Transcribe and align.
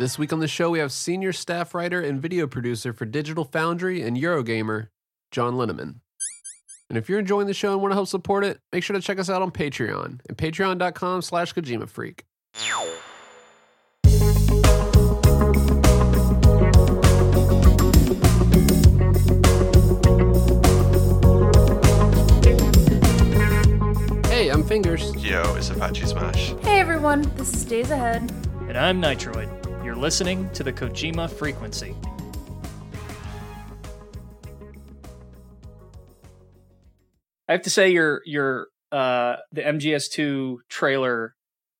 This 0.00 0.18
week 0.18 0.32
on 0.32 0.38
the 0.38 0.48
show, 0.48 0.70
we 0.70 0.78
have 0.78 0.92
senior 0.92 1.30
staff 1.30 1.74
writer 1.74 2.00
and 2.00 2.22
video 2.22 2.46
producer 2.46 2.94
for 2.94 3.04
Digital 3.04 3.44
Foundry 3.44 4.00
and 4.00 4.16
Eurogamer, 4.16 4.88
John 5.30 5.56
Linneman. 5.56 5.96
And 6.88 6.96
if 6.96 7.10
you're 7.10 7.18
enjoying 7.18 7.46
the 7.46 7.52
show 7.52 7.72
and 7.72 7.82
want 7.82 7.92
to 7.92 7.96
help 7.96 8.08
support 8.08 8.42
it, 8.42 8.60
make 8.72 8.82
sure 8.82 8.96
to 8.96 9.02
check 9.02 9.18
us 9.18 9.28
out 9.28 9.42
on 9.42 9.50
Patreon 9.50 10.20
at 10.30 10.38
patreon.com 10.38 11.20
slash 11.20 11.52
Kojima 11.52 11.86
Freak. 11.86 12.24
Hey, 24.30 24.48
I'm 24.48 24.64
Fingers. 24.64 25.14
Yo, 25.22 25.42
it's 25.56 25.68
Apache 25.68 26.06
Smash. 26.06 26.54
Hey 26.62 26.80
everyone, 26.80 27.30
this 27.36 27.52
is 27.52 27.66
Days 27.66 27.90
Ahead. 27.90 28.32
And 28.66 28.78
I'm 28.78 28.98
Nitroid. 29.02 29.69
You're 30.00 30.06
listening 30.06 30.48
to 30.52 30.64
the 30.64 30.72
Kojima 30.72 31.28
Frequency. 31.30 31.94
I 37.46 37.52
have 37.52 37.60
to 37.60 37.68
say 37.68 37.90
your 37.90 38.22
your 38.24 38.68
uh 38.90 39.36
the 39.52 39.60
MGS2 39.60 40.60
trailer 40.70 41.34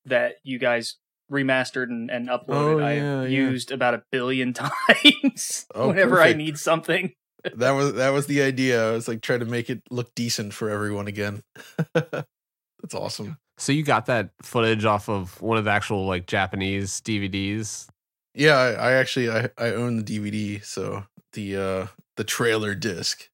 that 0.05 0.33
you 0.43 0.59
guys 0.59 0.97
remastered 1.31 1.85
and, 1.85 2.11
and 2.11 2.29
uploaded 2.29 2.75
Oh, 2.75 2.79
I 2.79 2.93
yeah, 2.93 3.21
yeah. 3.23 3.27
used 3.27 3.71
about 3.71 3.95
a 3.95 4.03
billion 4.11 4.53
times 4.53 5.65
Oh, 5.73 5.87
whenever 5.87 6.21
I 6.21 6.33
need 6.33 6.59
something. 6.59 7.13
that 7.55 7.71
was 7.71 7.93
that 7.93 8.11
was 8.11 8.27
the 8.27 8.43
idea. 8.43 8.87
I 8.87 8.91
was 8.91 9.07
like 9.07 9.23
trying 9.23 9.39
to 9.39 9.47
make 9.47 9.67
it 9.71 9.81
look 9.89 10.13
decent 10.13 10.53
for 10.53 10.69
everyone 10.69 11.07
again. 11.07 11.41
That's 11.95 12.93
awesome. 12.93 13.39
So 13.57 13.71
you 13.71 13.81
got 13.81 14.05
that 14.05 14.29
footage 14.43 14.85
off 14.85 15.09
of 15.09 15.41
one 15.41 15.57
of 15.57 15.65
the 15.65 15.71
actual 15.71 16.05
like 16.05 16.27
Japanese 16.27 17.01
DVDs? 17.01 17.87
Yeah, 18.33 18.55
I, 18.55 18.71
I 18.71 18.91
actually 18.93 19.29
I, 19.29 19.49
I 19.57 19.71
own 19.71 19.97
the 19.97 20.03
DVD, 20.03 20.63
so 20.63 21.05
the 21.33 21.55
uh 21.55 21.87
the 22.17 22.23
trailer 22.23 22.75
disc. 22.75 23.29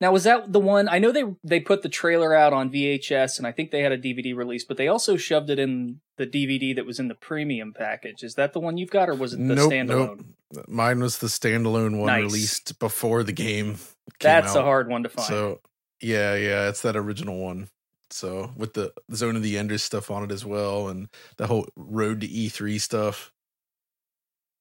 Now 0.00 0.12
was 0.12 0.24
that 0.24 0.52
the 0.52 0.60
one 0.60 0.88
I 0.88 0.98
know 0.98 1.10
they 1.10 1.24
they 1.42 1.60
put 1.60 1.82
the 1.82 1.88
trailer 1.88 2.34
out 2.34 2.52
on 2.52 2.70
VHS 2.70 3.38
and 3.38 3.46
I 3.46 3.52
think 3.52 3.70
they 3.70 3.80
had 3.80 3.92
a 3.92 3.98
DVD 3.98 4.36
release, 4.36 4.64
but 4.64 4.76
they 4.76 4.88
also 4.88 5.16
shoved 5.16 5.48
it 5.48 5.58
in 5.58 6.00
the 6.18 6.26
DVD 6.26 6.74
that 6.76 6.84
was 6.84 6.98
in 6.98 7.08
the 7.08 7.14
premium 7.14 7.72
package. 7.72 8.22
Is 8.22 8.34
that 8.34 8.52
the 8.52 8.60
one 8.60 8.76
you've 8.76 8.90
got 8.90 9.08
or 9.08 9.14
was 9.14 9.32
it 9.32 9.38
the 9.38 9.54
nope, 9.54 9.72
standalone? 9.72 10.24
nope. 10.52 10.64
Mine 10.68 11.00
was 11.00 11.18
the 11.18 11.26
standalone 11.28 11.98
one 11.98 12.06
Nice. 12.08 12.22
released 12.22 12.78
before 12.78 13.22
the 13.22 13.32
game. 13.32 13.78
That's 14.20 14.54
a 14.54 14.62
hard 14.62 14.88
one 14.88 15.02
to 15.04 15.08
find. 15.08 15.26
So 15.26 15.60
yeah, 16.02 16.34
yeah, 16.34 16.68
it's 16.68 16.82
that 16.82 16.96
original 16.96 17.38
one. 17.38 17.68
So 18.10 18.52
with 18.54 18.74
the 18.74 18.92
Zone 19.14 19.34
of 19.34 19.42
the 19.42 19.56
Enders 19.58 19.82
stuff 19.82 20.10
on 20.10 20.22
it 20.22 20.30
as 20.30 20.44
well, 20.44 20.88
and 20.88 21.08
the 21.38 21.46
whole 21.46 21.66
Road 21.74 22.20
to 22.20 22.28
E3 22.28 22.80
stuff. 22.80 23.32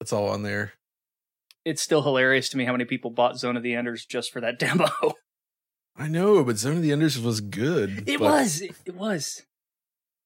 That's 0.05 0.13
all 0.13 0.29
on 0.29 0.43
there. 0.43 0.73
it's 1.65 1.81
still 1.81 2.03
hilarious 2.03 2.47
to 2.49 2.57
me 2.57 2.65
how 2.65 2.71
many 2.73 2.85
people 2.85 3.09
bought 3.09 3.39
Zone 3.39 3.57
of 3.57 3.63
the 3.63 3.73
Enders 3.73 4.05
just 4.05 4.31
for 4.31 4.39
that 4.39 4.59
demo. 4.65 4.87
I 5.97 6.07
know, 6.07 6.43
but 6.43 6.57
Zone 6.59 6.75
of 6.77 6.83
the 6.83 6.91
Enders 6.91 7.19
was 7.19 7.41
good. 7.41 8.03
It 8.07 8.19
but- 8.19 8.29
was. 8.31 8.61
It, 8.61 8.75
it 8.85 8.93
was. 8.95 9.41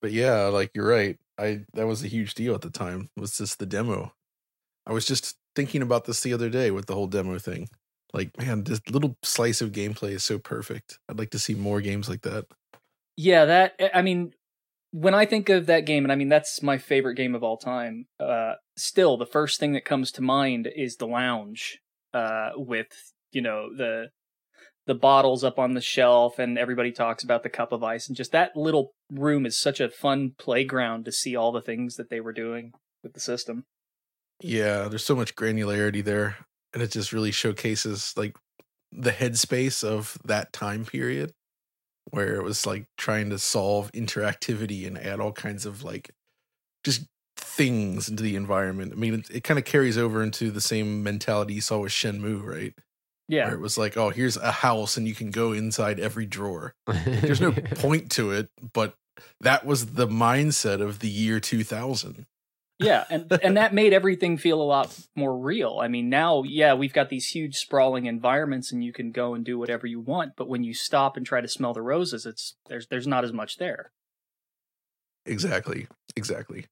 But 0.02 0.12
yeah, 0.12 0.42
like 0.48 0.72
you're 0.74 0.86
right. 0.86 1.16
I 1.38 1.64
that 1.72 1.86
was 1.86 2.04
a 2.04 2.08
huge 2.08 2.34
deal 2.34 2.54
at 2.54 2.60
the 2.60 2.68
time. 2.68 3.08
Was 3.16 3.38
just 3.38 3.58
the 3.58 3.64
demo. 3.64 4.12
I 4.86 4.92
was 4.92 5.06
just 5.06 5.36
thinking 5.56 5.80
about 5.80 6.04
this 6.04 6.20
the 6.20 6.34
other 6.34 6.50
day 6.50 6.70
with 6.70 6.84
the 6.84 6.94
whole 6.94 7.06
demo 7.06 7.38
thing. 7.38 7.70
Like, 8.12 8.36
man, 8.38 8.64
this 8.64 8.82
little 8.90 9.16
slice 9.22 9.62
of 9.62 9.72
gameplay 9.72 10.10
is 10.10 10.24
so 10.24 10.38
perfect. 10.38 10.98
I'd 11.08 11.18
like 11.18 11.30
to 11.30 11.38
see 11.38 11.54
more 11.54 11.80
games 11.80 12.06
like 12.06 12.20
that. 12.22 12.44
Yeah, 13.16 13.46
that 13.46 13.80
I 13.94 14.02
mean 14.02 14.34
when 14.92 15.14
I 15.14 15.24
think 15.24 15.48
of 15.48 15.66
that 15.66 15.86
game 15.86 16.04
and 16.04 16.12
I 16.12 16.16
mean 16.16 16.28
that's 16.28 16.62
my 16.62 16.78
favorite 16.78 17.14
game 17.14 17.34
of 17.34 17.42
all 17.42 17.56
time. 17.56 18.06
Uh 18.18 18.54
still 18.76 19.16
the 19.16 19.26
first 19.26 19.60
thing 19.60 19.72
that 19.72 19.84
comes 19.84 20.10
to 20.12 20.22
mind 20.22 20.68
is 20.74 20.96
the 20.96 21.06
lounge 21.06 21.78
uh 22.12 22.50
with, 22.56 22.88
you 23.32 23.42
know, 23.42 23.68
the 23.76 24.08
the 24.86 24.94
bottles 24.94 25.44
up 25.44 25.58
on 25.58 25.74
the 25.74 25.80
shelf 25.80 26.38
and 26.38 26.58
everybody 26.58 26.90
talks 26.90 27.22
about 27.22 27.42
the 27.42 27.48
cup 27.48 27.70
of 27.70 27.84
ice 27.84 28.08
and 28.08 28.16
just 28.16 28.32
that 28.32 28.56
little 28.56 28.92
room 29.12 29.46
is 29.46 29.56
such 29.56 29.78
a 29.78 29.90
fun 29.90 30.32
playground 30.38 31.04
to 31.04 31.12
see 31.12 31.36
all 31.36 31.52
the 31.52 31.62
things 31.62 31.96
that 31.96 32.10
they 32.10 32.20
were 32.20 32.32
doing 32.32 32.72
with 33.02 33.12
the 33.12 33.20
system. 33.20 33.64
Yeah, 34.42 34.88
there's 34.88 35.04
so 35.04 35.14
much 35.14 35.36
granularity 35.36 36.02
there, 36.02 36.38
and 36.72 36.82
it 36.82 36.90
just 36.90 37.12
really 37.12 37.30
showcases 37.30 38.14
like 38.16 38.36
the 38.90 39.12
headspace 39.12 39.84
of 39.84 40.18
that 40.24 40.52
time 40.52 40.84
period 40.84 41.32
where 42.10 42.36
it 42.36 42.42
was 42.42 42.66
like 42.66 42.86
trying 42.96 43.30
to 43.30 43.38
solve 43.38 43.90
interactivity 43.92 44.86
and 44.86 44.98
add 44.98 45.20
all 45.20 45.32
kinds 45.32 45.66
of 45.66 45.82
like 45.82 46.10
just 46.84 47.06
things 47.36 48.08
into 48.08 48.22
the 48.22 48.36
environment. 48.36 48.92
I 48.92 48.96
mean, 48.96 49.14
it, 49.14 49.30
it 49.30 49.44
kind 49.44 49.58
of 49.58 49.64
carries 49.64 49.98
over 49.98 50.22
into 50.22 50.50
the 50.50 50.60
same 50.60 51.02
mentality 51.02 51.54
you 51.54 51.60
saw 51.60 51.78
with 51.78 51.92
Shenmue, 51.92 52.42
right? 52.44 52.74
Yeah. 53.28 53.46
Where 53.46 53.54
it 53.54 53.60
was 53.60 53.78
like, 53.78 53.96
oh, 53.96 54.10
here's 54.10 54.36
a 54.36 54.50
house 54.50 54.96
and 54.96 55.06
you 55.06 55.14
can 55.14 55.30
go 55.30 55.52
inside 55.52 56.00
every 56.00 56.26
drawer. 56.26 56.74
There's 56.86 57.40
no 57.40 57.52
point 57.76 58.10
to 58.12 58.32
it, 58.32 58.50
but 58.72 58.94
that 59.40 59.64
was 59.64 59.86
the 59.86 60.08
mindset 60.08 60.80
of 60.80 60.98
the 60.98 61.08
year 61.08 61.38
2000. 61.38 62.26
Yeah, 62.80 63.04
and 63.10 63.30
and 63.42 63.56
that 63.56 63.74
made 63.74 63.92
everything 63.92 64.36
feel 64.38 64.60
a 64.60 64.64
lot 64.64 64.96
more 65.14 65.36
real. 65.38 65.78
I 65.80 65.88
mean, 65.88 66.08
now, 66.08 66.42
yeah, 66.42 66.74
we've 66.74 66.92
got 66.92 67.10
these 67.10 67.28
huge 67.28 67.56
sprawling 67.56 68.06
environments, 68.06 68.72
and 68.72 68.82
you 68.82 68.92
can 68.92 69.12
go 69.12 69.34
and 69.34 69.44
do 69.44 69.58
whatever 69.58 69.86
you 69.86 70.00
want. 70.00 70.32
But 70.36 70.48
when 70.48 70.64
you 70.64 70.74
stop 70.74 71.16
and 71.16 71.26
try 71.26 71.40
to 71.40 71.48
smell 71.48 71.74
the 71.74 71.82
roses, 71.82 72.26
it's 72.26 72.56
there's 72.68 72.86
there's 72.88 73.06
not 73.06 73.24
as 73.24 73.32
much 73.32 73.58
there. 73.58 73.92
Exactly. 75.26 75.86
Exactly. 76.16 76.66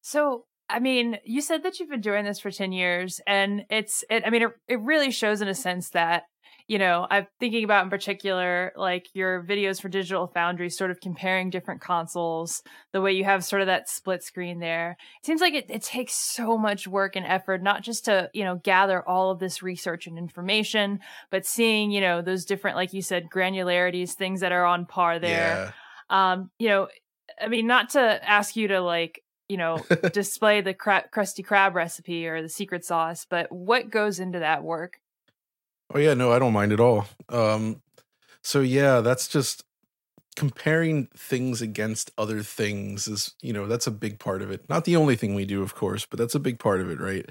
So, 0.00 0.46
I 0.68 0.80
mean, 0.80 1.18
you 1.24 1.42
said 1.42 1.62
that 1.62 1.78
you've 1.78 1.90
been 1.90 2.00
doing 2.00 2.24
this 2.24 2.40
for 2.40 2.50
10 2.50 2.72
years 2.72 3.20
and 3.26 3.64
it's 3.70 4.02
it 4.10 4.24
I 4.26 4.30
mean, 4.30 4.42
it, 4.42 4.50
it 4.66 4.80
really 4.80 5.10
shows 5.10 5.42
in 5.42 5.48
a 5.48 5.54
sense 5.54 5.90
that 5.90 6.24
you 6.72 6.78
know, 6.78 7.06
I'm 7.10 7.26
thinking 7.38 7.64
about 7.64 7.84
in 7.84 7.90
particular 7.90 8.72
like 8.76 9.08
your 9.12 9.42
videos 9.44 9.78
for 9.78 9.90
Digital 9.90 10.26
Foundry 10.28 10.70
sort 10.70 10.90
of 10.90 11.00
comparing 11.00 11.50
different 11.50 11.82
consoles, 11.82 12.62
the 12.92 13.02
way 13.02 13.12
you 13.12 13.24
have 13.24 13.44
sort 13.44 13.60
of 13.60 13.66
that 13.66 13.90
split 13.90 14.22
screen 14.24 14.58
there. 14.58 14.96
It 15.20 15.26
seems 15.26 15.42
like 15.42 15.52
it, 15.52 15.66
it 15.68 15.82
takes 15.82 16.14
so 16.14 16.56
much 16.56 16.88
work 16.88 17.14
and 17.14 17.26
effort, 17.26 17.62
not 17.62 17.82
just 17.82 18.06
to, 18.06 18.30
you 18.32 18.42
know, 18.44 18.56
gather 18.64 19.06
all 19.06 19.30
of 19.30 19.38
this 19.38 19.62
research 19.62 20.06
and 20.06 20.16
information, 20.16 21.00
but 21.30 21.44
seeing, 21.44 21.90
you 21.90 22.00
know, 22.00 22.22
those 22.22 22.46
different, 22.46 22.76
like 22.78 22.94
you 22.94 23.02
said, 23.02 23.28
granularities, 23.30 24.12
things 24.14 24.40
that 24.40 24.52
are 24.52 24.64
on 24.64 24.86
par 24.86 25.18
there 25.18 25.72
Yeah. 26.10 26.32
um 26.32 26.50
you 26.58 26.68
know 26.68 26.88
i 27.40 27.48
mean 27.48 27.66
not 27.66 27.90
to 27.90 28.00
ask 28.00 28.56
you 28.56 28.68
to 28.68 28.80
like 28.80 29.20
you 29.48 29.56
know 29.58 29.76
display 30.12 30.62
the 30.62 30.72
cra- 30.74 31.04
Krusty 31.14 31.44
Krab 31.44 31.74
recipe 31.74 32.26
or 32.26 32.40
the 32.40 32.48
secret 32.48 32.84
sauce 32.84 33.26
but 33.28 33.52
what 33.52 33.90
goes 33.90 34.18
into 34.18 34.38
that 34.38 34.62
work 34.62 34.94
Oh 35.94 35.98
yeah, 35.98 36.14
no, 36.14 36.32
I 36.32 36.38
don't 36.38 36.52
mind 36.52 36.72
at 36.72 36.80
all. 36.80 37.06
Um 37.28 37.82
so 38.42 38.60
yeah, 38.60 39.00
that's 39.00 39.28
just 39.28 39.64
comparing 40.36 41.08
things 41.16 41.62
against 41.62 42.10
other 42.18 42.42
things 42.42 43.08
is, 43.08 43.34
you 43.42 43.52
know, 43.52 43.66
that's 43.66 43.86
a 43.86 43.92
big 43.92 44.18
part 44.18 44.42
of 44.42 44.50
it. 44.50 44.68
Not 44.68 44.84
the 44.84 44.96
only 44.96 45.16
thing 45.16 45.34
we 45.34 45.44
do, 45.46 45.62
of 45.62 45.74
course, 45.74 46.06
but 46.06 46.18
that's 46.18 46.34
a 46.34 46.40
big 46.40 46.58
part 46.58 46.80
of 46.80 46.90
it, 46.90 47.00
right? 47.00 47.28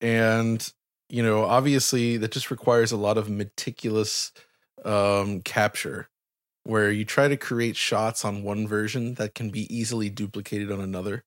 And 0.00 0.72
you 1.10 1.22
know, 1.22 1.44
obviously 1.44 2.16
that 2.18 2.32
just 2.32 2.50
requires 2.50 2.92
a 2.92 2.96
lot 2.98 3.18
of 3.18 3.30
meticulous 3.30 4.32
um 4.84 5.42
capture 5.42 6.08
where 6.64 6.90
you 6.92 7.04
try 7.04 7.28
to 7.28 7.36
create 7.36 7.76
shots 7.76 8.24
on 8.24 8.42
one 8.44 8.68
version 8.68 9.14
that 9.14 9.34
can 9.34 9.50
be 9.50 9.72
easily 9.74 10.10
duplicated 10.10 10.72
on 10.72 10.80
another. 10.80 11.24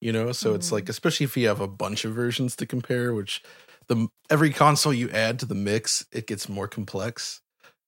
You 0.00 0.12
know, 0.12 0.32
so 0.32 0.54
it's 0.54 0.68
Mhm. 0.68 0.72
like 0.72 0.88
especially 0.90 1.24
if 1.24 1.36
you 1.36 1.48
have 1.48 1.60
a 1.60 1.68
bunch 1.68 2.04
of 2.04 2.14
versions 2.14 2.56
to 2.56 2.66
compare, 2.66 3.14
which 3.14 3.42
the 3.88 4.08
every 4.30 4.50
console 4.50 4.92
you 4.92 5.10
add 5.10 5.38
to 5.40 5.46
the 5.46 5.54
mix, 5.54 6.04
it 6.12 6.26
gets 6.26 6.48
more 6.48 6.68
complex 6.68 7.40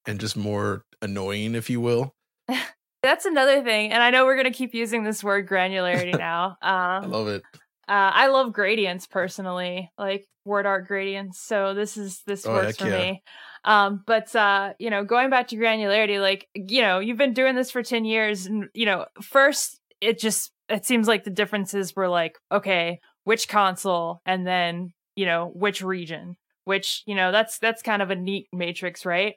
and 0.06 0.18
just 0.20 0.36
more 0.36 0.84
annoying, 1.02 1.54
if 1.54 1.68
you 1.70 1.80
will. 1.80 2.14
that's 3.02 3.24
another 3.26 3.62
thing 3.62 3.92
and 3.92 4.02
i 4.02 4.10
know 4.10 4.24
we're 4.24 4.34
going 4.34 4.50
to 4.52 4.56
keep 4.58 4.74
using 4.74 5.04
this 5.04 5.22
word 5.22 5.48
granularity 5.48 6.18
now 6.18 6.56
I 6.60 6.96
um, 6.98 7.10
love 7.12 7.28
it. 7.28 7.42
uh, 7.88 8.10
i 8.12 8.26
love 8.26 8.52
gradients 8.52 9.06
personally 9.06 9.88
like 9.96 10.26
word 10.44 10.66
art 10.66 10.88
gradients 10.88 11.40
so 11.40 11.74
this 11.74 11.96
is 11.96 12.22
this 12.26 12.44
Oh, 12.44 12.54
works 12.54 12.76
for 12.78 12.88
yeah. 12.88 12.98
me 12.98 13.22
um 13.64 14.02
but 14.06 14.34
uh 14.34 14.72
you 14.80 14.90
know 14.90 15.04
going 15.04 15.30
back 15.30 15.46
to 15.48 15.56
granularity 15.56 16.20
like 16.20 16.48
you 16.54 16.80
know 16.82 16.98
you've 16.98 17.18
been 17.18 17.34
doing 17.34 17.54
this 17.54 17.70
for 17.70 17.82
10 17.84 18.04
years 18.04 18.46
and 18.46 18.66
you 18.74 18.86
know 18.86 19.06
first 19.22 19.78
it 20.00 20.18
just 20.18 20.50
it 20.68 20.84
seems 20.84 21.06
like 21.06 21.22
the 21.22 21.30
differences 21.30 21.94
were 21.94 22.08
like 22.08 22.36
okay 22.50 22.98
which 23.24 23.46
console 23.48 24.20
and 24.26 24.44
then 24.46 24.92
you 25.18 25.26
know 25.26 25.50
which 25.54 25.82
region 25.82 26.36
which 26.64 27.02
you 27.06 27.14
know 27.14 27.32
that's 27.32 27.58
that's 27.58 27.82
kind 27.82 28.02
of 28.02 28.10
a 28.10 28.14
neat 28.16 28.46
matrix 28.52 29.04
right 29.04 29.34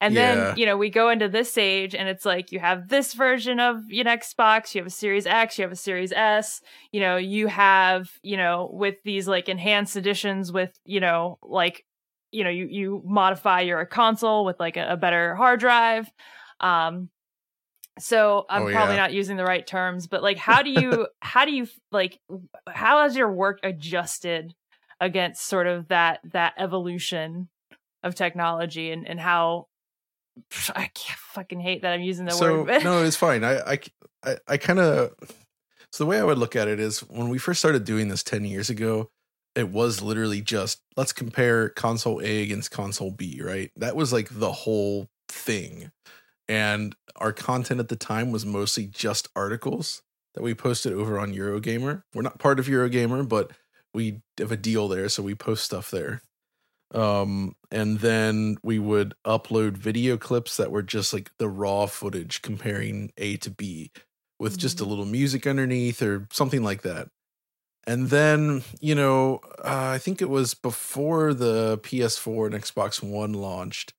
and 0.00 0.14
Yeah. 0.14 0.22
then 0.22 0.58
you 0.58 0.64
know 0.66 0.76
we 0.76 0.90
go 0.90 1.08
into 1.08 1.28
this 1.28 1.58
age 1.58 1.92
and 1.94 2.08
it's 2.08 2.24
like 2.24 2.52
you 2.52 2.60
have 2.60 2.88
this 2.88 3.14
version 3.14 3.58
of 3.58 3.76
an 3.90 4.06
xbox 4.20 4.74
you 4.74 4.80
have 4.80 4.86
a 4.86 4.90
series 5.02 5.26
x 5.26 5.58
you 5.58 5.62
have 5.62 5.72
a 5.72 5.76
series 5.88 6.12
s 6.12 6.60
you 6.92 7.00
know 7.00 7.16
you 7.16 7.48
have 7.48 8.08
you 8.22 8.36
know 8.36 8.70
with 8.72 8.94
these 9.04 9.26
like 9.26 9.48
enhanced 9.48 9.96
editions 9.96 10.52
with 10.52 10.72
you 10.84 11.00
know 11.00 11.36
like 11.42 11.84
you 12.30 12.44
know 12.44 12.50
you 12.50 12.66
you 12.70 13.02
modify 13.04 13.60
your 13.60 13.84
console 13.86 14.44
with 14.44 14.60
like 14.60 14.76
a, 14.76 14.92
a 14.92 14.96
better 14.96 15.34
hard 15.34 15.58
drive 15.58 16.08
um 16.60 17.08
So 17.98 18.44
I'm 18.50 18.64
Oh, 18.64 18.68
probably 18.68 18.96
yeah. 18.96 19.02
not 19.02 19.12
using 19.12 19.36
the 19.36 19.44
right 19.44 19.66
terms, 19.66 20.06
but 20.08 20.22
like, 20.22 20.36
how 20.50 20.62
do 20.62 20.70
you, 20.70 21.06
how 21.20 21.44
do 21.44 21.52
you 21.52 21.66
like, 21.92 22.18
how 22.68 23.02
has 23.02 23.14
your 23.16 23.30
work 23.32 23.60
adjusted 23.62 24.52
against 25.04 25.46
sort 25.46 25.66
of 25.66 25.88
that 25.88 26.20
that 26.32 26.54
evolution 26.56 27.48
of 28.02 28.14
technology 28.14 28.90
and 28.90 29.06
and 29.06 29.20
how 29.20 29.66
I 30.74 30.90
can't 30.94 31.18
fucking 31.18 31.60
hate 31.60 31.82
that 31.82 31.92
I'm 31.92 32.02
using 32.02 32.24
the 32.24 32.32
so 32.32 32.62
word. 32.62 32.66
but- 32.66 32.84
no, 32.84 33.04
it's 33.04 33.16
fine. 33.16 33.44
I 33.44 33.58
I 33.58 33.78
I, 34.24 34.36
I 34.48 34.56
kind 34.56 34.78
of 34.78 35.12
so 35.92 36.02
the 36.02 36.06
way 36.06 36.18
I 36.18 36.24
would 36.24 36.38
look 36.38 36.56
at 36.56 36.68
it 36.68 36.80
is 36.80 37.00
when 37.00 37.28
we 37.28 37.38
first 37.38 37.60
started 37.60 37.84
doing 37.84 38.08
this 38.08 38.24
ten 38.24 38.44
years 38.44 38.70
ago, 38.70 39.10
it 39.54 39.68
was 39.68 40.00
literally 40.00 40.40
just 40.40 40.80
let's 40.96 41.12
compare 41.12 41.68
console 41.68 42.20
A 42.22 42.42
against 42.42 42.70
console 42.70 43.10
B, 43.10 43.40
right? 43.44 43.70
That 43.76 43.94
was 43.94 44.12
like 44.12 44.28
the 44.30 44.52
whole 44.52 45.08
thing, 45.28 45.92
and 46.48 46.96
our 47.16 47.32
content 47.32 47.78
at 47.78 47.88
the 47.88 47.96
time 47.96 48.32
was 48.32 48.46
mostly 48.46 48.86
just 48.86 49.28
articles 49.36 50.02
that 50.34 50.42
we 50.42 50.54
posted 50.54 50.94
over 50.94 51.18
on 51.18 51.32
Eurogamer. 51.32 52.02
We're 52.14 52.22
not 52.22 52.40
part 52.40 52.58
of 52.58 52.66
Eurogamer, 52.66 53.28
but 53.28 53.52
we 53.94 54.22
have 54.38 54.52
a 54.52 54.56
deal 54.56 54.88
there, 54.88 55.08
so 55.08 55.22
we 55.22 55.34
post 55.34 55.64
stuff 55.64 55.90
there. 55.90 56.22
Um 56.94 57.56
and 57.70 58.00
then 58.00 58.56
we 58.62 58.78
would 58.78 59.14
upload 59.26 59.76
video 59.76 60.16
clips 60.16 60.56
that 60.58 60.70
were 60.70 60.82
just 60.82 61.12
like 61.12 61.30
the 61.38 61.48
raw 61.48 61.86
footage 61.86 62.42
comparing 62.42 63.12
a 63.18 63.36
to 63.38 63.50
b 63.50 63.90
with 64.38 64.58
just 64.58 64.80
a 64.80 64.84
little 64.84 65.06
music 65.06 65.46
underneath 65.46 66.02
or 66.02 66.28
something 66.32 66.62
like 66.62 66.82
that. 66.82 67.08
And 67.86 68.08
then 68.10 68.62
you 68.80 68.94
know 68.94 69.40
uh, 69.64 69.90
i 69.94 69.98
think 69.98 70.22
it 70.22 70.30
was 70.30 70.54
before 70.54 71.34
the 71.34 71.78
ps4 71.78 72.46
and 72.46 72.54
xbox 72.56 73.02
one 73.02 73.32
launched 73.34 73.94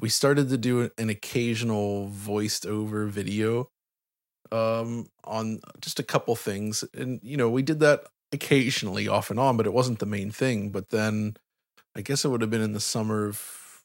we 0.00 0.08
started 0.08 0.48
to 0.50 0.58
do 0.58 0.90
an 0.98 1.10
occasional 1.10 2.08
voiced 2.08 2.66
over 2.66 3.06
video 3.06 3.70
um 4.52 5.06
on 5.24 5.60
just 5.80 5.98
a 6.00 6.02
couple 6.02 6.36
things. 6.36 6.84
And 6.94 7.20
you 7.22 7.36
know 7.36 7.50
we 7.50 7.62
did 7.62 7.80
that 7.80 8.04
occasionally 8.32 9.06
off 9.06 9.30
and 9.30 9.38
on 9.38 9.56
but 9.56 9.66
it 9.66 9.72
wasn't 9.72 9.98
the 9.98 10.06
main 10.06 10.30
thing 10.30 10.70
but 10.70 10.90
then 10.90 11.36
I 11.96 12.00
guess 12.00 12.24
it 12.24 12.28
would 12.28 12.40
have 12.40 12.50
been 12.50 12.60
in 12.60 12.72
the 12.72 12.80
summer 12.80 13.26
of 13.26 13.82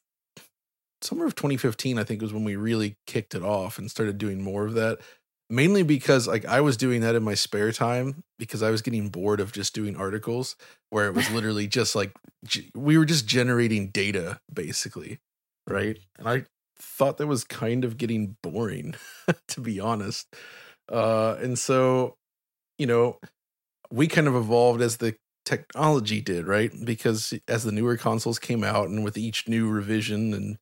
summer 1.02 1.24
of 1.26 1.34
2015 1.34 1.98
I 1.98 2.04
think 2.04 2.20
was 2.20 2.32
when 2.32 2.44
we 2.44 2.56
really 2.56 2.96
kicked 3.06 3.34
it 3.34 3.42
off 3.42 3.78
and 3.78 3.90
started 3.90 4.18
doing 4.18 4.42
more 4.42 4.66
of 4.66 4.74
that 4.74 4.98
mainly 5.48 5.82
because 5.82 6.28
like 6.28 6.44
I 6.44 6.60
was 6.60 6.76
doing 6.76 7.00
that 7.00 7.14
in 7.14 7.22
my 7.22 7.34
spare 7.34 7.72
time 7.72 8.22
because 8.38 8.62
I 8.62 8.70
was 8.70 8.82
getting 8.82 9.08
bored 9.08 9.40
of 9.40 9.52
just 9.52 9.74
doing 9.74 9.96
articles 9.96 10.56
where 10.90 11.06
it 11.06 11.14
was 11.14 11.30
literally 11.32 11.66
just 11.66 11.94
like 11.94 12.12
we 12.74 12.96
were 12.96 13.04
just 13.04 13.26
generating 13.26 13.88
data 13.88 14.40
basically 14.52 15.18
right? 15.68 15.98
And 16.18 16.28
I 16.28 16.44
thought 16.78 17.18
that 17.18 17.26
was 17.26 17.44
kind 17.44 17.84
of 17.84 17.96
getting 17.96 18.36
boring 18.42 18.94
to 19.48 19.60
be 19.60 19.80
honest. 19.80 20.34
Uh 20.90 21.36
and 21.40 21.58
so 21.58 22.16
you 22.78 22.86
know 22.86 23.18
we 23.92 24.06
kind 24.08 24.28
of 24.28 24.34
evolved 24.36 24.80
as 24.80 24.98
the 24.98 25.16
technology 25.44 26.20
did, 26.20 26.46
right? 26.46 26.72
Because 26.84 27.34
as 27.48 27.64
the 27.64 27.72
newer 27.72 27.96
consoles 27.96 28.38
came 28.38 28.62
out 28.62 28.88
and 28.88 29.04
with 29.04 29.16
each 29.18 29.48
new 29.48 29.68
revision 29.68 30.34
and 30.34 30.58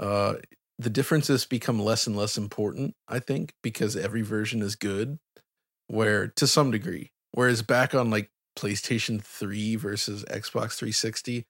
uh 0.00 0.34
the 0.78 0.90
differences 0.90 1.46
become 1.46 1.78
less 1.78 2.06
and 2.06 2.16
less 2.16 2.36
important, 2.36 2.94
I 3.08 3.20
think, 3.20 3.54
because 3.62 3.96
every 3.96 4.22
version 4.22 4.62
is 4.62 4.76
good 4.76 5.18
where 5.88 6.28
to 6.28 6.46
some 6.46 6.70
degree. 6.70 7.10
Whereas 7.32 7.62
back 7.62 7.94
on 7.94 8.10
like 8.10 8.30
PlayStation 8.58 9.22
3 9.22 9.76
versus 9.76 10.24
Xbox 10.24 10.76
360, 10.76 11.46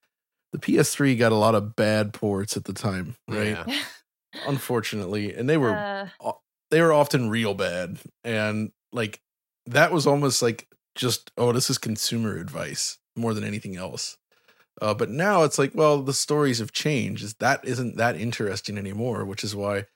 the 0.53 0.59
PS3 0.59 1.17
got 1.17 1.33
a 1.33 1.37
lot 1.37 1.55
of 1.55 1.77
bad 1.77 2.13
ports 2.13 2.57
at 2.57 2.65
the 2.65 2.73
time, 2.73 3.17
right? 3.29 3.59
Yeah. 3.67 3.83
Unfortunately, 4.47 5.35
and 5.35 5.49
they 5.49 5.57
were 5.57 5.73
Uh, 6.21 6.33
they 6.71 6.81
were 6.81 6.93
often 6.93 7.31
real 7.31 7.55
bad 7.55 7.99
and 8.25 8.73
like 8.93 9.21
that 9.67 9.93
was 9.93 10.07
almost 10.07 10.43
like 10.43 10.69
just 10.95 11.31
oh 11.37 11.53
this 11.53 11.71
is 11.71 11.79
consumer 11.79 12.37
advice 12.39 12.99
more 13.17 13.35
than 13.35 13.45
anything 13.45 13.77
else. 13.77 14.17
Uh, 14.83 14.95
but 14.95 15.11
now 15.11 15.43
it's 15.45 15.59
like 15.59 15.73
well 15.75 16.03
the 16.03 16.13
stories 16.15 16.59
have 16.59 16.73
changed. 16.73 17.41
That 17.41 17.65
isn't 17.65 17.97
that 17.97 18.17
interesting 18.17 18.79
anymore? 18.79 19.25
Which 19.25 19.45
is 19.45 19.55
why 19.57 19.87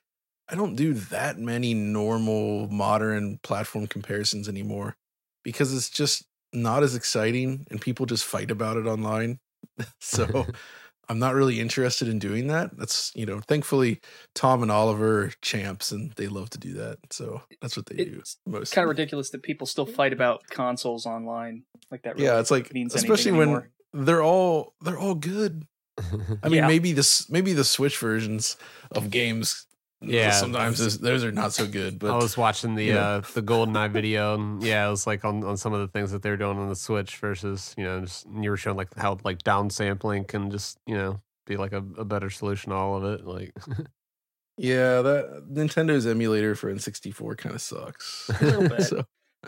i 0.49 0.55
don't 0.55 0.75
do 0.75 0.93
that 0.93 1.37
many 1.37 1.73
normal 1.73 2.67
modern 2.69 3.37
platform 3.43 3.87
comparisons 3.87 4.49
anymore 4.49 4.97
because 5.43 5.73
it's 5.75 5.89
just 5.89 6.25
not 6.53 6.83
as 6.83 6.95
exciting 6.95 7.65
and 7.69 7.79
people 7.81 8.05
just 8.05 8.25
fight 8.25 8.51
about 8.51 8.77
it 8.77 8.85
online. 8.87 9.39
So 9.99 10.47
i'm 11.09 11.19
not 11.19 11.33
really 11.35 11.59
interested 11.59 12.07
in 12.07 12.19
doing 12.19 12.47
that 12.47 12.77
that's 12.77 13.11
you 13.15 13.25
know 13.25 13.39
thankfully 13.47 13.99
tom 14.35 14.61
and 14.61 14.71
oliver 14.71 15.23
are 15.25 15.31
champs 15.41 15.91
and 15.91 16.11
they 16.13 16.27
love 16.27 16.49
to 16.49 16.57
do 16.57 16.73
that 16.73 16.97
so 17.11 17.41
that's 17.61 17.75
what 17.75 17.85
they 17.87 17.95
do 18.03 18.17
It's 18.19 18.37
most 18.45 18.71
kind 18.73 18.83
of 18.83 18.89
ridiculous 18.89 19.29
that 19.31 19.43
people 19.43 19.67
still 19.67 19.85
fight 19.85 20.13
about 20.13 20.41
consoles 20.49 21.05
online 21.05 21.63
like 21.91 22.03
that. 22.03 22.15
Really 22.15 22.25
yeah 22.27 22.39
it's 22.39 22.51
like 22.51 22.73
means 22.73 22.93
especially 22.95 23.31
when 23.31 23.41
anymore. 23.49 23.69
they're 23.93 24.23
all 24.23 24.73
they're 24.81 24.99
all 24.99 25.15
good 25.15 25.65
i 26.43 26.47
mean 26.47 26.59
Yeah. 26.59 26.67
maybe 26.67 26.93
this 26.93 27.29
maybe 27.29 27.53
the 27.53 27.63
switch 27.65 27.97
versions 27.97 28.55
of 28.91 29.09
games 29.09 29.65
Yeah, 30.01 30.31
sometimes 30.31 30.77
that's- 30.77 30.97
those, 30.97 31.21
those 31.21 31.23
are 31.25 31.31
not 31.31 31.51
so 31.53 31.67
good 31.67 31.99
but 31.99 32.11
I 32.11 32.15
was 32.15 32.37
watching 32.37 32.75
the 32.75 32.85
you 32.85 32.93
know. 32.93 32.99
uh 32.99 33.21
the 33.33 33.41
GoldenEye 33.41 33.91
video, 33.99 34.35
and 34.35 34.63
yeah, 34.63 34.87
it 34.87 34.89
was 34.89 35.05
like 35.05 35.25
on, 35.25 35.43
on 35.43 35.57
some 35.57 35.73
of 35.73 35.81
the 35.81 35.87
things 35.89 36.11
that 36.11 36.21
they're 36.21 36.37
doing 36.37 36.57
on 36.57 36.69
the 36.69 36.75
Switch 36.75 37.17
versus 37.17 37.73
you 37.77 37.83
know 37.83 38.01
just 38.01 38.25
you 38.39 38.49
were 38.49 38.57
showing 38.57 38.77
like 38.77 38.93
how 38.95 39.17
like 39.25 39.43
downsampling 39.43 40.27
can 40.27 40.51
just 40.51 40.77
you 40.85 40.95
know 40.95 41.19
be 41.45 41.57
like 41.57 41.73
a, 41.73 41.83
a 41.97 42.05
better 42.05 42.29
solution 42.29 42.69
to 42.69 42.75
all 42.77 42.95
of 42.95 43.03
it. 43.03 43.25
Like 43.25 43.53
yeah 44.57 45.01
that 45.01 45.45
nintendo's 45.51 46.05
emulator 46.05 46.53
for 46.55 46.73
n64 46.73 47.37
kind 47.37 47.55
of 47.55 47.61
sucks 47.61 48.29
A 48.41 48.59
bit. 48.69 48.81
so 48.83 49.03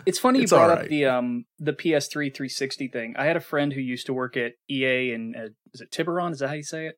It's 0.06 0.18
funny 0.18 0.38
you 0.38 0.42
It's 0.44 0.52
brought 0.52 0.70
alright. 0.70 0.84
up 0.84 0.88
the 0.90 1.04
um 1.06 1.44
the 1.58 1.72
PS3 1.72 2.34
360 2.34 2.88
thing. 2.88 3.14
I 3.18 3.24
had 3.24 3.36
a 3.36 3.40
friend 3.40 3.72
who 3.72 3.80
used 3.80 4.06
to 4.06 4.14
work 4.14 4.36
at 4.36 4.52
EA 4.70 5.12
and 5.12 5.36
uh, 5.36 5.48
is 5.74 5.80
it 5.80 5.90
Tiburon? 5.90 6.32
Is 6.32 6.38
that 6.38 6.48
how 6.48 6.54
you 6.54 6.62
say 6.62 6.86
it? 6.86 6.96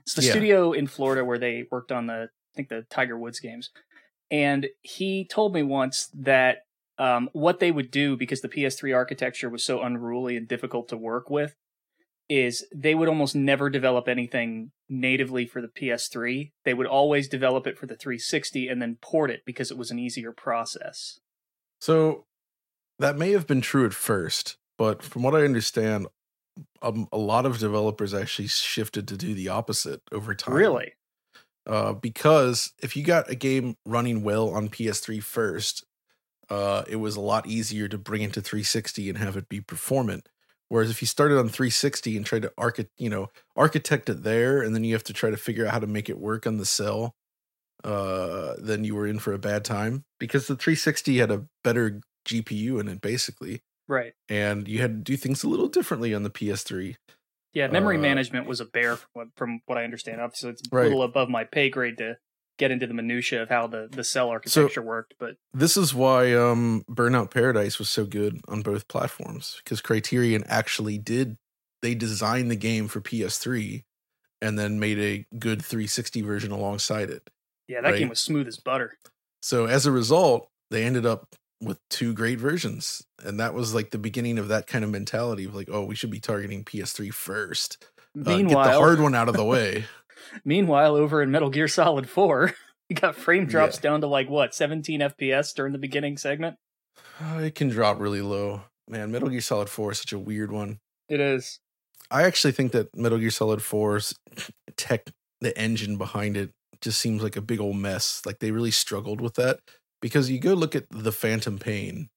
It's 0.00 0.14
the 0.14 0.22
Yeah. 0.22 0.30
studio 0.32 0.72
in 0.72 0.86
Florida 0.86 1.24
where 1.24 1.38
they 1.38 1.64
worked 1.70 1.92
on 1.92 2.06
the 2.06 2.14
I 2.14 2.28
think 2.56 2.68
the 2.68 2.86
Tiger 2.90 3.18
Woods 3.18 3.40
games. 3.40 3.70
And 4.30 4.68
he 4.82 5.24
told 5.24 5.54
me 5.54 5.62
once 5.62 6.08
that 6.14 6.64
um, 6.98 7.28
what 7.32 7.60
they 7.60 7.70
would 7.70 7.90
do 7.90 8.16
because 8.16 8.40
the 8.40 8.48
PS3 8.48 8.94
architecture 8.94 9.48
was 9.48 9.62
so 9.62 9.82
unruly 9.82 10.36
and 10.36 10.48
difficult 10.48 10.88
to 10.88 10.96
work 10.96 11.30
with 11.30 11.54
is 12.28 12.66
they 12.74 12.94
would 12.94 13.08
almost 13.08 13.36
never 13.36 13.70
develop 13.70 14.08
anything 14.08 14.72
natively 14.88 15.46
for 15.46 15.60
the 15.60 15.68
PS3. 15.68 16.50
They 16.64 16.74
would 16.74 16.86
always 16.86 17.28
develop 17.28 17.66
it 17.66 17.78
for 17.78 17.86
the 17.86 17.96
360 17.96 18.68
and 18.68 18.82
then 18.82 18.98
port 19.00 19.30
it 19.30 19.42
because 19.44 19.70
it 19.70 19.78
was 19.78 19.90
an 19.90 19.98
easier 19.98 20.32
process. 20.32 21.20
So 21.80 22.24
that 22.98 23.16
may 23.16 23.30
have 23.32 23.46
been 23.46 23.60
true 23.60 23.86
at 23.86 23.94
first, 23.94 24.56
but 24.76 25.02
from 25.02 25.22
what 25.22 25.36
I 25.36 25.44
understand, 25.44 26.08
um, 26.82 27.06
a 27.12 27.18
lot 27.18 27.46
of 27.46 27.58
developers 27.58 28.14
actually 28.14 28.48
shifted 28.48 29.06
to 29.08 29.16
do 29.16 29.34
the 29.34 29.48
opposite 29.48 30.00
over 30.10 30.34
time. 30.34 30.54
Really? 30.54 30.94
Uh, 31.66 31.92
because 31.94 32.72
if 32.82 32.96
you 32.96 33.02
got 33.02 33.28
a 33.30 33.34
game 33.34 33.76
running 33.84 34.22
well 34.22 34.50
on 34.50 34.68
PS3 34.68 35.20
first, 35.22 35.84
uh, 36.48 36.84
it 36.88 36.96
was 36.96 37.16
a 37.16 37.20
lot 37.20 37.46
easier 37.48 37.88
to 37.88 37.98
bring 37.98 38.22
it 38.22 38.32
to 38.34 38.40
360 38.40 39.08
and 39.08 39.18
have 39.18 39.36
it 39.36 39.48
be 39.48 39.60
performant. 39.60 40.28
Whereas 40.68 40.90
if 40.90 41.00
you 41.02 41.06
started 41.06 41.38
on 41.38 41.48
360 41.48 42.16
and 42.16 42.24
tried 42.26 42.42
to 42.42 42.52
archi- 42.58 42.88
you 42.98 43.10
know, 43.10 43.28
architect 43.56 44.08
it 44.08 44.22
there, 44.22 44.62
and 44.62 44.74
then 44.74 44.84
you 44.84 44.94
have 44.94 45.04
to 45.04 45.12
try 45.12 45.30
to 45.30 45.36
figure 45.36 45.66
out 45.66 45.72
how 45.72 45.78
to 45.80 45.86
make 45.86 46.08
it 46.08 46.18
work 46.18 46.46
on 46.46 46.58
the 46.58 46.64
cell, 46.66 47.14
uh, 47.84 48.54
then 48.58 48.84
you 48.84 48.94
were 48.94 49.06
in 49.06 49.18
for 49.18 49.32
a 49.32 49.38
bad 49.38 49.64
time 49.64 50.04
because 50.18 50.46
the 50.46 50.56
360 50.56 51.18
had 51.18 51.30
a 51.30 51.46
better 51.62 52.00
GPU 52.26 52.80
in 52.80 52.88
it, 52.88 53.00
basically, 53.00 53.62
Right. 53.88 54.14
and 54.28 54.66
you 54.66 54.80
had 54.80 54.90
to 55.04 55.12
do 55.12 55.16
things 55.16 55.44
a 55.44 55.48
little 55.48 55.68
differently 55.68 56.14
on 56.14 56.22
the 56.24 56.30
PS3. 56.30 56.96
Yeah, 57.56 57.68
memory 57.68 57.96
Uh, 57.96 58.00
management 58.00 58.46
was 58.46 58.60
a 58.60 58.66
bear 58.66 58.96
from 58.96 59.08
what, 59.14 59.28
from 59.34 59.60
what 59.64 59.78
I 59.78 59.84
understand. 59.84 60.20
Obviously, 60.20 60.50
it's 60.50 60.60
a 60.70 60.74
Right. 60.76 60.82
little 60.82 61.02
above 61.02 61.30
my 61.30 61.44
pay 61.44 61.70
grade 61.70 61.96
to 61.96 62.18
get 62.58 62.70
into 62.70 62.86
the 62.86 62.92
minutia 62.92 63.42
of 63.42 63.48
how 63.48 63.66
the, 63.66 63.88
the 63.90 64.04
cell 64.04 64.28
architecture 64.28 64.82
worked, 64.82 65.14
but 65.18 65.36
This 65.54 65.78
is 65.78 65.94
why 65.94 66.34
um, 66.34 66.84
Burnout 66.86 67.30
Paradise 67.30 67.78
was 67.78 67.88
so 67.88 68.04
good 68.04 68.42
on 68.46 68.60
both 68.60 68.88
platforms 68.88 69.58
because 69.64 69.80
Criterion 69.80 70.44
actually 70.46 70.98
did 70.98 71.38
they 71.80 71.94
designed 71.94 72.50
the 72.50 72.56
game 72.56 72.88
for 72.88 73.00
PS3 73.00 73.84
and 74.42 74.58
then 74.58 74.78
made 74.78 74.98
a 74.98 75.26
good 75.38 75.64
360 75.64 76.20
version 76.20 76.52
alongside 76.52 77.08
it. 77.08 77.30
yeah, 77.68 77.80
that 77.80 77.92
Right. 77.92 77.98
game 78.00 78.10
was 78.10 78.20
smooth 78.20 78.48
as 78.48 78.58
butter. 78.58 78.98
So 79.40 79.64
as 79.64 79.86
a 79.86 79.92
result, 79.92 80.50
they 80.70 80.84
ended 80.84 81.06
up 81.06 81.34
with 81.60 81.78
two 81.88 82.12
great 82.12 82.38
versions, 82.38 83.02
and 83.24 83.40
that 83.40 83.54
was 83.54 83.74
like 83.74 83.90
the 83.90 83.98
beginning 83.98 84.38
of 84.38 84.48
that 84.48 84.66
kind 84.66 84.84
of 84.84 84.90
mentality 84.90 85.44
of 85.44 85.54
like, 85.54 85.68
oh, 85.70 85.84
we 85.84 85.94
should 85.94 86.10
be 86.10 86.20
targeting 86.20 86.64
PS3 86.64 87.12
first. 87.12 87.84
Uh, 88.18 88.36
get 88.38 88.48
the 88.48 88.56
hard 88.56 89.00
one 89.00 89.14
out 89.14 89.28
of 89.28 89.36
the 89.36 89.44
way. 89.44 89.84
meanwhile, 90.44 90.94
over 90.96 91.22
in 91.22 91.30
Metal 91.30 91.50
Gear 91.50 91.68
Solid 91.68 92.08
Four, 92.08 92.54
you 92.88 92.96
got 92.96 93.14
frame 93.16 93.46
drops 93.46 93.76
Yeah. 93.76 93.82
down 93.82 94.00
to 94.02 94.06
like 94.06 94.28
what 94.30 94.54
17 94.54 95.00
FPS 95.00 95.54
during 95.54 95.72
the 95.72 95.78
beginning 95.78 96.16
segment. 96.16 96.56
Uh, 97.20 97.38
it 97.38 97.54
can 97.54 97.68
drop 97.68 98.00
really 98.00 98.22
low. 98.22 98.62
Man, 98.88 99.10
Metal 99.10 99.28
Gear 99.28 99.40
Solid 99.40 99.68
4 99.68 99.92
is 99.92 99.98
such 99.98 100.12
a 100.12 100.18
weird 100.18 100.52
one. 100.52 100.78
It 101.08 101.20
is. 101.20 101.60
I 102.10 102.22
actually 102.22 102.52
think 102.52 102.72
that 102.72 102.94
Metal 102.94 103.18
Gear 103.18 103.30
Solid 103.30 103.60
4's 103.60 104.14
tech, 104.76 105.10
the 105.40 105.56
engine 105.58 105.96
behind 105.96 106.36
it, 106.36 106.50
just 106.80 107.00
seems 107.00 107.22
like 107.22 107.36
a 107.36 107.40
big 107.42 107.60
old 107.60 107.76
mess. 107.76 108.22
Like 108.24 108.38
they 108.38 108.50
really 108.50 108.70
struggled 108.70 109.20
with 109.20 109.34
that 109.34 109.60
because 110.00 110.30
you 110.30 110.38
go 110.38 110.54
look 110.54 110.74
at 110.74 110.86
the 110.90 111.12
Phantom 111.12 111.58
Pain, 111.58 112.08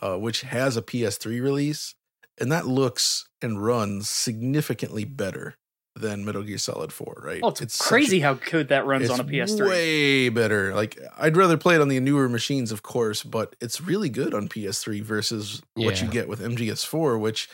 uh, 0.00 0.16
which 0.16 0.42
has 0.42 0.76
a 0.76 0.82
PS3 0.82 1.42
release, 1.42 1.94
and 2.38 2.50
that 2.50 2.66
looks 2.66 3.28
and 3.42 3.62
runs 3.64 4.08
significantly 4.08 5.04
better 5.04 5.56
than 5.96 6.24
Metal 6.24 6.42
Gear 6.42 6.58
Solid 6.58 6.92
4, 6.92 7.22
right? 7.24 7.40
Oh, 7.42 7.48
it's, 7.48 7.74
such 7.74 7.86
a- 7.86 7.88
crazy 7.88 8.20
how 8.20 8.34
good 8.34 8.68
that 8.68 8.86
runs 8.86 9.04
it's 9.04 9.12
on 9.12 9.20
a 9.20 9.24
PS3. 9.24 9.68
Way 9.68 10.28
better. 10.28 10.74
Like 10.74 10.98
I'd 11.18 11.36
rather 11.36 11.56
play 11.56 11.74
it 11.74 11.80
on 11.80 11.88
the 11.88 12.00
newer 12.00 12.28
machines, 12.28 12.72
of 12.72 12.82
course, 12.82 13.22
but 13.22 13.56
it's 13.60 13.80
really 13.80 14.08
good 14.08 14.32
on 14.32 14.48
PS3 14.48 15.02
versus 15.02 15.62
what 15.74 16.00
you 16.00 16.08
get 16.08 16.28
with 16.28 16.40
MGS4, 16.40 17.20
which 17.20 17.48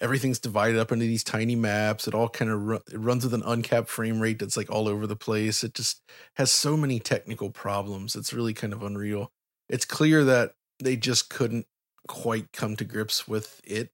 everything's 0.00 0.38
divided 0.38 0.78
up 0.78 0.92
into 0.92 1.04
these 1.04 1.24
tiny 1.24 1.56
maps. 1.56 2.06
It 2.06 2.14
all 2.14 2.28
kind 2.28 2.50
of 2.50 2.82
it 2.92 2.98
runs 2.98 3.24
with 3.24 3.34
an 3.34 3.42
uncapped 3.44 3.88
frame 3.88 4.20
rate 4.20 4.38
that's 4.38 4.56
like 4.56 4.70
all 4.70 4.88
over 4.88 5.06
the 5.06 5.16
place. 5.16 5.64
It 5.64 5.74
just 5.74 6.02
has 6.36 6.50
so 6.50 6.76
many 6.76 6.98
technical 6.98 7.50
problems. 7.50 8.16
It's 8.16 8.32
really 8.32 8.54
kind 8.54 8.72
of 8.72 8.82
unreal. 8.82 9.30
It's 9.68 9.84
clear 9.84 10.24
that 10.24 10.52
they 10.78 10.96
just 10.96 11.30
couldn't 11.30 11.66
quite 12.08 12.52
come 12.52 12.76
to 12.76 12.84
grips 12.84 13.26
with 13.26 13.60
it 13.64 13.90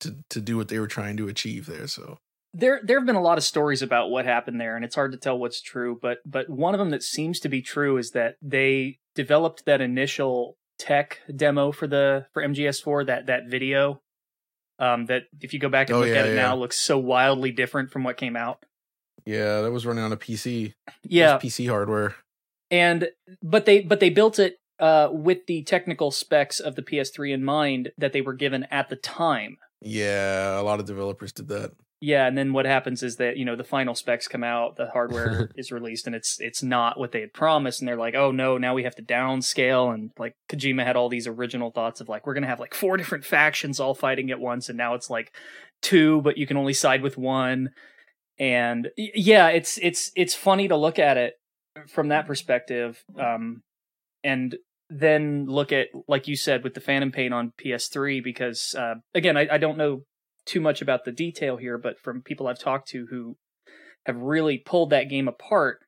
to 0.00 0.16
to 0.30 0.40
do 0.40 0.56
what 0.56 0.68
they 0.68 0.78
were 0.78 0.86
trying 0.86 1.16
to 1.18 1.28
achieve 1.28 1.66
there. 1.66 1.86
So 1.86 2.18
there 2.54 2.80
there 2.82 2.98
have 2.98 3.06
been 3.06 3.16
a 3.16 3.22
lot 3.22 3.38
of 3.38 3.44
stories 3.44 3.82
about 3.82 4.10
what 4.10 4.24
happened 4.24 4.60
there 4.60 4.74
and 4.74 4.84
it's 4.84 4.94
hard 4.94 5.12
to 5.12 5.18
tell 5.18 5.38
what's 5.38 5.60
true 5.60 5.98
but 6.00 6.18
but 6.24 6.48
one 6.48 6.74
of 6.74 6.78
them 6.78 6.90
that 6.90 7.02
seems 7.02 7.38
to 7.40 7.48
be 7.48 7.60
true 7.60 7.98
is 7.98 8.12
that 8.12 8.36
they 8.40 8.98
developed 9.14 9.66
that 9.66 9.80
initial 9.82 10.56
tech 10.78 11.20
demo 11.34 11.72
for 11.72 11.86
the 11.86 12.26
for 12.32 12.42
MGS4 12.42 13.06
that 13.06 13.26
that 13.26 13.48
video 13.48 14.00
um 14.78 15.06
that 15.06 15.24
if 15.40 15.52
you 15.52 15.58
go 15.58 15.68
back 15.68 15.88
and 15.88 15.96
Oh, 15.96 16.00
look 16.00 16.08
yeah, 16.08 16.16
at 16.16 16.26
it 16.26 16.34
yeah. 16.36 16.42
now 16.42 16.56
looks 16.56 16.78
so 16.78 16.98
wildly 16.98 17.50
different 17.50 17.90
from 17.90 18.04
what 18.04 18.16
came 18.16 18.36
out 18.36 18.64
yeah, 19.26 19.60
that 19.60 19.72
was 19.72 19.84
running 19.84 20.04
on 20.04 20.12
a 20.12 20.16
PC. 20.16 20.72
Yeah 21.02 21.38
PC 21.38 21.68
hardware. 21.68 22.14
and 22.70 23.08
but 23.42 23.66
they 23.66 23.80
but 23.82 24.00
they 24.00 24.10
built 24.10 24.38
it 24.38 24.56
uh 24.78 25.08
with 25.12 25.46
the 25.46 25.62
technical 25.64 26.10
specs 26.10 26.60
of 26.60 26.76
the 26.76 26.82
PS3 26.82 27.34
in 27.34 27.44
mind 27.44 27.90
that 27.98 28.12
they 28.12 28.20
were 28.20 28.34
given 28.34 28.64
at 28.70 28.88
the 28.88 28.96
time 28.96 29.56
Yeah, 29.82 30.58
a 30.58 30.62
lot 30.62 30.80
of 30.80 30.86
developers 30.86 31.32
did 31.32 31.48
that. 31.48 31.72
Yeah, 32.00 32.28
and 32.28 32.38
then 32.38 32.52
what 32.52 32.64
happens 32.64 33.02
is 33.02 33.16
that 33.16 33.36
you 33.36 33.44
know 33.44 33.56
the 33.56 33.64
final 33.64 33.94
specs 33.94 34.28
come 34.28 34.44
out, 34.44 34.76
the 34.76 34.86
hardware 34.86 35.50
is 35.56 35.72
released, 35.72 36.06
and 36.06 36.14
it's 36.14 36.36
it's 36.40 36.62
not 36.62 36.98
what 36.98 37.10
they 37.10 37.20
had 37.20 37.32
promised, 37.32 37.80
and 37.80 37.88
they're 37.88 37.96
like, 37.96 38.14
oh 38.14 38.30
no, 38.30 38.56
now 38.56 38.74
we 38.74 38.84
have 38.84 38.94
to 38.96 39.02
downscale, 39.02 39.92
and 39.92 40.12
like 40.16 40.34
Kojima 40.48 40.84
had 40.84 40.94
all 40.94 41.08
these 41.08 41.26
original 41.26 41.72
thoughts 41.72 42.00
of 42.00 42.08
like 42.08 42.24
we're 42.24 42.34
gonna 42.34 42.46
have 42.46 42.60
like 42.60 42.74
four 42.74 42.96
different 42.98 43.24
factions 43.24 43.80
all 43.80 43.94
fighting 43.94 44.30
at 44.30 44.38
once, 44.38 44.68
and 44.68 44.78
now 44.78 44.94
it's 44.94 45.10
like 45.10 45.32
two, 45.82 46.20
but 46.22 46.38
you 46.38 46.46
can 46.46 46.56
only 46.56 46.72
side 46.72 47.02
with 47.02 47.18
one, 47.18 47.70
and 48.38 48.90
yeah, 48.96 49.48
it's 49.48 49.76
it's 49.82 50.12
it's 50.14 50.34
funny 50.34 50.68
to 50.68 50.76
look 50.76 51.00
at 51.00 51.16
it 51.16 51.34
from 51.88 52.08
that 52.08 52.28
perspective, 52.28 53.02
um, 53.18 53.62
and 54.22 54.56
then 54.88 55.46
look 55.46 55.72
at 55.72 55.88
like 56.06 56.28
you 56.28 56.36
said 56.36 56.62
with 56.62 56.74
the 56.74 56.80
Phantom 56.80 57.10
Pain 57.10 57.32
on 57.32 57.52
PS3 57.60 58.22
because 58.22 58.74
uh, 58.78 58.94
again 59.14 59.36
I, 59.36 59.48
I 59.52 59.58
don't 59.58 59.76
know 59.76 60.04
too 60.48 60.60
much 60.60 60.82
about 60.82 61.04
the 61.04 61.12
detail 61.12 61.56
here, 61.56 61.78
but 61.78 62.00
from 62.00 62.22
people 62.22 62.48
I've 62.48 62.58
talked 62.58 62.88
to 62.88 63.06
who 63.10 63.36
have 64.06 64.16
really 64.16 64.58
pulled 64.58 64.90
that 64.90 65.08
game 65.08 65.28
apart, 65.28 65.80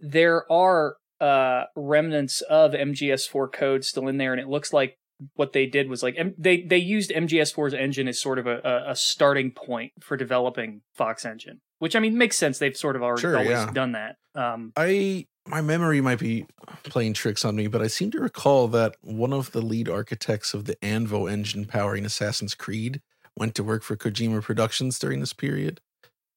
there 0.00 0.50
are 0.52 0.96
uh, 1.20 1.64
remnants 1.76 2.40
of 2.42 2.72
MGS4 2.72 3.52
code 3.52 3.84
still 3.84 4.08
in 4.08 4.18
there, 4.18 4.32
and 4.32 4.40
it 4.40 4.48
looks 4.48 4.72
like 4.72 4.96
what 5.34 5.52
they 5.52 5.66
did 5.66 5.88
was 5.88 6.02
like 6.02 6.18
they 6.38 6.62
they 6.62 6.78
used 6.78 7.10
MGS4's 7.10 7.74
engine 7.74 8.08
as 8.08 8.18
sort 8.18 8.38
of 8.38 8.46
a, 8.46 8.84
a, 8.88 8.96
starting 8.96 9.50
point 9.50 9.92
for 10.00 10.16
developing 10.16 10.80
Fox 10.94 11.26
Engine, 11.26 11.60
which 11.78 11.94
I 11.94 12.00
mean 12.00 12.16
makes 12.16 12.38
sense. 12.38 12.58
They've 12.58 12.76
sort 12.76 12.96
of 12.96 13.02
already 13.02 13.20
Sure, 13.20 13.36
always 13.36 13.50
yeah. 13.50 13.70
done 13.70 13.92
that. 13.92 14.16
Um, 14.34 14.72
I 14.76 15.26
my 15.46 15.60
memory 15.60 16.00
might 16.00 16.18
be 16.18 16.46
playing 16.84 17.14
tricks 17.14 17.44
on 17.44 17.56
me, 17.56 17.66
but 17.66 17.82
I 17.82 17.88
seem 17.88 18.10
to 18.12 18.20
recall 18.20 18.68
that 18.68 18.96
one 19.02 19.32
of 19.32 19.52
the 19.52 19.60
lead 19.60 19.88
architects 19.88 20.54
of 20.54 20.64
the 20.64 20.82
Anvil 20.82 21.28
engine 21.28 21.66
powering 21.66 22.06
Assassin's 22.06 22.54
Creed 22.54 23.02
went 23.40 23.54
to 23.56 23.64
work 23.64 23.82
for 23.82 23.96
Kojima 23.96 24.42
Productions 24.42 24.98
during 25.00 25.18
this 25.18 25.32
period. 25.32 25.80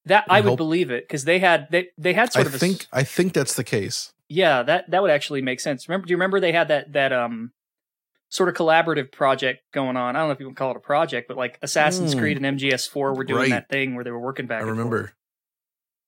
that 0.05 0.25
I 0.27 0.38
I 0.38 0.41
would 0.41 0.50
hope- 0.51 0.57
believe 0.57 0.89
it 0.89 1.07
because 1.07 1.25
they 1.25 1.38
had 1.39 1.67
they 1.69 1.89
they 1.98 2.13
had 2.13 2.29
I 2.29 2.31
sort 2.31 2.48
of 2.48 2.53
a 2.53 2.55
s- 2.55 2.60
think 2.62 2.88
I 2.91 3.03
think 3.03 3.33
that's 3.33 3.53
the 3.53 3.63
case. 3.63 4.12
Yeah, 4.29 4.63
that 4.63 4.89
that 4.89 5.01
would 5.01 5.12
actually 5.12 5.41
make 5.41 5.60
sense. 5.60 5.88
Remember, 5.88 6.07
do 6.07 6.12
you 6.12 6.17
remember 6.17 6.39
they 6.39 6.51
had 6.53 6.69
that 6.69 6.91
that 6.93 7.13
um 7.13 7.51
sort 8.29 8.50
of 8.50 8.55
collaborative 8.55 9.12
project 9.12 9.62
going 9.72 9.95
on? 9.95 10.15
I 10.15 10.19
don't 10.19 10.27
know 10.29 10.33
if 10.33 10.39
you 10.39 10.45
can 10.48 10.55
call 10.55 10.72
it 10.72 10.77
a 10.77 10.81
project, 10.81 11.27
but 11.27 11.38
like 11.38 11.60
Assassin's 11.62 12.15
Mm. 12.15 12.19
Creed 12.19 12.38
and 12.38 12.45
MGS4 12.60 13.15
were 13.15 13.24
doing 13.24 13.41
Right. 13.43 13.50
that 13.51 13.69
thing 13.69 13.93
where 13.95 14.03
they 14.03 14.12
were 14.12 14.19
working 14.19 14.48
back. 14.48 14.57
I 14.57 14.62
and 14.62 14.69
forth. 14.69 14.77
remember. 14.77 15.13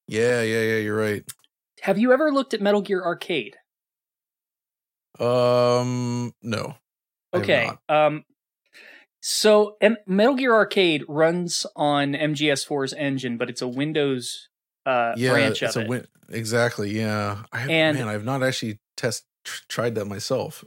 Yeah, 0.07 0.41
yeah, 0.41 0.61
yeah. 0.61 0.77
You're 0.77 0.97
right. 0.97 1.23
Have 1.81 1.97
you 1.97 2.11
ever 2.13 2.31
looked 2.31 2.53
at 2.53 2.61
Metal 2.61 2.81
Gear 2.81 3.03
Arcade? 3.03 3.55
Um, 5.19 6.33
no. 6.41 6.75
Okay. 7.33 7.69
Um, 7.89 8.23
so 9.27 9.75
M- 9.81 9.97
Metal 10.05 10.35
Gear 10.35 10.53
Arcade 10.53 11.03
runs 11.07 11.65
on 11.75 12.13
MGS4's 12.13 12.93
engine, 12.93 13.37
but 13.37 13.49
it's 13.49 13.61
a 13.63 13.67
Windows 13.67 14.49
uh, 14.85 15.13
Yeah, 15.17 15.31
branch 15.31 15.63
it's 15.63 15.75
of 15.75 15.81
a 15.81 15.85
it. 15.85 15.89
win- 15.89 16.07
exactly. 16.29 16.91
Yeah, 16.95 17.41
I 17.51 17.57
have, 17.57 17.69
And- 17.71 17.97
man, 17.97 18.07
I've 18.07 18.23
not 18.23 18.43
actually 18.43 18.79
test 18.97 19.23
tr- 19.43 19.63
tried 19.67 19.95
that 19.95 20.05
myself. 20.05 20.63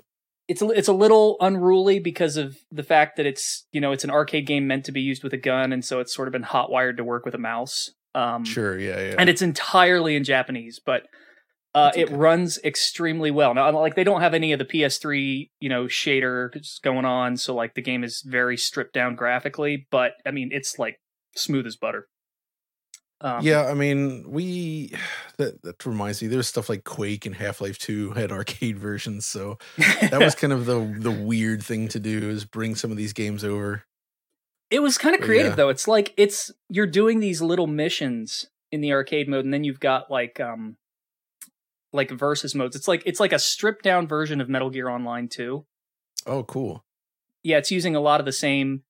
it's 0.49 0.61
a, 0.61 0.69
it's 0.71 0.89
a 0.89 0.93
little 0.93 1.37
unruly 1.41 2.01
because 2.01 2.37
of 2.37 2.57
the 2.73 2.83
fact 2.83 3.17
that 3.19 3.27
it's 3.27 3.65
you 3.71 3.81
know 3.81 3.93
it's 3.93 4.03
an 4.03 4.11
arcade 4.11 4.47
game 4.47 4.67
meant 4.67 4.85
to 4.87 4.93
be 4.93 5.03
used 5.03 5.23
with 5.23 5.33
a 5.33 5.37
gun, 5.39 5.73
and 5.73 5.85
so 5.85 6.01
it's 6.01 6.13
sort 6.13 6.27
of 6.27 6.33
been 6.33 6.43
hot 6.43 6.69
wired 6.69 6.97
to 6.97 7.05
work 7.05 7.25
with 7.25 7.35
a 7.35 7.39
mouse. 7.39 7.91
Um, 8.17 8.45
Sure. 8.45 8.77
Yeah, 8.77 8.99
yeah. 9.01 9.15
and 9.19 9.31
it's 9.31 9.43
entirely 9.43 10.17
in 10.17 10.25
Japanese, 10.25 10.81
but 10.85 11.07
uh, 11.79 11.93
That's 11.95 12.11
it 12.11 12.11
runs 12.11 12.59
extremely 12.65 13.31
well. 13.31 13.55
Now, 13.55 13.71
like 13.79 13.95
they 13.95 14.05
don't 14.05 14.21
have 14.21 14.35
any 14.35 14.53
of 14.53 14.59
the 14.59 14.65
PS3, 14.65 15.51
you 15.61 15.69
know, 15.69 15.85
shaders 15.85 16.83
going 16.83 17.05
on, 17.05 17.37
so 17.37 17.55
like 17.55 17.75
the 17.75 17.83
game 17.83 18.03
is 18.03 18.23
very 18.23 18.57
stripped 18.57 18.95
down 18.95 19.15
graphically. 19.15 19.87
But 19.91 20.15
I 20.27 20.33
mean, 20.33 20.51
it's 20.53 20.79
like 20.79 21.01
smooth 21.37 21.67
as 21.67 21.77
butter. 21.77 22.09
Um, 23.21 23.45
yeah, 23.45 23.67
I 23.67 23.75
mean, 23.75 24.25
we 24.29 24.93
that 25.39 25.63
that 25.63 25.87
reminds 25.87 26.21
me. 26.21 26.29
There's 26.29 26.49
stuff 26.49 26.69
like 26.69 26.83
Quake 26.83 27.27
and 27.27 27.35
Half 27.37 27.61
Life 27.61 27.79
Two 27.79 28.11
had 28.11 28.33
arcade 28.33 28.79
versions, 28.81 29.25
so 29.27 29.59
that 29.77 30.19
was 30.19 30.35
kind 30.35 30.53
of 30.53 30.67
the 30.67 30.81
the 30.99 31.13
weird 31.13 31.63
thing 31.63 31.87
to 31.89 32.01
do 32.01 32.29
is 32.29 32.45
bring 32.45 32.75
some 32.75 32.91
of 32.91 32.97
these 32.97 33.13
games 33.13 33.45
over. 33.45 33.85
it 34.71 34.81
was 34.81 34.99
kind 34.99 35.15
of 35.15 35.21
creative 35.21 35.53
yeah. 35.53 35.57
though. 35.57 35.69
It's 35.69 35.87
like 35.87 36.13
it's 36.17 36.51
you're 36.69 36.87
doing 36.87 37.21
these 37.21 37.41
little 37.41 37.69
missions 37.69 38.47
in 38.73 38.81
the 38.81 38.93
arcade 38.93 39.29
mode, 39.29 39.45
and 39.45 39.55
then 39.55 39.63
you've 39.63 39.81
got 39.81 40.11
like 40.11 40.41
um 40.41 40.77
like 41.93 42.11
versus 42.11 42.55
modes. 42.55 42.77
It's 42.77 42.89
like 42.89 43.03
it's 43.07 43.21
like 43.21 43.33
a 43.33 43.39
stripped 43.39 43.85
down 43.85 44.07
version 44.07 44.41
of 44.41 44.49
Metal 44.49 44.71
Gear 44.71 44.89
Online 44.89 45.29
2. 45.29 45.65
Oh, 46.27 46.43
cool. 46.45 46.85
yeah, 47.43 47.59
it's 47.59 47.71
using 47.71 47.97
a 47.97 48.01
lot 48.01 48.21
of 48.21 48.27
the 48.27 48.33
same 48.33 48.83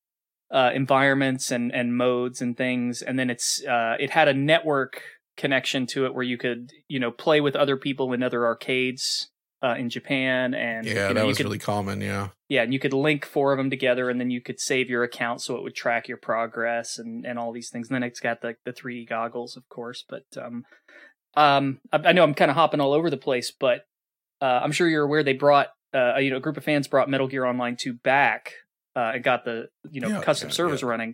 uh, 0.51 0.71
environments 0.73 1.51
and 1.51 1.73
and 1.73 1.95
modes 1.95 2.41
and 2.41 2.57
things, 2.57 3.01
and 3.01 3.17
then 3.17 3.29
it's 3.29 3.63
uh, 3.65 3.95
it 3.99 4.09
had 4.09 4.27
a 4.27 4.33
network 4.33 5.01
connection 5.37 5.85
to 5.87 6.05
it 6.05 6.13
where 6.13 6.23
you 6.23 6.37
could 6.37 6.71
you 6.87 6.99
know 6.99 7.11
play 7.11 7.39
with 7.39 7.55
other 7.55 7.77
people 7.77 8.11
in 8.11 8.21
other 8.23 8.45
arcades 8.45 9.29
uh, 9.63 9.75
in 9.77 9.89
Japan, 9.89 10.53
and 10.53 10.85
Yeah, 10.85 11.09
you 11.09 11.13
know, 11.13 11.21
that 11.21 11.27
was 11.27 11.37
could, 11.37 11.45
really 11.45 11.59
common. 11.59 12.01
Yeah. 12.01 12.29
yeah, 12.47 12.63
and 12.63 12.73
you 12.73 12.79
could 12.79 12.93
link 12.93 13.25
four 13.25 13.51
of 13.53 13.57
them 13.57 13.69
together, 13.69 14.09
and 14.09 14.19
then 14.19 14.31
you 14.31 14.41
could 14.41 14.59
save 14.59 14.89
your 14.89 15.03
account 15.03 15.41
so 15.41 15.55
it 15.55 15.63
would 15.63 15.75
track 15.75 16.07
your 16.07 16.17
progress 16.17 16.97
and 16.97 17.25
and 17.25 17.37
all 17.37 17.51
these 17.51 17.69
things. 17.69 17.89
And 17.89 17.95
then 17.95 18.03
it's 18.03 18.19
got 18.19 18.41
the 18.41 18.55
the 18.65 18.73
3D 18.73 19.07
goggles, 19.07 19.55
of 19.55 19.69
course, 19.69 20.03
but 20.07 20.25
um 20.41 20.65
um 21.35 21.79
I, 21.91 21.97
I 22.05 22.11
know 22.11 22.23
I'm 22.23 22.33
kind 22.33 22.51
of 22.51 22.55
hopping 22.55 22.79
all 22.81 22.93
over 22.93 23.09
the 23.09 23.17
place, 23.17 23.51
but 23.51 23.85
uh, 24.41 24.61
I'm 24.63 24.71
sure 24.71 24.87
you're 24.87 25.03
aware 25.03 25.23
they 25.23 25.33
brought 25.33 25.67
uh, 25.93 26.17
you 26.17 26.29
know 26.31 26.37
a 26.37 26.41
group 26.41 26.57
of 26.57 26.63
fans 26.63 26.87
brought 26.87 27.09
Metal 27.09 27.27
Gear 27.27 27.45
Online 27.45 27.75
2 27.75 27.93
back 27.93 28.53
uh, 28.95 29.11
and 29.15 29.23
got 29.23 29.45
the 29.45 29.69
you 29.91 30.01
know 30.01 30.09
Yeah, 30.09 30.21
custom 30.21 30.49
yeah, 30.49 30.53
servers 30.53 30.81
yeah. 30.81 30.87
running. 30.89 31.13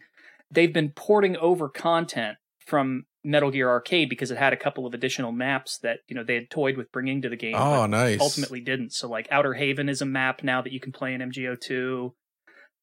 They've 0.52 0.72
been 0.74 0.90
porting 0.92 1.36
over 1.38 1.68
content 1.70 2.38
from 2.66 3.06
Metal 3.24 3.50
Gear 3.50 3.68
Arcade 3.70 4.10
because 4.10 4.30
it 4.30 4.38
had 4.38 4.54
a 4.54 4.58
couple 4.58 4.86
of 4.86 4.94
additional 4.94 5.32
maps 5.32 5.80
that 5.80 6.00
you 6.08 6.16
know 6.16 6.24
they 6.24 6.36
had 6.36 6.50
toyed 6.52 6.78
with 6.78 6.92
bringing 6.92 7.22
to 7.24 7.30
the 7.30 7.36
game. 7.36 7.54
but 7.54 7.84
Oh, 7.84 7.86
nice. 7.88 8.22
ultimately 8.22 8.62
didn't. 8.62 8.94
So 8.94 9.08
like 9.10 9.28
Outer 9.32 9.54
Haven 9.56 9.90
is 9.90 10.02
a 10.02 10.06
map 10.06 10.44
now 10.44 10.62
that 10.62 10.72
you 10.72 10.80
can 10.80 10.92
play 10.92 11.14
in 11.14 11.22
MGO2. 11.22 12.12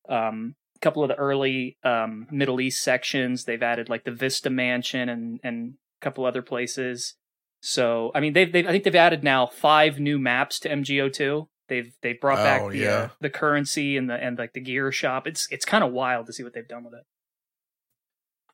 Um, 0.09 0.55
a 0.77 0.79
couple 0.81 1.03
of 1.05 1.09
the 1.09 1.15
early 1.15 1.79
um, 1.85 2.27
Middle 2.31 2.61
East 2.61 2.83
sections, 2.83 3.45
they've 3.45 3.63
added 3.63 3.89
like 3.89 4.05
the 4.05 4.11
Vista 4.11 4.51
Mansion 4.51 5.09
and 5.09 5.39
and 5.45 5.75
a 6.01 6.05
couple 6.05 6.25
other 6.27 6.43
places. 6.43 7.15
So 7.65 8.11
I 8.15 8.21
mean, 8.21 8.33
they've, 8.33 8.53
they've 8.53 8.67
I 8.67 8.73
think 8.73 8.83
they've 8.85 8.95
added 8.95 9.23
now 9.23 9.47
five 9.47 10.01
new 10.01 10.19
maps 10.19 10.59
to 10.61 10.69
MGO2. 10.69 11.47
They've 11.69 11.95
they've 12.03 12.21
brought 12.21 12.39
back 12.39 12.61
Oh, 12.63 12.71
the 12.73 12.79
yeah. 12.79 12.89
uh, 12.91 13.09
the 13.21 13.31
currency 13.31 13.97
and 13.97 14.11
the 14.11 14.15
and 14.15 14.37
like 14.37 14.53
the 14.53 14.61
gear 14.61 14.91
shop. 14.93 15.27
It's 15.29 15.47
it's 15.51 15.65
kind 15.65 15.85
of 15.85 15.93
wild 15.93 16.27
to 16.27 16.33
see 16.33 16.43
what 16.43 16.55
they've 16.55 16.67
done 16.67 16.83
with 16.85 16.95
it. 16.95 17.05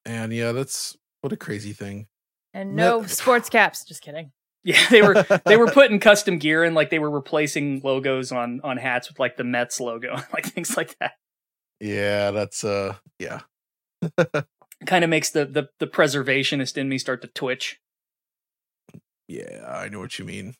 And 0.04 0.32
yeah, 0.32 0.52
that's 0.52 0.96
what 1.22 1.32
a 1.32 1.36
crazy 1.36 1.72
thing. 1.72 2.06
And 2.54 2.76
No- 2.76 3.00
no 3.00 3.06
sports 3.06 3.48
caps. 3.48 3.84
Just 3.84 4.02
kidding. 4.02 4.32
Yeah, 4.64 4.86
they 4.90 5.00
were 5.02 5.24
they 5.46 5.56
were 5.56 5.68
putting 5.72 6.00
custom 6.00 6.36
gear 6.38 6.64
in, 6.64 6.74
like 6.74 6.90
they 6.90 6.98
were 6.98 7.08
replacing 7.10 7.80
logos 7.82 8.32
on 8.32 8.60
on 8.64 8.76
hats 8.76 9.08
with 9.08 9.18
like 9.18 9.36
the 9.36 9.44
Mets 9.44 9.80
logo, 9.80 10.16
like 10.34 10.44
things 10.46 10.76
like 10.76 10.98
that. 10.98 11.12
Yeah, 11.80 12.32
that's 12.32 12.64
uh, 12.64 12.96
yeah. 13.20 13.42
kind 14.84 15.04
of 15.04 15.10
makes 15.10 15.30
the, 15.30 15.46
the 15.46 15.68
the 15.78 15.86
preservationist 15.86 16.76
in 16.76 16.88
me 16.88 16.98
start 16.98 17.22
to 17.22 17.28
twitch. 17.28 17.78
Yeah, 19.28 19.64
I 19.68 19.88
know 19.88 20.00
what 20.00 20.18
you 20.18 20.25
mean. 20.25 20.54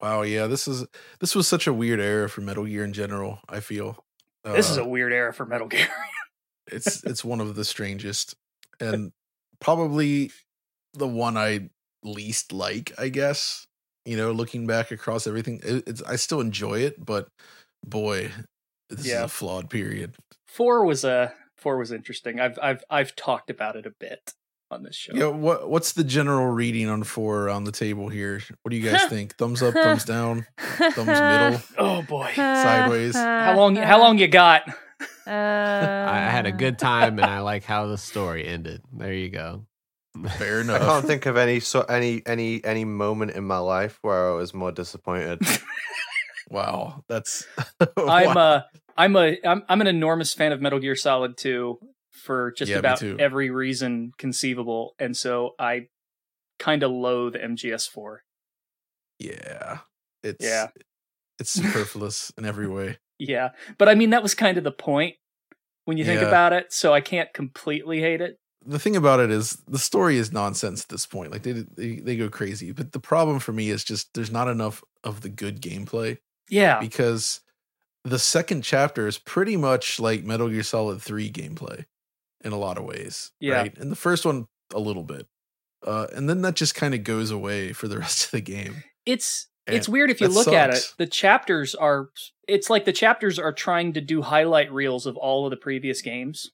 Wow, 0.00 0.22
yeah, 0.22 0.46
this 0.46 0.68
is 0.68 0.84
this 1.20 1.34
was 1.34 1.48
such 1.48 1.66
a 1.66 1.72
weird 1.72 2.00
era 2.00 2.28
for 2.28 2.42
Metal 2.42 2.64
Gear 2.66 2.84
in 2.84 2.92
general. 2.92 3.40
I 3.48 3.60
feel 3.60 4.04
this 4.44 4.70
is 4.70 4.76
Uh, 4.78 4.82
a 4.82 4.88
weird 4.88 5.12
era 5.12 5.32
for 5.32 5.46
Metal 5.46 5.66
Gear. 5.66 5.88
it's 6.70 7.02
it's 7.04 7.24
one 7.24 7.40
of 7.40 7.54
the 7.56 7.64
strangest 7.64 8.34
and 8.80 9.12
probably 9.60 10.30
the 10.92 11.08
one 11.08 11.36
I 11.36 11.70
least 12.02 12.52
like. 12.52 12.92
I 12.98 13.08
guess 13.08 13.66
you 14.04 14.18
know, 14.18 14.32
looking 14.32 14.66
back 14.66 14.90
across 14.90 15.26
everything, 15.26 15.60
it, 15.64 15.84
it's 15.86 16.02
I 16.02 16.16
still 16.16 16.40
enjoy 16.42 16.80
it, 16.80 17.02
but 17.02 17.28
boy, 17.82 18.30
this 18.90 19.06
Yeah. 19.06 19.20
is 19.20 19.22
a 19.24 19.28
flawed 19.28 19.70
period. 19.70 20.16
four 20.46 20.84
was 20.84 21.04
a 21.04 21.32
four 21.56 21.78
was 21.78 21.90
interesting. 21.92 22.38
I've 22.40 22.58
I've 22.60 22.84
I've 22.90 23.16
talked 23.16 23.48
about 23.48 23.76
it 23.76 23.86
a 23.86 23.92
bit 23.98 24.34
on 24.74 24.82
this 24.82 24.96
show. 24.96 25.12
Yeah, 25.14 25.28
what 25.28 25.70
what's 25.70 25.92
the 25.92 26.04
general 26.04 26.46
reading 26.46 26.88
on 26.88 27.04
four 27.04 27.48
on 27.48 27.64
the 27.64 27.72
table 27.72 28.08
here? 28.08 28.42
What 28.62 28.70
do 28.70 28.76
you 28.76 28.90
guys 28.90 29.04
think? 29.06 29.36
Thumbs 29.36 29.62
up, 29.62 29.72
thumbs 29.72 30.04
down, 30.04 30.46
thumbs 30.58 31.06
middle, 31.06 31.62
Oh 31.78 32.02
boy, 32.02 32.32
sideways. 32.34 33.14
how 33.14 33.56
long 33.56 33.76
how 33.76 33.98
long 34.00 34.18
you 34.18 34.28
got? 34.28 34.62
Uh, 35.26 36.06
I 36.10 36.18
had 36.30 36.44
a 36.44 36.52
good 36.52 36.78
time 36.78 37.18
and 37.18 37.24
I 37.24 37.40
like 37.52 37.64
how 37.64 37.86
the 37.86 37.96
story 37.96 38.46
ended. 38.46 38.82
There 38.92 39.12
you 39.12 39.30
go. 39.30 39.64
Fair 40.36 40.60
enough. 40.60 40.82
I 40.82 40.84
can't 40.84 41.06
think 41.06 41.26
of 41.26 41.38
any 41.38 41.60
so 41.60 41.80
any 41.80 42.22
any 42.26 42.62
any 42.62 42.84
moment 42.84 43.32
in 43.32 43.42
my 43.44 43.58
life 43.58 43.98
where 44.02 44.30
I 44.30 44.34
was 44.34 44.52
more 44.52 44.70
disappointed. 44.70 45.40
Wow, 46.50 47.04
that's 47.08 47.46
I'm 47.96 48.34
wow. 48.34 48.34
uh 48.34 48.62
I'm 48.96 49.16
a 49.16 49.36
I'm 49.44 49.62
I'm 49.68 49.80
an 49.80 49.86
enormous 49.86 50.34
fan 50.34 50.52
of 50.52 50.60
Metal 50.60 50.78
Gear 50.78 50.94
Solid 50.94 51.36
2 51.36 51.78
for 52.24 52.52
just 52.52 52.70
Yeah, 52.70 52.78
about 52.78 53.02
every 53.20 53.50
reason 53.50 54.12
conceivable, 54.18 54.94
and 54.98 55.16
so 55.16 55.54
I 55.58 55.88
kind 56.58 56.82
of 56.82 56.90
loathe 56.90 57.34
MGS4. 57.36 58.18
yeah, 59.18 59.78
it's 60.22 60.44
Yeah. 60.44 60.68
it's 61.38 61.50
superfluous 61.62 62.32
in 62.38 62.44
every 62.44 62.68
way. 62.68 62.98
Yeah, 63.18 63.50
but 63.78 63.88
I 63.88 63.94
mean 63.94 64.10
that 64.10 64.22
was 64.22 64.34
kind 64.34 64.58
of 64.58 64.64
the 64.64 64.72
point 64.72 65.16
when 65.84 65.98
you 65.98 66.04
think 66.04 66.20
Yeah. 66.20 66.28
about 66.28 66.52
it. 66.52 66.72
So 66.72 66.92
I 66.92 67.00
can't 67.00 67.32
completely 67.32 68.00
hate 68.00 68.20
it. 68.20 68.38
the 68.66 68.78
thing 68.78 68.96
about 68.96 69.20
it 69.20 69.30
is 69.30 69.62
the 69.68 69.78
story 69.78 70.16
is 70.16 70.32
nonsense 70.32 70.82
at 70.82 70.88
this 70.88 71.04
point. 71.06 71.30
Like 71.30 71.42
they, 71.42 71.52
they 71.52 71.96
they 71.96 72.16
go 72.16 72.30
crazy, 72.30 72.72
but 72.72 72.92
the 72.92 73.00
problem 73.00 73.38
for 73.38 73.52
me 73.52 73.68
is 73.70 73.84
just 73.84 74.14
there's 74.14 74.30
not 74.32 74.48
enough 74.48 74.82
of 75.04 75.20
the 75.20 75.28
good 75.28 75.60
gameplay 75.60 76.18
Yeah, 76.48 76.80
because 76.80 77.40
the 78.04 78.18
second 78.18 78.62
chapter 78.64 79.06
is 79.06 79.18
pretty 79.18 79.56
much 79.56 80.00
like 80.00 80.24
Metal 80.24 80.48
Gear 80.48 80.62
Solid 80.62 81.02
3 81.02 81.30
gameplay 81.30 81.84
in 82.44 82.52
a 82.52 82.58
lot 82.58 82.78
of 82.78 82.84
ways, 82.84 83.32
Yeah. 83.40 83.54
right? 83.54 83.78
And 83.78 83.90
the 83.90 83.96
first 83.96 84.24
one 84.24 84.46
a 84.72 84.78
little 84.78 85.02
bit. 85.04 85.26
Uh, 85.84 86.06
and 86.14 86.28
then 86.28 86.42
that 86.42 86.54
just 86.54 86.74
kind 86.74 86.94
of 86.94 87.04
goes 87.04 87.30
away 87.30 87.72
for 87.72 87.88
the 87.88 87.98
rest 88.04 88.26
of 88.26 88.30
the 88.30 88.40
game. 88.40 88.84
it's 89.06 89.48
And 89.66 89.76
it's 89.76 89.88
weird 89.88 90.10
if 90.10 90.20
you 90.20 90.28
look 90.28 90.48
at 90.48 90.70
it. 90.70 90.92
The 90.98 91.06
chapters 91.06 91.74
are 91.74 92.10
it's 92.46 92.68
like 92.70 92.84
the 92.84 92.92
chapters 92.92 93.38
are 93.38 93.52
trying 93.52 93.94
to 93.94 94.00
do 94.00 94.22
highlight 94.22 94.70
reels 94.72 95.06
of 95.06 95.16
all 95.16 95.46
of 95.46 95.50
the 95.50 95.56
previous 95.56 96.02
games. 96.02 96.50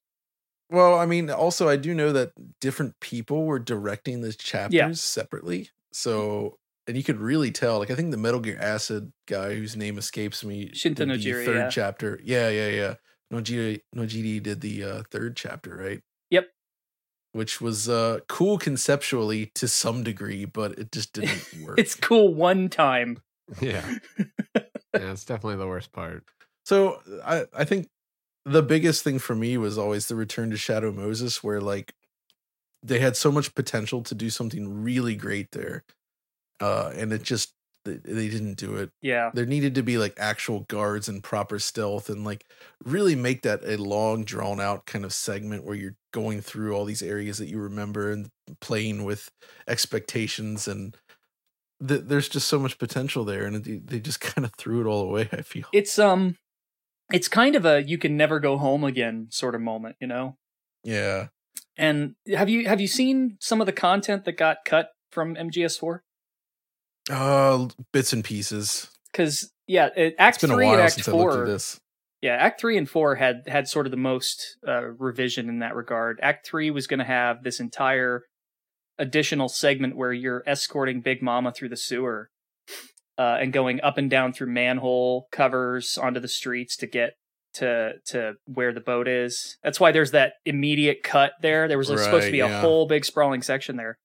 Well, 0.71 0.97
I 0.99 1.07
mean, 1.07 1.31
also 1.31 1.69
I 1.69 1.77
do 1.77 1.95
know 1.95 2.13
that 2.13 2.33
different 2.61 2.99
people 3.01 3.45
were 3.45 3.59
directing 3.59 4.21
the 4.21 4.33
chapters 4.33 5.01
separately. 5.01 5.71
So, 5.93 6.59
and 6.87 6.97
you 6.97 7.03
could 7.03 7.19
really 7.19 7.51
tell. 7.51 7.81
Like, 7.81 7.91
I 7.91 7.97
think 7.97 8.13
the 8.13 8.17
Metal 8.17 8.39
Gear 8.39 8.57
Acid 8.61 9.13
guy, 9.27 9.55
whose 9.57 9.77
name 9.77 9.99
escapes 9.99 10.45
me, 10.45 10.69
Shinta 10.69 10.99
Nojiri, 11.05 11.45
third 11.45 11.57
yeah. 11.57 11.69
chapter. 11.71 12.21
Yeah, 12.23 12.49
yeah, 12.51 12.69
yeah. 12.69 12.95
Nojiri 13.33 13.81
Nojiri 13.95 14.43
did 14.43 14.61
the 14.61 14.85
uh, 14.85 15.03
third 15.11 15.37
chapter, 15.37 15.77
right? 15.77 16.01
Yep. 16.31 16.49
Which 17.33 17.61
was 17.61 17.89
uh, 17.89 18.21
cool 18.29 18.59
conceptually 18.59 19.51
to 19.55 19.69
some 19.69 20.03
degree, 20.03 20.45
but 20.45 20.73
it 20.79 20.93
just 20.93 21.13
didn't 21.13 21.47
work. 21.63 21.79
It's 21.79 21.95
cool 21.95 22.35
one 22.35 22.69
time. 22.69 23.19
Yeah. 23.61 23.97
yeah, 24.55 24.63
it's 24.95 25.25
definitely 25.25 25.57
the 25.57 25.67
worst 25.67 25.91
part. 25.91 26.23
So 26.65 27.01
I 27.25 27.47
I 27.53 27.65
think 27.65 27.89
the 28.45 28.63
biggest 28.63 29.03
thing 29.03 29.19
for 29.19 29.35
me 29.35 29.59
was 29.59 29.77
always 29.77 30.07
the 30.07 30.15
return 30.15 30.51
to 30.51 30.57
Shadow 30.57 30.93
Moses, 30.93 31.43
where 31.43 31.61
like 31.61 31.93
they 32.81 33.01
had 33.01 33.17
so 33.17 33.33
much 33.33 33.53
potential 33.57 34.03
to 34.03 34.15
do 34.15 34.31
something 34.31 34.85
really 34.85 35.17
great 35.17 35.51
there, 35.51 35.83
uh, 36.61 36.93
and 36.95 37.13
it 37.13 37.25
just 37.25 37.53
they, 37.85 37.95
they 37.95 38.29
didn't 38.29 38.55
do 38.55 38.77
it. 38.77 38.91
Yeah. 39.01 39.31
There 39.33 39.47
needed 39.47 39.75
to 39.77 39.83
be 39.83 39.99
like 39.99 40.15
actual 40.19 40.61
guards 40.69 41.09
and 41.09 41.23
proper 41.23 41.59
stealth, 41.59 42.09
and 42.09 42.25
like 42.25 42.45
really 42.85 43.15
make 43.15 43.43
that 43.43 43.61
a 43.65 43.77
long, 43.77 44.25
drawn 44.25 44.61
out 44.61 44.87
kind 44.87 45.05
of 45.05 45.13
segment 45.13 45.65
where 45.65 45.77
you're 45.77 45.97
going 46.13 46.41
through 46.41 46.75
all 46.75 46.85
these 46.85 47.03
areas 47.03 47.39
that 47.39 47.49
you 47.49 47.59
remember 47.59 48.11
and 48.11 48.29
playing 48.61 49.05
with 49.05 49.31
expectations 49.69 50.69
and. 50.69 50.97
th- 51.87 52.03
There's 52.05 52.29
just 52.29 52.49
so 52.49 52.59
much 52.59 52.79
potential 52.79 53.25
there, 53.25 53.45
and 53.47 53.67
it, 53.67 53.87
they 53.87 54.01
just 54.01 54.21
kind 54.35 54.45
of 54.45 54.53
threw 54.59 54.81
it 54.81 54.87
all 54.87 55.03
away. 55.09 55.29
I 55.33 55.43
feel. 55.43 55.67
It's 55.73 55.99
um 55.99 56.37
it's 57.13 57.29
kind 57.29 57.57
of 57.57 57.65
a 57.65 57.83
you 57.83 57.99
can 57.99 58.17
never 58.17 58.39
go 58.39 58.57
home 58.59 58.85
again 58.85 59.27
sort 59.31 59.55
of 59.55 59.61
moment, 59.61 59.97
you 60.01 60.07
know? 60.07 60.37
Yeah. 60.85 61.29
And 61.77 62.15
have 62.29 62.49
you 62.49 62.69
have 62.69 62.81
you 62.81 62.87
seen 62.87 63.37
some 63.41 63.61
of 63.61 63.67
the 63.67 63.73
content 63.73 64.25
that 64.27 64.37
got 64.37 64.59
cut 64.65 64.91
from 65.11 65.35
MGS4? 65.35 66.01
Uh, 67.11 67.69
bits 67.93 68.13
and 68.13 68.25
pieces. 68.25 68.89
Because 69.13 69.53
yeah, 69.67 69.89
it, 69.97 70.15
Act 70.19 70.37
It's 70.37 70.43
been 70.43 70.51
a 70.53 70.55
Three 70.55 70.69
and 70.69 70.81
Act 70.81 70.95
since 70.95 71.09
I 71.09 71.11
at 71.11 71.15
Four. 71.15 71.47
this. 71.47 71.81
Yeah, 72.23 72.35
Act 72.35 72.61
Three 72.61 72.77
and 72.77 72.89
Four 72.89 73.17
had 73.17 73.43
had 73.47 73.67
sort 73.69 73.87
of 73.87 73.91
the 73.91 73.97
most 73.97 74.57
uh, 74.67 74.83
revision 74.85 75.49
in 75.49 75.61
that 75.61 75.75
regard. 75.75 76.21
Act 76.23 76.47
Three 76.47 76.71
was 76.71 76.87
going 76.87 76.99
to 76.99 77.05
have 77.05 77.43
this 77.43 77.61
entire 77.61 78.25
additional 78.99 79.49
segment 79.49 79.97
where 79.97 80.13
you're 80.13 80.43
escorting 80.47 81.01
Big 81.01 81.23
Mama 81.23 81.53
through 81.53 81.71
the 81.71 81.77
sewer 81.77 82.31
uh, 83.19 83.39
and 83.41 83.53
going 83.53 83.81
up 83.81 83.97
and 83.99 84.11
down 84.11 84.33
through 84.33 84.49
manhole 84.53 85.27
covers 85.33 85.97
onto 85.97 86.21
the 86.21 86.29
streets 86.29 86.77
to 86.77 86.87
get 86.87 87.15
to 87.55 87.93
to 88.07 88.35
where 88.47 88.73
the 88.73 88.81
boat 88.81 89.09
is. 89.09 89.57
That's 89.65 89.81
why 89.81 89.91
there's 89.91 90.13
that 90.13 90.35
immediate 90.45 91.03
cut 91.03 91.33
there. 91.41 91.67
There 91.69 91.79
was 91.79 91.89
supposed 91.89 92.11
to 92.11 92.17
Right, 92.17 92.33
be 92.33 92.41
a 92.41 92.61
whole 92.61 92.87
big 92.87 93.05
sprawling 93.05 93.43
section 93.43 93.77
there. 93.77 93.99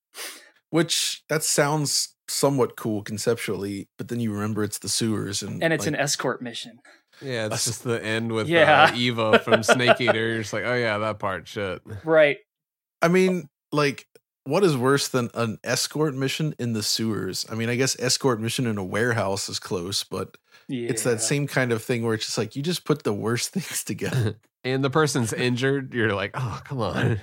Which 0.69 1.23
that 1.29 1.43
sounds 1.43 2.14
somewhat 2.27 2.75
cool 2.75 3.01
conceptually, 3.03 3.87
but 3.97 4.07
then 4.07 4.19
you 4.19 4.31
remember 4.33 4.63
it's 4.63 4.79
the 4.79 4.89
sewers 4.89 5.41
and 5.43 5.63
And 5.63 5.73
it's 5.73 5.85
like, 5.85 5.93
an 5.93 5.99
escort 5.99 6.41
mission. 6.41 6.79
Yeah, 7.21 7.45
it's 7.47 7.65
just 7.65 7.83
the 7.83 8.03
end 8.03 8.31
with 8.31 8.47
Yeah. 8.47 8.89
uh, 8.91 8.95
Eva 8.95 9.39
from 9.39 9.63
Snake 9.63 10.01
Eater. 10.01 10.27
You're 10.27 10.37
just 10.39 10.53
like, 10.53 10.65
oh 10.65 10.73
yeah, 10.75 10.97
that 10.97 11.19
part, 11.19 11.47
shit. 11.47 11.81
Right. 12.03 12.37
I 13.01 13.07
mean, 13.07 13.47
like, 13.71 14.07
what 14.43 14.63
is 14.63 14.75
worse 14.77 15.07
than 15.07 15.29
an 15.33 15.57
escort 15.63 16.13
mission 16.13 16.55
in 16.59 16.73
the 16.73 16.83
sewers? 16.83 17.45
I 17.49 17.55
mean, 17.55 17.69
I 17.69 17.75
guess 17.75 17.95
escort 17.99 18.39
mission 18.41 18.67
in 18.67 18.77
a 18.77 18.83
warehouse 18.83 19.47
is 19.49 19.59
close, 19.59 20.03
but 20.03 20.35
Yeah. 20.67 20.89
it's 20.89 21.03
that 21.03 21.21
same 21.21 21.47
kind 21.47 21.71
of 21.71 21.83
thing 21.83 22.03
where 22.03 22.15
it's 22.15 22.25
just 22.25 22.37
like 22.37 22.55
you 22.55 22.61
just 22.63 22.85
put 22.85 23.03
the 23.03 23.13
worst 23.13 23.49
things 23.53 23.83
together. 23.83 24.35
And 24.65 24.83
the 24.83 24.89
person's 24.89 25.31
injured. 25.31 25.93
You're 25.93 26.15
like, 26.15 26.31
oh, 26.33 26.59
come 26.65 26.79
on. 26.81 27.19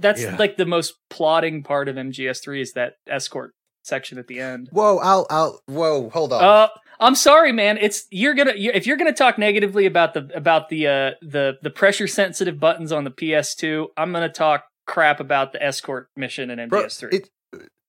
That's 0.00 0.20
Yeah. 0.20 0.36
like 0.36 0.58
the 0.58 0.66
most 0.66 0.92
plotting 1.08 1.62
part 1.62 1.88
of 1.88 1.96
MGS3 1.96 2.60
is 2.60 2.74
that 2.74 2.96
escort 3.08 3.54
section 3.86 4.18
at 4.18 4.26
the 4.26 4.40
end. 4.40 4.68
whoa, 4.72 4.98
I'll 4.98 5.26
I'll 5.30 5.60
whoa, 5.66 6.10
hold 6.10 6.32
on. 6.32 6.42
Uh, 6.44 6.68
I'm 7.00 7.14
sorry, 7.14 7.52
man. 7.52 7.76
It's 7.78 8.06
you're 8.10 8.34
gonna 8.34 8.54
you, 8.56 8.70
if 8.72 8.86
you're 8.86 8.96
gonna 8.96 9.12
talk 9.12 9.38
negatively 9.38 9.86
about 9.86 10.14
the 10.14 10.30
about 10.34 10.68
the 10.68 10.86
uh 10.86 11.10
the 11.22 11.58
the 11.62 11.70
pressure 11.70 12.06
sensitive 12.06 12.58
buttons 12.60 12.92
on 12.92 13.04
the 13.04 13.10
PS2. 13.10 13.88
I'm 13.96 14.12
gonna 14.12 14.28
talk 14.28 14.64
crap 14.86 15.18
about 15.20 15.52
the 15.52 15.62
escort 15.62 16.08
mission 16.16 16.50
in 16.50 16.68
Bro, 16.68 16.84
MGS3. 16.84 17.14
it, 17.14 17.30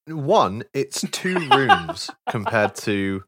one, 0.08 0.64
it's 0.74 1.02
two 1.12 1.36
rooms 1.52 2.10
compared 2.30 2.76
to 2.76 3.24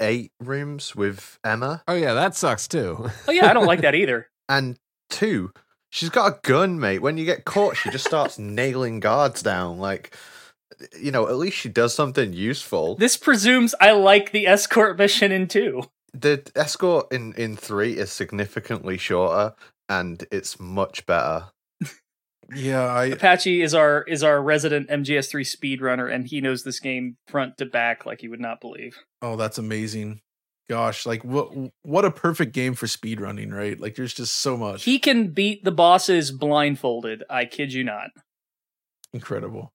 eight 0.00 0.32
rooms 0.40 0.96
with 0.96 1.38
Emma, 1.44 1.82
oh 1.86 1.94
yeah, 1.94 2.14
that 2.14 2.34
sucks 2.34 2.66
too. 2.66 3.10
oh 3.28 3.32
yeah, 3.32 3.50
I 3.50 3.52
don't 3.52 3.66
like 3.66 3.82
that 3.82 3.94
either. 4.02 4.28
and 4.48 4.76
two, 5.10 5.52
she's 5.90 6.08
got 6.08 6.32
a 6.32 6.38
gun, 6.42 6.80
mate. 6.80 7.00
When 7.00 7.18
you 7.18 7.24
get 7.26 7.44
caught, 7.44 7.76
she 7.76 7.90
just 7.90 8.06
starts 8.06 8.38
nailing 8.40 9.00
guards 9.00 9.42
down. 9.42 9.78
Like, 9.78 10.16
you 11.00 11.10
know, 11.10 11.28
at 11.28 11.36
least 11.36 11.56
she 11.56 11.68
does 11.68 11.94
something 11.94 12.32
useful. 12.32 12.96
This 12.96 13.16
presumes 13.16 13.74
I 13.80 13.92
like 13.92 14.32
the 14.32 14.46
escort 14.46 14.98
mission 14.98 15.32
in 15.32 15.48
two. 15.48 15.84
The 16.12 16.50
escort 16.54 17.12
in 17.12 17.32
in 17.34 17.56
three 17.56 17.92
is 17.94 18.10
significantly 18.10 18.96
shorter, 18.98 19.54
and 19.88 20.24
it's 20.30 20.58
much 20.58 21.06
better. 21.06 21.46
yeah, 22.54 22.84
I 22.86 23.06
Apache 23.06 23.62
is 23.62 23.74
our 23.74 24.02
is 24.04 24.22
our 24.22 24.42
resident 24.42 24.88
MGS3 24.88 25.42
speedrunner, 25.42 26.12
and 26.12 26.26
he 26.26 26.40
knows 26.40 26.64
this 26.64 26.80
game 26.80 27.16
front 27.28 27.58
to 27.58 27.66
back 27.66 28.06
like 28.06 28.22
you 28.22 28.30
would 28.30 28.40
not 28.40 28.60
believe. 28.60 28.98
oh, 29.22 29.36
that's 29.36 29.58
amazing. 29.58 30.20
Gosh, 30.68 31.06
like 31.06 31.22
what 31.22 31.52
what 31.82 32.04
a 32.04 32.10
perfect 32.10 32.52
game 32.52 32.74
for 32.74 32.86
speedrunning, 32.86 33.52
right? 33.52 33.78
Like 33.78 33.94
there's 33.94 34.14
just 34.14 34.34
so 34.36 34.56
much. 34.56 34.84
He 34.84 34.98
can 34.98 35.28
beat 35.28 35.64
the 35.64 35.70
bosses 35.70 36.32
blindfolded. 36.32 37.22
I 37.30 37.44
kid 37.44 37.72
you 37.72 37.84
not. 37.84 38.10
Incredible. 39.12 39.72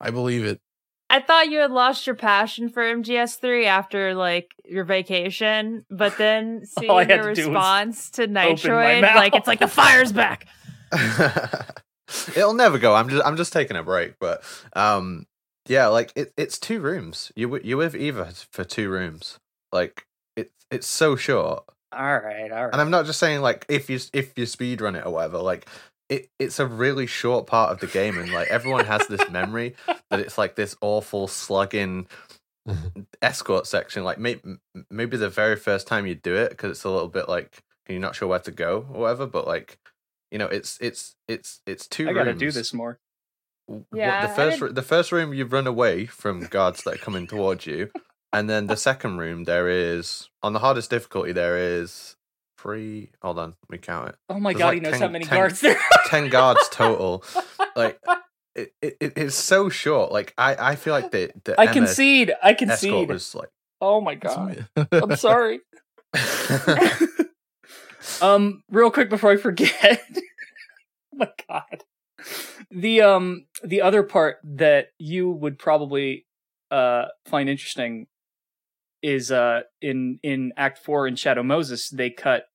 I 0.00 0.10
believe 0.10 0.44
it. 0.44 0.60
I 1.08 1.20
thought 1.20 1.50
you 1.50 1.60
had 1.60 1.70
lost 1.70 2.06
your 2.06 2.16
passion 2.16 2.68
for 2.68 2.82
MGS3 2.82 3.66
after 3.66 4.14
like 4.14 4.54
your 4.64 4.84
vacation, 4.84 5.86
but 5.88 6.18
then 6.18 6.64
seeing 6.66 6.90
All 6.90 6.98
I 6.98 7.04
had 7.04 7.16
your 7.20 7.28
to 7.28 7.34
do 7.34 7.48
was 7.50 7.54
response 7.54 8.10
to 8.10 8.22
open 8.22 8.32
my 8.34 8.54
Nitroid, 8.54 9.14
like 9.14 9.34
it's 9.34 9.46
like 9.46 9.60
the 9.60 9.68
fire's 9.68 10.12
back. 10.12 10.48
It'll 12.36 12.54
never 12.54 12.78
go. 12.78 12.94
I'm 12.94 13.08
just 13.08 13.24
I'm 13.24 13.36
just 13.36 13.52
taking 13.52 13.76
a 13.76 13.82
break, 13.82 14.14
but 14.18 14.42
um 14.74 15.26
Yeah, 15.68 15.86
like 15.88 16.12
it, 16.16 16.32
it's 16.36 16.58
two 16.58 16.80
rooms. 16.80 17.30
You 17.36 17.60
you 17.62 17.76
with 17.76 17.94
Eva 17.94 18.32
for 18.50 18.64
two 18.64 18.90
rooms. 18.90 19.38
Like 19.72 20.06
it's 20.36 20.66
it's 20.70 20.86
so 20.86 21.14
short. 21.14 21.64
All 21.92 22.18
right, 22.18 22.50
all 22.50 22.64
right. 22.64 22.72
And 22.72 22.80
I'm 22.80 22.90
not 22.90 23.06
just 23.06 23.20
saying 23.20 23.42
like 23.42 23.64
if 23.68 23.88
you 23.88 24.00
if 24.12 24.36
you 24.36 24.46
speed 24.46 24.80
run 24.80 24.96
it 24.96 25.06
or 25.06 25.12
whatever. 25.12 25.38
Like 25.38 25.68
it 26.08 26.30
it's 26.38 26.58
a 26.58 26.66
really 26.66 27.06
short 27.06 27.46
part 27.46 27.72
of 27.72 27.80
the 27.80 27.86
game, 27.86 28.18
and 28.18 28.32
like 28.32 28.48
everyone 28.48 28.84
has 28.84 29.06
this 29.08 29.28
memory 29.30 29.74
that 30.10 30.20
it's 30.20 30.38
like 30.38 30.54
this 30.54 30.76
awful 30.80 31.26
slugging 31.28 32.06
mm-hmm. 32.68 33.02
escort 33.22 33.66
section. 33.66 34.04
Like 34.04 34.18
may, 34.18 34.40
maybe 34.90 35.16
the 35.16 35.28
very 35.28 35.56
first 35.56 35.86
time 35.86 36.06
you 36.06 36.14
do 36.14 36.34
it 36.36 36.50
because 36.50 36.70
it's 36.70 36.84
a 36.84 36.90
little 36.90 37.08
bit 37.08 37.28
like 37.28 37.62
you're 37.88 38.00
not 38.00 38.14
sure 38.14 38.28
where 38.28 38.38
to 38.40 38.50
go 38.50 38.86
or 38.92 39.02
whatever. 39.02 39.26
But 39.26 39.46
like 39.46 39.78
you 40.30 40.38
know, 40.38 40.46
it's 40.46 40.78
it's 40.80 41.16
it's 41.28 41.60
it's 41.66 41.86
two. 41.86 42.08
I 42.08 42.12
gotta 42.12 42.30
rooms. 42.30 42.40
do 42.40 42.50
this 42.50 42.72
more. 42.72 42.98
W- 43.68 43.84
Yeah, 43.92 44.26
the 44.26 44.32
first 44.32 44.60
didn't- 44.60 44.74
the 44.74 44.82
first 44.82 45.12
room 45.12 45.34
you 45.34 45.44
run 45.44 45.66
away 45.66 46.06
from 46.06 46.40
guards 46.46 46.82
that 46.84 46.94
are 46.94 46.98
coming 46.98 47.26
towards 47.26 47.66
you, 47.66 47.90
and 48.32 48.48
then 48.48 48.66
the 48.66 48.76
second 48.76 49.18
room 49.18 49.44
there 49.44 49.68
is 49.68 50.28
on 50.42 50.52
the 50.52 50.58
hardest 50.60 50.90
difficulty 50.90 51.32
there 51.32 51.58
is 51.58 52.15
three. 52.66 53.10
Hold 53.22 53.38
on, 53.38 53.50
let 53.62 53.70
me 53.70 53.78
count 53.78 54.08
it. 54.10 54.16
Oh 54.28 54.38
my 54.40 54.52
There's 54.52 54.58
god, 54.60 54.66
like 54.68 54.74
he 54.74 54.80
knows 54.80 54.92
10 54.92 55.00
how 55.00 55.08
many 55.08 55.24
10 55.24 55.34
guards 55.38 55.60
there. 55.60 55.76
Are. 55.76 56.00
Ten 56.06 56.28
guards 56.28 56.68
total. 56.70 57.24
Like 57.76 58.00
it, 58.54 58.72
it, 58.80 58.96
it- 59.00 59.12
it's 59.16 59.36
so 59.36 59.68
short. 59.68 60.10
Like 60.10 60.32
I, 60.38 60.72
I 60.72 60.76
feel 60.76 60.94
like 60.94 61.10
the 61.10 61.30
the 61.44 61.60
I 61.60 61.64
Emma 61.64 61.72
concede. 61.74 62.32
I 62.42 62.54
concede. 62.54 63.08
was 63.08 63.34
like. 63.34 63.50
Oh 63.82 64.00
my 64.00 64.14
god. 64.14 64.66
I'm 64.92 65.16
sorry. 65.16 65.60
Um, 68.22 68.62
real 68.70 68.90
quick 68.90 69.10
before 69.10 69.30
I 69.32 69.36
forget. 69.36 70.00
oh 70.16 71.16
my 71.16 71.28
god. 71.48 71.82
The 72.70 73.02
um 73.02 73.46
the 73.62 73.82
other 73.82 74.02
part 74.02 74.36
that 74.44 74.88
you 74.98 75.30
would 75.30 75.58
probably 75.58 76.24
uh 76.70 77.06
find 77.26 77.48
interesting 77.48 78.06
is 79.02 79.30
uh 79.30 79.62
in 79.82 80.18
in 80.22 80.52
Act 80.56 80.78
Four 80.78 81.06
in 81.06 81.16
Shadow 81.16 81.42
Moses 81.42 81.90
they 81.90 82.10
cut. 82.10 82.46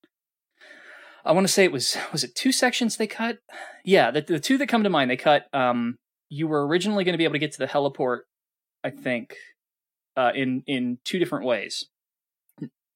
I 1.25 1.31
want 1.33 1.45
to 1.45 1.53
say 1.53 1.63
it 1.63 1.71
was 1.71 1.97
was 2.11 2.23
it 2.23 2.35
two 2.35 2.51
sections 2.51 2.97
they 2.97 3.07
cut? 3.07 3.39
Yeah, 3.83 4.11
the 4.11 4.21
the 4.21 4.39
two 4.39 4.57
that 4.57 4.67
come 4.67 4.83
to 4.83 4.89
mind 4.89 5.09
they 5.11 5.17
cut. 5.17 5.47
Um, 5.53 5.97
you 6.29 6.47
were 6.47 6.65
originally 6.65 7.03
going 7.03 7.13
to 7.13 7.17
be 7.17 7.25
able 7.25 7.33
to 7.33 7.39
get 7.39 7.51
to 7.53 7.59
the 7.59 7.67
heliport, 7.67 8.21
I 8.83 8.89
think, 8.89 9.35
uh, 10.15 10.31
in 10.33 10.63
in 10.67 10.97
two 11.03 11.19
different 11.19 11.45
ways. 11.45 11.87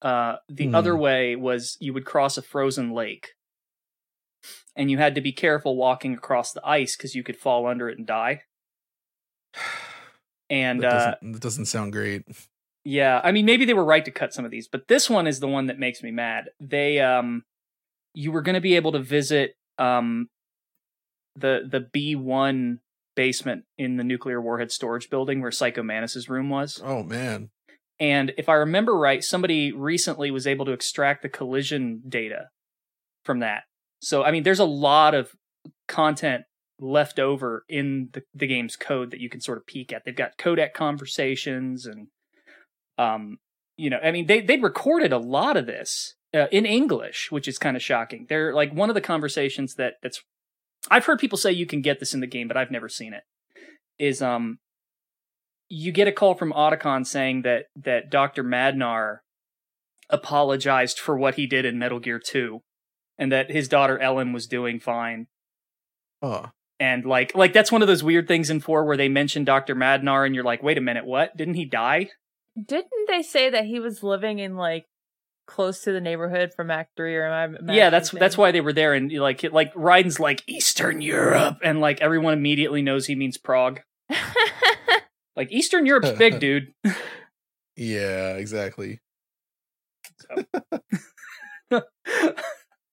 Uh, 0.02 0.36
the 0.48 0.68
Hmm. 0.68 0.74
other 0.74 0.96
way 0.96 1.36
was 1.36 1.76
you 1.80 1.92
would 1.94 2.04
cross 2.04 2.36
a 2.36 2.42
frozen 2.42 2.92
lake, 2.92 3.30
and 4.74 4.90
you 4.90 4.98
had 4.98 5.14
to 5.14 5.20
be 5.20 5.32
careful 5.32 5.76
walking 5.76 6.14
across 6.14 6.52
the 6.52 6.66
ice 6.66 6.96
because 6.96 7.14
you 7.14 7.22
could 7.22 7.36
fall 7.36 7.66
under 7.66 7.88
it 7.88 7.98
and 7.98 8.06
die. 8.06 8.42
And 10.48 10.80
that, 10.80 10.86
uh, 10.86 11.14
doesn't, 11.16 11.32
that 11.32 11.42
doesn't 11.42 11.66
sound 11.66 11.92
great. 11.92 12.22
yeah, 12.84 13.20
I 13.24 13.32
mean 13.32 13.44
maybe 13.46 13.64
they 13.64 13.74
were 13.74 13.84
right 13.84 14.04
to 14.04 14.10
cut 14.10 14.32
some 14.32 14.44
of 14.44 14.50
these, 14.50 14.68
but 14.68 14.86
this 14.88 15.10
one 15.10 15.26
is 15.26 15.40
the 15.40 15.48
one 15.48 15.66
that 15.66 15.78
makes 15.78 16.02
me 16.02 16.10
mad. 16.10 16.50
They 16.60 17.00
um 17.00 17.44
you 18.16 18.32
were 18.32 18.40
going 18.40 18.54
to 18.54 18.60
be 18.60 18.74
able 18.74 18.92
to 18.92 18.98
visit 18.98 19.54
um 19.78 20.28
the 21.36 21.68
the 21.70 21.80
B1 21.94 22.78
basement 23.14 23.64
in 23.78 23.96
the 23.96 24.04
nuclear 24.04 24.40
warhead 24.40 24.72
storage 24.72 25.08
building 25.10 25.40
where 25.40 25.52
Psycho 25.52 25.82
Mantis's 25.82 26.28
room 26.28 26.48
was. 26.48 26.80
Oh 26.82 27.02
man. 27.02 27.50
And 28.00 28.32
if 28.36 28.48
I 28.48 28.54
remember 28.54 28.96
right, 28.96 29.22
somebody 29.22 29.72
recently 29.72 30.30
was 30.30 30.46
able 30.46 30.64
to 30.66 30.72
extract 30.72 31.22
the 31.22 31.28
collision 31.28 32.02
data 32.08 32.48
from 33.24 33.40
that. 33.40 33.64
So 34.00 34.24
I 34.24 34.32
mean 34.32 34.42
there's 34.42 34.60
a 34.60 34.64
lot 34.64 35.14
of 35.14 35.30
content 35.86 36.44
left 36.78 37.18
over 37.18 37.64
in 37.68 38.08
the, 38.12 38.22
the 38.34 38.46
game's 38.46 38.76
code 38.76 39.10
that 39.10 39.20
you 39.20 39.28
can 39.28 39.40
sort 39.40 39.58
of 39.58 39.66
peek 39.66 39.92
at. 39.92 40.02
They've 40.04 40.16
got 40.16 40.38
codec 40.38 40.72
conversations 40.72 41.84
and 41.84 42.08
um 42.96 43.38
you 43.76 43.90
know, 43.90 43.98
I 44.02 44.10
mean 44.10 44.26
they 44.26 44.40
they 44.40 44.56
recorded 44.56 45.12
a 45.12 45.18
lot 45.18 45.58
of 45.58 45.66
this 45.66 46.14
uh, 46.34 46.46
in 46.52 46.66
English, 46.66 47.30
which 47.30 47.48
is 47.48 47.58
kind 47.58 47.76
of 47.76 47.82
shocking. 47.82 48.26
They're 48.28 48.52
like 48.54 48.72
one 48.72 48.88
of 48.90 48.94
the 48.94 49.00
conversations 49.00 49.74
that 49.74 49.94
that's 50.02 50.22
I've 50.90 51.06
heard 51.06 51.18
people 51.18 51.38
say 51.38 51.52
you 51.52 51.66
can 51.66 51.80
get 51.82 51.98
this 52.00 52.14
in 52.14 52.20
the 52.20 52.26
game, 52.26 52.46
but 52.48 52.56
I've 52.56 52.70
never 52.70 52.88
seen 52.88 53.12
it. 53.12 53.22
Is 53.98 54.20
um 54.22 54.58
you 55.68 55.90
get 55.92 56.06
a 56.08 56.12
call 56.12 56.34
from 56.34 56.52
Otacon 56.52 57.06
saying 57.06 57.42
that 57.42 57.64
that 57.76 58.10
Dr. 58.10 58.44
Madnar 58.44 59.18
apologized 60.10 60.98
for 61.00 61.16
what 61.18 61.34
he 61.34 61.46
did 61.46 61.64
in 61.64 61.78
Metal 61.78 61.98
Gear 61.98 62.20
2 62.24 62.60
and 63.18 63.32
that 63.32 63.50
his 63.50 63.66
daughter 63.68 63.98
Ellen 63.98 64.32
was 64.32 64.46
doing 64.46 64.78
fine 64.78 65.26
Oh. 66.22 66.50
and 66.78 67.04
like 67.04 67.34
like 67.34 67.52
that's 67.52 67.72
one 67.72 67.82
of 67.82 67.88
those 67.88 68.04
weird 68.04 68.28
things 68.28 68.48
in 68.48 68.60
4 68.60 68.84
where 68.84 68.96
they 68.96 69.08
mention 69.08 69.44
Dr. 69.44 69.74
Madnar 69.74 70.24
and 70.24 70.34
you're 70.34 70.44
like 70.44 70.62
wait 70.62 70.78
a 70.78 70.80
minute 70.80 71.04
what 71.04 71.36
didn't 71.36 71.54
he 71.54 71.64
die 71.64 72.10
Didn't 72.56 73.08
they 73.08 73.22
say 73.22 73.50
that 73.50 73.64
he 73.64 73.80
was 73.80 74.02
living 74.04 74.38
in 74.38 74.56
like 74.56 74.84
close 75.46 75.82
to 75.82 75.92
the 75.92 76.00
neighborhood 76.00 76.52
from 76.54 76.70
Act 76.70 76.96
Three? 76.96 77.16
Or 77.16 77.26
am 77.26 77.56
I? 77.68 77.74
yeah 77.74 77.90
that's 77.90 78.10
imagining 78.10 78.20
that's 78.20 78.38
why 78.38 78.52
they 78.52 78.60
were 78.60 78.72
there 78.72 78.94
and 78.94 79.10
like 79.12 79.42
like 79.52 79.72
Raiden's 79.74 80.20
like 80.20 80.42
Eastern 80.46 81.00
Europe 81.00 81.58
and 81.62 81.80
like 81.80 82.00
everyone 82.00 82.34
immediately 82.34 82.82
knows 82.82 83.06
he 83.06 83.14
means 83.14 83.38
Prague 83.38 83.80
like 85.36 85.50
Eastern 85.52 85.86
Europe's 85.86 86.12
big 86.12 86.40
dude 86.46 86.72
Yeah, 87.76 88.34
exactly. 88.34 89.00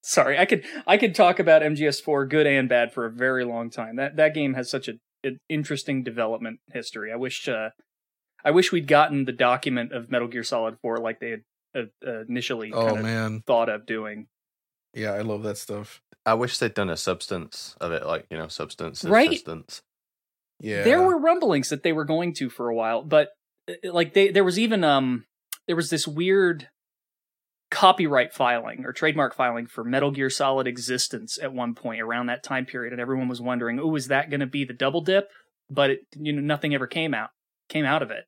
Sorry, 0.01 0.37
I 0.37 0.45
could 0.45 0.65
I 0.85 0.97
could 0.97 1.15
talk 1.15 1.39
about 1.39 1.61
MGS4 1.61 2.29
good 2.29 2.45
and 2.45 2.67
bad 2.67 2.91
for 2.93 3.05
a 3.05 3.11
very 3.11 3.45
long 3.45 3.69
time. 3.69 3.95
That 3.95 4.17
that 4.17 4.33
game 4.33 4.53
has 4.53 4.69
such 4.69 4.89
a, 4.89 4.93
an 5.23 5.39
interesting 5.47 6.03
development 6.03 6.59
history. 6.73 7.11
I 7.11 7.15
wish 7.15 7.47
uh, 7.47 7.69
I 8.43 8.51
wish 8.51 8.71
we'd 8.71 8.87
gotten 8.87 9.23
the 9.23 9.31
document 9.31 9.93
of 9.93 10.11
Metal 10.11 10.27
Gear 10.27 10.43
Solid 10.43 10.77
4 10.81 10.97
like 10.97 11.19
they 11.21 11.29
had 11.29 11.43
initially 12.01 12.71
Oh 12.73 12.85
kind 12.85 12.97
of 12.97 13.03
man. 13.03 13.43
thought 13.45 13.69
of 13.69 13.85
doing. 13.85 14.27
Yeah, 14.93 15.11
I 15.13 15.21
love 15.21 15.43
that 15.43 15.57
stuff. 15.57 16.01
I 16.25 16.35
wish 16.35 16.57
they'd 16.57 16.73
done 16.73 16.89
a 16.89 16.97
substance 16.97 17.75
of 17.81 17.91
it, 17.91 18.05
like 18.05 18.27
you 18.29 18.37
know, 18.37 18.47
substance, 18.47 19.03
is 19.03 19.09
Right? 19.09 19.29
substance. 19.31 19.81
Yeah. 20.59 20.83
There 20.83 21.01
were 21.01 21.19
rumblings 21.19 21.69
that 21.69 21.83
they 21.83 21.91
were 21.93 22.05
going 22.05 22.33
to 22.35 22.49
for 22.49 22.69
a 22.69 22.75
while, 22.75 23.01
but 23.03 23.29
uh, 23.69 23.73
like 23.91 24.13
they 24.13 24.29
there 24.31 24.43
was 24.43 24.57
even 24.59 24.83
um 24.83 25.25
there 25.67 25.75
was 25.75 25.89
this 25.89 26.07
weird 26.07 26.69
copyright 27.71 28.33
filing 28.33 28.85
or 28.85 28.93
trademark 28.93 29.33
filing 29.33 29.65
for 29.65 29.83
Metal 29.83 30.11
Gear 30.11 30.29
Solid 30.29 30.67
Existence 30.67 31.39
at 31.41 31.53
one 31.53 31.73
point 31.73 32.01
around 32.01 32.27
that 32.27 32.43
time 32.43 32.65
period, 32.65 32.93
and 32.93 33.01
everyone 33.01 33.27
was 33.27 33.41
wondering, 33.41 33.79
"Oh, 33.79 33.95
is 33.95 34.07
that 34.07 34.29
going 34.29 34.39
to 34.41 34.45
be 34.45 34.63
the 34.63 34.73
double 34.73 35.01
dip?" 35.01 35.29
But 35.69 35.89
it, 35.89 35.99
you 36.15 36.31
know, 36.33 36.41
nothing 36.41 36.73
ever 36.75 36.87
came 36.87 37.13
out 37.13 37.31
came 37.67 37.85
out 37.85 38.03
of 38.03 38.11
it, 38.11 38.25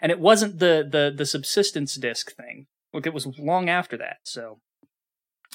and 0.00 0.12
it 0.12 0.20
wasn't 0.20 0.58
the 0.60 0.86
the 0.88 1.12
the 1.14 1.26
subsistence 1.26 1.96
disc 1.96 2.34
thing. 2.36 2.66
Like 2.94 3.06
it 3.06 3.12
was 3.12 3.26
long 3.38 3.68
after 3.68 3.96
that, 3.98 4.18
so. 4.24 4.60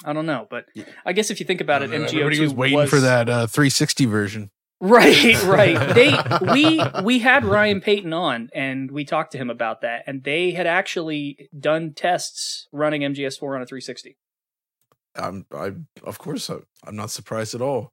I 0.02 0.14
don't 0.14 0.24
know, 0.24 0.46
but. 0.48 0.66
I 1.04 1.12
guess 1.12 1.30
if 1.30 1.40
you 1.40 1.46
think 1.46 1.60
about 1.60 1.82
it, 1.82 1.90
I 1.90 1.94
MGO2 1.94 2.20
Everybody 2.20 2.40
was 2.40 2.54
waiting 2.54 2.86
for 2.86 3.00
that 3.00 3.28
uh, 3.28 3.46
360 3.46 4.06
version. 4.06 4.50
Right, 4.80 5.42
right. 5.44 5.94
They 5.94 6.16
we 6.54 6.80
we 7.04 7.18
had 7.18 7.44
Ryan 7.44 7.82
Payton 7.82 8.12
on 8.12 8.48
and 8.54 8.90
we 8.90 9.04
talked 9.04 9.32
to 9.32 9.38
him 9.38 9.50
about 9.50 9.82
that 9.82 10.04
and 10.06 10.24
they 10.24 10.52
had 10.52 10.66
actually 10.66 11.50
done 11.58 11.92
tests 11.92 12.66
running 12.72 13.02
MGS4 13.02 13.56
on 13.56 13.62
a 13.62 13.66
360. 13.66 14.16
I'm, 15.16 15.44
I, 15.52 15.72
of 16.02 16.18
course, 16.18 16.48
I, 16.48 16.56
I'm 16.86 16.96
not 16.96 17.10
surprised 17.10 17.54
at 17.54 17.60
all. 17.60 17.90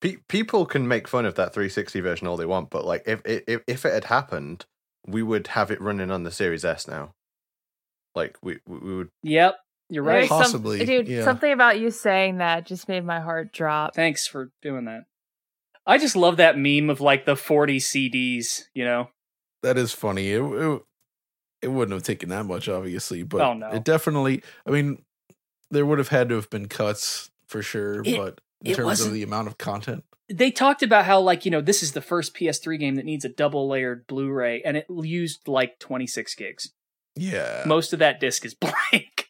Pe- 0.00 0.18
people 0.28 0.66
can 0.66 0.86
make 0.86 1.08
fun 1.08 1.26
of 1.26 1.34
that 1.34 1.52
360 1.52 2.00
version 2.00 2.28
all 2.28 2.36
they 2.36 2.46
want, 2.46 2.70
but 2.70 2.84
like 2.84 3.02
if 3.06 3.22
if 3.24 3.62
if 3.66 3.84
it 3.84 3.92
had 3.92 4.04
happened, 4.04 4.66
we 5.06 5.22
would 5.22 5.48
have 5.48 5.70
it 5.70 5.80
running 5.80 6.12
on 6.12 6.22
the 6.22 6.30
Series 6.30 6.64
S 6.64 6.86
now. 6.86 7.12
Like 8.14 8.36
we 8.42 8.58
we 8.66 8.78
we 8.78 8.96
would. 8.96 9.08
Yep, 9.22 9.56
you're 9.88 10.04
There's 10.04 10.22
right. 10.22 10.28
some- 10.28 10.38
Possibly, 10.42 10.84
dude. 10.84 11.08
yeah. 11.08 11.24
Something 11.24 11.52
about 11.52 11.78
you 11.80 11.90
saying 11.90 12.38
that 12.38 12.66
just 12.66 12.88
made 12.88 13.04
my 13.04 13.20
heart 13.20 13.52
drop. 13.52 13.94
Thanks 13.94 14.26
for 14.26 14.50
doing 14.62 14.84
that. 14.86 15.04
I 15.86 15.98
just 15.98 16.16
love 16.16 16.36
that 16.38 16.58
meme 16.58 16.90
of 16.90 17.00
like 17.00 17.24
the 17.24 17.36
40 17.36 17.78
CDs, 17.78 18.64
you 18.74 18.84
know. 18.84 19.10
That 19.62 19.76
is 19.78 19.92
funny. 19.92 20.30
It, 20.30 20.42
it, 20.42 20.82
it 21.62 21.68
wouldn't 21.68 21.92
have 21.94 22.02
taken 22.02 22.28
that 22.30 22.44
much, 22.46 22.68
obviously, 22.68 23.22
but 23.22 23.40
Oh, 23.40 23.54
no. 23.54 23.68
it 23.70 23.84
definitely. 23.84 24.42
I 24.66 24.70
mean, 24.70 25.02
there 25.70 25.84
would 25.86 25.98
have 25.98 26.08
had 26.08 26.28
to 26.30 26.34
have 26.36 26.50
been 26.50 26.66
cuts 26.68 27.30
for 27.46 27.62
sure, 27.62 28.02
It- 28.04 28.16
but 28.16 28.40
in 28.64 28.74
terms 28.74 29.00
of 29.00 29.12
the 29.12 29.22
amount 29.22 29.48
of 29.48 29.56
content, 29.58 30.04
They 30.28 30.50
talked 30.50 30.82
about 30.82 31.06
how 31.06 31.18
like, 31.20 31.44
you 31.44 31.50
know, 31.50 31.60
this 31.60 31.82
is 31.82 31.92
the 31.92 32.00
first 32.02 32.34
PS3 32.36 32.78
game 32.78 32.94
that 32.96 33.04
needs 33.04 33.24
a 33.24 33.28
double 33.28 33.68
layered 33.68 34.06
Blu-ray 34.06 34.62
and 34.62 34.76
it 34.76 34.86
used 34.88 35.48
like 35.48 35.78
26 35.80 36.34
gigs. 36.36 36.70
Yeah, 37.16 37.64
Most 37.66 37.92
of 37.92 37.98
that 37.98 38.20
disc 38.20 38.44
is 38.44 38.54
blank. 38.60 39.28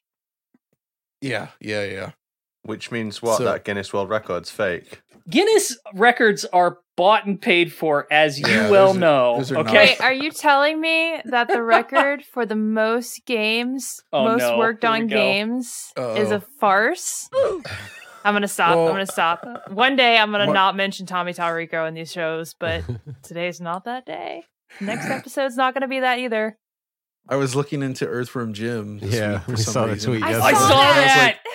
yeah, 1.20 1.48
yeah, 1.60 1.84
yeah. 1.84 2.10
Which 2.62 2.90
means 2.90 3.22
what? 3.22 3.38
So- 3.38 3.44
that 3.44 3.64
Guinness 3.64 3.92
World 3.92 4.08
Record's 4.10 4.50
fake. 4.50 5.02
Guinness 5.28 5.78
records 5.94 6.44
are 6.46 6.78
bought 6.96 7.24
and 7.26 7.40
paid 7.40 7.72
for, 7.72 8.06
as 8.10 8.38
you 8.40 8.46
Yeah, 8.48 8.70
well 8.70 8.90
are- 8.90 8.98
know. 8.98 9.34
okay. 9.36 9.52
not- 9.54 9.72
Wait, 9.72 10.00
are 10.00 10.12
you 10.12 10.30
telling 10.30 10.80
me 10.80 11.20
that 11.26 11.46
the 11.48 11.62
record 11.62 12.24
for 12.32 12.44
the 12.46 12.56
most 12.56 13.22
games, 13.26 14.00
Oh, 14.12 14.24
most 14.24 14.40
no. 14.40 14.58
worked 14.58 14.82
Here 14.82 14.90
on 14.92 15.06
games, 15.06 15.66
is 15.68 15.92
Uh-oh. 15.96 16.30
a 16.32 16.34
oh. 16.36 16.42
farce? 16.58 17.28
I'm 18.24 18.34
gonna 18.34 18.48
stop. 18.48 18.76
Well- 18.76 18.86
I'm 18.88 18.92
gonna 18.94 19.06
stop. 19.06 19.46
One 19.70 19.94
day 19.96 20.18
I'm 20.18 20.30
gonna 20.32 20.46
What- 20.46 20.52
not 20.54 20.74
mention 20.76 21.06
Tommy 21.06 21.32
Tallarico 21.32 21.86
in 21.86 21.94
these 21.94 22.10
shows, 22.12 22.54
but 22.58 22.82
today's 23.22 23.60
not 23.60 23.84
that 23.84 24.04
day. 24.04 24.44
Next 24.80 25.06
episode's 25.06 25.56
not 25.56 25.74
going 25.74 25.82
to 25.82 25.88
be 25.88 25.98
that 26.00 26.18
either. 26.20 26.56
I 27.28 27.36
was 27.36 27.54
looking 27.54 27.82
into 27.82 28.06
Earthworm 28.06 28.52
Jim. 28.54 28.98
This 28.98 29.14
Yeah, 29.14 29.34
week 29.34 29.42
for 29.42 29.50
we 29.52 29.56
some 29.58 29.72
saw 29.72 29.86
the 29.86 29.96
tweet 29.96 30.22
I 30.22 30.30
yesterday. 30.30 30.40
saw, 30.40 30.64
I 30.64 30.68
saw 30.68 30.68
that. 30.94 31.04
that. 31.44 31.52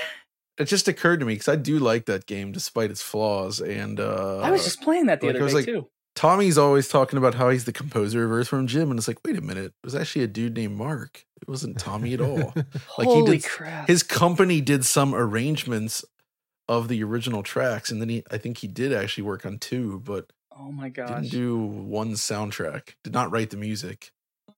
It 0.57 0.65
just 0.65 0.87
occurred 0.87 1.19
to 1.19 1.25
me 1.25 1.33
because 1.33 1.49
I 1.49 1.57
do 1.57 1.79
like 1.79 2.05
that 2.05 2.25
game 2.27 2.51
despite 2.53 2.89
its 2.91 3.01
flaws. 3.01 3.59
And 3.59 3.99
uh, 3.99 4.39
I 4.39 4.51
was 4.51 4.63
just 4.63 4.81
playing 4.81 5.07
that 5.07 5.19
the 5.19 5.27
like, 5.27 5.35
I 5.35 5.39
other 5.39 5.43
was 5.45 5.53
day 5.53 5.57
like- 5.57 5.65
too. 5.65 5.87
Tommy's 6.15 6.57
always 6.57 6.87
talking 6.87 7.17
about 7.17 7.35
how 7.35 7.49
he's 7.49 7.65
the 7.65 7.73
composer 7.73 8.23
of 8.23 8.31
Earthworm 8.31 8.67
Jim, 8.67 8.89
and 8.89 8.97
it's 8.97 9.05
like, 9.09 9.17
wait 9.25 9.35
a 9.37 9.41
minute, 9.41 9.65
it 9.65 9.73
was 9.83 9.93
actually 9.95 10.23
a 10.23 10.27
dude 10.27 10.55
named 10.55 10.77
Mark. 10.77 11.25
It 11.41 11.49
wasn't 11.49 11.77
Tommy 11.77 12.13
at 12.13 12.21
all. 12.21 12.53
Like, 12.97 13.07
he 13.09 13.13
Holy 13.15 13.37
did- 13.39 13.43
crap! 13.43 13.89
His 13.89 14.01
company 14.01 14.61
did 14.61 14.85
some 14.85 15.13
arrangements 15.13 16.05
of 16.69 16.87
the 16.87 17.03
original 17.03 17.43
tracks, 17.43 17.91
and 17.91 17.99
then 17.99 18.07
he, 18.07 18.23
I 18.31 18.37
think 18.37 18.59
he 18.59 18.67
did 18.69 18.93
actually 18.93 19.25
work 19.25 19.45
on 19.45 19.57
two, 19.59 19.99
but 20.05 20.31
oh 20.57 20.71
my 20.71 20.87
god, 20.87 21.23
didn't 21.23 21.31
do 21.31 21.57
one 21.57 22.13
soundtrack. 22.13 22.93
Did 23.03 23.11
not 23.11 23.29
write 23.29 23.49
the 23.49 23.57
music. 23.57 24.11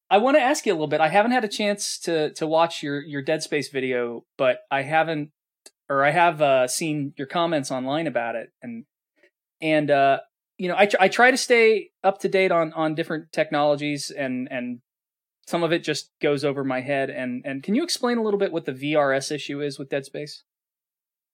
I 0.10 0.18
want 0.20 0.38
to 0.38 0.42
ask 0.42 0.66
you 0.66 0.72
a 0.72 0.76
little 0.76 0.88
bit. 0.88 1.02
I 1.02 1.10
haven't 1.10 1.32
had 1.32 1.44
a 1.44 1.50
chance 1.50 1.98
to 2.00 2.34
to 2.34 2.48
watch 2.48 2.82
your 2.82 3.02
your 3.02 3.22
Dead 3.22 3.44
Space 3.44 3.70
video, 3.70 4.24
but 4.38 4.60
I 4.72 4.84
haven't, 4.84 5.32
or 5.90 6.06
I 6.06 6.12
have 6.12 6.42
uh, 6.42 6.68
seen 6.68 7.14
your 7.18 7.28
comments 7.28 7.72
online 7.72 8.08
about 8.08 8.36
it, 8.36 8.52
and 8.62 8.86
and 9.62 9.92
uh, 9.92 10.20
you 10.58 10.70
know, 10.70 10.76
I 10.78 10.86
tr- 10.86 10.98
I 11.00 11.08
try 11.10 11.32
to 11.32 11.38
stay 11.38 11.90
up 12.04 12.20
to 12.20 12.30
date 12.30 12.52
on 12.52 12.74
on 12.74 12.96
different 12.96 13.32
technologies, 13.32 14.10
and 14.10 14.48
and 14.50 14.80
some 15.48 15.64
of 15.64 15.72
it 15.72 15.84
just 15.84 16.12
goes 16.22 16.46
over 16.46 16.64
my 16.64 16.82
head. 16.82 17.10
And 17.10 17.42
and 17.46 17.62
can 17.62 17.76
you 17.76 17.84
explain 17.84 18.18
a 18.18 18.24
little 18.24 18.40
bit 18.40 18.52
what 18.52 18.66
the 18.66 18.74
VRS 18.74 19.32
issue 19.32 19.62
is 19.62 19.78
with 19.78 19.90
Dead 19.90 20.06
Space? 20.06 20.44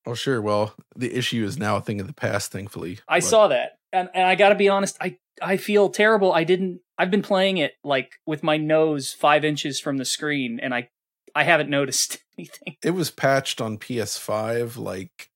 Oh, 0.06 0.16
sure. 0.16 0.42
Well, 0.42 0.76
the 0.96 1.16
issue 1.16 1.46
is 1.46 1.58
now 1.58 1.78
a 1.78 1.82
thing 1.82 2.02
of 2.02 2.08
the 2.08 2.14
past, 2.14 2.52
thankfully. 2.52 3.00
I 3.08 3.20
but- 3.20 3.24
saw 3.24 3.48
that, 3.48 3.74
and 3.94 4.10
and 4.14 4.26
I 4.26 4.36
got 4.36 4.50
to 4.50 4.56
be 4.56 4.68
honest, 4.70 4.98
I 5.00 5.18
I 5.42 5.58
feel 5.58 5.90
terrible. 5.90 6.34
I 6.34 6.44
didn't. 6.44 6.82
I've 6.98 7.12
been 7.12 7.22
playing 7.22 7.58
it 7.58 7.74
like 7.84 8.14
with 8.26 8.44
my 8.44 8.58
nose 8.58 9.14
five 9.14 9.46
inches 9.46 9.80
from 9.80 9.98
the 9.98 10.06
screen, 10.06 10.60
and 10.60 10.74
I 10.74 10.90
I 11.36 11.44
haven't 11.44 11.70
noticed 11.70 12.18
anything. 12.38 12.76
It 12.84 12.92
was 12.92 13.12
patched 13.12 13.62
on 13.62 13.78
PS5 13.78 14.78
like 14.78 15.30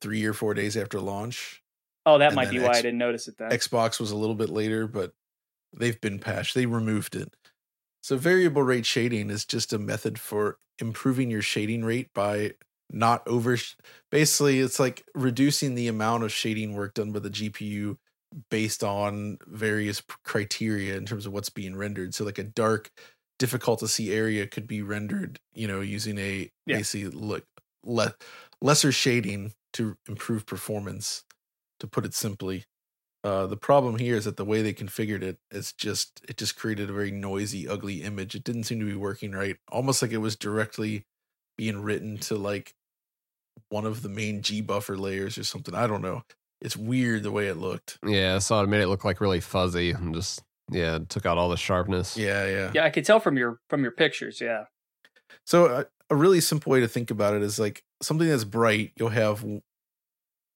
three 0.00 0.24
or 0.24 0.32
four 0.32 0.54
days 0.54 0.76
after 0.76 1.00
launch. 1.00 1.62
Oh, 2.06 2.18
that 2.18 2.28
And 2.28 2.36
might 2.36 2.50
be 2.50 2.58
why 2.58 2.70
X- 2.70 2.78
I 2.78 2.82
didn't 2.82 2.98
notice 2.98 3.28
it 3.28 3.36
then. 3.38 3.50
Xbox 3.50 4.00
was 4.00 4.10
a 4.10 4.16
little 4.16 4.34
bit 4.34 4.48
later, 4.48 4.86
but 4.86 5.12
they've 5.76 6.00
been 6.00 6.18
patched. 6.18 6.54
They 6.54 6.66
removed 6.66 7.14
it. 7.14 7.34
So 8.02 8.16
variable 8.16 8.62
rate 8.62 8.86
shading 8.86 9.28
is 9.28 9.44
just 9.44 9.74
a 9.74 9.78
method 9.78 10.18
for 10.18 10.56
improving 10.78 11.30
your 11.30 11.42
shading 11.42 11.84
rate 11.84 12.08
by 12.14 12.54
not 12.90 13.26
over 13.26 13.56
basically 14.10 14.60
it's 14.60 14.80
like 14.80 15.04
reducing 15.14 15.74
the 15.74 15.88
amount 15.88 16.24
of 16.24 16.32
shading 16.32 16.74
work 16.74 16.94
done 16.94 17.12
by 17.12 17.20
the 17.20 17.30
GPU 17.30 17.98
based 18.50 18.84
on 18.84 19.38
various 19.46 20.00
criteria 20.24 20.96
in 20.96 21.06
terms 21.06 21.26
of 21.26 21.32
what's 21.32 21.50
being 21.50 21.76
rendered. 21.76 22.14
So 22.14 22.24
like 22.24 22.38
a 22.38 22.44
dark 22.44 22.90
difficult 23.38 23.80
to 23.80 23.88
see 23.88 24.12
area 24.12 24.46
could 24.46 24.66
be 24.66 24.82
rendered, 24.82 25.40
you 25.52 25.66
know, 25.66 25.80
using 25.80 26.18
a 26.18 26.50
Yeah. 26.66 26.78
basically 26.78 27.08
look 27.08 27.46
le- 27.84 28.14
lesser 28.60 28.92
shading 28.92 29.52
to 29.74 29.96
improve 30.08 30.46
performance 30.46 31.24
to 31.80 31.86
put 31.86 32.04
it 32.06 32.14
simply. 32.14 32.64
Uh, 33.22 33.46
the 33.46 33.56
problem 33.56 33.98
here 33.98 34.16
is 34.16 34.24
that 34.24 34.36
the 34.38 34.44
way 34.46 34.62
they 34.62 34.72
configured 34.72 35.22
it 35.22 35.38
is 35.50 35.72
just 35.74 36.22
it 36.28 36.38
just 36.38 36.56
created 36.56 36.88
a 36.88 36.92
very 36.92 37.10
noisy, 37.10 37.68
ugly 37.68 38.02
image. 38.02 38.34
It 38.34 38.44
didn't 38.44 38.64
seem 38.64 38.80
to 38.80 38.86
be 38.86 38.94
working 38.94 39.32
right. 39.32 39.58
Almost 39.70 40.00
like 40.00 40.10
it 40.12 40.18
was 40.18 40.36
directly 40.36 41.04
being 41.58 41.82
written 41.82 42.16
to 42.18 42.36
like 42.36 42.74
one 43.68 43.84
of 43.84 44.02
the 44.02 44.08
main 44.08 44.42
G 44.42 44.60
buffer 44.60 44.96
layers 44.96 45.38
or 45.38 45.44
something. 45.44 45.74
I 45.74 45.86
don't 45.86 46.02
know. 46.02 46.22
It's 46.60 46.76
weird 46.76 47.22
the 47.22 47.30
way 47.30 47.48
it 47.48 47.56
looked. 47.56 47.98
Yeah, 48.06 48.34
I 48.36 48.38
saw 48.38 48.62
it 48.62 48.68
made 48.68 48.82
it 48.82 48.88
look 48.88 49.04
like 49.04 49.20
really 49.20 49.40
fuzzy 49.40 49.92
and 49.92 50.14
just 50.14 50.42
yeah, 50.70 50.96
it 50.96 51.08
took 51.08 51.26
out 51.26 51.38
all 51.38 51.48
the 51.48 51.56
sharpness. 51.56 52.16
Yeah, 52.16 52.46
yeah. 52.46 52.70
yeah, 52.74 52.84
I 52.84 52.90
could 52.90 53.04
tell 53.04 53.20
from 53.20 53.36
your 53.36 53.60
from 53.68 53.82
your 53.82 53.92
pictures. 53.92 54.40
Yeah, 54.40 54.64
So 55.44 55.66
uh, 55.66 55.84
a 56.10 56.16
really 56.16 56.40
simple 56.40 56.70
way 56.70 56.80
to 56.80 56.88
think 56.88 57.10
about 57.10 57.34
it 57.34 57.42
is 57.42 57.58
like 57.58 57.84
something 58.02 58.28
that's 58.28 58.44
bright, 58.44 58.92
you'll 58.96 59.08
have 59.10 59.44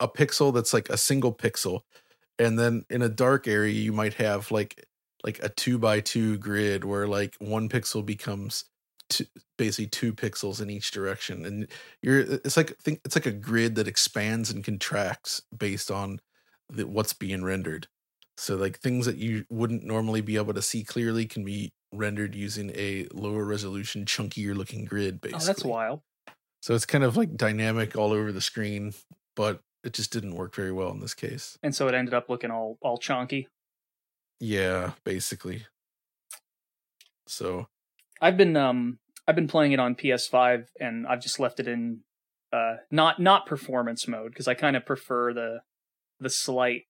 a 0.01 0.09
pixel 0.09 0.53
that's 0.53 0.75
like 0.75 0.89
a 0.89 0.97
single 0.97 1.35
pixel, 1.35 1.81
and 2.39 2.59
then 2.59 2.85
in 2.91 3.03
a 3.03 3.09
dark 3.09 3.49
area 3.49 3.73
you 3.73 3.93
might 3.93 4.15
have 4.15 4.51
like 4.51 4.87
like 5.25 5.43
a 5.43 5.49
two 5.49 5.79
by 5.79 6.01
two 6.01 6.37
grid 6.39 6.85
where 6.85 7.09
like 7.09 7.35
one 7.39 7.69
pixel 7.69 8.05
becomes 8.05 8.65
two, 9.09 9.27
basically 9.59 9.87
two 9.87 10.13
pixels 10.13 10.61
in 10.61 10.71
each 10.71 10.91
direction, 10.91 11.45
and 11.45 11.67
you're 12.03 12.21
it's 12.21 12.57
like 12.57 12.77
think 12.79 13.01
it's 13.05 13.17
like 13.17 13.27
a 13.27 13.33
grid 13.33 13.75
that 13.77 13.89
expands 13.89 14.51
and 14.51 14.65
contracts 14.65 15.43
based 15.57 15.91
on 15.91 16.21
the, 16.69 16.87
what's 16.87 17.13
being 17.13 17.45
rendered. 17.45 17.89
So 18.37 18.57
like 18.57 18.81
things 18.81 19.07
that 19.07 19.17
you 19.17 19.45
wouldn't 19.49 19.85
normally 19.85 20.21
be 20.21 20.37
able 20.37 20.55
to 20.55 20.63
see 20.63 20.83
clearly 20.83 21.27
can 21.27 21.45
be 21.45 21.73
rendered 21.93 22.35
using 22.35 22.71
a 22.75 23.07
lower 23.13 23.45
resolution, 23.45 24.05
chunkier 24.05 24.57
looking 24.57 24.85
grid. 24.85 25.21
Basically, 25.21 25.43
oh, 25.43 25.47
that's 25.47 25.65
wild. 25.65 26.01
So 26.61 26.75
it's 26.75 26.87
kind 26.87 27.05
of 27.05 27.17
like 27.17 27.37
dynamic 27.37 27.97
all 27.97 28.13
over 28.13 28.33
the 28.33 28.41
screen, 28.41 28.95
but 29.37 29.61
it 29.85 29.93
just 29.93 30.13
didn't 30.13 30.35
work 30.35 30.55
very 30.55 30.73
well 30.73 30.91
in 30.91 31.01
this 31.01 31.15
case. 31.15 31.59
And 31.63 31.75
so 31.75 31.87
it 31.89 31.95
ended 31.95 32.15
up 32.15 32.29
looking 32.29 32.51
all 32.51 32.79
all 32.81 32.99
chunky 32.99 33.49
Yeah, 34.41 34.93
basically. 35.05 35.67
So 37.27 37.69
I've 38.25 38.37
been 38.39 38.57
um 38.57 38.99
I've 39.29 39.35
been 39.37 39.49
playing 39.49 39.73
it 39.73 39.79
on 39.81 39.95
PS5 39.95 40.67
and 40.81 41.07
I've 41.07 41.21
just 41.21 41.39
left 41.39 41.61
it 41.61 41.69
in 41.69 42.01
uh 42.53 42.77
not 42.91 43.21
not 43.21 43.47
performance 43.47 44.09
mode 44.09 44.31
because 44.33 44.49
I 44.49 44.55
kind 44.55 44.77
of 44.77 44.87
prefer 44.87 45.35
the 45.35 45.61
the 46.21 46.31
slight 46.31 46.83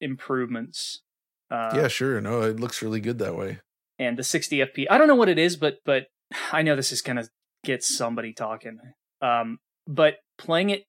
improvements. 0.00 1.02
Uh, 1.50 1.70
yeah, 1.74 1.88
sure. 1.88 2.20
No, 2.20 2.42
it 2.42 2.58
looks 2.60 2.82
really 2.82 3.00
good 3.00 3.18
that 3.20 3.36
way. 3.36 3.60
and 3.98 4.16
the 4.18 4.22
60 4.24 4.58
fp 4.58 4.86
i 4.90 4.98
don't 4.98 5.08
know 5.08 5.14
what 5.14 5.28
it 5.28 5.38
is 5.38 5.56
but 5.56 5.78
but 5.84 6.06
i 6.52 6.62
know 6.62 6.76
this 6.76 6.92
is 6.92 7.02
gonna 7.02 7.26
get 7.64 7.82
somebody 7.82 8.32
talking 8.32 8.78
um 9.22 9.58
but 9.86 10.16
playing 10.36 10.70
it 10.70 10.84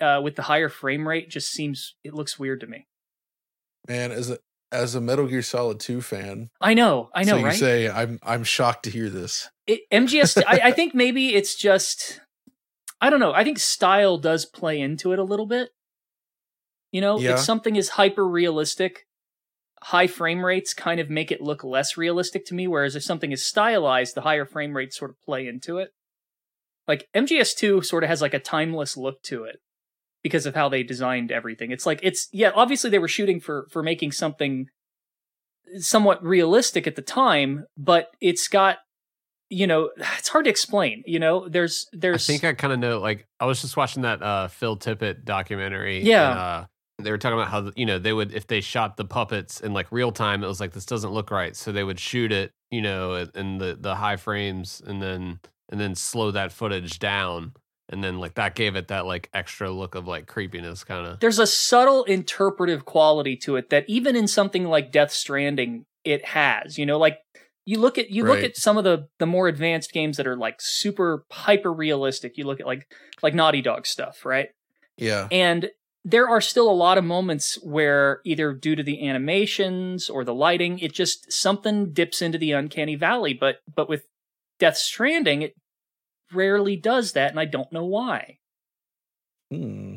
uh 0.00 0.20
with 0.22 0.36
the 0.36 0.42
higher 0.42 0.68
frame 0.68 1.06
rate 1.08 1.30
just 1.30 1.50
seems 1.50 1.94
it 2.04 2.12
looks 2.14 2.38
weird 2.38 2.60
to 2.60 2.66
me 2.66 2.86
Man, 3.88 4.12
as 4.12 4.30
a 4.30 4.38
as 4.72 4.94
a 4.94 5.00
Metal 5.00 5.26
Gear 5.26 5.42
Solid 5.42 5.78
2 5.80 6.00
fan, 6.02 6.50
i 6.60 6.74
know 6.74 7.10
i 7.14 7.22
know 7.24 7.32
so 7.32 7.36
you 7.38 7.44
right 7.44 7.54
say 7.54 7.88
I'm 7.88 8.18
I'm 8.22 8.42
shocked 8.44 8.84
to 8.84 8.90
hear 8.90 9.08
this. 9.10 9.48
it, 9.66 9.80
mgs 9.92 10.42
I, 10.46 10.60
I 10.68 10.72
think 10.78 10.94
maybe 10.94 11.34
it's 11.34 11.54
just 11.54 12.20
i 13.00 13.10
don't 13.10 13.20
know 13.20 13.32
i 13.32 13.44
think 13.44 13.58
style 13.58 14.16
does 14.18 14.44
play 14.46 14.80
into 14.80 15.12
it 15.12 15.18
a 15.18 15.24
little 15.24 15.46
bit 15.46 15.70
you 16.90 17.00
know 17.00 17.18
Yeah. 17.18 17.32
if 17.34 17.40
something 17.40 17.76
is 17.76 17.90
hyper 17.90 18.26
realistic 18.26 19.06
high 19.82 20.06
frame 20.06 20.44
rates 20.44 20.72
kind 20.74 21.00
of 21.00 21.10
make 21.10 21.32
it 21.32 21.40
look 21.40 21.64
less 21.64 21.96
realistic 21.96 22.46
to 22.46 22.54
me 22.54 22.66
whereas 22.68 22.94
if 22.96 23.02
something 23.02 23.32
is 23.32 23.44
stylized 23.44 24.14
the 24.14 24.20
higher 24.22 24.44
frame 24.46 24.76
rates 24.76 24.96
sort 24.96 25.10
of 25.10 25.20
play 25.22 25.46
into 25.46 25.78
it 25.78 25.90
like 26.86 27.08
mgs2 27.14 27.84
sort 27.84 28.04
of 28.04 28.08
has 28.08 28.22
like 28.22 28.34
a 28.34 28.38
timeless 28.38 28.96
look 28.96 29.22
to 29.22 29.44
it 29.44 29.60
because 30.22 30.46
of 30.46 30.54
how 30.54 30.68
they 30.68 30.82
designed 30.82 31.30
everything 31.30 31.70
it's 31.70 31.86
like 31.86 32.00
it's 32.02 32.28
yeah 32.32 32.50
obviously 32.54 32.90
they 32.90 32.98
were 32.98 33.08
shooting 33.08 33.40
for 33.40 33.66
for 33.70 33.82
making 33.82 34.12
something 34.12 34.66
somewhat 35.78 36.22
realistic 36.22 36.86
at 36.86 36.96
the 36.96 37.02
time 37.02 37.64
but 37.76 38.08
it's 38.20 38.48
got 38.48 38.78
you 39.52 39.66
know 39.66 39.90
it's 40.18 40.28
hard 40.28 40.44
to 40.46 40.50
explain 40.50 41.02
you 41.06 41.18
know 41.18 41.48
there's 41.48 41.86
there's. 41.92 42.28
I 42.28 42.32
think 42.32 42.44
I 42.44 42.52
kind 42.54 42.72
of 42.72 42.78
know. 42.78 42.98
Like, 42.98 43.26
I 43.38 43.46
was 43.46 43.60
just 43.60 43.76
watching 43.76 44.02
that 44.02 44.22
uh, 44.22 44.48
Phil 44.48 44.76
Tippett 44.76 45.24
documentary. 45.24 46.02
Yeah. 46.02 46.30
and, 46.30 46.38
uh, 46.38 46.66
they 46.98 47.10
were 47.10 47.18
talking 47.18 47.38
about 47.38 47.48
how 47.48 47.70
you 47.74 47.86
know 47.86 47.98
they 47.98 48.12
would 48.12 48.32
if 48.32 48.46
they 48.46 48.60
shot 48.60 48.96
the 48.96 49.04
puppets 49.04 49.60
in 49.60 49.72
like 49.72 49.90
real 49.90 50.12
time, 50.12 50.42
it 50.44 50.46
was 50.46 50.60
like 50.60 50.72
this 50.72 50.86
doesn't 50.86 51.10
look 51.12 51.30
right, 51.30 51.56
so 51.56 51.72
they 51.72 51.84
would 51.84 51.98
shoot 51.98 52.32
it, 52.32 52.52
you 52.70 52.80
know, 52.80 53.14
in- 53.14 53.30
in 53.34 53.58
the 53.58 53.76
the 53.78 53.96
high 53.96 54.16
frames, 54.16 54.80
and 54.86 55.02
then 55.02 55.40
and 55.68 55.80
then 55.80 55.94
slow 55.94 56.30
that 56.30 56.52
footage 56.52 56.98
down, 56.98 57.52
and 57.88 58.02
then 58.02 58.18
like 58.18 58.34
that 58.34 58.54
gave 58.54 58.76
it 58.76 58.88
that 58.88 59.06
like 59.06 59.28
extra 59.34 59.70
look 59.70 59.94
of 59.94 60.06
like 60.06 60.26
creepiness, 60.26 60.84
kind 60.84 61.06
of. 61.06 61.20
there's 61.20 61.38
a 61.38 61.46
subtle 61.46 62.04
interpretive 62.04 62.84
quality 62.84 63.36
to 63.36 63.56
it 63.56 63.70
that 63.70 63.84
even 63.88 64.16
in 64.16 64.26
something 64.26 64.64
like 64.64 64.92
Death 64.92 65.12
Stranding 65.12 65.84
it 66.04 66.24
has. 66.24 66.78
You 66.78 66.86
know, 66.86 66.98
like 66.98 67.18
you 67.64 67.78
look 67.78 67.98
at 67.98 68.10
you 68.10 68.24
look 68.24 68.40
at 68.40 68.56
some 68.56 68.76
of 68.76 68.84
the 68.84 69.08
the 69.18 69.26
more 69.26 69.48
advanced 69.48 69.92
games 69.92 70.16
that 70.16 70.26
are 70.26 70.36
like 70.36 70.56
super 70.60 71.24
hyper 71.30 71.72
realistic. 71.72 72.36
You 72.36 72.44
look 72.44 72.60
at 72.60 72.66
like 72.66 72.92
like 73.22 73.34
Naughty 73.34 73.62
Dog 73.62 73.86
stuff, 73.86 74.24
right? 74.24 74.48
Yeah. 74.96 75.28
And 75.30 75.70
there 76.04 76.28
are 76.28 76.40
still 76.40 76.68
a 76.68 76.72
lot 76.72 76.98
of 76.98 77.04
moments 77.04 77.54
where 77.62 78.20
either 78.24 78.52
due 78.52 78.74
to 78.74 78.82
the 78.82 79.08
animations 79.08 80.10
or 80.10 80.24
the 80.24 80.34
lighting, 80.34 80.80
it 80.80 80.92
just 80.92 81.32
something 81.32 81.92
dips 81.92 82.20
into 82.20 82.38
the 82.38 82.52
uncanny 82.52 82.96
valley. 82.96 83.34
But 83.34 83.56
but 83.72 83.88
with 83.88 84.06
Death 84.58 84.76
Stranding, 84.76 85.42
it 85.42 85.54
rarely 86.32 86.76
does 86.76 87.12
that, 87.12 87.30
and 87.30 87.40
I 87.40 87.44
don't 87.44 87.70
know 87.72 87.84
why. 87.84 88.38
Hmm. 89.50 89.96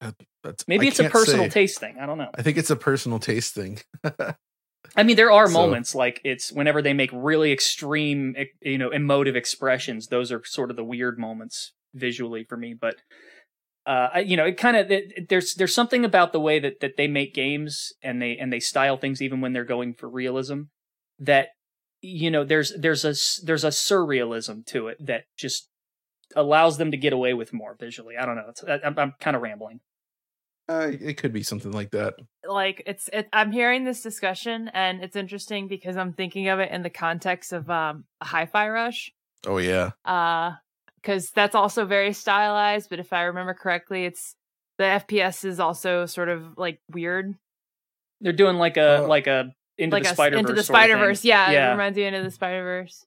That, 0.00 0.14
that's 0.42 0.66
Maybe 0.68 0.86
I 0.86 0.88
it's 0.90 0.98
a 1.00 1.08
personal 1.08 1.44
say. 1.46 1.50
taste 1.50 1.78
thing. 1.80 1.96
I 2.00 2.06
don't 2.06 2.18
know. 2.18 2.30
I 2.34 2.42
think 2.42 2.58
it's 2.58 2.70
a 2.70 2.76
personal 2.76 3.18
taste 3.18 3.54
thing. 3.54 3.78
I 4.96 5.02
mean, 5.02 5.16
there 5.16 5.30
are 5.32 5.46
So- 5.46 5.52
moments 5.52 5.94
like 5.94 6.20
it's 6.24 6.52
whenever 6.52 6.82
they 6.82 6.92
make 6.92 7.10
really 7.12 7.52
extreme, 7.52 8.34
you 8.60 8.78
know, 8.78 8.90
emotive 8.90 9.36
expressions. 9.36 10.08
Those 10.08 10.30
are 10.32 10.42
sort 10.44 10.70
of 10.70 10.76
the 10.76 10.84
weird 10.84 11.18
moments 11.18 11.72
visually 11.94 12.44
for 12.44 12.56
me. 12.56 12.74
But 12.74 12.96
uh, 13.86 14.08
I- 14.14 14.20
you 14.20 14.36
know, 14.36 14.44
it 14.44 14.58
kind 14.58 14.76
of 14.76 14.92
there's 15.28 15.54
there's 15.54 15.74
something 15.74 16.04
about 16.04 16.32
the 16.32 16.40
way 16.40 16.58
that 16.58 16.80
that 16.80 16.96
they 16.96 17.08
make 17.08 17.34
games 17.34 17.92
and 18.02 18.20
they 18.20 18.36
and 18.36 18.52
they 18.52 18.60
style 18.60 18.96
things 18.96 19.22
even 19.22 19.40
when 19.40 19.52
they're 19.52 19.64
going 19.64 19.94
for 19.94 20.08
realism 20.08 20.62
that 21.18 21.48
you 22.06 22.30
know 22.30 22.44
there's 22.44 22.72
there's 22.78 23.04
a 23.04 23.10
s- 23.10 23.40
there's 23.44 23.64
a 23.64 23.68
surrealism 23.68 24.64
to 24.66 24.88
it 24.88 24.96
that 25.04 25.24
just 25.36 25.68
allows 26.34 26.78
them 26.78 26.90
to 26.90 26.96
get 26.96 27.12
away 27.12 27.34
with 27.34 27.52
more 27.52 27.74
visually. 27.78 28.16
I 28.16 28.26
don't 28.26 28.36
know. 28.36 28.46
It's, 28.48 28.64
I, 28.64 28.80
I'm, 28.84 28.98
I'm 28.98 29.14
kind 29.20 29.36
of 29.36 29.42
rambling. 29.42 29.80
Uh, 30.68 30.90
it 31.00 31.16
could 31.16 31.32
be 31.32 31.42
something 31.44 31.70
like 31.70 31.90
that. 31.92 32.14
like 32.48 32.82
it's 32.86 33.08
it, 33.12 33.28
i'm 33.32 33.52
hearing 33.52 33.84
this 33.84 34.02
discussion 34.02 34.68
and 34.74 35.00
it's 35.02 35.14
interesting 35.14 35.68
because 35.68 35.96
i'm 35.96 36.12
thinking 36.12 36.48
of 36.48 36.58
it 36.58 36.72
in 36.72 36.82
the 36.82 36.90
context 36.90 37.52
of 37.52 37.70
um 37.70 38.04
a 38.20 38.24
hi-fi 38.24 38.68
rush 38.68 39.12
Oh 39.46 39.58
yeah, 39.58 39.90
uh 40.04 40.52
because 41.00 41.30
that's 41.30 41.54
also 41.54 41.84
very 41.86 42.12
stylized 42.12 42.90
but 42.90 42.98
if 42.98 43.12
i 43.12 43.22
remember 43.22 43.54
correctly 43.54 44.06
it's 44.06 44.34
the 44.78 44.84
fps 45.06 45.44
is 45.44 45.60
also 45.60 46.04
sort 46.04 46.28
of 46.28 46.58
like 46.58 46.80
weird 46.90 47.34
They're 48.20 48.32
doing 48.32 48.56
like 48.56 48.76
a 48.76 49.04
Uh, 49.04 49.08
like 49.08 49.28
a 49.28 49.54
into 49.78 49.94
like 49.94 50.02
the 50.04 50.08
a 50.08 50.12
s- 50.12 50.16
Spider 50.16 50.36
into 50.36 50.52
the 50.52 50.62
spider-verse 50.62 51.24
yeah, 51.24 51.50
Yeah. 51.50 51.68
it 51.68 51.72
reminds 51.72 51.96
me 51.96 52.04
into 52.04 52.22
the 52.22 52.30
spider-verse 52.30 53.06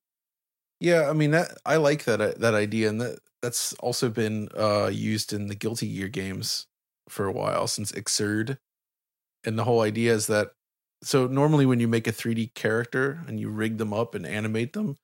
yeah. 0.82 1.10
I 1.10 1.14
mean 1.14 1.32
that 1.32 1.58
I 1.66 1.76
like 1.76 2.06
that 2.06 2.22
uh, 2.22 2.34
that 2.38 2.54
idea, 2.54 2.88
and 2.88 3.02
that 3.02 3.20
that's 3.42 3.74
also 3.74 4.10
been 4.10 4.48
uh 4.58 4.88
used 4.88 5.34
in 5.34 5.48
the 5.48 5.56
Guilty 5.56 5.92
Gear 5.94 6.08
games 6.08 6.68
for 7.10 7.26
a 7.26 7.32
while 7.34 7.68
since 7.68 7.92
Xrd. 7.92 8.58
And 9.44 9.58
the 9.60 9.64
whole 9.66 9.82
idea 9.82 10.14
is 10.14 10.28
that 10.28 10.52
so 11.04 11.28
normally 11.28 11.66
when 11.66 11.80
you 11.82 11.88
make 11.90 12.08
a 12.08 12.12
3D 12.14 12.54
character 12.54 13.22
and 13.28 13.40
you 13.40 13.50
rig 13.50 13.78
them 13.78 13.94
up 13.94 14.16
and 14.16 14.26
animate 14.26 14.72
them, 14.74 14.98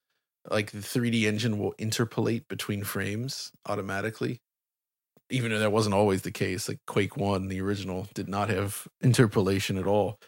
like 0.49 0.71
the 0.71 0.79
3D 0.79 1.23
engine 1.23 1.57
will 1.59 1.73
interpolate 1.77 2.47
between 2.47 2.83
frames 2.85 3.51
automatically. 3.67 4.41
Even 5.29 5.51
though 5.51 5.59
that 5.59 5.71
wasn't 5.71 5.95
always 5.95 6.21
the 6.21 6.31
case, 6.31 6.69
like 6.69 6.79
Quake 6.87 7.17
One, 7.17 7.47
the 7.47 7.59
original, 7.59 8.07
did 8.13 8.29
not 8.29 8.49
have 8.49 8.87
interpolation 9.01 9.77
at 9.77 9.87
all. 9.87 10.19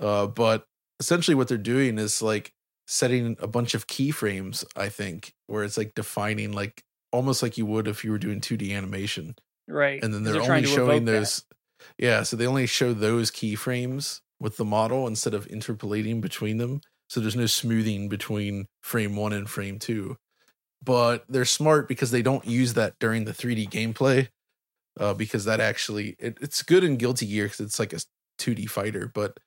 Uh, 0.00 0.26
but 0.26 0.66
essentially, 1.00 1.34
what 1.34 1.48
they're 1.48 1.58
doing 1.58 1.98
is 1.98 2.22
like 2.22 2.52
setting 2.86 3.36
a 3.40 3.46
bunch 3.46 3.74
of 3.74 3.86
keyframes. 3.86 4.64
I 4.76 4.88
think 4.88 5.32
where 5.46 5.64
it's 5.64 5.76
like 5.76 5.94
defining 5.94 6.52
like 6.52 6.84
almost 7.12 7.42
like 7.42 7.56
you 7.56 7.66
would 7.66 7.88
if 7.88 8.04
you 8.04 8.10
were 8.10 8.18
doing 8.18 8.40
2D 8.40 8.76
animation 8.76 9.34
right? 9.68 10.02
and 10.02 10.12
then 10.12 10.22
they're, 10.22 10.34
trying 10.34 10.64
only 10.64 10.64
showing 10.66 10.90
evoke 10.90 11.04
that. 11.06 11.12
those 11.12 11.44
yeah 11.98 12.22
so 12.22 12.36
they 12.36 12.46
only 12.46 12.66
show 12.66 12.92
those 12.92 13.30
keyframes 13.30 14.20
with 14.40 14.56
the 14.56 14.64
model 14.64 15.06
instead 15.06 15.34
of 15.34 15.46
interpolating 15.46 16.20
between 16.20 16.58
them 16.58 16.80
so 17.08 17.20
there's 17.20 17.36
no 17.36 17.46
smoothing 17.46 18.08
between 18.08 18.66
frame 18.82 19.16
one 19.16 19.32
and 19.32 19.48
frame 19.48 19.78
two 19.78 20.16
but 20.82 21.24
they're 21.28 21.44
smart 21.44 21.88
because 21.88 22.10
they 22.10 22.22
don't 22.22 22.46
use 22.46 22.74
that 22.74 22.94
during 23.00 23.24
the 23.24 23.32
3d 23.32 23.68
gameplay 23.70 24.28
uh, 24.98 25.14
because 25.14 25.44
that 25.44 25.60
actually 25.60 26.16
it, 26.18 26.38
it's 26.40 26.62
good 26.62 26.84
in 26.84 26.96
guilty 26.96 27.26
gear 27.26 27.44
because 27.44 27.60
it's 27.60 27.78
like 27.78 27.92
a 27.92 28.00
2d 28.38 28.68
fighter 28.68 29.10
but 29.14 29.38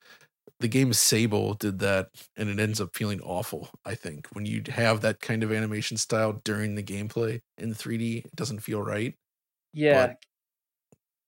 the 0.60 0.68
game 0.68 0.92
sable 0.92 1.54
did 1.54 1.78
that 1.80 2.08
and 2.36 2.48
it 2.48 2.60
ends 2.60 2.80
up 2.80 2.94
feeling 2.94 3.20
awful 3.22 3.68
i 3.84 3.94
think 3.94 4.28
when 4.32 4.46
you 4.46 4.62
have 4.68 5.00
that 5.00 5.20
kind 5.20 5.42
of 5.42 5.50
animation 5.52 5.96
style 5.96 6.40
during 6.44 6.74
the 6.76 6.82
gameplay 6.82 7.40
in 7.58 7.74
3d 7.74 8.24
it 8.26 8.36
doesn't 8.36 8.60
feel 8.60 8.82
right 8.82 9.14
Yeah. 9.74 10.06
But- 10.08 10.16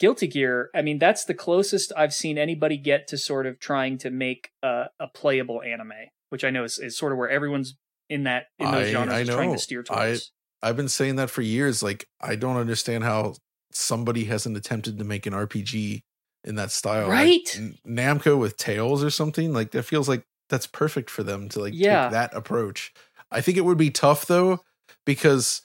Guilty 0.01 0.27
Gear, 0.27 0.69
I 0.75 0.83
mean, 0.83 0.99
that's 0.99 1.25
the 1.27 1.35
closest 1.35 1.93
I've 1.97 2.13
seen 2.13 2.37
anybody 2.37 2.77
get 2.77 3.07
to 3.09 3.17
sort 3.19 3.47
of 3.47 3.61
trying 3.61 3.99
to 3.99 4.11
make 4.11 4.51
a, 4.61 4.87
a 4.99 5.07
playable 5.07 5.63
anime, 5.63 5.93
which 6.31 6.43
I 6.43 6.51
know 6.51 6.65
is, 6.65 6.81
is 6.81 6.99
sort 6.99 7.13
of 7.13 7.19
where 7.19 7.31
everyone's 7.31 7.77
in 8.11 8.25
that 8.25 8.47
in 8.59 8.69
those 8.69 8.89
I- 8.89 8.91
genres 8.91 9.15
I 9.15 9.21
is 9.21 9.29
trying 9.29 9.53
to 9.53 9.59
steer 9.61 9.85
I- 9.91 9.95
towards. 10.07 10.33
I've 10.61 10.77
been 10.77 10.89
saying 10.89 11.17
that 11.17 11.31
for 11.31 11.43
years. 11.43 11.85
Like, 11.85 12.09
I 12.21 12.35
don't 12.35 12.57
understand 12.57 13.05
how 13.05 13.35
somebody 13.73 14.25
hasn't 14.25 14.57
attempted 14.57 14.99
to 14.99 15.05
make 15.05 15.25
an 15.27 15.35
RPG 15.35 16.03
in 16.45 16.55
that 16.57 16.71
style. 16.71 17.09
Right? 17.09 17.49
N- 17.57 17.79
Namco 17.87 18.39
with 18.39 18.57
Tales 18.57 19.03
or 19.05 19.11
something. 19.11 19.53
Like, 19.53 19.71
that 19.73 19.85
feels 19.85 20.09
like 20.09 20.25
that's 20.49 20.67
perfect 20.67 21.09
for 21.11 21.23
them 21.23 21.49
to 21.51 21.61
like 21.61 21.73
Yeah. 21.75 22.05
take 22.05 22.13
that 22.13 22.35
approach. 22.37 22.93
I 23.31 23.41
think 23.41 23.57
it 23.57 23.65
would 23.65 23.79
be 23.79 23.91
tough 23.91 24.27
though, 24.27 24.61
because 25.07 25.63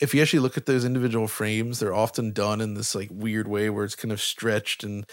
if 0.00 0.12
you 0.14 0.20
actually 0.22 0.40
look 0.40 0.56
at 0.56 0.66
those 0.66 0.84
individual 0.84 1.28
frames, 1.28 1.78
they're 1.78 1.94
often 1.94 2.32
done 2.32 2.60
in 2.60 2.74
this 2.74 2.94
like 2.94 3.08
weird 3.12 3.46
way 3.46 3.70
where 3.70 3.84
it's 3.84 3.94
kind 3.94 4.10
of 4.12 4.20
stretched 4.20 4.82
and 4.82 5.06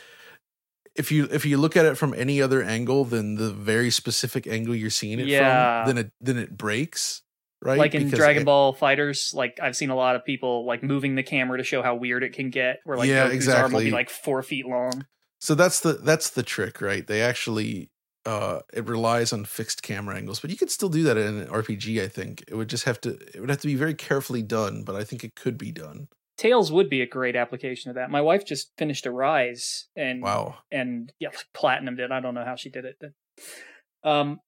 if 0.95 1.11
you 1.11 1.27
if 1.31 1.45
you 1.45 1.57
look 1.57 1.77
at 1.77 1.85
it 1.85 1.97
from 1.97 2.13
any 2.15 2.41
other 2.41 2.61
angle 2.63 3.05
than 3.05 3.35
the 3.35 3.51
very 3.51 3.89
specific 3.89 4.45
angle 4.47 4.75
you're 4.75 4.89
seeing 4.89 5.19
it 5.19 5.27
Yeah. 5.27 5.85
from, 5.85 5.95
then 5.95 6.05
it 6.05 6.11
then 6.19 6.37
it 6.37 6.57
breaks. 6.57 7.21
Right? 7.63 7.77
like 7.77 7.93
in 7.93 8.05
Because 8.05 8.17
Dragon 8.17 8.41
it- 8.41 8.45
Ball 8.45 8.73
Fighters, 8.73 9.31
like 9.35 9.59
I've 9.61 9.75
seen 9.75 9.91
a 9.91 9.95
lot 9.95 10.15
of 10.15 10.25
people 10.25 10.65
like 10.65 10.81
moving 10.81 11.15
the 11.15 11.23
camera 11.23 11.57
to 11.59 11.63
show 11.63 11.83
how 11.83 11.95
weird 11.95 12.23
it 12.23 12.33
can 12.33 12.49
get, 12.49 12.79
where 12.85 12.97
like 12.97 13.07
Yeah, 13.09 13.27
Goku's 13.29 13.47
arm 13.47 13.71
will 13.73 13.81
be 13.81 13.91
like 13.91 14.09
four 14.09 14.41
feet 14.41 14.65
long. 14.65 15.05
So 15.39 15.53
that's 15.55 15.79
the 15.81 15.93
that's 15.93 16.31
the 16.31 16.43
trick, 16.43 16.81
right? 16.81 17.05
They 17.05 17.21
actually 17.21 17.91
uh 18.25 18.59
it 18.73 18.87
relies 18.87 19.31
on 19.33 19.45
fixed 19.45 19.83
camera 19.83 20.15
angles, 20.15 20.39
but 20.39 20.49
you 20.49 20.57
could 20.57 20.71
still 20.71 20.89
do 20.89 21.03
that 21.03 21.17
in 21.17 21.37
an 21.39 21.47
RPG, 21.47 22.01
I 22.03 22.07
think. 22.07 22.43
It 22.47 22.55
would 22.55 22.69
just 22.69 22.85
have 22.85 22.99
to 23.01 23.11
it 23.33 23.39
would 23.39 23.49
have 23.49 23.61
to 23.61 23.67
be 23.67 23.75
very 23.75 23.93
carefully 23.95 24.41
done, 24.41 24.83
but 24.83 24.95
I 24.95 25.03
think 25.03 25.23
it 25.23 25.35
could 25.35 25.57
be 25.57 25.71
done. 25.71 26.07
Tales 26.37 26.71
would 26.71 26.89
be 26.89 27.01
a 27.01 27.07
great 27.07 27.35
application 27.35 27.89
of 27.89 27.95
that. 27.95 28.09
My 28.09 28.21
wife 28.21 28.43
just 28.45 28.71
finished 28.77 29.05
Arise, 29.05 29.87
and 29.95 30.23
Wow. 30.23 30.55
and 30.71 31.11
yeah, 31.19 31.27
like 31.29 31.45
platinum 31.53 31.95
did. 31.95 32.11
I 32.11 32.19
don't 32.21 32.33
know 32.33 32.45
how 32.45 32.55
she 32.55 32.69
did 32.71 32.85
it. 32.85 32.95
But, 32.99 34.09
um, 34.09 34.39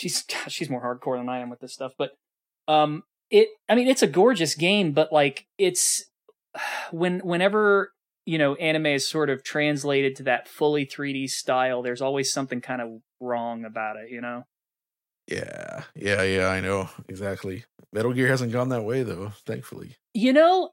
she's 0.00 0.24
she's 0.48 0.70
more 0.70 0.82
hardcore 0.82 1.18
than 1.18 1.28
I 1.28 1.38
am 1.40 1.50
with 1.50 1.60
this 1.60 1.72
stuff. 1.72 1.92
But 1.96 2.12
um, 2.66 3.04
it. 3.30 3.48
I 3.68 3.74
mean, 3.74 3.88
it's 3.88 4.02
a 4.02 4.08
gorgeous 4.08 4.54
game, 4.54 4.92
but 4.92 5.12
like 5.12 5.46
it's 5.58 6.04
when 6.90 7.20
whenever 7.20 7.92
you 8.26 8.38
know 8.38 8.54
anime 8.56 8.86
is 8.86 9.08
sort 9.08 9.30
of 9.30 9.44
translated 9.44 10.16
to 10.16 10.22
that 10.24 10.48
fully 10.48 10.86
3D 10.86 11.30
style, 11.30 11.82
there's 11.82 12.02
always 12.02 12.32
something 12.32 12.60
kind 12.60 12.80
of 12.80 13.00
wrong 13.20 13.64
about 13.64 13.96
it. 13.96 14.10
You 14.10 14.20
know. 14.20 14.44
Yeah. 15.28 15.84
Yeah, 15.94 16.22
yeah, 16.22 16.48
I 16.48 16.60
know. 16.60 16.88
Exactly. 17.08 17.64
Metal 17.92 18.12
Gear 18.12 18.26
hasn't 18.26 18.52
gone 18.52 18.70
that 18.70 18.82
way 18.82 19.04
though, 19.04 19.32
thankfully. 19.46 19.96
You 20.12 20.32
know, 20.32 20.70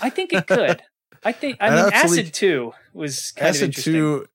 I 0.00 0.10
think 0.10 0.32
it 0.32 0.46
could. 0.46 0.82
I 1.24 1.32
think. 1.32 1.56
I 1.60 1.70
mean, 1.70 1.92
Acid 1.92 2.32
Two 2.32 2.72
was 2.92 3.32
kind 3.32 3.48
of 3.48 3.56
Acid 3.56 3.64
interesting. 3.68 3.92
2 3.94 4.26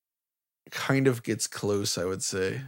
kind 0.70 1.06
of 1.06 1.22
gets 1.22 1.46
close, 1.46 1.96
I 1.96 2.04
would 2.04 2.22
say. 2.22 2.62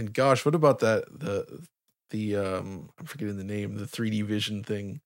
And 0.00 0.12
gosh, 0.12 0.44
what 0.44 0.54
about 0.54 0.80
that 0.80 1.04
the 1.10 1.60
the 2.10 2.36
um 2.36 2.90
I'm 2.98 3.06
forgetting 3.06 3.36
the 3.36 3.44
name, 3.44 3.76
the 3.76 3.84
3D 3.84 4.24
vision 4.24 4.64
thing. 4.64 5.00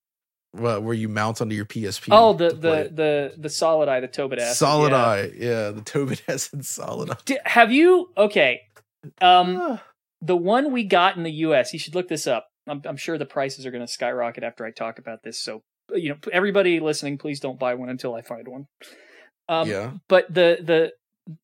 Well, 0.53 0.81
where 0.81 0.93
you 0.93 1.09
mount 1.09 1.41
onto 1.41 1.53
your 1.53 1.65
PSP. 1.65 2.07
Oh, 2.11 2.31
the 2.33 2.49
the 2.49 2.89
the 2.93 3.33
the 3.37 3.49
solid 3.49 3.89
eye, 3.89 3.99
the 3.99 4.07
Tobidacid. 4.07 4.53
Solid 4.53 4.93
yeah. 4.93 5.05
Eye, 5.05 5.31
yeah, 5.35 5.71
the 5.71 5.81
Tobit 5.81 6.23
acid 6.29 6.65
Solid 6.65 7.09
Eye. 7.11 7.37
Have 7.43 7.71
you? 7.73 8.09
Okay. 8.17 8.61
Um, 9.21 9.57
Ah. 9.61 9.83
the 10.21 10.37
one 10.37 10.71
we 10.71 10.85
got 10.85 11.17
in 11.17 11.23
the 11.23 11.31
U.S. 11.47 11.73
You 11.73 11.79
should 11.79 11.93
look 11.93 12.07
this 12.07 12.25
up. 12.25 12.47
I'm, 12.67 12.81
I'm 12.85 12.97
sure 12.97 13.17
the 13.17 13.25
prices 13.25 13.65
are 13.65 13.71
going 13.71 13.85
to 13.85 13.91
skyrocket 13.91 14.43
after 14.43 14.65
I 14.65 14.71
talk 14.71 14.97
about 14.97 15.21
this. 15.23 15.39
So, 15.39 15.61
you 15.93 16.09
know, 16.09 16.17
everybody 16.31 16.79
listening, 16.79 17.17
please 17.19 17.39
don't 17.39 17.59
buy 17.59 17.75
one 17.75 17.89
until 17.89 18.15
I 18.15 18.21
find 18.21 18.47
one. 18.47 18.65
Um, 19.47 19.69
yeah, 19.69 19.91
But 20.07 20.33
the 20.33 20.57
the 20.61 20.93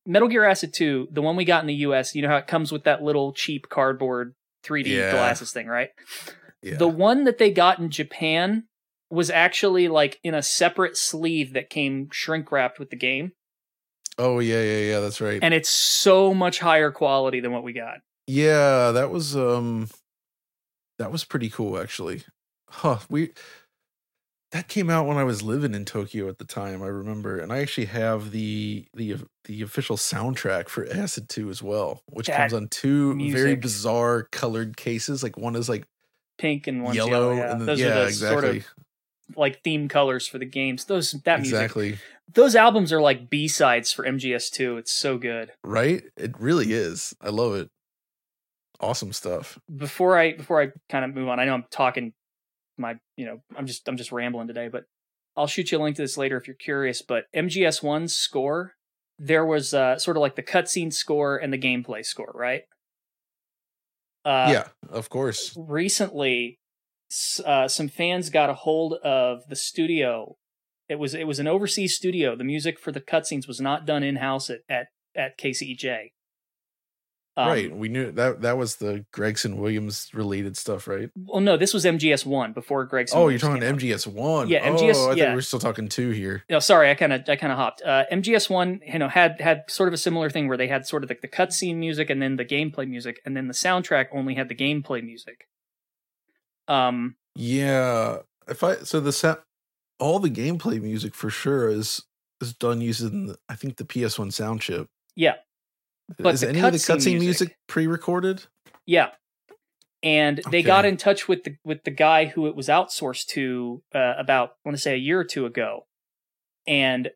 Metal 0.06 0.28
Gear 0.28 0.44
Acid 0.44 0.72
2, 0.72 1.08
the 1.10 1.22
one 1.22 1.36
we 1.36 1.44
got 1.44 1.62
in 1.62 1.66
the 1.66 1.74
U.S. 1.74 2.14
You 2.14 2.22
know 2.22 2.28
how 2.28 2.36
it 2.36 2.46
comes 2.46 2.70
with 2.72 2.84
that 2.84 3.02
little 3.02 3.32
cheap 3.32 3.68
cardboard 3.68 4.34
3D 4.64 4.86
Yeah. 4.86 5.10
glasses 5.12 5.50
thing, 5.52 5.66
right? 5.66 5.90
yeah. 6.62 6.76
The 6.76 6.88
one 6.88 7.24
that 7.24 7.38
they 7.38 7.50
got 7.50 7.78
in 7.80 7.90
Japan 7.90 8.64
was 9.10 9.28
actually 9.30 9.88
like 9.88 10.18
in 10.22 10.34
a 10.34 10.42
separate 10.42 10.96
sleeve 10.96 11.52
that 11.54 11.68
came 11.68 12.08
shrink 12.12 12.50
wrapped 12.52 12.78
with 12.78 12.90
the 12.90 12.96
game, 12.96 13.32
oh 14.18 14.38
yeah, 14.38 14.62
yeah, 14.62 14.78
yeah. 14.92 15.00
That's 15.00 15.20
right. 15.20 15.40
and 15.42 15.52
it's 15.52 15.68
so 15.68 16.32
much 16.32 16.60
higher 16.60 16.90
quality 16.90 17.40
than 17.40 17.50
what 17.52 17.62
we 17.64 17.72
got. 17.72 17.98
yeah, 18.26 18.90
that 18.92 19.10
was 19.10 19.36
um, 19.36 19.88
that 20.98 21.10
was 21.12 21.24
pretty 21.24 21.50
cool 21.50 21.78
actually. 21.78 22.22
Huh. 22.70 22.98
We 23.10 23.32
that 24.52 24.68
came 24.68 24.90
out 24.90 25.06
when 25.06 25.16
I 25.16 25.24
was 25.24 25.42
living 25.42 25.74
in 25.74 25.86
Tokyo 25.86 26.28
at 26.28 26.38
the 26.38 26.44
time. 26.44 26.82
I 26.82 26.86
remember, 26.86 27.38
and 27.38 27.50
I 27.52 27.60
actually 27.60 27.86
have 27.86 28.30
the 28.30 28.86
the 28.94 29.16
the 29.44 29.62
official 29.62 29.96
soundtrack 29.96 30.68
for 30.68 30.86
Acid 30.90 31.28
Two 31.28 31.48
as 31.50 31.62
well, 31.62 32.02
which 32.06 32.26
That 32.26 32.36
comes 32.36 32.52
on 32.52 32.68
two 32.68 33.14
very 33.32 33.56
bizarre 33.56 34.24
colored 34.24 34.76
cases. 34.76 35.22
Like 35.22 35.36
one 35.38 35.56
is 35.56 35.68
like 35.68 35.86
Pink 36.38 36.66
and 36.66 36.84
one 36.84 36.94
yellow, 36.94 37.10
yellow. 37.10 37.32
Yeah. 37.34 37.50
and 37.52 37.60
then, 37.60 37.66
Those 37.66 37.80
yeah, 37.80 37.86
are 37.86 37.94
the 37.94 38.06
exactly, 38.06 38.40
sort 38.42 38.56
of 38.56 39.36
like 39.36 39.62
theme 39.62 39.88
colors 39.88 40.26
for 40.26 40.38
the 40.38 40.44
games. 40.44 40.84
Those 40.84 41.12
that 41.24 41.40
music, 41.40 41.54
exactly. 41.54 41.98
those 42.32 42.54
albums 42.54 42.92
are 42.92 43.00
like 43.00 43.30
B 43.30 43.48
sides 43.48 43.90
for 43.90 44.04
MGS2. 44.04 44.78
It's 44.78 44.92
so 44.92 45.16
good. 45.16 45.52
Right? 45.64 46.04
It 46.16 46.38
really 46.38 46.72
is. 46.74 47.14
I 47.22 47.30
love 47.30 47.54
it. 47.54 47.70
Awesome 48.80 49.12
stuff. 49.14 49.58
Before 49.74 50.18
I 50.18 50.34
before 50.34 50.60
I 50.60 50.72
kind 50.90 51.06
of 51.06 51.14
move 51.14 51.28
on, 51.28 51.40
I 51.40 51.46
know 51.46 51.54
I'm 51.54 51.64
talking 51.70 52.12
my 52.78 52.96
you 53.16 53.26
know 53.26 53.38
I'm 53.56 53.66
just 53.66 53.88
I'm 53.88 53.96
just 53.96 54.12
rambling 54.12 54.48
today, 54.48 54.68
but 54.68 54.84
I'll 55.36 55.46
shoot 55.46 55.72
you 55.72 55.78
a 55.78 55.82
link 55.82 55.96
to 55.96 56.02
this 56.02 56.16
later 56.16 56.36
if 56.36 56.46
you're 56.46 56.56
curious. 56.56 57.02
But 57.02 57.24
MGS1's 57.34 58.14
score, 58.14 58.74
there 59.18 59.46
was 59.46 59.72
uh, 59.72 59.98
sort 59.98 60.16
of 60.16 60.20
like 60.20 60.36
the 60.36 60.42
cutscene 60.42 60.92
score 60.92 61.36
and 61.36 61.52
the 61.52 61.58
gameplay 61.58 62.04
score, 62.04 62.32
right? 62.34 62.62
Uh, 64.24 64.48
yeah, 64.52 64.68
of 64.90 65.08
course. 65.08 65.56
recently 65.56 66.58
uh, 67.44 67.68
some 67.68 67.88
fans 67.88 68.30
got 68.30 68.50
a 68.50 68.54
hold 68.54 68.94
of 69.04 69.42
the 69.48 69.56
studio 69.56 70.36
It 70.88 70.98
was 70.98 71.14
it 71.14 71.26
was 71.26 71.38
an 71.38 71.48
overseas 71.48 71.96
studio. 71.96 72.36
The 72.36 72.44
music 72.44 72.78
for 72.78 72.92
the 72.92 73.00
cutscenes 73.00 73.48
was 73.48 73.60
not 73.60 73.86
done 73.86 74.02
in 74.02 74.16
house 74.16 74.50
at 74.50 74.60
at 74.68 74.86
at 75.16 75.38
KCEJ. 75.38 76.12
Um, 77.34 77.48
right. 77.48 77.74
We 77.74 77.88
knew 77.88 78.12
that 78.12 78.42
that 78.42 78.58
was 78.58 78.76
the 78.76 79.06
Gregson 79.10 79.56
Williams 79.56 80.10
related 80.12 80.54
stuff, 80.56 80.86
right? 80.86 81.08
Well, 81.16 81.40
no, 81.40 81.56
this 81.56 81.72
was 81.72 81.86
MGS 81.86 82.26
one 82.26 82.52
before 82.52 82.84
Gregson. 82.84 83.18
oh, 83.18 83.28
you're 83.28 83.38
talking. 83.38 83.62
MGS 83.62 84.06
one. 84.06 84.48
Yeah, 84.48 84.60
Oh, 84.68 84.74
MGS 84.76 84.90
I 84.90 84.92
thought 84.92 85.16
yeah. 85.16 85.34
we're 85.34 85.40
still 85.40 85.58
talking 85.58 85.88
two 85.88 86.10
here. 86.10 86.44
No, 86.50 86.58
sorry, 86.58 86.90
I 86.90 86.94
kind 86.94 87.10
of 87.12 87.22
I 87.28 87.36
kind 87.36 87.50
of 87.50 87.58
hopped. 87.58 87.80
Uh, 87.80 88.04
MGS 88.12 88.50
one, 88.50 88.80
you 88.86 88.98
know, 88.98 89.08
had 89.08 89.40
had 89.40 89.62
sort 89.70 89.88
of 89.88 89.94
a 89.94 89.96
similar 89.98 90.28
thing 90.28 90.46
where 90.46 90.58
they 90.58 90.68
had 90.68 90.86
sort 90.86 91.04
of 91.04 91.08
like 91.10 91.22
the 91.22 91.28
cutscene 91.28 91.76
music 91.76 92.10
and 92.10 92.20
then 92.20 92.36
the 92.36 92.44
gameplay 92.44 92.86
music, 92.86 93.22
and 93.24 93.34
then 93.34 93.48
the 93.48 93.54
soundtrack 93.54 94.08
only 94.12 94.34
had 94.34 94.50
the 94.50 94.54
gameplay 94.54 95.02
music. 95.02 95.48
Um, 96.68 97.16
Yeah. 97.34 98.18
If 98.48 98.62
I 98.62 98.76
so 98.76 99.00
the 99.00 99.12
sa- 99.12 99.36
all 99.98 100.18
the 100.18 100.28
gameplay 100.30 100.80
music 100.82 101.14
for 101.14 101.30
sure 101.30 101.68
is 101.68 102.02
is 102.40 102.52
done 102.52 102.80
using 102.80 103.36
I 103.48 103.54
think 103.54 103.76
the 103.76 103.84
PS1 103.84 104.32
sound 104.32 104.60
chip. 104.60 104.88
yeah, 105.14 105.36
But 106.18 106.34
is 106.34 106.42
any 106.44 106.60
of 106.60 106.72
the 106.72 106.78
cutscene 106.78 107.18
music- 107.18 107.20
music, 107.20 107.56
pre-recorded? 107.68 108.44
yeah, 108.86 109.10
and 110.02 110.40
they 110.50 110.62
got 110.62 110.84
in 110.84 110.96
touch 110.96 111.28
with 111.28 111.44
the 111.44 111.56
with 111.64 111.84
the 111.84 111.90
guy 111.90 112.26
who 112.26 112.46
it 112.46 112.56
was 112.56 112.68
outsourced 112.68 113.26
to 113.28 113.82
uh, 113.94 114.14
about 114.18 114.50
I 114.64 114.68
want 114.68 114.76
to 114.76 114.82
say 114.82 114.94
a 114.94 114.98
year 114.98 115.20
or 115.20 115.24
two 115.24 115.46
ago, 115.46 115.86
and 116.66 117.10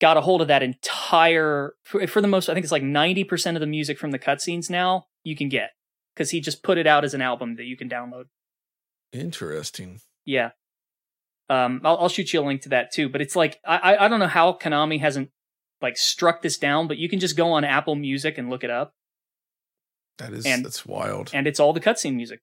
got 0.00 0.16
a 0.16 0.20
hold 0.22 0.40
of 0.40 0.48
that 0.48 0.62
entire 0.62 1.74
for, 1.84 2.06
for 2.06 2.20
the 2.22 2.28
most. 2.28 2.48
I 2.48 2.54
think 2.54 2.64
it's 2.64 2.72
like 2.72 2.82
ninety 2.82 3.24
percent 3.24 3.56
of 3.56 3.60
the 3.60 3.66
music 3.66 3.98
from 3.98 4.12
the 4.12 4.18
cutscenes 4.18 4.70
now 4.70 5.06
you 5.24 5.36
can 5.36 5.48
get 5.48 5.70
because 6.14 6.30
he 6.30 6.40
just 6.40 6.62
put 6.62 6.78
it 6.78 6.86
out 6.86 7.04
as 7.04 7.12
an 7.14 7.20
album 7.22 7.56
that 7.56 7.64
you 7.64 7.76
can 7.76 7.88
download. 7.88 8.24
Interesting. 9.12 10.00
Yeah. 10.24 10.50
Um, 11.48 11.80
I'll, 11.84 11.98
I'll 11.98 12.08
shoot 12.08 12.32
you 12.32 12.40
a 12.40 12.42
link 12.46 12.62
to 12.62 12.68
that 12.70 12.92
too. 12.92 13.08
But 13.08 13.20
it's 13.20 13.34
like 13.34 13.58
I- 13.66 13.96
I 13.98 14.08
don't 14.08 14.20
know 14.20 14.26
how 14.28 14.52
Konami 14.52 15.00
hasn't 15.00 15.30
like 15.82 15.96
struck 15.96 16.42
this 16.42 16.58
down, 16.58 16.86
but 16.88 16.98
you 16.98 17.08
can 17.08 17.20
just 17.20 17.36
go 17.36 17.52
on 17.52 17.64
Apple 17.64 17.94
Music 17.94 18.36
and 18.38 18.50
look 18.50 18.64
it 18.64 18.70
up, 18.70 18.92
That 20.18 20.32
is 20.32 20.44
And- 20.46 20.64
that's 20.64 20.84
wild. 20.84 21.30
and 21.32 21.46
it's 21.46 21.58
all 21.60 21.72
the 21.72 21.80
cutscene 21.80 22.14
music. 22.14 22.40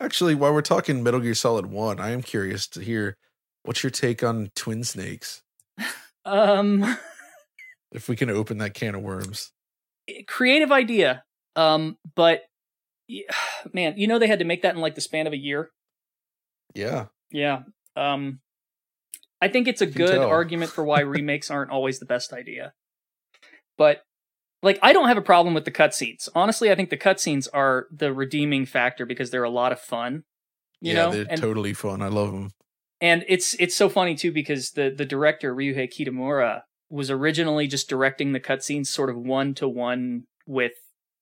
Actually, 0.00 0.34
while 0.34 0.52
we're 0.52 0.62
talking 0.62 1.02
Metal 1.02 1.20
Gear 1.20 1.34
Solid 1.34 1.66
1, 1.66 2.00
I 2.00 2.10
am 2.10 2.22
curious 2.22 2.66
to 2.68 2.80
hear 2.80 3.16
what's 3.62 3.82
your 3.82 3.90
take 3.90 4.22
on 4.24 4.50
Twin 4.54 4.84
Snakes? 4.84 5.42
Um, 6.24 6.96
If 7.92 8.08
we 8.08 8.14
can 8.16 8.30
open 8.30 8.58
that 8.58 8.74
can 8.74 8.94
of 8.94 9.02
worms. 9.02 9.50
creative 10.26 10.70
idea. 10.72 11.24
Um, 11.56 11.98
but 12.14 12.42
man, 13.72 13.94
you 13.96 14.06
know 14.06 14.18
they 14.18 14.26
had 14.28 14.38
to 14.38 14.44
make 14.44 14.62
that 14.62 14.74
in 14.74 14.80
like 14.80 14.94
the 14.94 15.00
span 15.00 15.26
of 15.26 15.32
a 15.32 15.36
year. 15.36 15.70
Yeah. 16.74 17.06
Yeah. 17.30 17.62
Um, 17.96 18.40
I 19.42 19.48
think 19.48 19.66
it's 19.66 19.80
a 19.80 19.86
good 19.86 20.20
tell. 20.20 20.28
argument 20.28 20.70
for 20.70 20.84
why 20.84 21.00
remakes 21.16 21.50
aren't 21.50 21.72
always 21.72 21.98
the 21.98 22.06
best 22.06 22.32
idea. 22.32 22.72
But 23.76 24.04
like, 24.62 24.78
I 24.80 24.92
don't 24.92 25.08
have 25.08 25.16
a 25.16 25.22
problem 25.22 25.52
with 25.52 25.64
the 25.64 25.72
cutscenes. 25.72 26.28
Honestly, 26.34 26.70
I 26.70 26.76
think 26.76 26.90
the 26.90 26.96
cutscenes 26.96 27.48
are 27.52 27.88
the 27.90 28.12
redeeming 28.12 28.64
factor 28.66 29.04
because 29.04 29.30
they're 29.30 29.42
a 29.42 29.50
lot 29.50 29.72
of 29.72 29.80
fun. 29.80 30.22
You 30.80 30.92
yeah, 30.92 31.02
know, 31.02 31.12
they're 31.12 31.26
and 31.28 31.40
totally 31.40 31.74
fun. 31.74 32.00
I 32.02 32.08
love 32.08 32.32
them. 32.32 32.52
and 33.00 33.24
it's 33.28 33.54
it's 33.58 33.74
so 33.74 33.88
funny 33.88 34.14
too 34.14 34.32
because 34.32 34.70
the 34.72 34.94
the 34.96 35.04
director 35.04 35.54
Ryuhei 35.54 35.92
Kitamura 35.92 36.62
was 36.88 37.10
originally 37.10 37.66
just 37.66 37.88
directing 37.88 38.32
the 38.32 38.40
cutscenes 38.40 38.86
sort 38.86 39.10
of 39.10 39.16
one 39.16 39.54
to 39.54 39.68
one 39.68 40.24
with 40.46 40.72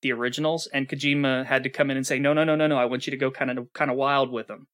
the 0.02 0.12
originals, 0.12 0.66
and 0.74 0.88
Kojima 0.88 1.46
had 1.46 1.62
to 1.62 1.70
come 1.70 1.90
in 1.90 1.96
and 1.96 2.06
say, 2.06 2.18
no, 2.18 2.32
no, 2.32 2.44
no, 2.44 2.56
no, 2.56 2.66
no, 2.66 2.76
I 2.76 2.86
want 2.86 3.06
you 3.06 3.10
to 3.12 3.16
go 3.16 3.30
kind 3.30 3.50
of 3.58 3.72
kind 3.72 3.90
of 3.90 3.96
wild 3.96 4.30
with 4.30 4.48
them. 4.48 4.66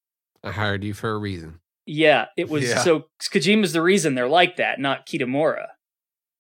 I 0.43 0.51
hired 0.51 0.83
you 0.83 0.95
for 0.95 1.11
a 1.13 1.19
reason. 1.19 1.61
Yeah, 1.87 2.27
it 2.37 2.49
was 2.49 2.65
Yeah. 2.65 2.79
so 2.83 3.09
Kojima's 3.21 3.73
the 3.73 3.83
reason 3.83 4.15
they're 4.15 4.29
like 4.29 4.57
that, 4.57 4.81
not 4.81 5.07
Kitamura, 5.07 5.69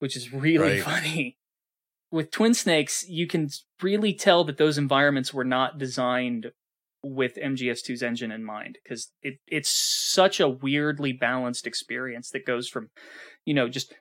which 0.00 0.16
is 0.16 0.32
really 0.32 0.58
Right. 0.58 0.82
funny. 0.82 1.38
With 2.10 2.30
Twin 2.30 2.54
Snakes, 2.54 3.08
you 3.08 3.26
can 3.26 3.48
really 3.80 4.12
tell 4.12 4.44
that 4.44 4.58
those 4.58 4.76
environments 4.78 5.32
were 5.32 5.44
not 5.44 5.78
designed 5.78 6.52
with 7.02 7.36
MGS2's 7.36 8.02
engine 8.02 8.32
in 8.32 8.42
mind 8.44 8.78
because 8.82 9.12
it 9.22 9.38
it's 9.46 9.68
such 9.68 10.40
a 10.40 10.48
weirdly 10.48 11.12
balanced 11.12 11.66
experience 11.66 12.30
that 12.30 12.44
goes 12.44 12.68
from, 12.68 12.90
you 13.44 13.54
know, 13.54 13.68
just 13.68 13.94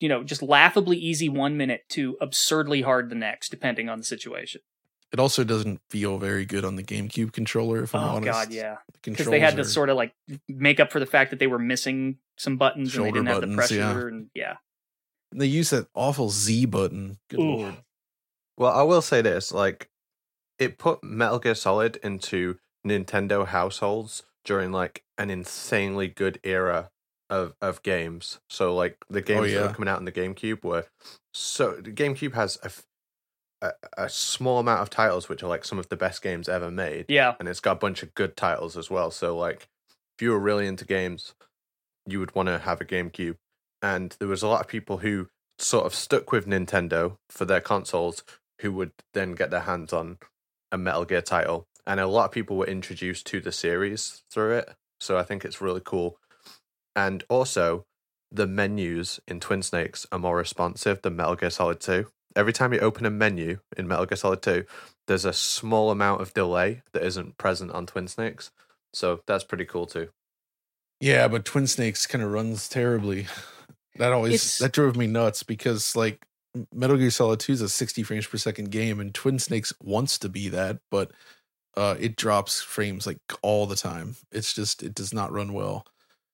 you 0.00 0.08
know, 0.08 0.22
just 0.22 0.42
laughably 0.44 0.96
easy 0.96 1.28
one 1.28 1.56
minute 1.56 1.82
to 1.88 2.16
absurdly 2.20 2.82
hard 2.82 3.10
the 3.10 3.16
next, 3.16 3.48
depending 3.48 3.88
on 3.88 3.98
the 3.98 4.04
situation. 4.04 4.60
It 5.12 5.18
also 5.18 5.42
doesn't 5.42 5.80
feel 5.88 6.18
very 6.18 6.44
good 6.44 6.64
on 6.64 6.76
the 6.76 6.82
GameCube 6.82 7.32
controller, 7.32 7.82
if 7.82 7.94
I'm 7.94 8.02
oh, 8.02 8.16
honest. 8.16 8.28
oh 8.28 8.32
honest. 8.34 8.50
God, 8.50 8.54
yeah. 8.54 8.76
The 9.02 9.10
because 9.10 9.26
they 9.26 9.40
had 9.40 9.56
to 9.56 9.62
are- 9.62 9.64
sort 9.64 9.88
of 9.88 9.96
like 9.96 10.14
make 10.48 10.80
up 10.80 10.92
for 10.92 11.00
the 11.00 11.06
fact 11.06 11.30
that 11.30 11.38
they 11.38 11.46
were 11.46 11.58
missing 11.58 12.18
some 12.36 12.56
buttons 12.56 12.94
and 12.94 13.06
they 13.06 13.12
didn't 13.12 13.26
have 13.26 13.40
the 13.40 13.54
pressure 13.54 13.76
yeah. 13.76 14.06
and 14.06 14.30
yeah 14.34 14.56
They 15.32 15.46
use 15.46 15.70
that 15.70 15.88
awful 15.94 16.30
Z 16.30 16.66
button. 16.66 17.18
Good 17.30 17.40
Ooh. 17.40 17.56
lord. 17.56 17.76
Well, 18.56 18.72
I 18.72 18.82
will 18.82 19.02
say 19.02 19.22
this: 19.22 19.52
like, 19.52 19.88
it 20.58 20.78
put 20.78 21.02
Metal 21.02 21.38
Gear 21.38 21.54
Solid 21.54 21.96
into 22.02 22.58
Nintendo 22.86 23.46
households 23.46 24.24
during 24.44 24.72
like 24.72 25.04
an 25.16 25.30
insanely 25.30 26.08
good 26.08 26.40
era 26.44 26.90
of 27.30 27.54
of 27.60 27.82
games. 27.82 28.40
So, 28.50 28.74
like, 28.74 28.98
the 29.08 29.20
oh, 29.20 29.22
games 29.22 29.46
that 29.46 29.52
yeah. 29.52 29.66
were 29.66 29.72
coming 29.72 29.88
out 29.88 29.98
on 29.98 30.04
the 30.04 30.12
GameCube 30.12 30.64
were 30.64 30.86
so. 31.32 31.76
The 31.76 31.92
GameCube 31.92 32.34
has 32.34 32.58
a, 32.62 32.66
f- 32.66 32.84
a 33.62 33.72
a 33.96 34.08
small 34.08 34.58
amount 34.58 34.80
of 34.80 34.90
titles 34.90 35.28
which 35.28 35.42
are 35.42 35.48
like 35.48 35.64
some 35.64 35.78
of 35.78 35.88
the 35.88 35.96
best 35.96 36.22
games 36.22 36.48
ever 36.48 36.70
made, 36.70 37.06
yeah 37.08 37.34
and 37.38 37.48
it's 37.48 37.60
got 37.60 37.72
a 37.72 37.80
bunch 37.80 38.02
of 38.02 38.14
good 38.14 38.36
titles 38.36 38.76
as 38.76 38.90
well. 38.90 39.10
So, 39.10 39.36
like, 39.36 39.68
if 40.16 40.22
you 40.22 40.30
were 40.30 40.38
really 40.38 40.66
into 40.66 40.84
games, 40.84 41.34
you 42.06 42.20
would 42.20 42.34
want 42.34 42.48
to 42.48 42.58
have 42.58 42.80
a 42.80 42.84
GameCube. 42.84 43.36
And 43.82 44.16
there 44.18 44.28
was 44.28 44.42
a 44.42 44.48
lot 44.48 44.60
of 44.60 44.68
people 44.68 44.98
who 44.98 45.28
sort 45.58 45.86
of 45.86 45.94
stuck 45.94 46.32
with 46.32 46.46
Nintendo 46.46 47.16
for 47.30 47.44
their 47.44 47.60
consoles 47.60 48.24
who 48.60 48.72
would 48.72 48.92
then 49.14 49.32
get 49.32 49.50
their 49.50 49.60
hands 49.60 49.92
on 49.92 50.18
a 50.72 50.78
Metal 50.78 51.04
Gear 51.04 51.22
title. 51.22 51.66
And 51.86 52.00
a 52.00 52.06
lot 52.06 52.26
of 52.26 52.32
people 52.32 52.56
were 52.56 52.66
introduced 52.66 53.26
to 53.28 53.40
the 53.40 53.52
series 53.52 54.22
through 54.30 54.58
it. 54.58 54.74
So 55.00 55.16
I 55.16 55.22
think 55.22 55.44
it's 55.44 55.60
really 55.60 55.80
cool. 55.84 56.18
And 56.96 57.22
also, 57.28 57.86
the 58.30 58.46
menus 58.46 59.20
in 59.28 59.40
Twin 59.40 59.62
Snakes 59.62 60.06
are 60.10 60.18
more 60.18 60.36
responsive 60.36 61.00
than 61.02 61.16
Metal 61.16 61.36
Gear 61.36 61.50
Solid 61.50 61.80
2. 61.80 62.06
Every 62.38 62.52
time 62.52 62.72
you 62.72 62.78
open 62.78 63.04
a 63.04 63.10
menu 63.10 63.58
in 63.76 63.88
Metal 63.88 64.06
Gear 64.06 64.16
Solid 64.16 64.42
2, 64.42 64.64
there's 65.08 65.24
a 65.24 65.32
small 65.32 65.90
amount 65.90 66.20
of 66.22 66.32
delay 66.32 66.82
that 66.92 67.02
isn't 67.02 67.36
present 67.36 67.72
on 67.72 67.84
Twin 67.84 68.06
Snakes. 68.06 68.50
So 68.92 69.20
that's 69.26 69.42
pretty 69.44 69.64
cool 69.64 69.86
too. 69.86 70.08
Yeah, 71.00 71.26
but 71.28 71.44
Twin 71.44 71.66
Snakes 71.66 72.06
kind 72.06 72.22
of 72.24 72.30
runs 72.32 72.68
terribly. 72.68 73.26
That 73.96 74.12
always 74.12 74.34
It's- 74.34 74.58
that 74.58 74.72
drove 74.72 74.96
me 74.96 75.08
nuts 75.08 75.42
because 75.42 75.96
like 75.96 76.24
Metal 76.72 76.96
Gear 76.96 77.10
Solid 77.10 77.40
2 77.40 77.54
is 77.54 77.60
a 77.62 77.68
60 77.68 78.04
frames 78.04 78.28
per 78.28 78.38
second 78.38 78.70
game 78.70 79.00
and 79.00 79.12
Twin 79.12 79.40
Snakes 79.40 79.72
wants 79.82 80.20
to 80.20 80.28
be 80.28 80.48
that, 80.50 80.78
but 80.88 81.10
uh 81.76 81.96
it 81.98 82.14
drops 82.14 82.60
frames 82.62 83.08
like 83.08 83.18
all 83.42 83.66
the 83.66 83.74
time. 83.74 84.14
It's 84.30 84.52
just 84.54 84.84
it 84.84 84.94
does 84.94 85.12
not 85.12 85.32
run 85.32 85.52
well. 85.52 85.84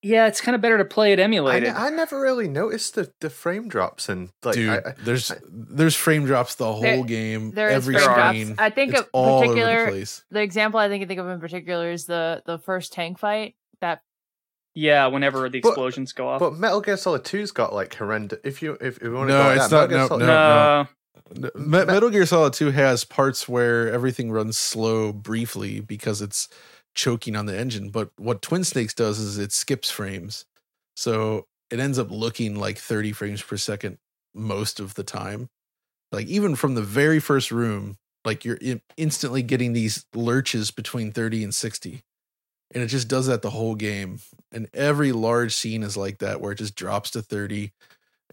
Yeah 0.04 0.26
it's 0.26 0.40
kind 0.40 0.54
of 0.54 0.60
better 0.60 0.78
to 0.78 0.84
play 0.84 1.12
it 1.12 1.18
emulated 1.18 1.64
ne- 1.72 1.74
I 1.74 1.88
never 1.90 2.20
really 2.20 2.46
noticed 2.46 2.94
the, 2.94 3.10
the 3.20 3.30
frame 3.30 3.68
drops 3.68 4.08
and 4.08 4.28
like 4.44 4.54
Dude, 4.54 4.68
I, 4.70 4.76
I- 4.90 4.94
there's 5.02 5.30
I- 5.32 5.38
there's 5.50 5.96
frame 5.96 6.26
drops 6.26 6.54
the 6.56 6.70
whole 6.72 6.80
There- 6.82 7.02
game, 7.04 7.50
there 7.52 7.68
is 7.70 7.74
every 7.76 7.94
frame 7.94 8.04
drops. 8.04 8.38
screen. 8.38 8.54
I 8.58 8.70
think 8.70 8.92
it's 8.92 9.00
of 9.00 9.08
all 9.12 9.38
over 9.38 9.46
particular- 9.48 9.84
the 9.86 9.90
place. 9.92 10.24
The 10.30 10.42
example 10.42 10.78
I 10.78 10.88
think 10.88 11.02
I 11.02 11.06
think 11.06 11.18
of 11.20 11.28
in 11.28 11.40
particular 11.40 11.90
is 11.90 12.04
the 12.06 12.42
the 12.46 12.58
first 12.58 12.92
tank 12.92 13.18
fight. 13.18 13.54
That 13.80 14.02
yeah 14.74 15.06
whenever 15.06 15.48
the 15.48 15.60
But- 15.60 15.68
explosions 15.70 16.12
go 16.12 16.28
off 16.28 16.40
But 16.40 16.54
Metal 16.54 16.80
Gear 16.80 16.96
Solid 16.96 17.24
2's 17.24 17.50
got 17.52 17.72
like 17.72 17.94
horrendous. 17.94 18.38
If 18.44 18.62
you 18.62 18.74
if, 18.80 18.98
if 18.98 19.02
you 19.02 19.12
want 19.12 19.30
to 19.30 19.34
No, 19.34 19.42
go 19.42 19.50
it's 19.50 19.68
that, 19.68 19.90
not- 19.90 19.90
Metal 19.90 19.90
Gear 19.90 19.98
no, 19.98 20.08
Solid- 20.08 20.20
no. 20.26 20.86
no, 20.86 21.50
Me- 21.56 21.84
Metal 21.86 22.10
Gear 22.10 22.26
Solid 22.26 22.52
2 22.52 22.70
has 22.72 23.04
parts 23.04 23.48
where 23.48 23.90
everything 23.90 24.30
runs 24.30 24.56
slow 24.58 25.12
briefly 25.12 25.80
because 25.80 26.20
it's 26.20 26.48
choking 26.94 27.36
on 27.36 27.46
the 27.46 27.58
engine. 27.58 27.90
But 27.90 28.10
what 28.16 28.42
Twin 28.42 28.64
Snakes 28.64 28.94
does 28.94 29.18
is 29.18 29.38
it 29.38 29.52
skips 29.52 29.90
frames. 29.90 30.44
So 30.96 31.46
it 31.70 31.80
ends 31.80 31.98
up 31.98 32.10
looking 32.10 32.56
like 32.56 32.78
30 32.78 33.12
frames 33.12 33.42
per 33.42 33.56
second 33.56 33.98
most 34.34 34.80
of 34.80 34.94
the 34.94 35.04
time. 35.04 35.48
Like 36.12 36.26
even 36.26 36.54
from 36.56 36.74
the 36.74 36.82
very 36.82 37.18
first 37.18 37.50
room, 37.50 37.96
like 38.24 38.44
you're 38.44 38.58
instantly 38.96 39.42
getting 39.42 39.72
these 39.72 40.06
lurches 40.14 40.70
between 40.70 41.12
30 41.12 41.44
and 41.44 41.54
60. 41.54 42.02
And 42.72 42.82
it 42.82 42.86
just 42.88 43.08
does 43.08 43.26
that 43.26 43.42
the 43.42 43.50
whole 43.50 43.74
game. 43.74 44.20
And 44.52 44.68
every 44.72 45.12
large 45.12 45.54
scene 45.54 45.82
is 45.82 45.96
like 45.96 46.18
that 46.18 46.40
where 46.40 46.52
it 46.52 46.58
just 46.58 46.74
drops 46.74 47.10
to 47.12 47.22
30 47.22 47.72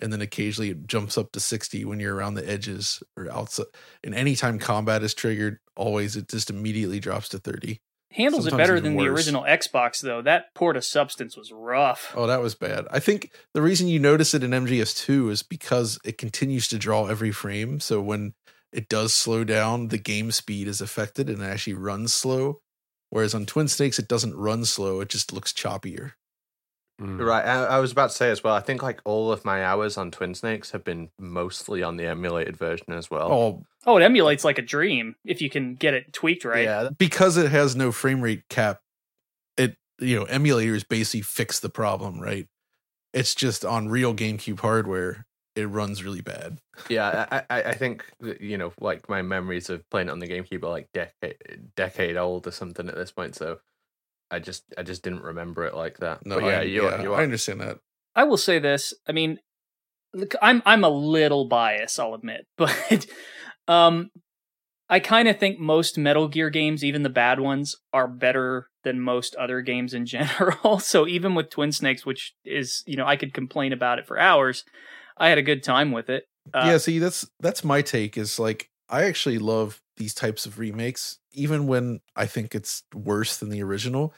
and 0.02 0.12
then 0.12 0.22
occasionally 0.22 0.72
it 0.72 0.88
jumps 0.88 1.18
up 1.18 1.32
to 1.32 1.40
60 1.40 1.86
when 1.86 2.00
you're 2.00 2.16
around 2.16 2.34
the 2.34 2.50
edges 2.50 3.04
or 3.16 3.32
outside. 3.32 3.68
And 4.04 4.16
anytime 4.16 4.58
combat 4.58 5.04
is 5.04 5.14
triggered, 5.14 5.60
always 5.76 6.16
it 6.16 6.28
just 6.28 6.50
immediately 6.50 7.00
drops 7.00 7.30
to 7.30 7.38
30. 7.38 7.80
Handles 8.12 8.46
it 8.46 8.56
better 8.58 8.80
than 8.80 8.96
the 8.98 9.08
original 9.08 9.44
xbox 9.44 10.02
though 10.02 10.22
that 10.22 10.54
port 10.54 10.76
of 10.78 10.84
substance 10.84 11.36
was 11.38 11.52
rough 11.52 12.14
Oh, 12.16 12.28
that 12.28 12.42
was 12.42 12.56
bad. 12.56 12.86
I 12.92 13.00
think 13.00 13.32
the 13.54 13.62
reason 13.62 13.88
you 13.88 14.00
notice 14.00 14.34
it 14.34 14.44
in 14.44 14.52
MGS2 14.52 15.32
is 15.32 15.44
because 15.44 16.00
it 16.04 16.18
continues 16.18 16.68
to 16.70 16.78
draw 16.78 17.08
every 17.08 17.32
frame. 17.32 17.80
So 17.80 18.02
when 18.02 18.34
it 18.72 18.90
does 18.90 19.14
slow 19.14 19.44
down, 19.44 19.88
the 19.90 19.98
game 19.98 20.32
speed 20.32 20.68
is 20.68 20.82
affected 20.82 21.30
and 21.30 21.42
it 21.42 21.46
actually 21.46 21.74
runs 21.74 22.14
slow. 22.14 22.62
Whereas 23.10 23.34
on 23.34 23.46
Twin 23.46 23.68
Snakes, 23.68 24.00
it 24.00 24.08
doesn't 24.08 24.36
run 24.36 24.66
slow, 24.66 25.02
it 25.02 25.10
just 25.10 25.34
looks 25.34 25.52
choppier. 25.54 26.14
Mm. 27.02 27.20
Right, 27.26 27.44
I, 27.44 27.64
I 27.66 27.80
was 27.80 27.92
about 27.92 28.12
to 28.12 28.16
say 28.16 28.30
as 28.30 28.44
well. 28.44 28.54
I 28.54 28.60
think 28.60 28.84
like 28.84 29.02
all 29.06 29.32
of 29.32 29.44
my 29.44 29.66
hours 29.66 29.98
on 29.98 30.12
Twin 30.12 30.36
Snakes 30.36 30.72
have 30.72 30.84
been 30.84 31.10
mostly 31.18 31.82
on 31.82 31.98
the 31.98 32.06
emulated 32.06 32.56
version 32.56 32.94
as 32.94 33.10
well. 33.10 33.32
Oh, 33.32 33.66
Oh, 33.86 33.98
it 33.98 34.04
emulates 34.04 34.44
like 34.44 34.60
a 34.60 34.62
dream 34.62 35.16
if 35.26 35.42
you 35.42 35.50
can 35.50 35.74
get 35.74 35.96
it 35.96 36.14
tweaked 36.14 36.46
right. 36.46 36.66
yeah, 36.66 36.90
because 36.96 37.38
it 37.38 37.52
has 37.52 37.76
no 37.76 37.92
frame 37.92 38.22
rate 38.22 38.48
cap, 38.48 38.82
it 39.58 39.76
you 40.00 40.20
know 40.20 40.26
emulators 40.26 40.88
basically 40.88 41.22
fix 41.22 41.60
the 41.60 41.70
problem, 41.70 42.20
right? 42.20 42.48
It's 43.14 43.34
just 43.34 43.66
on 43.66 43.90
real 43.90 44.14
GameCube 44.14 44.60
hardware, 44.60 45.26
it 45.56 45.66
runs 45.66 46.04
really 46.04 46.22
bad. 46.22 46.60
yeah. 46.90 47.26
I, 47.32 47.44
I, 47.50 47.64
I 47.64 47.74
think 47.74 48.06
you 48.40 48.58
know, 48.58 48.72
like 48.80 49.10
my 49.10 49.24
memories 49.24 49.70
of 49.72 49.90
playing 49.90 50.08
it 50.08 50.12
on 50.12 50.20
the 50.20 50.28
GameCube 50.28 50.64
are 50.64 50.70
like 50.70 50.92
decade 50.94 51.36
decade 51.76 52.18
old 52.18 52.46
or 52.46 52.52
something 52.52 52.88
at 52.88 52.96
this 52.96 53.12
point. 53.12 53.36
So 53.36 53.60
I 54.32 54.40
just 54.40 54.64
I 54.78 54.84
just 54.84 55.04
didn't 55.04 55.24
remember 55.24 55.66
it 55.66 55.76
like 55.76 55.98
that. 55.98 56.26
No, 56.26 56.40
but 56.40 56.46
yeah, 56.46 56.60
I, 56.60 56.62
you 56.64 56.84
yeah, 56.84 57.02
you 57.02 57.14
I 57.14 57.24
understand 57.24 57.62
that. 57.62 57.78
I 58.16 58.24
will 58.24 58.38
say 58.38 58.60
this. 58.60 58.94
I 59.08 59.12
mean, 59.12 59.40
look, 60.14 60.36
I'm 60.42 60.62
I'm 60.66 60.84
a 60.84 60.90
little 60.90 61.46
biased, 61.46 62.00
I'll 62.00 62.14
admit, 62.14 62.48
but 62.58 63.06
um, 63.68 64.10
I 64.90 65.00
kind 65.00 65.28
of 65.28 65.40
think 65.40 65.60
most 65.60 65.98
Metal 65.98 66.28
Gear 66.28 66.50
games, 66.50 66.84
even 66.84 67.04
the 67.04 67.10
bad 67.10 67.40
ones, 67.40 67.76
are 67.94 68.08
better 68.08 68.70
than 68.84 69.00
most 69.00 69.36
other 69.36 69.62
games 69.62 69.94
in 69.94 70.06
general. 70.08 70.80
so 70.80 71.08
even 71.08 71.36
with 71.36 71.50
Twin 71.50 71.72
Snakes, 71.72 72.06
which 72.06 72.34
is 72.46 72.84
you 72.86 72.96
know 72.96 73.06
I 73.06 73.16
could 73.16 73.34
complain 73.34 73.74
about 73.74 74.00
it 74.00 74.08
for 74.08 74.18
hours, 74.18 74.64
I 75.18 75.30
had 75.30 75.38
a 75.38 75.44
good 75.44 75.64
time 75.64 75.92
with 75.92 76.10
it. 76.10 76.26
Uh, 76.54 76.64
yeah, 76.66 76.78
see, 76.78 77.00
that's 77.00 77.28
that's 77.40 77.64
my 77.64 77.82
take. 77.82 78.18
Is 78.18 78.40
like 78.40 78.70
I 78.90 79.04
actually 79.04 79.40
love 79.40 79.82
these 79.98 80.14
types 80.14 80.46
of 80.46 80.58
remakes, 80.58 81.20
even 81.34 81.68
when 81.68 82.02
I 82.16 82.26
think 82.26 82.56
it's 82.56 82.84
worse 82.94 83.38
than 83.38 83.50
the 83.50 83.64
original. 83.64 84.14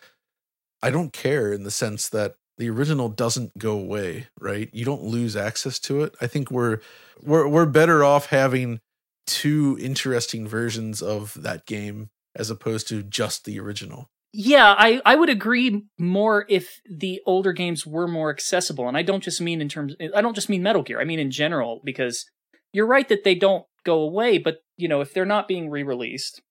I 0.82 0.90
don't 0.90 1.14
care 1.14 1.54
in 1.54 1.64
the 1.64 1.72
sense 1.72 2.10
that 2.10 2.36
the 2.58 2.70
original 2.70 3.10
doesn't 3.10 3.58
go 3.58 3.78
away, 3.78 4.28
right? 4.40 4.70
You 4.74 4.86
don't 4.86 5.04
lose 5.04 5.36
access 5.36 5.80
to 5.80 6.04
it. 6.04 6.16
I 6.22 6.28
think 6.28 6.52
we're 6.52 6.80
we're 7.22 7.48
we're 7.48 7.66
better 7.66 8.04
off 8.04 8.28
having 8.28 8.80
two 9.26 9.78
interesting 9.80 10.48
versions 10.48 11.02
of 11.02 11.42
that 11.42 11.66
game 11.66 12.10
as 12.36 12.50
opposed 12.50 12.88
to 12.90 13.04
just 13.04 13.46
the 13.46 13.60
original. 13.60 14.10
Yeah, 14.36 14.74
I, 14.76 15.00
I 15.06 15.16
would 15.16 15.30
agree 15.30 15.84
more 16.00 16.46
if 16.50 16.82
the 16.90 17.22
older 17.26 17.54
games 17.54 17.86
were 17.86 18.08
more 18.08 18.32
accessible. 18.32 18.88
And 18.88 18.98
I 18.98 19.04
don't 19.04 19.24
just 19.24 19.40
mean 19.40 19.62
in 19.62 19.70
terms 19.70 19.96
I 20.16 20.22
don't 20.22 20.36
just 20.36 20.50
mean 20.50 20.64
Metal 20.64 20.82
Gear. 20.82 21.00
I 21.00 21.06
mean 21.06 21.20
in 21.20 21.32
general 21.32 21.82
because 21.84 22.26
you're 22.72 22.88
right 22.88 23.08
that 23.10 23.24
they 23.24 23.36
don't 23.36 23.66
go 23.86 24.00
away, 24.00 24.40
but 24.40 24.58
you 24.78 24.88
know, 24.88 25.02
if 25.02 25.14
they're 25.14 25.26
not 25.26 25.48
being 25.48 25.70
re-released, 25.70 26.42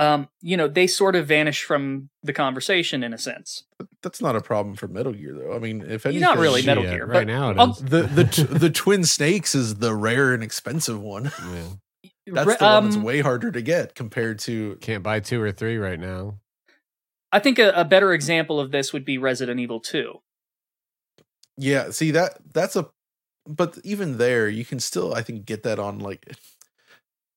um, 0.00 0.28
you 0.40 0.56
know, 0.56 0.66
they 0.66 0.86
sort 0.86 1.14
of 1.14 1.26
vanish 1.26 1.62
from 1.62 2.08
the 2.22 2.32
conversation 2.32 3.04
in 3.04 3.12
a 3.12 3.18
sense. 3.18 3.64
But 3.78 3.88
that's 4.02 4.22
not 4.22 4.34
a 4.34 4.40
problem 4.40 4.74
for 4.74 4.88
Metal 4.88 5.12
Gear 5.12 5.34
though. 5.34 5.54
I 5.54 5.58
mean, 5.58 5.82
if 5.82 6.06
anything, 6.06 6.22
Not 6.22 6.38
really 6.38 6.62
Metal 6.64 6.82
Shit, 6.84 6.92
Gear, 6.92 7.06
right 7.06 7.12
but 7.12 7.26
now 7.26 7.50
it 7.50 7.76
the 7.76 8.02
the 8.02 8.24
t- 8.24 8.42
the 8.48 8.70
Twin 8.70 9.04
Snakes 9.04 9.54
is 9.54 9.76
the 9.76 9.94
rare 9.94 10.32
and 10.32 10.42
expensive 10.42 11.00
one. 11.00 11.24
Yeah. 11.52 11.64
That's 12.32 12.46
Re- 12.46 12.56
the 12.58 12.64
one 12.64 12.84
that's 12.84 12.96
um, 12.96 13.02
way 13.02 13.20
harder 13.20 13.50
to 13.50 13.60
get 13.60 13.94
compared 13.94 14.38
to 14.40 14.76
Can't 14.80 15.02
buy 15.02 15.20
two 15.20 15.42
or 15.42 15.50
three 15.52 15.78
right 15.78 15.98
now. 15.98 16.38
I 17.32 17.40
think 17.40 17.58
a, 17.58 17.72
a 17.72 17.84
better 17.84 18.12
example 18.12 18.60
of 18.60 18.70
this 18.70 18.92
would 18.92 19.04
be 19.04 19.18
Resident 19.18 19.58
Evil 19.58 19.80
2. 19.80 20.14
yeah. 21.56 21.90
See 21.90 22.10
that 22.12 22.38
that's 22.52 22.76
a, 22.76 22.88
but 23.46 23.78
even 23.84 24.18
there 24.18 24.48
you 24.48 24.64
can 24.64 24.80
still 24.80 25.12
I 25.12 25.22
think 25.22 25.44
get 25.44 25.62
that 25.64 25.78
on 25.78 25.98
like 25.98 26.24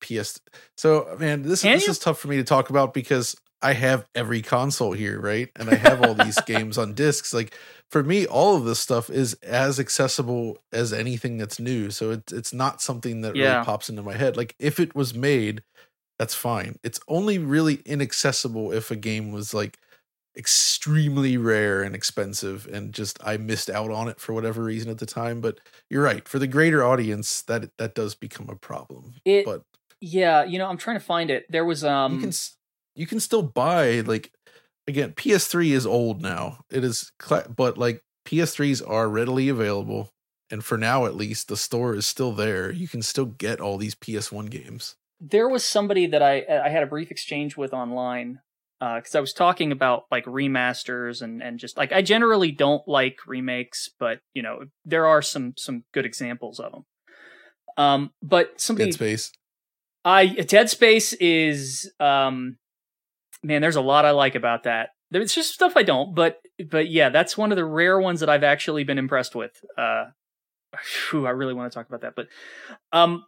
PS. 0.04 0.40
So 0.76 1.16
man, 1.18 1.42
this 1.42 1.62
Can 1.62 1.74
this 1.74 1.86
you? 1.86 1.92
is 1.92 1.98
tough 1.98 2.18
for 2.18 2.28
me 2.28 2.36
to 2.36 2.44
talk 2.44 2.70
about 2.70 2.94
because 2.94 3.36
I 3.62 3.72
have 3.72 4.06
every 4.14 4.42
console 4.42 4.92
here, 4.92 5.20
right? 5.20 5.48
And 5.56 5.70
I 5.70 5.76
have 5.76 6.00
all 6.00 6.14
these 6.14 6.40
games 6.46 6.78
on 6.78 6.94
discs. 6.94 7.32
Like 7.32 7.54
for 7.90 8.02
me, 8.04 8.26
all 8.26 8.56
of 8.56 8.64
this 8.64 8.80
stuff 8.80 9.10
is 9.10 9.34
as 9.42 9.80
accessible 9.80 10.58
as 10.72 10.92
anything 10.92 11.38
that's 11.38 11.58
new. 11.58 11.90
So 11.90 12.10
it's 12.12 12.32
it's 12.32 12.52
not 12.52 12.82
something 12.82 13.22
that 13.22 13.36
Yeah. 13.36 13.42
really 13.54 13.64
pops 13.64 13.88
into 13.88 14.02
my 14.02 14.14
head. 14.14 14.36
Like 14.36 14.54
if 14.58 14.80
it 14.80 14.94
was 14.94 15.14
made, 15.14 15.62
that's 16.18 16.34
fine. 16.34 16.76
It's 16.84 17.00
only 17.08 17.38
really 17.38 17.76
inaccessible 17.86 18.72
if 18.72 18.90
a 18.90 18.96
game 18.96 19.32
was 19.32 19.54
like 19.54 19.78
extremely 20.36 21.36
rare 21.36 21.82
and 21.82 21.94
expensive 21.94 22.66
and 22.66 22.92
just 22.92 23.18
I 23.24 23.36
missed 23.36 23.70
out 23.70 23.90
on 23.92 24.08
it 24.08 24.18
for 24.20 24.32
whatever 24.32 24.64
reason 24.64 24.90
at 24.90 24.98
the 24.98 25.06
time. 25.06 25.40
But 25.40 25.60
you're 25.90 26.02
right. 26.02 26.26
For 26.28 26.38
the 26.38 26.46
greater 26.48 26.84
audience, 26.84 27.42
that 27.42 27.70
that 27.78 27.94
does 27.94 28.14
become 28.14 28.48
a 28.50 28.56
problem. 28.56 29.14
It 29.24 29.44
But 29.44 29.62
yeah, 30.00 30.44
you 30.44 30.58
know, 30.58 30.66
I'm 30.66 30.76
trying 30.76 30.98
to 30.98 31.04
find 31.04 31.30
it. 31.30 31.46
There 31.48 31.64
was 31.64 31.84
um 31.84 32.14
you 32.14 32.20
can 32.20 32.32
you 32.94 33.06
can 33.06 33.20
still 33.20 33.42
buy 33.42 34.00
like 34.00 34.32
again 34.86 35.12
PS3 35.12 35.70
is 35.70 35.86
old 35.86 36.22
now. 36.22 36.58
It 36.70 36.84
is 36.84 37.12
but 37.56 37.78
like 37.78 38.02
PS3s 38.26 38.88
are 38.88 39.08
readily 39.08 39.48
available 39.48 40.12
and 40.50 40.64
for 40.64 40.78
now 40.78 41.06
at 41.06 41.16
least 41.16 41.48
the 41.48 41.56
store 41.56 41.94
is 41.94 42.06
still 42.06 42.32
there. 42.32 42.70
You 42.70 42.88
can 42.88 43.02
still 43.02 43.26
get 43.26 43.60
all 43.60 43.76
these 43.78 43.94
PS1 43.94 44.50
games. 44.50 44.96
there 45.20 45.48
was 45.48 45.64
somebody 45.64 46.06
that 46.06 46.22
I 46.22 46.44
I 46.48 46.68
had 46.68 46.82
a 46.82 46.86
brief 46.86 47.10
exchange 47.10 47.56
with 47.56 47.72
online 47.72 48.40
because 48.80 49.14
I 49.14 49.20
was 49.20 49.32
talking 49.32 49.72
about 49.72 50.04
like 50.10 50.26
remasters 50.26 51.22
and 51.22 51.42
and 51.42 51.58
just 51.58 51.76
like 51.76 51.92
I 51.92 52.02
generally 52.02 52.52
don't 52.52 52.86
like 52.86 53.26
remakes, 53.26 53.88
but 53.98 54.20
you 54.34 54.42
know 54.42 54.64
there 54.84 55.06
are 55.06 55.22
some 55.22 55.54
some 55.56 55.84
good 55.92 56.04
examples 56.04 56.60
of 56.60 56.72
them. 56.72 56.84
Um, 57.76 58.10
but 58.22 58.60
somebody 58.60 58.90
Dead 58.90 58.94
Space. 58.94 59.32
I 60.04 60.26
Dead 60.26 60.68
Space 60.70 61.12
is 61.14 61.90
um 62.00 62.56
man, 63.42 63.60
there's 63.62 63.76
a 63.76 63.80
lot 63.80 64.04
I 64.04 64.10
like 64.12 64.34
about 64.34 64.64
that. 64.64 64.90
There's 65.10 65.34
just 65.34 65.52
stuff 65.54 65.76
I 65.76 65.82
don't, 65.82 66.14
but 66.14 66.40
but 66.68 66.88
yeah, 66.90 67.08
that's 67.10 67.36
one 67.38 67.52
of 67.52 67.56
the 67.56 67.64
rare 67.64 67.98
ones 68.00 68.20
that 68.20 68.28
I've 68.28 68.44
actually 68.44 68.84
been 68.84 68.98
impressed 68.98 69.34
with. 69.34 69.52
Uh 69.76 70.06
phew, 70.82 71.26
I 71.26 71.30
really 71.30 71.54
want 71.54 71.70
to 71.70 71.74
talk 71.78 71.88
about 71.88 72.00
that, 72.02 72.14
but 72.16 72.28
um 72.92 73.24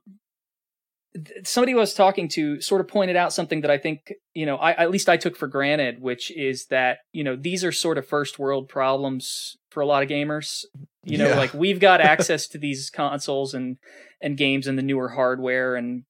somebody 1.44 1.72
I 1.72 1.76
was 1.76 1.94
talking 1.94 2.28
to 2.30 2.60
sort 2.60 2.82
of 2.82 2.88
pointed 2.88 3.16
out 3.16 3.32
something 3.32 3.62
that 3.62 3.70
I 3.70 3.78
think, 3.78 4.12
you 4.34 4.44
know, 4.44 4.56
I 4.56 4.72
at 4.72 4.90
least 4.90 5.08
I 5.08 5.16
took 5.16 5.34
for 5.36 5.46
granted, 5.46 6.00
which 6.02 6.30
is 6.30 6.66
that, 6.66 6.98
you 7.12 7.24
know, 7.24 7.36
these 7.36 7.64
are 7.64 7.72
sort 7.72 7.96
of 7.96 8.06
first 8.06 8.38
world 8.38 8.68
problems 8.68 9.56
for 9.70 9.80
a 9.80 9.86
lot 9.86 10.02
of 10.02 10.10
gamers. 10.10 10.64
You 11.04 11.16
know, 11.18 11.28
Yeah. 11.30 11.38
like 11.38 11.54
we've 11.54 11.80
got 11.80 12.00
access 12.12 12.46
to 12.48 12.58
these 12.58 12.90
consoles 12.90 13.54
and 13.54 13.78
and 14.20 14.36
games 14.36 14.66
and 14.66 14.76
the 14.76 14.82
newer 14.82 15.10
hardware 15.10 15.74
and 15.74 16.04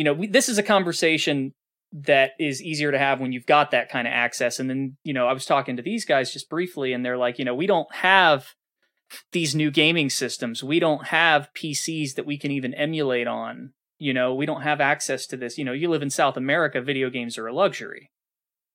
you 0.00 0.04
know, 0.04 0.14
we, 0.14 0.26
this 0.28 0.48
is 0.48 0.56
a 0.56 0.62
conversation 0.62 1.52
that 1.92 2.30
is 2.40 2.62
easier 2.62 2.90
to 2.90 2.98
have 2.98 3.20
when 3.20 3.32
you've 3.32 3.44
got 3.44 3.70
that 3.72 3.90
kind 3.90 4.08
of 4.08 4.12
access. 4.12 4.58
And 4.58 4.70
then, 4.70 4.96
you 5.04 5.12
know, 5.12 5.28
I 5.28 5.34
was 5.34 5.44
talking 5.44 5.76
to 5.76 5.82
these 5.82 6.06
guys 6.06 6.32
just 6.32 6.48
briefly 6.48 6.94
and 6.94 7.04
they're 7.04 7.18
like, 7.18 7.38
you 7.38 7.44
know, 7.44 7.54
we 7.54 7.66
don't 7.66 7.94
have 7.96 8.54
these 9.32 9.54
new 9.54 9.70
gaming 9.70 10.08
systems. 10.08 10.64
We 10.64 10.80
don't 10.80 11.08
have 11.08 11.50
PCs 11.54 12.14
that 12.14 12.24
we 12.24 12.38
can 12.38 12.50
even 12.50 12.72
emulate 12.72 13.26
on. 13.26 13.74
You 13.98 14.14
know, 14.14 14.34
we 14.34 14.46
don't 14.46 14.62
have 14.62 14.80
access 14.80 15.26
to 15.26 15.36
this. 15.36 15.58
You 15.58 15.66
know, 15.66 15.72
you 15.72 15.90
live 15.90 16.00
in 16.00 16.08
South 16.08 16.38
America, 16.38 16.80
video 16.80 17.10
games 17.10 17.36
are 17.36 17.46
a 17.46 17.52
luxury. 17.52 18.10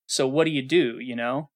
So 0.05 0.27
what 0.27 0.43
do 0.43 0.51
you 0.51 0.61
do, 0.61 0.99
you 0.99 1.15
know? 1.15 1.49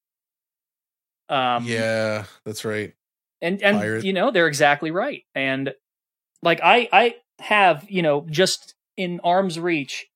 Um 1.30 1.65
yeah, 1.65 2.24
that's 2.43 2.65
right. 2.65 2.95
and 3.39 3.61
and 3.61 3.78
Pirate. 3.78 4.03
you 4.03 4.13
know 4.13 4.32
they're 4.32 4.47
exactly 4.47 4.89
right 4.89 5.26
and 5.36 5.76
like 6.41 6.59
i 6.63 6.89
i 6.91 7.15
have 7.39 7.86
you 7.88 8.01
know 8.01 8.26
just 8.32 8.74
in 9.00 9.20
arm's 9.24 9.58
reach 9.60 10.08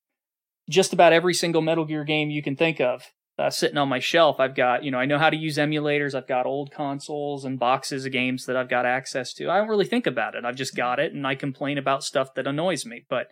just 0.70 0.94
about 0.94 1.14
every 1.14 1.34
single 1.34 1.62
metal 1.62 1.86
gear 1.86 2.04
game 2.04 2.30
you 2.30 2.44
can 2.44 2.56
think 2.56 2.80
of 2.80 3.12
uh, 3.40 3.50
sitting 3.50 3.78
on 3.78 3.90
my 3.90 4.00
shelf. 4.00 4.40
I've 4.40 4.56
got 4.56 4.84
you 4.84 4.92
know 4.92 5.00
i 5.00 5.06
know 5.06 5.18
how 5.18 5.30
to 5.30 5.38
use 5.38 5.58
emulators. 5.58 6.14
I've 6.14 6.28
got 6.28 6.46
old 6.46 6.72
consoles 6.72 7.46
and 7.46 7.58
boxes 7.58 8.06
of 8.06 8.12
games 8.12 8.46
that 8.46 8.56
i've 8.58 8.70
got 8.70 8.86
access 8.86 9.34
to. 9.36 9.50
I 9.50 9.58
don't 9.58 9.70
really 9.70 9.86
think 9.86 10.06
about 10.06 10.36
it. 10.36 10.46
I've 10.46 10.56
just 10.56 10.76
got 10.76 11.00
it 11.00 11.14
and 11.14 11.26
i 11.26 11.34
complain 11.36 11.78
about 11.78 12.04
stuff 12.04 12.34
that 12.36 12.46
annoys 12.48 12.86
me. 12.86 13.06
But 13.10 13.28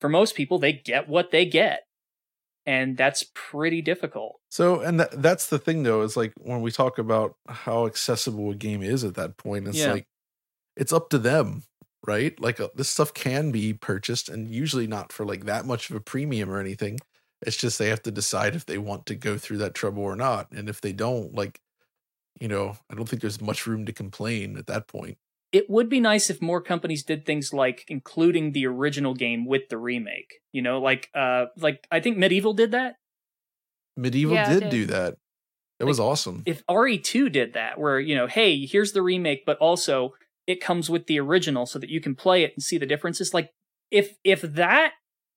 for 0.00 0.08
most 0.08 0.34
people 0.34 0.58
they 0.58 0.72
get 0.72 1.08
what 1.08 1.30
they 1.30 1.44
get. 1.46 1.82
And 2.68 2.96
that's 2.96 3.24
pretty 3.32 3.80
difficult. 3.80 4.40
So, 4.50 4.80
and 4.80 4.98
that, 4.98 5.22
that's 5.22 5.46
the 5.46 5.58
thing 5.58 5.84
though, 5.84 6.02
is 6.02 6.16
like 6.16 6.32
when 6.36 6.62
we 6.62 6.72
talk 6.72 6.98
about 6.98 7.36
how 7.48 7.86
accessible 7.86 8.50
a 8.50 8.56
game 8.56 8.82
is 8.82 9.04
at 9.04 9.14
that 9.14 9.36
point, 9.36 9.68
it's 9.68 9.78
Yeah. 9.78 9.92
like 9.92 10.06
it's 10.76 10.92
up 10.92 11.08
to 11.10 11.18
them, 11.18 11.62
right? 12.06 12.38
Like 12.40 12.60
uh, 12.60 12.68
this 12.74 12.88
stuff 12.88 13.12
can 13.14 13.50
be 13.52 13.72
purchased 13.74 14.28
and 14.28 14.48
usually 14.50 14.86
not 14.86 15.12
for 15.12 15.24
like 15.26 15.44
that 15.46 15.66
much 15.66 15.90
of 15.90 15.96
a 15.96 16.00
premium 16.00 16.50
or 16.50 16.60
anything. 16.60 16.98
It's 17.42 17.56
just 17.56 17.78
they 17.78 17.88
have 17.88 18.02
to 18.04 18.10
decide 18.10 18.54
if 18.54 18.66
they 18.66 18.78
want 18.78 19.06
to 19.06 19.14
go 19.14 19.36
through 19.38 19.58
that 19.58 19.74
trouble 19.74 20.02
or 20.02 20.16
not. 20.16 20.50
And 20.52 20.68
if 20.68 20.80
they 20.80 20.92
don't, 20.92 21.34
like, 21.34 21.60
you 22.40 22.48
know, 22.48 22.76
I 22.90 22.94
don't 22.94 23.08
think 23.08 23.22
there's 23.22 23.40
much 23.40 23.66
room 23.66 23.86
to 23.86 23.92
complain 23.92 24.56
at 24.56 24.66
that 24.68 24.88
point. 24.88 25.18
it 25.52 25.70
would 25.70 25.88
be 25.88 26.00
nice 26.00 26.28
if 26.28 26.42
more 26.42 26.60
companies 26.60 27.02
did 27.04 27.24
things 27.24 27.52
like 27.52 27.84
including 27.88 28.52
the 28.52 28.66
original 28.66 29.14
game 29.14 29.46
with 29.46 29.68
the 29.70 29.78
remake. 29.78 30.40
You 30.52 30.62
know, 30.62 30.80
like 30.80 31.08
uh 31.14 31.46
like 31.56 31.86
I 31.90 32.00
think 32.00 32.18
Medieval 32.18 32.52
did 32.54 32.72
that. 32.72 32.96
Medieval 33.96 34.34
Yeah, 34.36 34.48
did 34.48 34.60
did. 34.60 34.70
do 34.70 34.86
that. 34.86 35.16
It 35.78 35.84
was 35.84 36.00
awesome. 36.00 36.42
If 36.46 36.62
RE2 36.66 37.28
did 37.28 37.52
that 37.54 37.78
where, 37.78 38.00
you 38.00 38.14
know, 38.14 38.26
hey, 38.26 38.64
here's 38.66 38.92
the 38.92 39.02
remake 39.02 39.44
but 39.46 39.58
also 39.58 40.14
it 40.46 40.60
comes 40.60 40.88
with 40.88 41.06
the 41.06 41.18
original 41.18 41.66
so 41.66 41.78
that 41.78 41.90
you 41.90 42.00
can 42.00 42.14
play 42.14 42.44
it 42.44 42.52
and 42.54 42.62
see 42.62 42.78
the 42.78 42.86
differences 42.86 43.34
like 43.34 43.50
if 43.90 44.16
if 44.24 44.42
that 44.42 44.92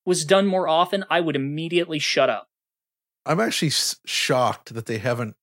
was 0.05 0.25
done 0.25 0.47
more 0.47 0.67
often, 0.67 1.05
I 1.09 1.21
would 1.21 1.35
immediately 1.35 1.99
shut 1.99 2.29
up. 2.29 2.47
I'm 3.25 3.39
actually 3.39 3.71
shocked 4.05 4.73
that 4.73 4.85
they 4.87 4.97
haven't 4.97 5.35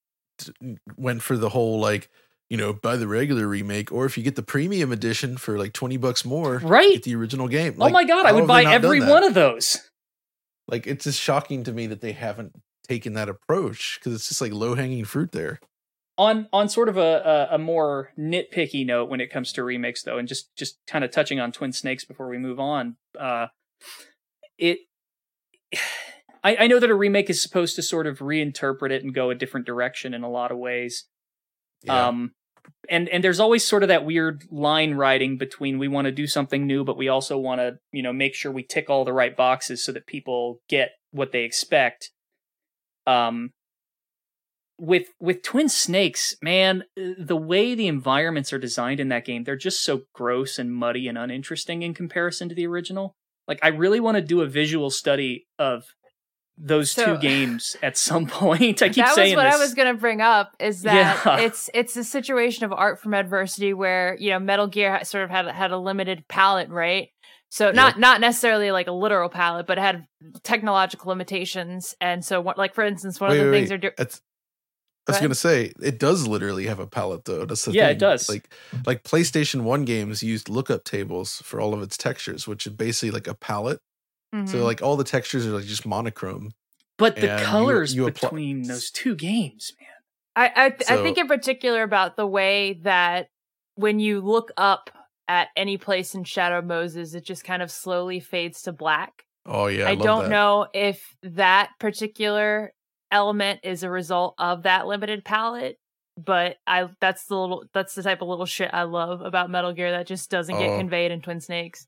went 0.97 1.23
for 1.23 1.37
the 1.37 1.51
whole 1.51 1.79
like 1.81 2.11
you 2.49 2.57
know, 2.57 2.73
buy 2.73 2.97
the 2.97 3.09
regular 3.09 3.49
remake, 3.49 3.91
or 3.91 4.07
if 4.07 4.17
you 4.17 4.23
get 4.23 4.37
the 4.37 4.43
premium 4.43 4.93
edition 4.93 5.37
for 5.37 5.59
like 5.59 5.73
twenty 5.73 5.97
bucks 5.97 6.25
more, 6.25 6.59
Right. 6.59 6.93
get 6.93 7.03
the 7.03 7.17
original 7.17 7.49
game. 7.49 7.77
oh 7.81 7.89
my 7.89 8.05
god, 8.05 8.25
I 8.25 8.33
would 8.33 8.47
buy 8.47 8.61
they 8.61 8.65
not 8.67 8.83
done 8.83 8.85
every 8.85 9.01
one 9.01 9.25
of 9.25 9.35
those. 9.35 9.91
Like 10.69 10.87
it's 10.87 11.05
just 11.05 11.21
shocking 11.21 11.65
to 11.65 11.73
me 11.73 11.87
that 11.89 12.01
they 12.01 12.13
haven't 12.13 12.53
taken 12.89 13.15
that 13.15 13.29
approach 13.29 13.99
because 13.99 14.15
it's 14.15 14.29
just 14.29 14.41
like 14.41 14.53
low 14.53 14.75
hanging 14.75 15.05
fruit 15.05 15.33
there. 15.33 15.61
On 16.19 16.49
on 16.53 16.69
sort 16.69 16.89
of 16.89 16.97
a, 16.97 17.49
a 17.51 17.55
a 17.55 17.59
more 17.59 18.11
nitpicky 18.19 18.87
note 18.87 19.09
when 19.11 19.21
it 19.21 19.31
comes 19.31 19.53
to 19.53 19.63
remakes 19.63 20.03
though 20.03 20.19
and 20.19 20.27
just 20.29 20.55
just 20.57 20.79
kind 20.87 21.05
of 21.05 21.11
touching 21.11 21.39
on 21.41 21.53
twin 21.53 21.73
snakes 21.73 22.05
before 22.05 22.29
we 22.29 22.39
move 22.39 22.59
on 22.59 22.97
uh 23.19 23.47
it 24.59 24.79
I, 26.45 26.57
I 26.61 26.67
know 26.69 26.79
that 26.79 26.91
a 26.91 26.95
remake 26.95 27.29
is 27.29 27.43
supposed 27.43 27.75
to 27.77 27.83
sort 27.83 28.07
of 28.07 28.19
reinterpret 28.21 28.91
it 28.93 29.03
and 29.03 29.13
go 29.13 29.31
a 29.31 29.35
different 29.35 29.67
direction 29.67 30.15
in 30.15 30.23
a 30.23 30.31
lot 30.31 30.53
of 30.53 30.59
ways 30.59 31.07
Yeah. 31.83 32.09
um 32.09 32.33
and 32.89 33.09
and 33.09 33.23
there's 33.23 33.41
always 33.41 33.67
sort 33.67 33.83
of 33.83 33.89
that 33.89 34.05
weird 34.05 34.45
line 34.51 34.95
writing 34.95 35.39
between 35.39 35.79
we 35.79 35.89
want 35.89 36.07
to 36.07 36.13
do 36.13 36.27
something 36.27 36.67
new 36.67 36.85
but 36.85 36.97
we 36.97 37.09
also 37.09 37.37
want 37.37 37.61
to 37.61 37.79
you 37.93 38.03
know 38.03 38.13
make 38.13 38.35
sure 38.35 38.51
we 38.53 38.63
tick 38.63 38.89
all 38.89 39.05
the 39.05 39.13
right 39.13 39.37
boxes 39.37 39.85
so 39.85 39.93
that 39.93 40.07
people 40.07 40.61
get 40.69 40.91
what 41.11 41.33
they 41.33 41.43
expect 41.45 42.11
um 43.07 43.51
with 44.79 45.09
with 45.21 45.43
twin 45.43 45.69
snakes 45.69 46.37
man 46.43 46.85
uh, 47.01 47.11
the 47.19 47.37
way 47.37 47.75
the 47.75 47.87
environments 47.89 48.53
are 48.53 48.59
designed 48.59 49.01
in 49.01 49.09
that 49.09 49.25
game 49.25 49.45
they're 49.45 49.57
just 49.57 49.83
so 49.83 50.03
gross 50.15 50.59
and 50.59 50.73
muddy 50.75 51.09
and 51.09 51.17
uninteresting 51.17 51.83
in 51.83 51.95
comparison 51.95 52.49
to 52.49 52.55
the 52.55 52.67
original 52.67 53.15
like 53.49 53.59
i 53.63 53.69
really 53.69 54.01
want 54.01 54.17
to 54.17 54.21
do 54.23 54.43
a 54.43 54.47
visual 54.47 54.91
study 54.91 55.47
of 55.59 55.85
those 56.59 56.91
So- 56.91 57.15
two 57.15 57.19
games 57.23 57.77
at 57.83 57.97
some 57.97 58.27
point 58.27 58.83
i 58.83 58.89
keep 58.89 58.97
that 58.97 59.09
was 59.09 59.15
saying 59.15 59.37
what 59.37 59.45
this 59.45 59.55
I 59.55 59.59
was 59.59 59.75
going 59.75 59.95
to 59.95 59.99
bring 60.01 60.21
up. 60.21 60.55
Is 60.59 60.83
that 60.83 61.23
Yeah. 61.25 61.39
it's 61.41 61.69
it's 61.75 61.97
a 61.97 62.05
situation 62.05 62.65
of 62.65 62.73
art 62.73 63.01
from 63.01 63.15
adversity 63.15 63.73
where 63.75 64.17
you 64.19 64.31
know 64.31 64.39
Metal 64.39 64.67
Gear 64.67 65.01
sort 65.05 65.25
of 65.25 65.31
had 65.31 65.47
had 65.49 65.71
a 65.71 65.79
limited 65.79 66.27
palette, 66.29 66.69
right? 66.71 67.09
So 67.51 67.73
not 67.73 67.99
not 67.99 68.21
necessarily 68.21 68.71
like 68.73 68.87
a 68.89 68.93
literal 68.93 69.29
palette, 69.29 69.67
but 69.67 69.77
it 69.79 69.83
had 69.83 70.07
technological 70.43 71.11
limitations, 71.11 71.95
and 72.01 72.25
so 72.25 72.41
what, 72.41 72.57
like 72.59 72.75
for 72.75 72.85
instance, 72.85 73.21
one 73.21 73.31
Wait, 73.31 73.39
of 73.39 73.45
the 73.47 73.51
wait, 73.51 73.59
things 73.59 73.71
wait. 73.71 73.75
are 73.75 73.79
do- 73.79 73.91
That's, 73.99 74.21
I 75.09 75.13
was 75.13 75.21
gonna 75.21 75.35
say 75.35 75.73
it 75.83 75.99
does 75.99 76.27
literally 76.27 76.67
have 76.67 76.79
a 76.81 76.87
palette 76.87 77.25
though. 77.27 77.45
That's 77.45 77.65
the 77.65 77.73
Yeah, 77.73 77.89
it 77.89 77.99
does. 77.99 78.29
Like 78.29 78.53
like 78.87 79.03
PlayStation 79.05 79.63
One 79.63 79.85
games 79.85 80.23
used 80.23 80.49
lookup 80.49 80.85
tables 80.85 81.41
for 81.45 81.61
all 81.61 81.73
of 81.75 81.83
its 81.83 81.97
textures, 81.97 82.47
which 82.49 82.67
is 82.67 82.73
basically 82.73 83.11
like 83.13 83.27
a 83.29 83.35
palette. 83.35 83.81
So 84.33 84.39
Mhm. 84.59 84.65
like 84.65 84.83
all 84.83 84.97
the 84.97 85.05
textures 85.05 85.47
are 85.47 85.51
like 85.51 85.65
just 85.65 85.87
monochrome. 85.87 86.53
but 86.99 87.15
the 87.17 87.31
and 87.31 87.41
you- 87.41 87.47
colors 87.47 87.95
you 87.95 88.07
apply- 88.07 88.29
between 88.31 88.63
those 88.63 88.91
two 88.91 89.15
games 89.15 89.73
man 89.79 89.89
I 90.35 90.65
I, 90.67 90.71
th- 90.71 90.91
I 90.91 91.03
think 91.03 91.19
in 91.19 91.27
particular 91.29 91.83
about 91.83 92.17
the 92.17 92.27
way 92.27 92.81
that 92.83 93.29
when 93.75 94.01
you 94.01 94.21
look 94.23 94.51
up 94.57 94.91
at 95.29 95.49
any 95.57 95.77
place 95.77 96.15
in 96.15 96.25
Shadow 96.25 96.63
Moses, 96.63 97.13
it 97.15 97.25
just 97.25 97.45
kind 97.45 97.61
of 97.63 97.71
slowly 97.71 98.19
fades 98.21 98.63
to 98.63 98.73
black. 98.73 99.25
Oh 99.45 99.67
yeah, 99.67 99.85
I, 99.87 99.91
I, 99.91 99.95
love 99.95 100.03
don't 100.05 100.23
that. 100.25 100.31
know 100.31 100.67
if 100.75 101.15
that 101.23 101.71
particular 101.79 102.73
element 103.17 103.61
is 103.63 103.83
a 103.83 103.91
result 103.91 104.35
of 104.39 104.63
that 104.65 104.87
limited 104.87 105.25
palette, 105.25 105.79
but 106.17 106.59
I 106.67 106.89
that's 107.01 107.27
the 107.27 107.37
little 107.37 107.65
that's 107.73 107.95
the 107.95 108.03
type 108.03 108.21
of 108.23 108.29
little 108.29 108.47
shit 108.47 108.71
I 108.73 108.83
love 108.85 109.23
about 109.23 109.51
Metal 109.51 109.73
Gear 109.73 109.91
that 109.93 110.07
just 110.07 110.31
doesn't 110.31 110.57
get 110.59 110.71
Oh. 110.71 110.79
conveyed 110.79 111.11
in 111.11 111.23
Twin 111.23 111.41
Snakes. 111.41 111.87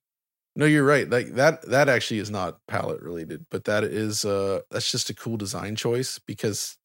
No, 0.57 0.64
you're 0.66 0.85
right. 0.85 1.09
Like 1.09 1.35
that 1.35 1.62
that 1.70 1.89
actually 1.89 2.18
is 2.20 2.31
not 2.31 2.59
palette 2.66 3.03
related, 3.03 3.47
but 3.51 3.64
that 3.64 3.85
is 3.85 4.24
uh 4.24 4.61
that's 4.70 4.91
just 4.91 5.11
a 5.11 5.14
cool 5.14 5.37
design 5.37 5.76
choice 5.76 6.18
because 6.18 6.76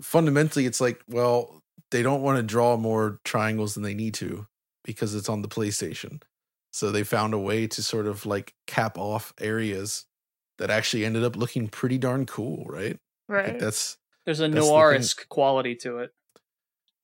fundamentally 0.00 0.66
it's 0.66 0.80
like, 0.80 1.00
well, 1.08 1.62
they 1.90 2.02
don't 2.02 2.22
want 2.22 2.36
to 2.38 2.42
draw 2.42 2.76
more 2.76 3.20
triangles 3.24 3.74
than 3.74 3.82
they 3.82 3.94
need 3.94 4.14
to 4.14 4.46
because 4.84 5.14
it's 5.14 5.28
on 5.28 5.42
the 5.42 5.48
PlayStation. 5.48 6.22
So 6.72 6.90
they 6.90 7.02
found 7.04 7.34
a 7.34 7.38
way 7.38 7.66
to 7.68 7.82
sort 7.82 8.06
of 8.06 8.26
like 8.26 8.54
cap 8.66 8.96
off 8.98 9.32
areas 9.40 10.06
that 10.58 10.70
actually 10.70 11.04
ended 11.04 11.24
up 11.24 11.36
looking 11.36 11.68
pretty 11.68 11.98
darn 11.98 12.26
cool, 12.26 12.64
right? 12.66 12.96
Like 13.30 13.46
Right. 13.46 13.58
that's 13.60 13.96
there's 14.26 14.40
a 14.40 14.48
That's 14.48 14.54
the 14.66 14.70
noir-esque 14.70 15.28
quality 15.28 15.74
to 15.76 15.98
it 15.98 16.10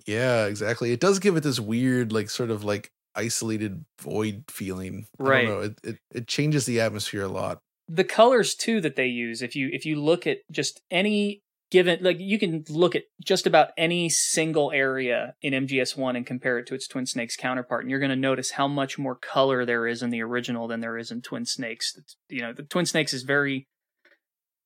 yeah, 0.06 0.46
exactly. 0.46 0.92
It 0.92 1.00
does 1.00 1.18
give 1.18 1.36
it 1.36 1.42
this 1.42 1.58
weird, 1.58 2.12
like 2.12 2.30
sort 2.30 2.50
of 2.50 2.62
like 2.62 2.92
isolated 3.16 3.84
void 4.00 4.44
feeling. 4.48 5.08
Right. 5.18 5.38
I 5.38 5.48
don't 5.48 5.50
know. 5.58 5.60
It, 5.62 5.78
it 5.82 5.98
it 6.14 6.28
changes 6.28 6.64
the 6.64 6.80
atmosphere 6.80 7.24
a 7.24 7.28
lot. 7.28 7.58
the 7.88 8.04
colors 8.04 8.54
too 8.54 8.80
that 8.82 8.94
they 8.94 9.06
use 9.06 9.42
if 9.42 9.56
you 9.56 9.68
if 9.72 9.84
you 9.84 10.00
look 10.00 10.24
at 10.26 10.38
just 10.52 10.80
any 10.92 11.42
given 11.72 11.98
like 12.02 12.20
you 12.20 12.38
can 12.38 12.64
look 12.68 12.94
at 12.94 13.02
just 13.24 13.48
about 13.48 13.70
any 13.76 14.08
single 14.08 14.70
area 14.70 15.34
in 15.42 15.52
MGS1 15.66 16.16
and 16.16 16.24
compare 16.24 16.58
it 16.58 16.66
to 16.68 16.74
its 16.76 16.86
Twin 16.86 17.06
Snakes 17.06 17.36
counterpart 17.36 17.82
and 17.82 17.90
you're 17.90 17.98
going 17.98 18.10
to 18.10 18.16
notice 18.16 18.52
how 18.52 18.68
much 18.68 18.98
more 18.98 19.16
color 19.16 19.64
there 19.64 19.88
is 19.88 20.02
in 20.04 20.10
the 20.10 20.22
original 20.22 20.68
than 20.68 20.78
there 20.80 20.96
is 20.98 21.10
in 21.10 21.20
Twin 21.20 21.46
Snakes 21.46 21.98
you 22.28 22.42
know 22.42 22.52
the 22.52 22.62
Twin 22.62 22.86
Snakes 22.86 23.12
is 23.12 23.24
very 23.24 23.66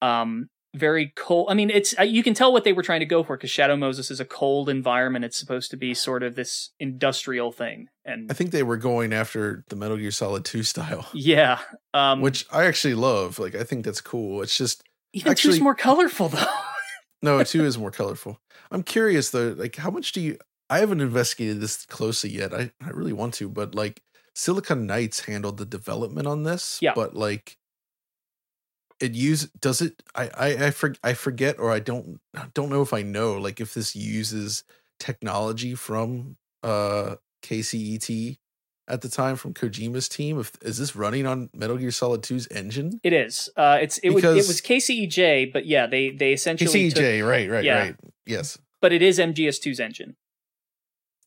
um 0.02 0.48
very 0.74 1.12
cold 1.16 1.48
i 1.50 1.54
mean 1.54 1.68
it's 1.68 1.98
uh, 1.98 2.02
you 2.02 2.22
can 2.22 2.32
tell 2.32 2.52
what 2.52 2.62
they 2.62 2.72
were 2.72 2.82
trying 2.82 3.00
to 3.00 3.06
go 3.06 3.22
for 3.24 3.36
because 3.36 3.50
shadow 3.50 3.76
moses 3.76 4.10
is 4.10 4.20
a 4.20 4.24
cold 4.24 4.68
environment 4.68 5.24
it's 5.24 5.36
supposed 5.36 5.70
to 5.70 5.76
be 5.76 5.94
sort 5.94 6.22
of 6.22 6.36
this 6.36 6.70
industrial 6.78 7.50
thing 7.50 7.88
and 8.04 8.30
I 8.30 8.34
think 8.34 8.50
they 8.50 8.62
were 8.62 8.76
going 8.76 9.12
after 9.12 9.64
the 9.68 9.76
Metal 9.76 9.96
Gear 9.96 10.10
Solid 10.10 10.44
2 10.44 10.62
style, 10.62 11.06
yeah 11.14 11.58
um 11.94 12.20
which 12.20 12.46
I 12.50 12.64
actually 12.64 12.94
love. 12.94 13.38
Like 13.38 13.54
I 13.54 13.62
think 13.62 13.84
that's 13.84 14.00
cool. 14.00 14.42
It's 14.42 14.56
just 14.56 14.82
even 15.12 15.34
two's 15.34 15.54
actually- 15.54 15.60
more 15.60 15.74
colorful 15.74 16.28
though 16.28 16.44
no, 17.22 17.42
2 17.42 17.64
is 17.64 17.78
more 17.78 17.90
colorful. 17.90 18.40
I'm 18.70 18.82
curious 18.82 19.30
though, 19.30 19.54
like 19.56 19.76
how 19.76 19.90
much 19.90 20.12
do 20.12 20.20
you 20.20 20.38
I 20.70 20.78
haven't 20.78 21.00
investigated 21.00 21.60
this 21.60 21.84
closely 21.86 22.30
yet. 22.30 22.54
I, 22.54 22.70
I 22.80 22.90
really 22.90 23.12
want 23.12 23.34
to, 23.34 23.48
but 23.48 23.74
like 23.74 24.02
Silicon 24.34 24.86
Knights 24.86 25.26
handled 25.26 25.58
the 25.58 25.66
development 25.66 26.26
on 26.28 26.44
this. 26.44 26.78
Yeah. 26.80 26.92
But 26.94 27.14
like 27.14 27.58
it 29.00 29.12
use 29.14 29.48
does 29.60 29.80
it 29.80 30.02
I, 30.14 30.28
I 30.36 30.66
I 30.66 30.70
for, 30.70 30.94
I 31.02 31.14
forget 31.14 31.58
or 31.58 31.70
I 31.72 31.80
don't 31.80 32.20
don't 32.54 32.68
know 32.70 32.82
if 32.82 32.92
I 32.92 33.02
know 33.02 33.34
like 33.38 33.60
if 33.60 33.74
this 33.74 33.96
uses 33.96 34.64
technology 34.98 35.74
from 35.74 36.36
uh 36.62 37.16
KCET 37.42 38.38
at 38.88 39.00
the 39.02 39.08
time 39.08 39.36
from 39.36 39.54
Kojima's 39.54 40.08
team. 40.08 40.38
If 40.38 40.52
is 40.62 40.76
this 40.78 40.94
running 40.96 41.26
on 41.26 41.48
Metal 41.54 41.76
Gear 41.78 41.90
Solid 41.92 42.22
2's 42.22 42.48
engine? 42.48 43.00
It 43.04 43.12
is. 43.12 43.48
Uh, 43.56 43.78
it's 43.80 43.98
it 43.98 44.10
was 44.10 44.24
it 44.24 44.26
Because- 44.34 44.48
was 44.48 44.60
KCEJ, 44.60 45.52
but 45.52 45.64
yeah, 45.64 45.86
they 45.86 46.10
they 46.10 46.32
essentially 46.32 46.90
took- 46.90 47.02
KCEJ, 47.02 47.26
right, 47.26 47.48
right, 47.48 47.64
yeah. 47.64 47.78
right. 47.78 47.96
Yes. 48.26 48.58
but 48.82 48.92
it 48.92 49.00
is 49.02 49.18
MGS2's 49.18 49.80
engine. 49.80 50.16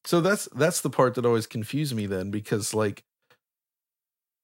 So 0.06 0.20
that's 0.22 0.48
that's 0.56 0.82
the 0.82 0.90
part 0.90 1.16
that 1.16 1.26
always 1.26 1.48
confused 1.48 1.96
me 1.96 2.06
then 2.06 2.30
because 2.30 2.74
like 2.74 3.04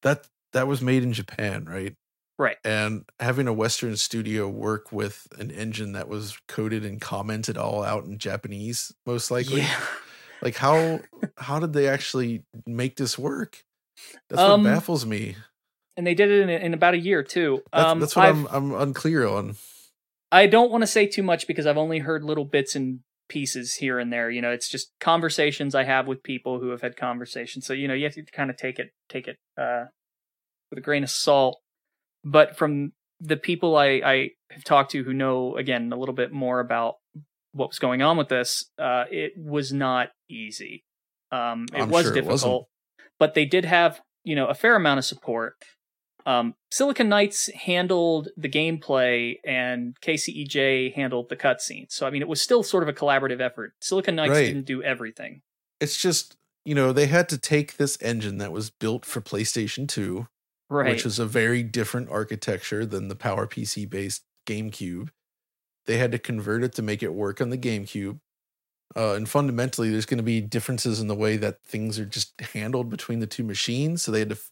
that 0.01 0.27
that 0.53 0.67
was 0.67 0.81
made 0.81 1.03
in 1.03 1.13
Japan, 1.13 1.65
right? 1.65 1.95
Right. 2.39 2.55
And 2.63 3.03
having 3.19 3.47
a 3.49 3.53
Western 3.53 3.97
studio 3.97 4.47
work 4.47 4.93
with 4.93 5.27
an 5.37 5.51
engine 5.51 5.91
that 5.91 6.07
was 6.07 6.37
coded 6.47 6.85
and 6.85 7.01
commented 7.01 7.57
all 7.57 7.83
out 7.83 8.05
in 8.05 8.17
Japanese, 8.17 8.93
most 9.05 9.29
likely. 9.29 9.61
Yeah. 9.61 9.79
Like 10.41 10.55
how 10.55 11.01
how 11.37 11.59
did 11.59 11.73
they 11.73 11.89
actually 11.89 12.43
make 12.65 12.95
this 12.95 13.19
work? 13.19 13.65
That's 14.29 14.41
Um, 14.41 14.63
what 14.63 14.69
baffles 14.71 15.05
me. 15.05 15.35
And 15.97 16.07
they 16.07 16.13
did 16.13 16.31
it 16.31 16.43
in, 16.43 16.49
in 16.49 16.73
about 16.73 16.93
a 16.93 16.97
year 16.97 17.23
too. 17.23 17.61
That's, 17.73 17.85
um, 17.85 17.99
that's 17.99 18.15
what 18.15 18.25
I've- 18.27 18.47
I'm 18.49 18.71
I'm 18.73 18.73
unclear 18.73 19.27
on. 19.27 19.55
I 20.31 20.47
don't 20.47 20.71
want 20.71 20.83
to 20.83 20.87
say 20.87 21.07
too 21.07 21.23
much 21.23 21.45
because 21.45 21.65
I've 21.65 21.77
only 21.77 21.99
heard 21.99 22.23
little 22.23 22.45
bits 22.45 22.73
and 22.73 23.01
pieces 23.27 23.75
here 23.75 23.99
and 23.99 24.13
there. 24.13 24.29
You 24.29 24.41
know, 24.41 24.51
it's 24.51 24.69
just 24.69 24.91
conversations 25.01 25.75
I 25.75 25.83
have 25.83 26.07
with 26.07 26.23
people 26.23 26.59
who 26.61 26.69
have 26.69 26.81
had 26.81 26.95
conversations. 26.95 27.65
So 27.65 27.73
you 27.73 27.89
know, 27.89 27.93
you 27.93 28.05
have 28.05 28.13
to 28.13 28.23
kind 28.23 28.49
of 28.49 28.55
take 28.55 28.79
it 28.79 28.91
take 29.09 29.27
it 29.27 29.35
uh, 29.57 29.85
with 30.69 30.79
a 30.79 30.81
grain 30.81 31.03
of 31.03 31.09
salt. 31.09 31.59
But 32.23 32.57
from 32.57 32.93
the 33.19 33.37
people 33.37 33.75
I, 33.77 34.01
I 34.03 34.29
have 34.51 34.63
talked 34.63 34.91
to 34.91 35.03
who 35.03 35.13
know 35.13 35.55
again 35.57 35.91
a 35.91 35.97
little 35.97 36.15
bit 36.15 36.31
more 36.31 36.59
about 36.59 36.95
what 37.51 37.69
was 37.69 37.79
going 37.79 38.01
on 38.01 38.17
with 38.17 38.29
this, 38.29 38.65
uh, 38.77 39.05
it 39.09 39.33
was 39.37 39.73
not 39.73 40.09
easy. 40.29 40.83
Um, 41.31 41.65
it 41.73 41.81
I'm 41.81 41.89
was 41.89 42.05
sure 42.05 42.11
it 42.15 42.21
difficult, 42.21 42.67
but 43.19 43.33
they 43.33 43.45
did 43.45 43.65
have 43.65 44.01
you 44.23 44.35
know 44.35 44.47
a 44.47 44.53
fair 44.53 44.75
amount 44.75 44.99
of 44.99 45.05
support. 45.05 45.55
Um, 46.25 46.53
Silicon 46.69 47.09
Knights 47.09 47.49
handled 47.53 48.27
the 48.37 48.49
gameplay 48.49 49.35
and 49.45 49.95
KCEJ 50.01 50.93
handled 50.93 51.29
the 51.29 51.35
cutscenes. 51.35 51.91
So 51.91 52.05
I 52.05 52.11
mean, 52.11 52.21
it 52.21 52.27
was 52.27 52.41
still 52.41 52.61
sort 52.61 52.83
of 52.83 52.89
a 52.89 52.93
collaborative 52.93 53.41
effort. 53.41 53.73
Silicon 53.81 54.15
Knights 54.15 54.31
Right. 54.31 54.45
didn't 54.47 54.65
do 54.65 54.83
everything. 54.83 55.41
It's 55.79 55.99
just, 55.99 56.35
you 56.65 56.75
know, 56.75 56.91
they 56.91 57.07
had 57.07 57.29
to 57.29 57.37
take 57.37 57.77
this 57.77 57.97
engine 58.01 58.37
that 58.37 58.51
was 58.51 58.69
built 58.69 59.05
for 59.05 59.21
PlayStation 59.21 59.87
2 59.87 60.27
Right. 60.69 60.91
which 60.91 61.03
was 61.03 61.17
a 61.17 61.25
very 61.25 61.63
different 61.63 62.09
architecture 62.09 62.85
than 62.85 63.07
the 63.07 63.15
Power 63.15 63.47
PC 63.47 63.89
based 63.89 64.23
GameCube. 64.45 65.09
They 65.85 65.97
had 65.97 66.11
to 66.11 66.19
convert 66.19 66.63
it 66.63 66.73
to 66.73 66.83
make 66.83 67.01
it 67.01 67.13
work 67.13 67.41
on 67.41 67.49
the 67.49 67.57
GameCube. 67.57 68.19
Uh, 68.95 69.13
and 69.13 69.29
fundamentally, 69.29 69.89
there's 69.89 70.05
going 70.05 70.17
to 70.17 70.23
be 70.23 70.41
differences 70.41 70.99
in 70.99 71.07
the 71.07 71.15
way 71.15 71.37
that 71.37 71.63
things 71.63 71.99
are 71.99 72.05
just 72.05 72.39
handled 72.41 72.89
between 72.89 73.19
the 73.19 73.27
two 73.27 73.43
machines. 73.43 74.01
So 74.01 74.11
they 74.11 74.19
had 74.19 74.29
to 74.29 74.35
f- 74.35 74.51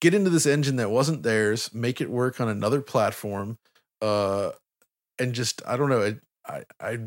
get 0.00 0.14
into 0.14 0.30
this 0.30 0.46
engine 0.46 0.76
that 0.76 0.90
wasn't 0.90 1.22
theirs, 1.22 1.72
make 1.72 2.00
it 2.00 2.10
work 2.10 2.40
on 2.40 2.48
another 2.48 2.82
platform, 2.82 3.58
uh, 4.02 4.50
and 5.18 5.34
just 5.34 5.62
I 5.66 5.76
don't 5.76 5.88
know. 5.88 6.02
It, 6.02 6.20
I, 6.46 6.64
I, 6.80 6.98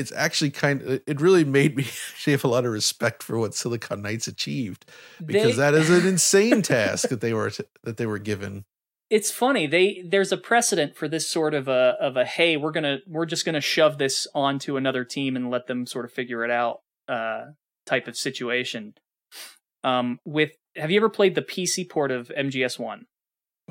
it's 0.00 0.12
actually 0.12 0.50
kind 0.50 0.82
of 0.82 1.00
it 1.06 1.20
really 1.20 1.44
made 1.44 1.76
me 1.76 1.84
actually 2.12 2.32
have 2.32 2.44
a 2.44 2.48
lot 2.48 2.64
of 2.64 2.72
respect 2.72 3.22
for 3.22 3.38
what 3.38 3.54
Silicon 3.54 4.02
Knights 4.02 4.26
achieved 4.28 4.84
because 5.24 5.56
They- 5.56 5.62
that 5.62 5.74
is 5.74 5.90
an 5.90 6.06
insane 6.06 6.62
task 6.74 7.08
that 7.10 7.20
they 7.20 7.32
were 7.34 7.50
that 7.84 7.96
they 7.98 8.06
were 8.06 8.18
given. 8.18 8.64
it's 9.10 9.30
funny 9.30 9.66
they 9.66 10.02
there's 10.08 10.32
a 10.32 10.36
precedent 10.36 10.96
for 10.96 11.08
this 11.08 11.26
sort 11.28 11.52
of 11.54 11.66
a 11.68 11.96
of 12.00 12.16
a 12.16 12.24
hey 12.24 12.56
we're 12.56 12.70
gonna 12.72 12.98
we're 13.06 13.26
just 13.26 13.44
gonna 13.44 13.60
shove 13.60 13.98
this 13.98 14.26
onto 14.34 14.76
another 14.76 15.04
team 15.04 15.36
and 15.36 15.50
let 15.50 15.66
them 15.66 15.84
sort 15.86 16.04
of 16.04 16.12
figure 16.12 16.44
it 16.44 16.50
out 16.50 16.80
uh 17.08 17.46
type 17.86 18.06
of 18.06 18.16
situation 18.16 18.94
um 19.84 20.18
with 20.24 20.52
have 20.76 20.90
you 20.92 20.96
ever 20.98 21.08
played 21.08 21.34
the 21.34 21.42
pc 21.42 21.88
port 21.88 22.10
of 22.10 22.28
mgs1 22.38 23.00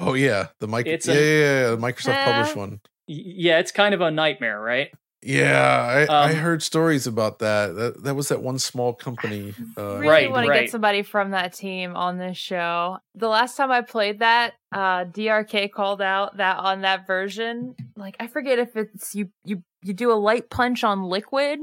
Oh 0.01 0.13
yeah, 0.13 0.47
the 0.61 0.67
mic. 0.67 0.87
It's 0.87 1.07
yeah, 1.07 1.13
a- 1.13 1.17
yeah, 1.17 1.61
yeah, 1.61 1.69
the 1.71 1.77
Microsoft 1.77 2.13
Eh. 2.15 2.25
published 2.31 2.55
one. 2.55 2.79
Yeah 3.07 3.59
it's 3.59 3.71
kind 3.73 3.93
of 3.93 3.99
a 4.01 4.09
nightmare 4.11 4.59
right 4.59 4.91
Yeah, 5.21 6.05
I, 6.09 6.13
I 6.13 6.29
Um, 6.31 6.35
heard 6.37 6.63
stories 6.63 7.05
about 7.05 7.39
that. 7.39 7.75
That 7.75 8.03
that 8.03 8.15
was 8.15 8.29
that 8.29 8.41
one 8.41 8.57
small 8.57 8.93
company. 8.93 9.53
Uh, 9.77 9.97
really 9.97 10.07
Right, 10.07 10.31
want 10.31 10.45
to 10.45 10.49
right. 10.49 10.61
get 10.61 10.71
somebody 10.71 11.03
from 11.03 11.31
that 11.31 11.53
team 11.53 11.95
on 11.95 12.17
this 12.17 12.37
show. 12.37 12.99
The 13.15 13.27
last 13.27 13.57
time 13.57 13.69
I 13.69 13.81
played 13.81 14.19
that, 14.19 14.53
uh, 14.71 15.03
DRK 15.05 15.71
called 15.71 16.01
out 16.01 16.37
that 16.37 16.57
on 16.59 16.81
that 16.81 17.05
version, 17.05 17.75
like 17.97 18.15
I 18.19 18.27
forget 18.27 18.59
if 18.59 18.77
it's 18.77 19.13
you 19.13 19.29
you 19.43 19.61
you 19.83 19.93
do 19.93 20.11
a 20.11 20.15
light 20.15 20.49
punch 20.49 20.83
on 20.85 21.03
liquid, 21.03 21.59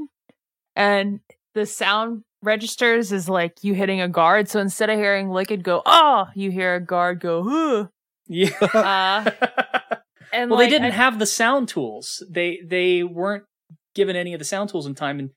and 0.75 1.19
the 1.55 1.65
sound 1.65 2.23
registers 2.43 3.11
is 3.11 3.27
like 3.27 3.63
you 3.63 3.73
hitting 3.73 4.01
a 4.01 4.07
guard. 4.07 4.49
So 4.49 4.59
instead 4.59 4.91
of 4.91 4.99
hearing 4.99 5.29
liquid 5.31 5.63
go 5.63 5.81
oh, 5.85 6.27
you 6.35 6.51
hear 6.51 6.75
a 6.75 6.79
guard 6.79 7.19
go 7.19 7.43
huh. 7.43 7.87
yeah 8.27 8.51
Uh, 8.61 9.95
And 10.33 10.49
well 10.49 10.59
like, 10.59 10.67
they 10.67 10.69
didn't 10.75 10.91
I- 10.93 10.95
have 10.95 11.19
the 11.19 11.25
sound 11.25 11.69
tools. 11.69 12.23
They 12.29 12.59
they 12.65 13.03
weren't 13.03 13.43
given 13.95 14.15
any 14.15 14.33
of 14.33 14.39
the 14.39 14.45
sound 14.45 14.69
tools 14.69 14.85
in 14.85 14.95
time. 14.95 15.19
And 15.19 15.29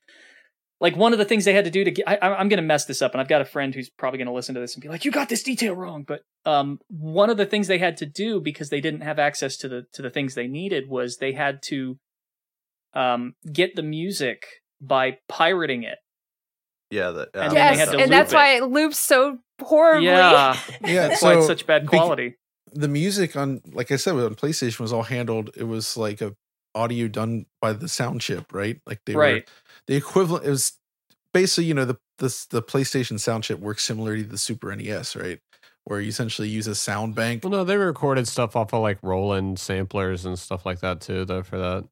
like 0.79 0.95
one 0.95 1.13
of 1.13 1.19
the 1.19 1.25
things 1.25 1.45
they 1.45 1.53
had 1.53 1.65
to 1.65 1.71
do 1.71 1.83
to 1.83 1.91
get 1.91 2.07
I, 2.09 2.15
I- 2.15 2.39
i'm 2.39 2.49
gonna 2.49 2.63
mess 2.63 2.85
this 2.85 3.01
up 3.03 3.11
and 3.13 3.21
i've 3.21 3.27
got 3.27 3.41
a 3.41 3.45
friend 3.45 3.73
who's 3.75 3.89
probably 3.91 4.17
gonna 4.17 4.33
listen 4.33 4.55
to 4.55 4.61
this 4.61 4.73
and 4.73 4.81
be 4.81 4.89
like 4.89 5.05
you 5.05 5.11
got 5.11 5.29
this 5.29 5.43
detail 5.43 5.75
wrong. 5.75 6.03
But 6.07 6.21
um 6.45 6.79
one 6.89 7.29
of 7.29 7.37
the 7.37 7.45
things 7.45 7.67
they 7.67 7.77
had 7.77 7.97
to 7.97 8.05
do 8.05 8.41
because 8.41 8.69
they 8.69 8.81
didn't 8.81 9.01
have 9.01 9.19
access 9.19 9.57
to 9.57 9.67
the 9.67 9.83
to 9.93 10.01
the 10.01 10.09
things 10.09 10.33
they 10.35 10.47
needed 10.47 10.89
was 10.89 11.17
they 11.17 11.33
had 11.33 11.61
to 11.67 11.97
um 12.93 13.33
get 13.51 13.75
the 13.75 13.83
music 13.83 14.43
by 14.81 15.17
pirating 15.29 15.83
it. 15.83 15.97
Yeah, 16.89 17.11
that, 17.11 17.29
And 17.35 17.43
um, 17.49 17.49
they 17.53 17.59
yes, 17.59 17.77
had 17.79 17.85
to 17.85 17.91
and 17.91 17.99
loop 18.01 18.09
that's 18.09 18.33
it. 18.33 18.35
why 18.35 18.55
it 18.55 18.63
loops 18.63 18.97
so 18.97 19.37
horribly. 19.61 20.07
yeah. 20.07 20.57
Yeah, 20.83 21.07
that's 21.09 21.21
why 21.21 21.33
so 21.33 21.37
it's 21.37 21.47
such 21.47 21.65
bad 21.67 21.83
bec- 21.83 21.89
quality 21.91 22.35
the 22.71 22.87
music 22.87 23.35
on, 23.35 23.61
like 23.73 23.91
I 23.91 23.95
said, 23.97 24.15
on 24.15 24.35
PlayStation 24.35 24.79
was 24.79 24.93
all 24.93 25.03
handled. 25.03 25.51
It 25.55 25.63
was 25.63 25.97
like 25.97 26.21
a 26.21 26.35
audio 26.73 27.07
done 27.07 27.45
by 27.61 27.73
the 27.73 27.87
sound 27.87 28.21
chip, 28.21 28.53
right? 28.53 28.79
Like 28.85 29.01
they 29.05 29.15
were 29.15 29.43
the 29.87 29.95
equivalent. 29.95 30.45
It 30.45 30.49
was 30.49 30.73
basically, 31.33 31.65
you 31.65 31.73
know, 31.73 31.85
the 31.85 31.97
the 32.17 32.45
the 32.49 32.61
PlayStation 32.61 33.19
sound 33.19 33.43
chip 33.43 33.59
works 33.59 33.83
similarly 33.83 34.23
to 34.23 34.29
the 34.29 34.37
Super 34.37 34.75
NES, 34.75 35.15
right? 35.15 35.39
Where 35.85 35.99
you 35.99 36.09
essentially 36.09 36.47
use 36.47 36.67
a 36.67 36.75
sound 36.75 37.15
bank. 37.15 37.43
Well, 37.43 37.51
no, 37.51 37.63
they 37.63 37.77
recorded 37.77 38.27
stuff 38.27 38.55
off 38.55 38.73
of 38.73 38.81
like 38.81 38.99
Roland 39.01 39.59
samplers 39.59 40.25
and 40.25 40.37
stuff 40.37 40.65
like 40.65 40.79
that 40.81 41.01
too, 41.01 41.25
though. 41.25 41.43
For 41.43 41.57
that, 41.57 41.85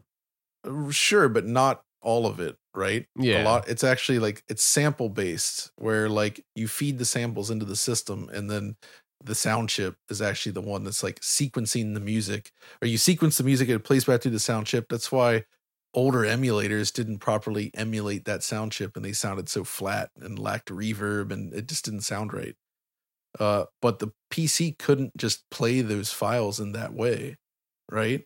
Uh, 0.66 0.92
Sure, 0.92 1.30
but 1.30 1.46
not 1.46 1.84
all 2.02 2.26
of 2.26 2.40
it, 2.40 2.58
right? 2.76 3.08
Yeah. 3.18 3.44
A 3.44 3.46
lot 3.46 3.68
it's 3.68 3.84
actually 3.84 4.20
like 4.20 4.44
it's 4.48 4.64
sample 4.64 5.10
based 5.10 5.72
where 5.78 6.10
like 6.10 6.46
you 6.56 6.68
feed 6.68 6.98
the 6.98 7.06
samples 7.06 7.50
into 7.50 7.66
the 7.66 7.76
system 7.76 8.30
and 8.32 8.50
then 8.50 8.76
the 9.24 9.36
sound 9.36 9.70
chip 9.70 9.98
is 10.10 10.22
actually 10.22 10.54
the 10.54 10.62
one 10.62 10.84
that's 10.84 11.04
like 11.04 11.20
sequencing 11.20 11.94
the 11.94 12.00
music 12.00 12.52
or 12.82 12.88
you 12.88 12.98
sequence 12.98 13.38
the 13.38 13.44
music 13.44 13.68
and 13.68 13.76
it 13.76 13.84
plays 13.84 14.06
back 14.06 14.22
through 14.22 14.32
the 14.32 14.40
sound 14.40 14.66
chip. 14.68 14.88
That's 14.90 15.12
why 15.12 15.46
older 15.94 16.20
emulators 16.20 16.94
didn't 16.94 17.20
properly 17.20 17.72
emulate 17.74 18.26
that 18.26 18.44
sound 18.44 18.72
chip 18.72 18.96
and 18.96 19.04
they 19.04 19.12
sounded 19.12 19.50
so 19.50 19.64
flat 19.64 20.12
and 20.20 20.40
lacked 20.40 20.70
reverb 20.70 21.32
and 21.32 21.54
it 21.54 21.68
just 21.68 21.86
didn't 21.86 22.02
sound 22.02 22.34
right. 22.34 22.56
Uh, 23.40 23.66
but 23.82 24.00
the 24.00 24.12
PC 24.32 24.78
couldn't 24.78 25.16
just 25.18 25.50
play 25.50 25.82
those 25.82 26.12
files 26.12 26.60
in 26.60 26.72
that 26.72 26.94
way, 26.94 27.38
right? 27.92 28.26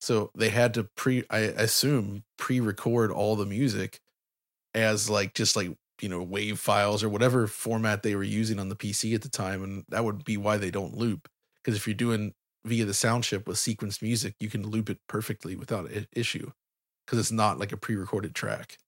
So 0.00 0.30
they 0.36 0.50
had 0.50 0.74
to 0.74 0.84
pre, 0.84 1.24
I 1.30 1.38
assume, 1.38 2.24
pre-record 2.36 3.10
all 3.10 3.36
the 3.36 3.46
music 3.46 4.00
as 4.74 5.08
like 5.10 5.34
just 5.34 5.56
like 5.56 5.76
you 6.00 6.08
know 6.08 6.22
wave 6.22 6.58
files 6.58 7.02
or 7.02 7.08
whatever 7.08 7.46
format 7.46 8.02
they 8.02 8.14
were 8.14 8.22
using 8.22 8.58
on 8.58 8.68
the 8.68 8.76
PC 8.76 9.14
at 9.14 9.22
the 9.22 9.28
time, 9.28 9.62
and 9.62 9.84
that 9.88 10.04
would 10.04 10.24
be 10.24 10.36
why 10.36 10.56
they 10.56 10.70
don't 10.70 10.96
loop. 10.96 11.28
Because 11.62 11.76
if 11.76 11.86
you're 11.86 11.94
doing 11.94 12.34
via 12.64 12.84
the 12.84 12.94
sound 12.94 13.24
chip 13.24 13.46
with 13.46 13.56
sequenced 13.56 14.02
music, 14.02 14.34
you 14.40 14.48
can 14.48 14.62
loop 14.66 14.90
it 14.90 14.98
perfectly 15.08 15.56
without 15.56 15.90
issue, 16.12 16.50
because 17.06 17.18
it's 17.18 17.32
not 17.32 17.58
like 17.58 17.72
a 17.72 17.76
pre-recorded 17.76 18.34
track. 18.34 18.78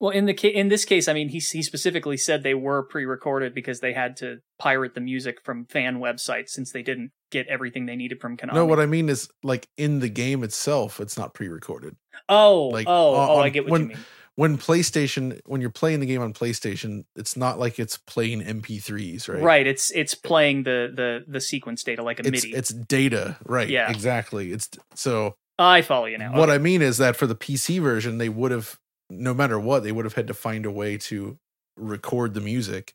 Well, 0.00 0.10
in 0.10 0.24
the 0.26 0.34
ca- 0.34 0.52
in 0.52 0.66
this 0.68 0.84
case, 0.84 1.06
I 1.06 1.12
mean, 1.12 1.28
he 1.28 1.38
he 1.38 1.62
specifically 1.62 2.16
said 2.16 2.42
they 2.42 2.54
were 2.54 2.82
pre-recorded 2.82 3.54
because 3.54 3.78
they 3.78 3.92
had 3.92 4.16
to 4.16 4.38
pirate 4.58 4.94
the 4.96 5.00
music 5.00 5.40
from 5.44 5.64
fan 5.66 6.00
websites 6.00 6.48
since 6.48 6.72
they 6.72 6.82
didn't 6.82 7.12
get 7.30 7.46
everything 7.46 7.86
they 7.86 7.94
needed 7.94 8.20
from 8.20 8.36
Konami. 8.36 8.54
No, 8.54 8.66
what 8.66 8.80
I 8.80 8.86
mean 8.86 9.08
is 9.08 9.28
like 9.44 9.68
in 9.78 10.00
the 10.00 10.08
game 10.08 10.42
itself, 10.42 10.98
it's 10.98 11.16
not 11.16 11.34
pre-recorded. 11.34 11.94
oh, 12.28 12.66
like, 12.68 12.86
oh, 12.88 13.14
on- 13.14 13.30
oh, 13.30 13.36
I 13.38 13.48
get 13.50 13.62
what 13.64 13.70
when- 13.72 13.80
you 13.82 13.88
mean. 13.90 13.98
When 14.36 14.56
PlayStation, 14.56 15.40
when 15.44 15.60
you're 15.60 15.68
playing 15.70 16.00
the 16.00 16.06
game 16.06 16.22
on 16.22 16.32
PlayStation, 16.32 17.04
it's 17.16 17.36
not 17.36 17.58
like 17.58 17.78
it's 17.78 17.98
playing 17.98 18.40
MP3s, 18.40 19.28
right? 19.28 19.42
Right. 19.42 19.66
It's 19.66 19.90
it's 19.90 20.14
playing 20.14 20.62
the 20.62 20.90
the 20.94 21.24
the 21.30 21.40
sequence 21.40 21.82
data 21.84 22.02
like 22.02 22.18
a 22.18 22.26
It's 22.26 22.44
MIDI. 22.44 22.56
it's 22.56 22.70
data, 22.70 23.36
right? 23.44 23.68
Yeah. 23.68 23.90
exactly. 23.90 24.52
It's 24.52 24.70
so 24.94 25.34
I 25.58 25.82
follow 25.82 26.06
you 26.06 26.16
now. 26.16 26.32
what 26.32 26.48
Okay. 26.48 26.54
I 26.54 26.58
mean 26.58 26.80
is 26.80 26.96
that 26.98 27.14
for 27.16 27.26
the 27.26 27.34
PC 27.36 27.80
version, 27.82 28.16
they 28.18 28.30
would 28.30 28.52
have, 28.52 28.78
no 29.10 29.34
matter 29.34 29.60
what, 29.60 29.82
they 29.84 29.92
would 29.92 30.06
have 30.06 30.14
had 30.14 30.26
to 30.28 30.34
find 30.34 30.64
a 30.64 30.70
way 30.70 30.96
to 30.96 31.38
record 31.76 32.32
the 32.32 32.40
music 32.40 32.94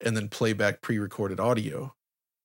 and 0.00 0.16
then 0.16 0.28
play 0.28 0.52
back 0.52 0.82
pre-recorded 0.82 1.40
audio. 1.40 1.94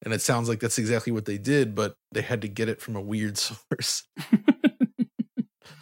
And 0.03 0.13
it 0.13 0.21
sounds 0.21 0.49
like 0.49 0.59
that's 0.59 0.78
exactly 0.80 1.11
what 1.13 1.26
they 1.26 1.38
did, 1.38 1.73
but 1.76 1.95
they 2.11 2.21
had 2.21 2.41
to 2.41 2.47
get 2.47 2.69
it 2.69 2.82
from 2.82 2.95
a 2.95 3.01
weird 3.01 3.38
source. 3.38 4.03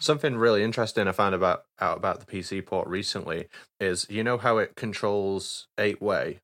Something 0.04 0.36
really 0.36 0.62
interesting 0.62 1.08
I 1.08 1.12
found 1.12 1.34
about 1.34 1.64
out 1.80 1.96
about 1.96 2.20
the 2.20 2.26
PC 2.26 2.60
port 2.60 2.86
recently 2.86 3.48
is 3.80 4.06
you 4.10 4.22
know 4.22 4.36
how 4.36 4.58
it 4.58 4.76
controls 4.76 5.66
eight 5.78 6.02
way. 6.02 6.40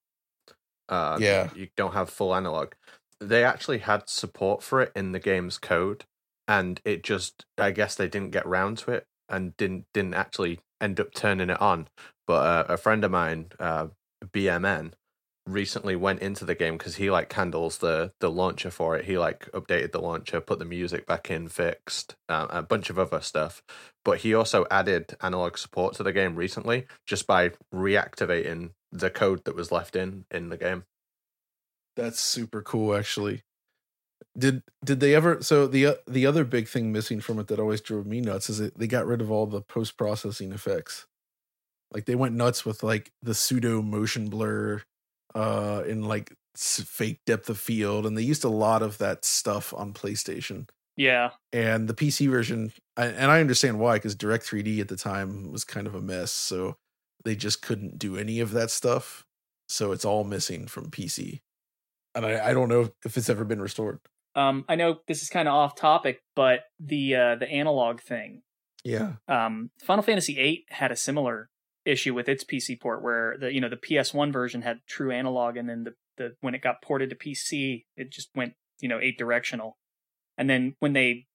Uh, 0.88 1.18
Yeah. 1.20 1.50
you 1.54 1.68
don't 1.76 1.92
have 1.92 2.08
full 2.08 2.34
analog. 2.34 2.72
They 3.20 3.44
actually 3.44 3.80
had 3.80 4.08
support 4.08 4.62
for 4.62 4.80
it 4.80 4.92
in 4.96 5.12
the 5.12 5.18
game's 5.18 5.58
code, 5.58 6.06
and 6.48 6.80
it 6.86 7.02
just 7.02 7.44
I 7.58 7.70
guess 7.70 7.94
they 7.96 8.08
didn't 8.08 8.30
get 8.30 8.46
round 8.46 8.78
to 8.78 8.92
it 8.92 9.06
and 9.28 9.54
didn't 9.58 9.84
didn't 9.92 10.14
actually 10.14 10.61
end 10.80 10.98
up 10.98 11.12
turning 11.12 11.50
it 11.50 11.61
on. 11.61 11.88
But 12.26 12.46
uh, 12.46 12.72
a 12.72 12.78
friend 12.78 13.04
of 13.04 13.11
mine, 13.11 13.52
uh, 13.58 13.88
BMN, 14.24 14.94
recently 15.47 15.97
went 15.97 16.20
into 16.20 16.45
the 16.45 16.55
game 16.55 16.76
because 16.76 16.97
he 16.97 17.11
like 17.11 17.32
handles 17.32 17.78
the 17.78 18.12
the 18.20 18.30
launcher 18.30 18.70
for 18.70 18.97
it. 18.97 19.05
He 19.05 19.18
like 19.18 19.51
updated 19.53 19.93
the 19.93 20.01
launcher, 20.01 20.41
put 20.41 20.59
the 20.59 20.64
music 20.64 21.07
back 21.07 21.30
in, 21.30 21.49
fixed 21.49 22.16
uh, 22.28 22.47
a 22.51 22.62
bunch 22.62 22.91
of 22.91 22.99
other 22.99 23.20
stuff. 23.20 23.62
But 24.05 24.18
he 24.18 24.34
also 24.34 24.66
added 24.70 25.16
analog 25.22 25.59
support 25.59 25.95
to 25.95 26.03
the 26.03 26.12
game 26.12 26.36
recently 26.36 26.86
just 27.07 27.26
by 27.26 27.53
reactivating 27.74 28.70
the 28.93 29.11
code 29.11 29.45
that 29.45 29.55
was 29.55 29.72
left 29.72 29.97
in 29.97 30.24
in 30.30 30.49
the 30.49 30.57
game. 30.57 30.84
That's 31.97 32.20
super 32.20 32.62
cool, 32.62 32.95
actually. 32.95 33.43
Did 34.38 34.62
did 34.84 35.01
they 35.01 35.14
ever? 35.14 35.43
So 35.43 35.66
the 35.66 35.99
the 36.07 36.26
other 36.26 36.45
big 36.45 36.68
thing 36.68 36.93
missing 36.93 37.20
from 37.20 37.38
it 37.38 37.49
that 37.49 37.59
always 37.59 37.80
drove 37.80 38.07
me 38.07 38.20
nuts 38.20 38.49
is 38.49 38.70
they 38.70 38.86
got 38.86 39.07
rid 39.07 39.20
of 39.20 39.30
all 39.30 39.47
the 39.47 39.61
post 39.61 39.97
processing 39.97 40.53
effects. 40.53 41.07
Like 41.93 42.05
they 42.05 42.14
went 42.14 42.36
nuts 42.36 42.64
with 42.64 42.82
like 42.82 43.11
the 43.20 43.34
pseudo 43.34 43.82
motion 43.82 44.28
blur, 44.28 44.82
uh, 45.34 45.82
in 45.86 46.04
like 46.04 46.32
fake 46.56 47.20
depth 47.26 47.48
of 47.48 47.58
field, 47.58 48.06
and 48.06 48.16
they 48.16 48.22
used 48.22 48.44
a 48.44 48.48
lot 48.48 48.82
of 48.82 48.98
that 48.98 49.24
stuff 49.24 49.72
on 49.74 49.92
PlayStation. 49.92 50.68
yeah. 50.96 51.30
And 51.52 51.88
the 51.88 51.94
PC 51.94 52.28
version, 52.28 52.72
and 52.96 53.30
I 53.30 53.40
understand 53.40 53.78
why, 53.78 53.96
because 53.96 54.14
Direct 54.14 54.44
3D 54.44 54.80
at 54.80 54.88
the 54.88 54.96
time 54.96 55.50
was 55.50 55.64
kind 55.64 55.86
of 55.86 55.94
a 55.94 56.00
mess, 56.02 56.30
so 56.30 56.76
they 57.24 57.36
just 57.36 57.62
couldn't 57.62 57.98
do 57.98 58.16
any 58.16 58.40
of 58.40 58.52
that 58.52 58.70
stuff. 58.70 59.24
So 59.68 59.92
it's 59.92 60.04
all 60.04 60.24
missing 60.24 60.66
from 60.66 60.90
PC, 60.90 61.40
and 62.14 62.26
I, 62.26 62.50
I 62.50 62.52
don't 62.52 62.68
know 62.68 62.90
if 63.04 63.16
it's 63.16 63.30
ever 63.30 63.44
been 63.44 63.62
restored. 63.62 64.00
Um, 64.34 64.64
I 64.68 64.74
know 64.74 64.98
this 65.06 65.22
is 65.22 65.28
kind 65.28 65.48
of 65.48 65.54
off 65.54 65.76
topic, 65.76 66.22
but 66.34 66.64
the 66.80 67.14
uh, 67.14 67.34
the 67.36 67.48
analog 67.48 68.00
thing. 68.00 68.42
Yeah, 68.82 69.12
Um, 69.28 69.70
Final 69.82 70.02
Fantasy 70.02 70.34
VIII 70.34 70.64
had 70.70 70.90
a 70.90 70.96
similar 70.96 71.50
issue 71.91 72.14
with 72.14 72.28
its 72.28 72.45
PC 72.45 72.80
port, 72.80 73.03
where 73.03 73.36
the 73.38 73.53
you 73.53 73.61
know 73.61 73.68
the 73.68 73.76
PS1 73.76 74.32
version 74.32 74.62
had 74.62 74.80
true 74.86 75.11
analog, 75.11 75.57
and 75.57 75.68
then 75.68 75.84
the 75.84 75.95
the 76.16 76.36
when 76.41 76.55
it 76.55 76.62
got 76.62 76.82
ported 76.82 77.11
to 77.11 77.16
PC, 77.16 77.84
it 77.97 78.11
just 78.11 78.30
went 78.34 78.55
you 78.80 78.88
know 78.88 78.99
eight 79.01 79.18
directional. 79.18 79.76
And 80.38 80.49
then 80.49 80.74
when 80.78 80.95
they, 80.95 81.26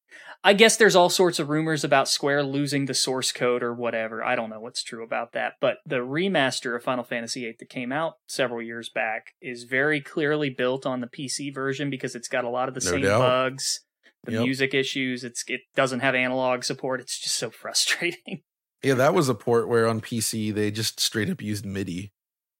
I 0.43 0.53
guess 0.53 0.77
there's 0.77 0.95
all 0.95 1.09
sorts 1.09 1.37
of 1.37 1.49
rumors 1.49 1.83
about 1.83 2.07
Square 2.09 2.43
losing 2.43 2.85
the 2.85 2.93
source 2.95 3.31
code 3.31 3.61
or 3.61 3.71
whatever. 3.73 4.23
I 4.23 4.35
don't 4.35 4.49
know 4.49 4.59
what's 4.59 4.81
true 4.81 5.03
about 5.03 5.33
that, 5.33 5.53
but 5.61 5.77
the 5.85 5.97
remaster 5.97 6.75
of 6.75 6.83
Final 6.83 7.03
Fantasy 7.03 7.41
VIII 7.41 7.55
that 7.59 7.69
came 7.69 7.91
out 7.91 8.13
several 8.27 8.61
years 8.63 8.89
back 8.89 9.33
is 9.41 9.63
very 9.65 10.01
clearly 10.01 10.49
built 10.49 10.85
on 10.87 11.01
the 11.01 11.07
PC 11.07 11.53
version 11.53 11.89
because 11.91 12.15
it's 12.15 12.27
got 12.29 12.45
a 12.45 12.49
lot 12.49 12.67
of 12.67 12.73
the 12.73 12.83
No 12.83 12.91
same 12.91 13.01
doubt. 13.01 13.19
bugs, 13.19 13.81
the 14.23 14.31
Yep. 14.31 14.41
music 14.41 14.73
issues. 14.73 15.23
It's 15.23 15.43
it 15.47 15.61
doesn't 15.75 15.99
have 15.99 16.15
analog 16.15 16.63
support. 16.63 16.99
It's 17.01 17.19
just 17.19 17.35
so 17.35 17.49
frustrating. 17.61 18.41
Yeah, 18.83 18.93
that 18.95 19.13
was 19.13 19.29
a 19.29 19.35
port 19.35 19.67
where 19.67 19.87
on 19.87 20.01
PC 20.01 20.53
they 20.53 20.69
just 20.71 20.99
straight 20.99 21.29
up 21.29 21.41
used 21.41 21.65
MIDI. 21.65 22.11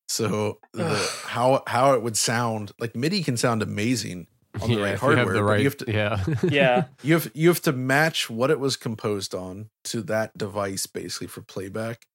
So 0.08 0.60
the, 0.74 0.96
how 1.26 1.64
how 1.68 1.94
it 1.94 2.02
would 2.04 2.18
sound 2.18 2.72
like 2.80 2.96
MIDI 2.96 3.24
can 3.24 3.38
sound 3.38 3.62
amazing 3.64 4.28
on 4.62 4.70
the 4.70 4.76
Yeah, 4.78 4.84
right 4.84 4.94
if 4.94 5.02
you 5.02 5.08
have 5.10 5.18
hardware, 5.18 5.34
the 5.36 5.44
right- 5.44 5.60
you 5.60 5.66
have 5.66 5.78
to 5.78 5.92
yeah. 5.92 6.24
Yeah. 6.50 6.84
you 7.04 7.14
have 7.16 7.32
you 7.34 7.48
have 7.50 7.62
to 7.64 7.72
match 7.74 8.30
what 8.30 8.52
it 8.52 8.60
was 8.60 8.76
composed 8.78 9.34
on 9.36 9.70
to 9.86 10.02
that 10.04 10.38
device 10.38 10.86
basically 10.86 11.28
for 11.28 11.42
playback. 11.42 12.06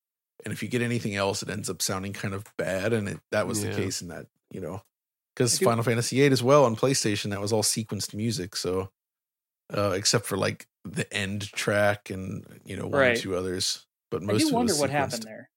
And 0.45 0.53
if 0.53 0.63
you 0.63 0.69
get 0.69 0.81
anything 0.83 1.15
else, 1.17 1.43
it 1.43 1.51
ends 1.51 1.69
up 1.69 1.83
sounding 1.83 2.13
kind 2.15 2.33
of 2.33 2.45
bad. 2.57 2.93
And 2.95 3.09
it, 3.09 3.21
that 3.31 3.47
was 3.47 3.63
Yeah. 3.63 3.71
the 3.71 3.77
case 3.77 4.01
in 4.01 4.09
that, 4.09 4.27
you 4.51 4.61
know, 4.61 4.83
because 5.37 5.59
Final 5.59 5.83
Fantasy 5.85 6.17
VIII 6.17 6.33
as 6.33 6.43
well 6.43 6.65
on 6.65 6.77
PlayStation, 6.77 7.29
that 7.31 7.41
was 7.43 7.53
all 7.53 7.63
sequenced 7.63 8.15
music. 8.15 8.57
So, 8.57 8.91
uh, 9.77 9.93
except 9.95 10.25
for 10.27 10.37
like 10.39 10.67
the 10.85 11.13
end 11.13 11.53
track 11.53 12.09
and 12.09 12.47
you 12.65 12.77
know 12.77 12.85
one 12.87 13.01
Right. 13.01 13.19
or 13.19 13.21
two 13.21 13.37
others, 13.37 13.85
but 14.11 14.23
I 14.23 14.27
most 14.27 14.41
do 14.43 14.49
of 14.49 14.53
wonder 14.55 14.75
what 14.75 14.91
happened 14.91 15.23
there. 15.23 15.51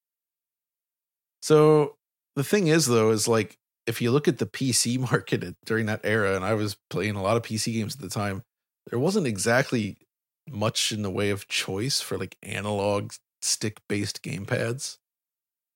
So 1.42 1.96
the 2.36 2.44
thing 2.44 2.68
is, 2.68 2.86
though, 2.86 3.10
is 3.10 3.28
like 3.28 3.58
if 3.86 4.00
you 4.00 4.10
look 4.10 4.28
at 4.28 4.38
the 4.38 4.46
PC 4.46 4.98
market 5.10 5.44
at, 5.44 5.54
during 5.64 5.86
that 5.86 6.00
era, 6.04 6.36
and 6.36 6.44
I 6.44 6.54
was 6.54 6.76
playing 6.90 7.16
a 7.16 7.22
lot 7.22 7.36
of 7.36 7.42
PC 7.42 7.72
games 7.72 7.94
at 7.94 8.00
the 8.00 8.08
time, 8.08 8.42
there 8.90 8.98
wasn't 8.98 9.26
exactly 9.26 9.98
much 10.50 10.92
in 10.92 11.02
the 11.02 11.10
way 11.10 11.30
of 11.30 11.48
choice 11.48 12.00
for 12.00 12.18
like 12.18 12.36
analog 12.42 13.12
stick 13.42 13.80
based 13.88 14.22
gamepads. 14.22 14.98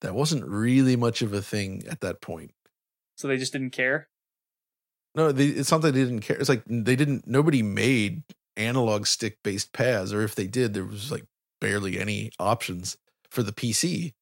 That 0.00 0.14
wasn't 0.14 0.46
really 0.46 0.94
much 0.94 1.22
of 1.22 1.32
a 1.32 1.42
thing 1.42 1.82
at 1.90 2.00
that 2.02 2.20
point. 2.20 2.52
So 3.16 3.26
they 3.26 3.36
just 3.36 3.52
didn't 3.52 3.70
care. 3.70 4.08
No, 5.14 5.32
they, 5.32 5.46
it's 5.46 5.72
not 5.72 5.82
that 5.82 5.92
they 5.92 6.04
didn't 6.04 6.20
care. 6.20 6.36
It's 6.36 6.48
like 6.48 6.62
they 6.66 6.94
didn't. 6.94 7.26
Nobody 7.26 7.62
made 7.62 8.22
analog 8.56 9.06
stick 9.06 9.38
based 9.42 9.72
pads, 9.72 10.12
or 10.12 10.22
if 10.22 10.34
they 10.34 10.46
did, 10.46 10.74
there 10.74 10.84
was 10.84 11.10
like 11.10 11.24
barely 11.60 11.98
any 11.98 12.30
options 12.38 12.96
for 13.30 13.42
the 13.42 13.52
PC. 13.52 14.12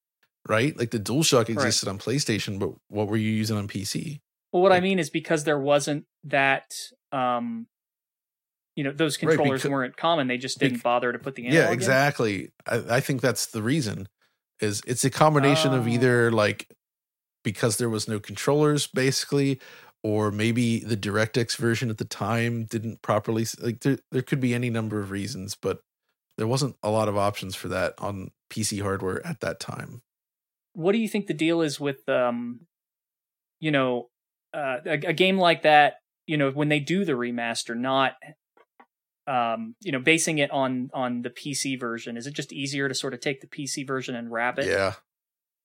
Right, 0.49 0.79
like 0.79 0.93
the 0.93 1.01
DualShock 1.01 1.49
existed 1.49 1.89
on 1.89 1.99
PlayStation, 1.99 2.61
but 2.61 2.71
what 2.87 3.09
were 3.09 3.17
you 3.17 3.33
using 3.33 3.57
on 3.57 3.67
PC? 3.67 4.21
Well, 4.53 4.63
what 4.63 4.71
I 4.73 4.79
mean 4.79 5.01
is 5.01 5.11
because 5.11 5.43
there 5.43 5.59
wasn't 5.59 6.05
that, 6.23 6.73
um, 7.11 7.67
you 8.77 8.85
know, 8.85 8.93
those 8.93 9.21
Right, 9.21 9.37
controllers 9.37 9.65
weren't 9.65 9.97
common. 9.97 10.29
They 10.29 10.39
just 10.39 10.61
didn't 10.61 10.85
bother 10.85 11.13
to 11.13 11.19
put 11.19 11.35
the 11.35 11.43
yeah 11.43 11.73
exactly 11.73 12.53
I, 12.67 12.83
I 12.97 13.01
think 13.01 13.23
that's 13.23 13.47
the 13.47 13.63
reason 13.63 14.07
is 14.61 14.83
it's 14.87 15.05
a 15.05 15.11
combination 15.11 15.75
of 15.75 15.87
Oh. 15.87 15.91
either 15.91 16.31
like 16.31 16.69
because 17.43 17.79
there 17.79 17.89
was 17.89 18.07
no 18.07 18.21
controllers 18.21 18.87
basically 18.87 19.61
or 20.03 20.31
maybe 20.31 20.81
the 20.81 20.97
directx 20.97 21.57
version 21.57 21.91
at 21.91 21.99
the 21.99 22.05
time 22.05 22.65
didn't 22.65 23.03
properly 23.03 23.47
like 23.61 23.81
there, 23.81 23.99
there 24.13 24.23
could 24.23 24.41
be 24.41 24.55
any 24.55 24.71
number 24.71 25.01
of 25.01 25.11
reasons 25.11 25.57
but 25.61 25.81
there 26.37 26.47
wasn't 26.47 26.77
a 26.83 26.91
lot 26.91 27.09
of 27.09 27.17
options 27.17 27.55
for 27.55 27.69
that 27.69 27.95
on 27.99 28.31
pc 28.51 28.83
hardware 28.83 29.25
at 29.27 29.41
that 29.41 29.61
time 29.61 30.03
What 30.73 30.93
do 30.93 30.99
you 30.99 31.09
think 31.09 31.27
the 31.27 31.35
deal 31.35 31.63
is 31.63 31.81
with, 31.81 32.07
um, 32.09 32.67
you 33.61 33.71
know, 33.71 34.11
uh, 34.55 34.79
a, 34.87 34.93
a 35.09 35.13
game 35.13 35.39
like 35.39 35.63
that? 35.63 35.97
You 36.27 36.37
know, 36.37 36.51
when 36.51 36.69
they 36.69 36.81
do 36.81 37.05
the 37.05 37.13
remaster, 37.13 37.77
not, 37.77 38.15
um, 39.27 39.75
you 39.83 39.91
know, 39.91 39.99
basing 39.99 40.39
it 40.39 40.51
on 40.51 40.91
on 40.95 41.23
the 41.23 41.31
PC 41.31 41.77
version, 41.79 42.17
is 42.17 42.27
it 42.27 42.35
just 42.35 42.53
easier 42.53 42.89
to 42.89 42.95
sort 42.95 43.13
of 43.15 43.21
take 43.21 43.41
the 43.41 43.49
PC 43.49 43.85
version 43.87 44.15
and 44.15 44.31
wrap 44.31 44.59
it 44.59 44.67
yeah 44.67 44.95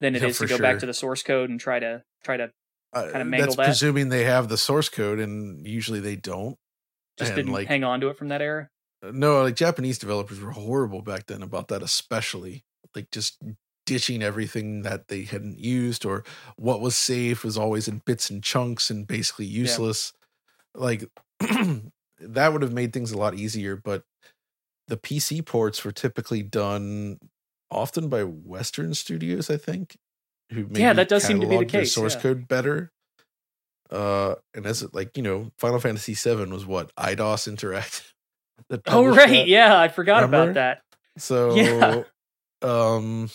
than 0.02 0.16
it 0.16 0.24
Yeah, 0.24 0.30
is 0.30 0.40
to 0.40 0.48
go 0.48 0.58
back 0.58 0.80
to 0.80 0.88
the 0.88 0.94
source 0.96 1.22
code 1.24 1.50
and 1.52 1.60
try 1.60 1.80
to 1.80 2.04
try 2.24 2.38
to 2.38 2.52
uh, 2.94 3.12
Kinda 3.12 3.26
mangle 3.26 3.54
that's 3.54 3.56
that. 3.58 3.68
presuming 3.68 4.10
they 4.10 4.24
have 4.24 4.50
the 4.50 4.58
source 4.58 4.90
code 4.90 5.20
and 5.20 5.66
usually 5.68 6.00
they 6.00 6.16
don't 6.16 6.58
just 7.18 7.32
And, 7.32 7.36
didn't 7.36 7.54
like, 7.54 7.68
hang 7.68 7.84
on 7.84 8.02
to 8.02 8.10
it 8.10 8.18
from 8.18 8.30
that 8.30 8.42
era? 8.42 8.71
No, 9.04 9.44
like 9.44 9.56
Japanese 9.56 9.98
developers 9.98 10.40
were 10.40 10.52
horrible 10.52 11.02
back 11.02 11.26
then 11.26 11.42
about 11.42 11.70
that, 11.70 11.82
especially 11.82 12.64
like 12.96 13.10
just 13.12 13.42
ditching 13.86 14.22
everything 14.22 14.84
that 14.84 15.08
they 15.08 15.24
hadn't 15.24 15.60
used 15.60 16.06
or 16.06 16.24
what 16.56 16.82
was 16.82 16.96
saved 16.96 17.44
was 17.44 17.58
always 17.58 17.88
in 17.88 18.02
bits 18.06 18.30
and 18.30 18.44
chunks 18.44 18.90
and 18.90 19.08
basically 19.08 19.46
useless. 19.46 20.14
Like 20.76 21.06
that 22.20 22.54
would 22.54 22.62
have 22.62 22.74
made 22.74 22.94
things 22.94 23.12
a 23.12 23.18
lot 23.18 23.34
easier, 23.34 23.76
but 23.76 24.04
the 24.88 24.98
PC 24.98 25.46
ports 25.46 25.84
were 25.84 25.92
typically 25.92 26.44
done 26.44 27.18
often 27.72 28.10
by 28.10 28.24
Western 28.24 28.94
studios, 28.94 29.50
I 29.50 29.58
think. 29.58 29.98
Who 30.52 30.68
Yeah, 30.70 30.94
that 30.94 31.10
does 31.10 31.24
seem 31.24 31.40
to 31.40 31.48
be 31.48 31.58
the 31.58 31.66
case, 31.66 31.94
Source 31.94 32.16
yeah. 32.16 32.22
code 32.22 32.48
better. 32.48 32.92
Uh, 33.90 34.36
and 34.54 34.66
as 34.66 34.82
it 34.82 34.94
like 34.94 35.18
you 35.18 35.24
know, 35.24 35.52
Final 35.58 35.80
Fantasy 35.80 36.14
VII 36.14 36.46
was 36.46 36.66
what 36.66 36.94
Eidos 36.96 37.52
Interactive. 37.52 38.14
That 38.70 38.82
Oh 38.88 39.06
right, 39.08 39.30
that. 39.30 39.48
yeah, 39.48 39.78
I 39.80 39.88
forgot 39.88 40.24
Remember? 40.24 40.52
about 40.52 40.54
that. 40.56 40.82
So, 41.18 41.56
Yeah. 41.56 42.04
um, 42.62 43.30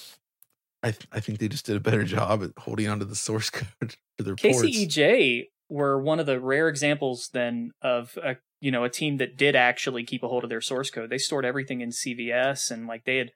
I 0.83 0.91
th- 0.93 1.09
I 1.13 1.21
think 1.21 1.39
they 1.39 1.49
just 1.49 1.67
did 1.67 1.77
a 1.77 1.81
better 1.81 2.05
job 2.05 2.43
at 2.43 2.51
holding 2.59 2.89
onto 2.89 3.05
the 3.05 3.15
source 3.17 3.51
code 3.51 3.97
for 4.17 4.23
their 4.23 4.37
ports. 4.37 4.63
KCEJ 4.63 5.49
were 5.69 6.01
one 6.01 6.21
of 6.21 6.27
the 6.27 6.39
rare 6.41 6.69
examples 6.69 7.31
then 7.33 7.73
of 7.83 8.17
a 8.23 8.37
you 8.61 8.71
know 8.71 8.85
a 8.85 8.89
team 8.91 9.17
that 9.19 9.37
did 9.37 9.57
actually 9.57 10.05
keep 10.05 10.23
a 10.23 10.29
hold 10.29 10.45
of 10.45 10.51
their 10.51 10.61
source 10.61 10.91
code. 10.91 11.11
They 11.11 11.19
stored 11.19 11.45
everything 11.45 11.81
in 11.81 11.91
CVS 11.91 12.71
and 12.71 12.87
like 12.87 13.05
they 13.05 13.17
had. 13.19 13.33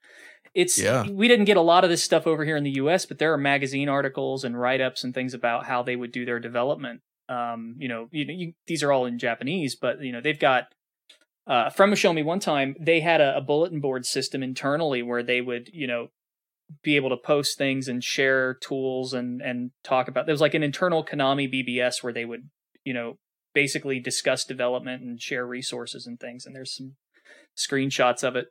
It's 0.54 0.78
Yeah. 0.78 1.06
we 1.08 1.28
didn't 1.28 1.44
get 1.44 1.56
a 1.56 1.60
lot 1.62 1.84
of 1.84 1.90
this 1.90 2.02
stuff 2.02 2.26
over 2.26 2.44
here 2.44 2.56
in 2.56 2.64
the 2.64 2.72
U.S., 2.72 3.06
but 3.06 3.18
there 3.20 3.32
are 3.32 3.38
magazine 3.38 3.88
articles 3.88 4.42
and 4.42 4.58
write 4.58 4.80
ups 4.80 5.04
and 5.04 5.14
things 5.14 5.32
about 5.32 5.66
how 5.66 5.82
they 5.84 5.94
would 5.94 6.10
do 6.10 6.24
their 6.24 6.40
development. 6.40 7.02
Um, 7.28 7.76
you 7.78 7.86
know, 7.86 8.08
you, 8.10 8.24
you, 8.28 8.52
these 8.66 8.82
are 8.82 8.90
all 8.90 9.06
in 9.06 9.20
Japanese, 9.20 9.76
but 9.76 10.00
you 10.02 10.10
know 10.12 10.20
they've 10.20 10.38
got. 10.38 10.64
Uh, 11.46 11.70
from 11.70 11.94
Show 11.94 12.12
Me 12.12 12.22
one 12.22 12.40
time, 12.40 12.76
they 12.78 13.00
had 13.00 13.20
a, 13.20 13.36
a 13.36 13.40
bulletin 13.40 13.80
board 13.80 14.06
system 14.06 14.42
internally 14.42 15.02
where 15.02 15.22
they 15.22 15.40
would, 15.40 15.68
you 15.72 15.86
know, 15.86 16.08
be 16.82 16.96
able 16.96 17.10
to 17.10 17.16
post 17.16 17.58
things 17.58 17.88
and 17.88 18.04
share 18.04 18.54
tools 18.54 19.12
and 19.12 19.40
and 19.40 19.72
talk 19.82 20.06
about 20.06 20.26
there 20.26 20.32
was 20.32 20.40
like 20.40 20.54
an 20.54 20.62
internal 20.62 21.04
Konami 21.04 21.52
BBS 21.52 22.02
where 22.02 22.12
they 22.12 22.24
would 22.24 22.48
you 22.84 22.94
know 22.94 23.18
basically 23.54 23.98
discuss 23.98 24.44
development 24.44 25.02
and 25.02 25.20
share 25.20 25.44
resources 25.44 26.06
and 26.06 26.20
things 26.20 26.46
and 26.46 26.54
there's 26.54 26.76
some 26.76 26.94
screenshots 27.56 28.22
of 28.22 28.36
it 28.36 28.46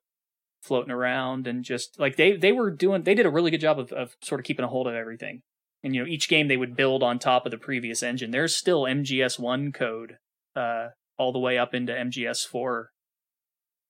floating 0.61 0.91
around 0.91 1.47
and 1.47 1.63
just 1.63 1.99
like 1.99 2.17
they 2.17 2.35
they 2.35 2.51
were 2.51 2.69
doing 2.69 3.03
they 3.03 3.15
did 3.15 3.25
a 3.25 3.31
really 3.31 3.51
good 3.51 3.61
job 3.61 3.79
of, 3.79 3.91
of 3.91 4.15
sort 4.21 4.39
of 4.39 4.45
keeping 4.45 4.65
a 4.65 4.69
hold 4.69 4.87
of 4.87 4.93
everything. 4.93 5.41
And 5.81 5.95
you 5.95 6.01
know 6.01 6.07
each 6.07 6.27
game 6.27 6.47
they 6.47 6.57
would 6.57 6.75
build 6.75 7.03
on 7.03 7.19
top 7.19 7.45
of 7.45 7.51
the 7.51 7.57
previous 7.57 8.03
engine. 8.03 8.31
There's 8.31 8.55
still 8.55 8.83
MGS1 8.83 9.73
code 9.73 10.17
uh 10.55 10.89
all 11.19 11.31
the 11.31 11.39
way 11.39 11.57
up 11.59 11.75
into 11.75 11.93
MGS4 11.93 12.85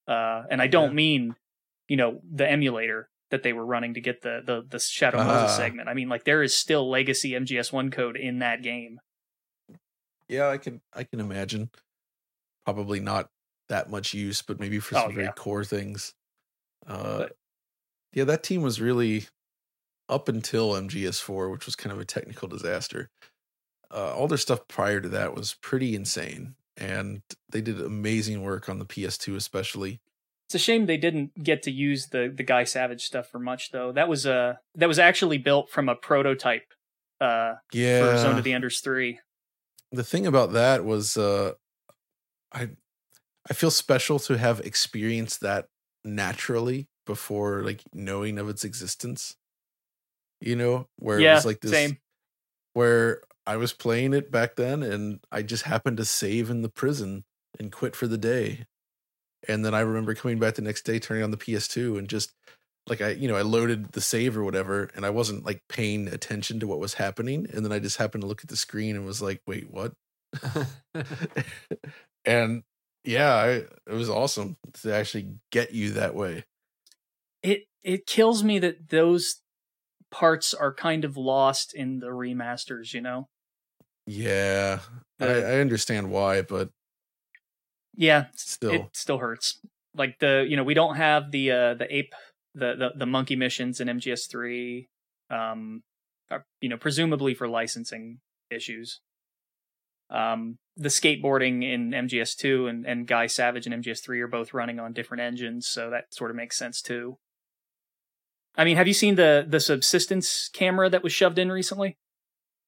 uh 0.08 0.44
and 0.50 0.62
I 0.62 0.68
don't 0.68 0.90
Yeah. 0.90 0.96
mean 0.96 1.36
you 1.88 1.96
know 1.98 2.20
the 2.30 2.50
emulator 2.50 3.10
that 3.30 3.44
they 3.44 3.54
were 3.54 3.66
running 3.66 3.94
to 3.94 4.02
get 4.02 4.22
the 4.22 4.42
the 4.44 4.66
the 4.68 4.80
Shadow 4.80 5.18
Moses 5.20 5.52
Ah. 5.52 5.58
segment. 5.58 5.88
I 5.88 5.94
mean, 5.94 6.10
like 6.10 6.24
there 6.24 6.42
is 6.44 6.54
still 6.56 6.90
legacy 6.90 7.32
MGS1 7.36 7.92
code 7.92 8.18
in 8.18 8.40
that 8.40 8.64
game. 8.64 9.00
Yeah, 10.28 10.48
I 10.50 10.58
can 10.58 10.82
I 10.94 11.04
can 11.04 11.20
imagine. 11.20 11.70
Probably 12.66 13.00
not 13.00 13.30
that 13.68 13.90
much 13.90 14.14
use, 14.14 14.42
but 14.42 14.60
maybe 14.60 14.80
for 14.80 14.98
Oh, 14.98 15.02
some 15.04 15.16
very 15.16 15.32
core 15.36 15.64
things. 15.64 16.14
Uh, 16.88 17.18
But- 17.20 17.38
yeah, 18.14 18.24
that 18.26 18.42
team 18.44 18.62
was 18.64 18.82
really 18.82 19.28
up 20.08 20.28
until 20.28 20.74
MGS4, 20.76 21.52
which 21.52 21.68
was 21.68 21.76
kind 21.76 21.94
of 21.94 22.00
a 22.00 22.06
technical 22.06 22.48
disaster. 22.48 23.12
Uh, 23.92 24.14
all 24.16 24.28
their 24.28 24.38
stuff 24.40 24.68
prior 24.68 25.00
to 25.02 25.10
that 25.10 25.36
was 25.36 25.54
pretty 25.62 25.94
insane, 25.96 26.56
and 26.80 27.22
they 27.50 27.62
did 27.62 27.80
amazing 27.82 28.42
work 28.44 28.70
on 28.70 28.80
the 28.80 28.86
PS2, 28.86 29.36
especially. 29.36 30.02
It's 30.48 30.56
a 30.56 30.60
shame 30.60 30.88
they 30.88 30.98
didn't 30.98 31.44
get 31.44 31.62
to 31.64 31.72
use 31.72 32.08
the 32.08 32.32
the 32.36 32.44
Guy 32.44 32.64
Savage 32.64 33.06
stuff 33.06 33.30
for 33.30 33.38
much 33.40 33.72
though. 33.72 33.92
That 33.92 34.08
was 34.08 34.26
uh 34.26 34.56
that 34.76 34.88
was 34.88 34.98
actually 34.98 35.38
built 35.38 35.70
from 35.70 35.90
a 35.90 35.96
prototype 35.96 36.74
uh 37.22 37.56
Yeah, 37.72 38.00
for 38.14 38.18
Zone 38.18 38.38
of 38.38 38.44
the 38.44 38.54
Enders 38.54 38.80
3. 38.80 39.20
the 39.92 40.04
thing 40.04 40.26
about 40.26 40.54
that 40.54 40.86
was 40.86 41.18
uh 41.18 41.54
i 42.54 42.70
i 43.50 43.54
feel 43.54 43.72
special 43.72 44.20
to 44.20 44.38
have 44.38 44.60
experienced 44.62 45.42
that 45.42 45.68
naturally 46.04 46.88
before 47.06 47.64
like 47.64 47.82
knowing 47.94 48.38
of 48.40 48.48
its 48.50 48.64
existence 48.64 49.36
you 50.42 50.56
know 50.56 50.88
where 50.98 51.20
it 51.20 51.34
was 51.34 51.46
like 51.46 51.60
this 51.62 51.72
same. 51.72 51.98
where 52.74 53.22
i 53.50 53.58
was 53.58 53.74
playing 53.74 54.14
it 54.14 54.32
back 54.32 54.56
then 54.56 54.84
and 54.84 55.20
i 55.32 55.42
just 55.42 55.64
happened 55.64 55.98
to 55.98 56.06
save 56.06 56.50
in 56.50 56.62
the 56.62 56.70
prison 56.70 57.24
and 57.60 57.72
quit 57.72 57.96
for 57.96 58.08
the 58.08 58.18
day. 58.18 58.66
And 59.48 59.66
then 59.66 59.74
i 59.74 59.80
remember 59.80 60.14
coming 60.14 60.38
back 60.40 60.56
the 60.56 60.62
next 60.62 60.84
day 60.84 61.00
turning 61.00 61.24
on 61.24 61.32
the 61.32 61.38
ps2 61.38 61.98
and 61.98 62.08
just 62.08 62.34
like 62.88 63.02
i 63.02 63.10
you 63.10 63.28
know 63.28 63.36
i 63.36 63.42
loaded 63.42 63.92
the 63.94 64.02
save 64.02 64.38
or 64.38 64.44
whatever 64.44 64.90
and 64.96 65.06
i 65.06 65.10
wasn't 65.10 65.46
like 65.46 65.64
paying 65.70 66.08
attention 66.08 66.60
to 66.60 66.68
what 66.68 66.80
was 66.80 66.96
happening 66.96 67.48
and 67.54 67.66
then 67.66 67.72
i 67.72 67.80
just 67.80 67.98
happened 67.98 68.22
to 68.22 68.28
look 68.28 68.42
at 68.44 68.50
the 68.50 68.58
screen 68.58 68.96
and 68.96 69.06
was 69.06 69.22
like 69.22 69.42
wait 69.48 69.70
what? 69.72 69.94
And 72.26 72.64
yeah 73.04 73.34
I, 73.34 73.48
it 73.50 73.94
was 73.94 74.10
awesome 74.10 74.58
to 74.82 74.94
actually 74.94 75.36
get 75.52 75.74
you 75.74 75.92
that 75.94 76.16
way. 76.16 76.44
It 77.42 77.64
it 77.82 78.06
kills 78.06 78.44
me 78.44 78.60
that 78.60 78.90
those 78.90 79.42
parts 80.12 80.54
are 80.54 80.74
kind 80.74 81.06
of 81.06 81.18
lost 81.18 81.74
in 81.74 82.00
the 82.00 82.08
remasters, 82.08 82.94
you 82.94 83.02
know. 83.02 83.28
Yeah 84.06 84.80
I, 85.20 85.26
Uh, 85.26 85.28
I 85.28 85.60
understand 85.60 86.10
why 86.10 86.42
but 86.42 86.70
Yeah, 87.96 88.28
still 88.36 88.74
it 88.74 88.82
still 88.94 89.18
hurts. 89.18 89.60
Like 89.94 90.20
the 90.20 90.46
you 90.48 90.56
know 90.56 90.64
we 90.64 90.74
don't 90.74 90.96
have 90.96 91.32
the 91.32 91.52
uh 91.52 91.74
the 91.74 91.94
ape 91.94 92.14
the 92.56 92.76
the, 92.76 92.92
the 92.96 93.06
monkey 93.06 93.36
missions 93.36 93.80
in 93.80 93.88
MGS3, 93.88 94.88
um, 95.30 95.84
are, 96.32 96.46
you 96.62 96.70
know, 96.70 96.78
presumably 96.78 97.34
for 97.34 97.48
licensing 97.48 98.20
issues. 98.50 99.02
Um, 100.10 100.58
the 100.76 100.90
skateboarding 100.90 101.64
in 101.64 101.92
MGS2 101.92 102.70
and, 102.70 102.86
and 102.86 103.06
Guy 103.06 103.28
Savage 103.28 103.68
in 103.68 103.74
MGS3 103.74 104.20
are 104.22 104.28
both 104.28 104.54
running 104.54 104.80
on 104.80 104.94
different 104.94 105.22
engines, 105.22 105.68
so 105.68 105.90
that 105.90 106.14
sort 106.14 106.32
of 106.32 106.38
makes 106.38 106.58
sense 106.58 106.82
too. 106.82 107.18
I 108.56 108.66
mean, 108.66 108.78
have 108.78 108.88
you 108.88 108.94
seen 108.94 109.16
the 109.16 109.46
the 109.48 109.60
subsistence 109.60 110.50
camera 110.50 110.90
that 110.90 111.04
was 111.04 111.14
shoved 111.14 111.38
in 111.38 111.52
recently? 111.52 111.98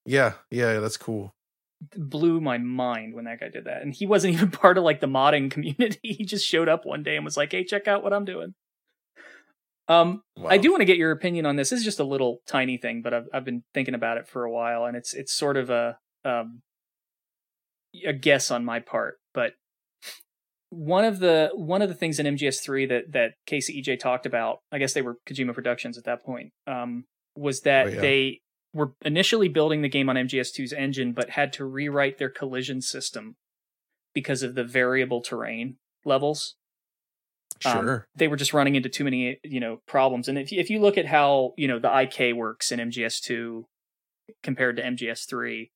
Yeah, 0.05 0.33
yeah, 0.49 0.79
that's 0.79 0.97
cool. 0.97 1.33
It 1.93 2.09
blew 2.09 2.39
my 2.41 2.57
mind 2.57 3.13
when 3.15 3.25
that 3.25 3.39
guy 3.39 3.49
did 3.49 3.65
that, 3.65 3.81
and 3.81 3.93
he 3.93 4.05
wasn't 4.05 4.33
even 4.35 4.51
part 4.51 4.77
of 4.77 4.83
like 4.83 4.99
the 5.01 5.07
modding 5.07 5.49
community. 5.51 5.99
He 6.03 6.25
just 6.25 6.45
showed 6.45 6.69
up 6.69 6.85
one 6.85 7.03
day 7.03 7.15
and 7.15 7.25
was 7.25 7.37
like, 7.37 7.51
"Hey, 7.51 7.63
check 7.63 7.87
out 7.87 8.03
what 8.03 8.13
I'm 8.13 8.25
doing." 8.25 8.53
Um, 9.87 10.21
I 10.47 10.57
do 10.57 10.71
want 10.71 10.81
to 10.81 10.85
get 10.85 10.97
your 10.97 11.11
opinion 11.11 11.45
on 11.45 11.57
this. 11.57 11.69
This 11.71 11.79
is 11.79 11.85
just 11.85 11.99
a 11.99 12.05
little 12.05 12.39
tiny 12.47 12.77
thing, 12.77 13.01
but 13.01 13.13
I've 13.13 13.27
I've 13.33 13.45
been 13.45 13.63
thinking 13.73 13.95
about 13.95 14.17
it 14.17 14.27
for 14.27 14.43
a 14.43 14.51
while, 14.51 14.85
and 14.85 14.95
it's 14.95 15.13
it's 15.13 15.33
sort 15.33 15.57
of 15.57 15.69
a 15.69 15.97
um 16.23 16.61
a 18.05 18.13
guess 18.13 18.51
on 18.51 18.63
my 18.63 18.79
part. 18.79 19.15
But 19.33 19.53
one 20.69 21.03
of 21.03 21.19
the 21.19 21.49
one 21.53 21.81
of 21.81 21.89
the 21.89 21.95
things 21.95 22.19
in 22.19 22.25
MGS3 22.25 22.87
that 22.89 23.11
that 23.11 23.31
KCEJ 23.47 23.99
talked 23.99 24.25
about, 24.25 24.59
I 24.71 24.77
guess 24.77 24.93
they 24.93 25.01
were 25.01 25.17
Kojima 25.27 25.53
Productions 25.53 25.97
at 25.97 26.05
that 26.05 26.23
point, 26.23 26.51
um, 26.67 27.05
was 27.35 27.61
that 27.61 27.87
Oh, 27.87 27.89
yeah. 27.89 28.01
they 28.01 28.39
were 28.73 28.93
initially 29.03 29.49
building 29.49 29.81
the 29.81 29.89
game 29.89 30.09
on 30.09 30.15
MGS2's 30.15 30.73
engine, 30.73 31.13
but 31.13 31.31
had 31.31 31.51
to 31.53 31.65
rewrite 31.65 32.17
their 32.17 32.29
collision 32.29 32.81
system 32.81 33.35
because 34.13 34.43
of 34.43 34.55
the 34.55 34.63
variable 34.63 35.21
terrain 35.21 35.77
levels 36.05 36.55
um, 37.65 37.85
Sure. 37.85 38.07
they 38.15 38.27
were 38.27 38.35
just 38.35 38.53
running 38.53 38.75
into 38.75 38.89
too 38.89 39.03
many 39.03 39.39
you 39.43 39.59
know 39.59 39.81
problems 39.87 40.27
and 40.27 40.37
if 40.37 40.51
you, 40.51 40.59
if 40.59 40.69
you 40.69 40.79
look 40.79 40.97
at 40.97 41.05
how 41.05 41.53
you 41.57 41.67
know 41.67 41.79
the 41.79 42.01
IK 42.01 42.35
works 42.35 42.71
in 42.71 42.79
MGS2 42.79 43.63
compared 44.41 44.77
to 44.77 44.83
MGS3 44.83 45.69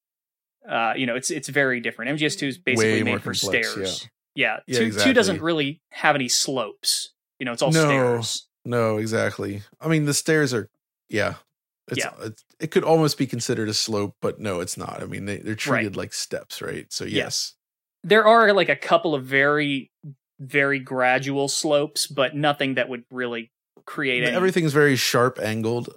uh 0.70 0.94
you 0.96 1.06
know 1.06 1.16
it's 1.16 1.30
it's 1.30 1.48
very 1.48 1.80
different 1.80 2.20
MGS2 2.20 2.48
is 2.48 2.58
basically 2.58 3.04
Way 3.04 3.04
made 3.04 3.22
for 3.22 3.34
complex, 3.34 3.70
stairs 3.70 4.10
yeah, 4.34 4.58
Yeah, 4.66 4.80
two, 4.80 4.92
two 4.92 5.14
doesn't 5.14 5.42
really 5.42 5.82
have 5.92 6.16
any 6.16 6.28
slopes 6.28 7.14
you 7.40 7.46
know 7.46 7.52
it's 7.52 7.62
all 7.62 7.72
No. 7.72 7.86
stairs 7.86 8.48
no, 8.68 8.98
exactly. 8.98 9.62
I 9.80 9.88
mean, 9.88 10.06
the 10.06 10.14
stairs 10.16 10.52
are, 10.52 10.72
yeah. 11.08 11.36
It's, 11.90 12.00
Yeah. 12.00 12.12
It's, 12.22 12.44
it 12.60 12.72
could 12.72 12.84
almost 12.84 13.18
be 13.18 13.28
considered 13.28 13.70
a 13.70 13.74
slope, 13.74 14.16
but 14.22 14.40
no, 14.40 14.60
it's 14.60 14.78
not. 14.78 15.02
I 15.04 15.06
mean, 15.06 15.26
they, 15.26 15.38
they're 15.38 15.56
treated 15.56 15.96
like 15.96 16.14
steps, 16.14 16.62
right? 16.62 16.92
So, 16.92 17.04
Yeah. 17.06 17.26
yes. 17.26 17.54
there 18.04 18.26
are 18.26 18.54
like 18.54 18.70
a 18.70 18.76
couple 18.76 19.14
of 19.16 19.24
very 19.26 19.92
very 20.40 20.80
gradual 20.80 21.48
slopes 21.48 22.08
but 22.08 22.36
nothing 22.36 22.74
that 22.76 22.90
would 22.90 23.06
really 23.10 23.52
create 23.86 24.22
any 24.24 24.36
Everything's 24.36 24.74
very 24.74 24.96
sharp 24.98 25.40
angled, 25.40 25.88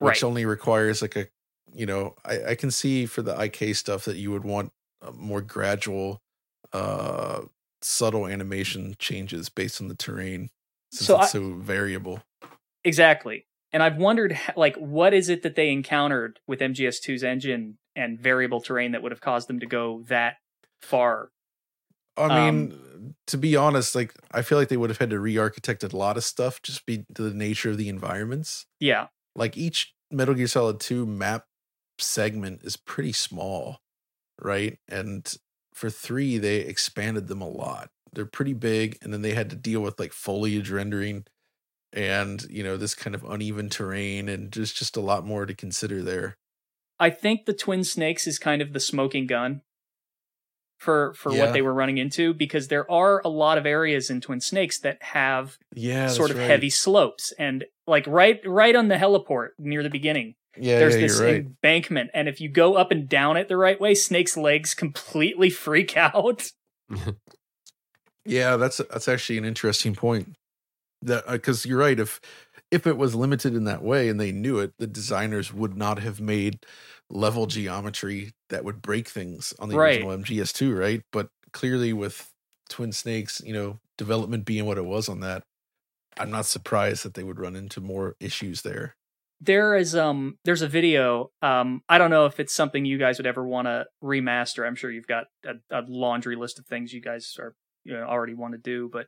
which 0.00 0.16
Right. 0.16 0.24
only 0.24 0.44
requires 0.46 1.00
like 1.00 1.14
a, 1.14 1.28
you 1.72 1.86
know, 1.86 2.14
I, 2.24 2.42
I 2.50 2.54
can 2.56 2.70
see 2.72 3.06
for 3.06 3.22
the 3.22 3.38
IK 3.40 3.74
stuff 3.76 4.04
that 4.06 4.16
you 4.16 4.32
would 4.32 4.44
want 4.44 4.72
a 5.00 5.12
more 5.12 5.40
gradual, 5.40 6.20
uh, 6.72 7.42
subtle 7.82 8.26
animation 8.26 8.96
changes 8.98 9.48
based 9.48 9.80
on 9.80 9.86
the 9.88 9.94
terrain 9.94 10.50
since 10.90 11.06
So 11.06 11.16
it's 11.20 11.26
I- 11.26 11.32
so 11.38 11.52
variable. 11.54 12.20
Exactly. 12.82 13.46
And 13.74 13.82
I've 13.82 13.98
wondered, 13.98 14.38
like, 14.56 14.76
what 14.76 15.12
is 15.12 15.28
it 15.28 15.42
that 15.42 15.56
they 15.56 15.70
encountered 15.70 16.40
with 16.46 16.60
MGS2's 16.60 17.24
engine 17.24 17.78
and 17.96 18.18
variable 18.18 18.62
terrain 18.62 18.92
that 18.92 19.02
would 19.02 19.12
have 19.12 19.20
caused 19.20 19.48
them 19.48 19.60
to 19.60 19.66
go 19.66 20.02
that 20.04 20.36
far? 20.80 21.32
I 22.16 22.28
Um, 22.28 22.68
mean, 22.70 23.14
to 23.26 23.36
be 23.36 23.56
honest, 23.56 23.94
like 23.94 24.14
I 24.30 24.42
feel 24.42 24.56
like 24.58 24.68
they 24.68 24.76
would 24.76 24.90
have 24.90 24.98
had 24.98 25.10
to 25.10 25.18
re-architect 25.18 25.82
a 25.82 25.96
lot 25.96 26.16
of 26.16 26.24
stuff 26.24 26.62
just 26.62 26.86
be 26.86 27.04
the 27.10 27.34
nature 27.34 27.70
of 27.70 27.76
the 27.78 27.88
environments. 27.88 28.66
Yeah, 28.80 29.08
Like 29.34 29.56
each 29.56 29.94
Metal 30.10 30.34
Gear 30.34 30.46
Solid 30.46 30.80
2 30.80 31.06
map 31.06 31.46
segment 31.98 32.62
is 32.64 32.76
pretty 32.76 33.12
small, 33.12 33.80
right? 34.40 34.78
And 34.88 35.32
for 35.74 35.90
3 35.90 36.38
they 36.38 36.58
expanded 36.58 37.28
them 37.28 37.42
a 37.42 37.48
lot. 37.48 37.90
They're 38.12 38.26
pretty 38.26 38.54
big 38.54 38.98
and 39.02 39.12
then 39.12 39.22
they 39.22 39.34
had 39.34 39.50
to 39.50 39.56
deal 39.56 39.80
with 39.82 39.98
like 39.98 40.12
foliage 40.12 40.70
rendering 40.70 41.26
and, 41.94 42.42
you 42.50 42.62
know, 42.62 42.76
this 42.76 42.94
kind 42.94 43.14
of 43.14 43.24
uneven 43.24 43.70
terrain 43.70 44.28
and 44.28 44.52
just 44.52 44.76
just 44.76 44.96
a 44.96 45.00
lot 45.00 45.24
more 45.24 45.46
to 45.46 45.54
consider 45.54 46.02
there. 46.02 46.36
I 46.98 47.10
think 47.10 47.46
the 47.46 47.54
Twin 47.54 47.84
Snakes 47.84 48.26
is 48.26 48.38
kind 48.38 48.60
of 48.60 48.72
the 48.72 48.80
smoking 48.80 49.26
gun 49.26 49.62
for 50.78 51.14
for 51.14 51.32
Yeah. 51.32 51.40
what 51.40 51.52
they 51.52 51.62
were 51.62 51.72
running 51.72 51.98
into 51.98 52.34
because 52.34 52.68
there 52.68 52.90
are 52.90 53.22
a 53.24 53.28
lot 53.28 53.58
of 53.58 53.64
areas 53.64 54.10
in 54.10 54.20
Twin 54.20 54.40
Snakes 54.40 54.78
that 54.80 55.02
have 55.02 55.56
Yeah, 55.74 56.08
sort 56.08 56.30
of 56.30 56.36
right. 56.36 56.46
heavy 56.50 56.70
slopes 56.70 57.32
and 57.38 57.64
like 57.86 58.06
right 58.06 58.40
right 58.44 58.74
on 58.76 58.88
the 58.88 58.96
heliport 58.96 59.50
near 59.58 59.82
the 59.82 59.90
beginning 59.90 60.34
Yeah, 60.56 60.78
there's 60.78 60.94
yeah, 60.94 61.00
this 61.00 61.20
right. 61.20 61.36
embankment 61.36 62.10
and 62.12 62.28
if 62.28 62.40
you 62.40 62.48
go 62.48 62.74
up 62.74 62.90
and 62.90 63.08
down 63.08 63.36
it 63.36 63.48
the 63.48 63.56
right 63.56 63.80
way 63.80 63.94
snake's 63.94 64.36
legs 64.36 64.74
completely 64.74 65.50
freak 65.64 65.96
out 65.96 66.50
Yeah, 68.26 68.56
that's 68.56 68.78
that's 68.78 69.08
actually 69.08 69.38
an 69.38 69.44
interesting 69.44 69.94
point. 69.94 70.34
That 71.04 71.26
because 71.28 71.66
you're 71.66 71.78
right. 71.78 71.98
If 71.98 72.20
if 72.70 72.86
it 72.86 72.96
was 72.96 73.14
limited 73.14 73.54
in 73.54 73.64
that 73.64 73.82
way 73.82 74.08
and 74.08 74.18
they 74.20 74.32
knew 74.32 74.58
it, 74.58 74.72
the 74.78 74.86
designers 74.86 75.52
would 75.52 75.76
not 75.76 75.98
have 76.00 76.20
made 76.20 76.64
level 77.10 77.46
geometry 77.46 78.32
that 78.48 78.64
would 78.64 78.82
break 78.82 79.08
things 79.08 79.54
on 79.58 79.68
the 79.68 79.76
Right. 79.76 79.94
original 80.00 80.10
MGS2, 80.12 80.72
right? 80.74 81.02
But 81.12 81.28
clearly, 81.52 81.92
with 81.92 82.30
Twin 82.70 82.92
Snakes, 82.92 83.40
you 83.44 83.52
know, 83.52 83.80
development 83.98 84.44
being 84.46 84.66
what 84.66 84.78
it 84.78 84.84
was 84.86 85.08
on 85.08 85.20
that, 85.20 85.44
I'm 86.18 86.30
not 86.30 86.46
surprised 86.46 87.04
that 87.04 87.14
they 87.14 87.24
would 87.24 87.40
run 87.40 87.56
into 87.56 87.80
more 87.80 88.16
issues 88.20 88.62
there. 88.62 88.96
there 89.40 89.74
is 89.76 89.94
um 89.96 90.38
there's 90.44 90.62
a 90.62 90.68
video 90.68 91.30
um 91.42 91.82
i 91.88 91.98
don't 91.98 92.10
know 92.10 92.26
if 92.26 92.38
it's 92.38 92.54
something 92.54 92.84
you 92.84 92.98
guys 92.98 93.18
would 93.18 93.26
ever 93.26 93.46
want 93.46 93.66
to 93.66 93.84
remaster 94.02 94.66
i'm 94.66 94.76
sure 94.76 94.90
you've 94.90 95.06
got 95.06 95.26
a, 95.44 95.54
a 95.70 95.82
laundry 95.88 96.36
list 96.36 96.58
of 96.58 96.66
things 96.66 96.92
you 96.92 97.00
guys 97.00 97.36
are 97.38 97.54
you 97.84 97.92
know 97.92 98.04
already 98.04 98.34
want 98.34 98.52
to 98.52 98.58
do 98.58 98.88
but 98.92 99.06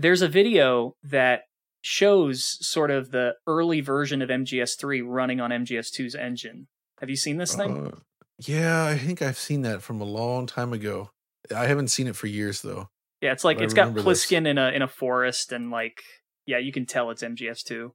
there's 0.00 0.22
a 0.22 0.28
video 0.28 0.94
that 1.02 1.42
shows 1.82 2.58
sort 2.66 2.90
of 2.90 3.10
the 3.10 3.34
early 3.46 3.80
version 3.80 4.20
of 4.22 4.28
mgs3 4.28 5.02
running 5.06 5.40
on 5.40 5.50
mgs2's 5.50 6.14
engine 6.14 6.66
have 7.00 7.08
you 7.10 7.16
seen 7.16 7.36
this 7.38 7.54
thing 7.54 7.88
Uh, 7.88 7.96
yeah, 8.40 8.84
I 8.84 8.96
think 8.96 9.20
I've 9.20 9.38
seen 9.38 9.62
that 9.62 9.82
from 9.82 10.00
a 10.00 10.04
long 10.04 10.46
time 10.46 10.72
ago. 10.72 11.10
I 11.54 11.66
haven't 11.66 11.88
seen 11.88 12.06
it 12.06 12.14
for 12.14 12.28
years 12.28 12.62
though. 12.62 12.88
yeah 13.20 13.32
it's 13.32 13.42
like 13.44 13.60
it's 13.60 13.74
got 13.74 13.88
remember 13.88 14.02
this. 14.02 14.26
pliskin 14.26 14.46
in 14.46 14.58
a 14.58 14.68
in 14.70 14.82
a 14.82 14.86
forest 14.88 15.50
and 15.52 15.70
like 15.72 16.02
yeah 16.46 16.58
you 16.58 16.70
can 16.72 16.86
tell 16.86 17.10
it's 17.10 17.22
mgs2 17.22 17.90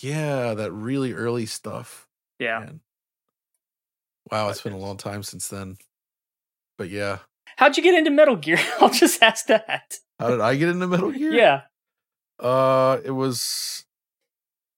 Yeah, 0.00 0.54
that 0.54 0.72
really 0.72 1.12
early 1.12 1.46
stuff. 1.46 2.06
yeah 2.38 2.58
Man. 2.60 2.80
Wow, 4.32 4.48
it's 4.48 4.62
been 4.62 4.72
a 4.72 4.78
long 4.78 4.96
time 4.96 5.22
since 5.22 5.46
then. 5.48 5.76
But 6.78 6.90
yeah. 6.90 7.18
How'd 7.56 7.76
you 7.76 7.82
get 7.82 7.94
into 7.94 8.10
metal 8.10 8.36
gear 8.36 8.58
i'll 8.80 8.90
just 8.90 9.22
ask 9.22 9.46
that 9.46 9.94
How 10.18 10.30
did 10.30 10.40
I 10.40 10.56
get 10.56 10.68
into 10.70 10.86
Metal 10.86 11.10
Gear? 11.12 11.32
yeah 11.32 11.60
Uh 12.38 12.98
it 13.04 13.10
was 13.12 13.84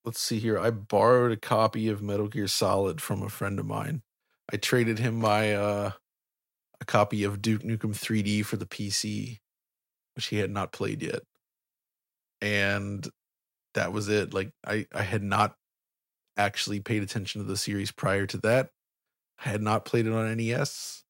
let's 0.05 0.21
see 0.21 0.39
here. 0.39 0.59
I 0.59 0.71
borrowed 0.71 1.33
a 1.33 1.37
copy 1.37 1.89
of 1.89 2.01
Metal 2.01 2.29
Gear 2.29 2.47
Solid 2.49 3.01
from 3.03 3.23
a 3.23 3.29
friend 3.29 3.59
of 3.59 3.67
mine. 3.67 4.03
I 4.51 4.57
traded 4.57 4.99
him 4.99 5.17
my 5.17 5.53
uh 5.55 5.91
a 6.81 6.85
copy 6.85 7.25
of 7.25 7.43
Duke 7.43 7.63
Nukem 7.63 7.93
3D 7.93 8.45
for 8.47 8.57
the 8.57 8.65
PC, 8.67 9.41
which 10.15 10.27
he 10.27 10.39
had 10.39 10.51
not 10.51 10.73
played 10.73 11.03
yet. 11.03 11.23
And 12.41 13.07
that 13.75 13.93
was 13.93 14.09
it. 14.09 14.33
Like 14.33 14.53
I 14.67 14.87
I 14.95 15.03
had 15.03 15.23
not 15.23 15.57
actually 16.37 16.81
paid 16.81 17.03
attention 17.03 17.41
to 17.43 17.47
the 17.47 17.57
series 17.57 17.91
prior 17.91 18.27
to 18.27 18.39
that. 18.39 18.71
I 19.45 19.49
had 19.51 19.63
not 19.63 19.85
played 19.85 20.07
it 20.07 20.13
on 20.13 20.37
NES. 20.37 21.05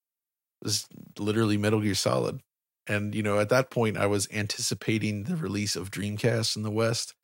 Was 0.62 0.86
literally 1.18 1.56
Metal 1.56 1.80
Gear 1.80 1.94
Solid. 1.94 2.40
And 2.86 3.14
you 3.14 3.22
know, 3.22 3.38
at 3.38 3.50
that 3.50 3.70
point 3.70 3.96
I 3.96 4.06
was 4.06 4.28
anticipating 4.32 5.24
the 5.24 5.36
release 5.36 5.76
of 5.76 5.90
Dreamcast 5.90 6.56
in 6.56 6.62
the 6.62 6.70
West. 6.70 7.14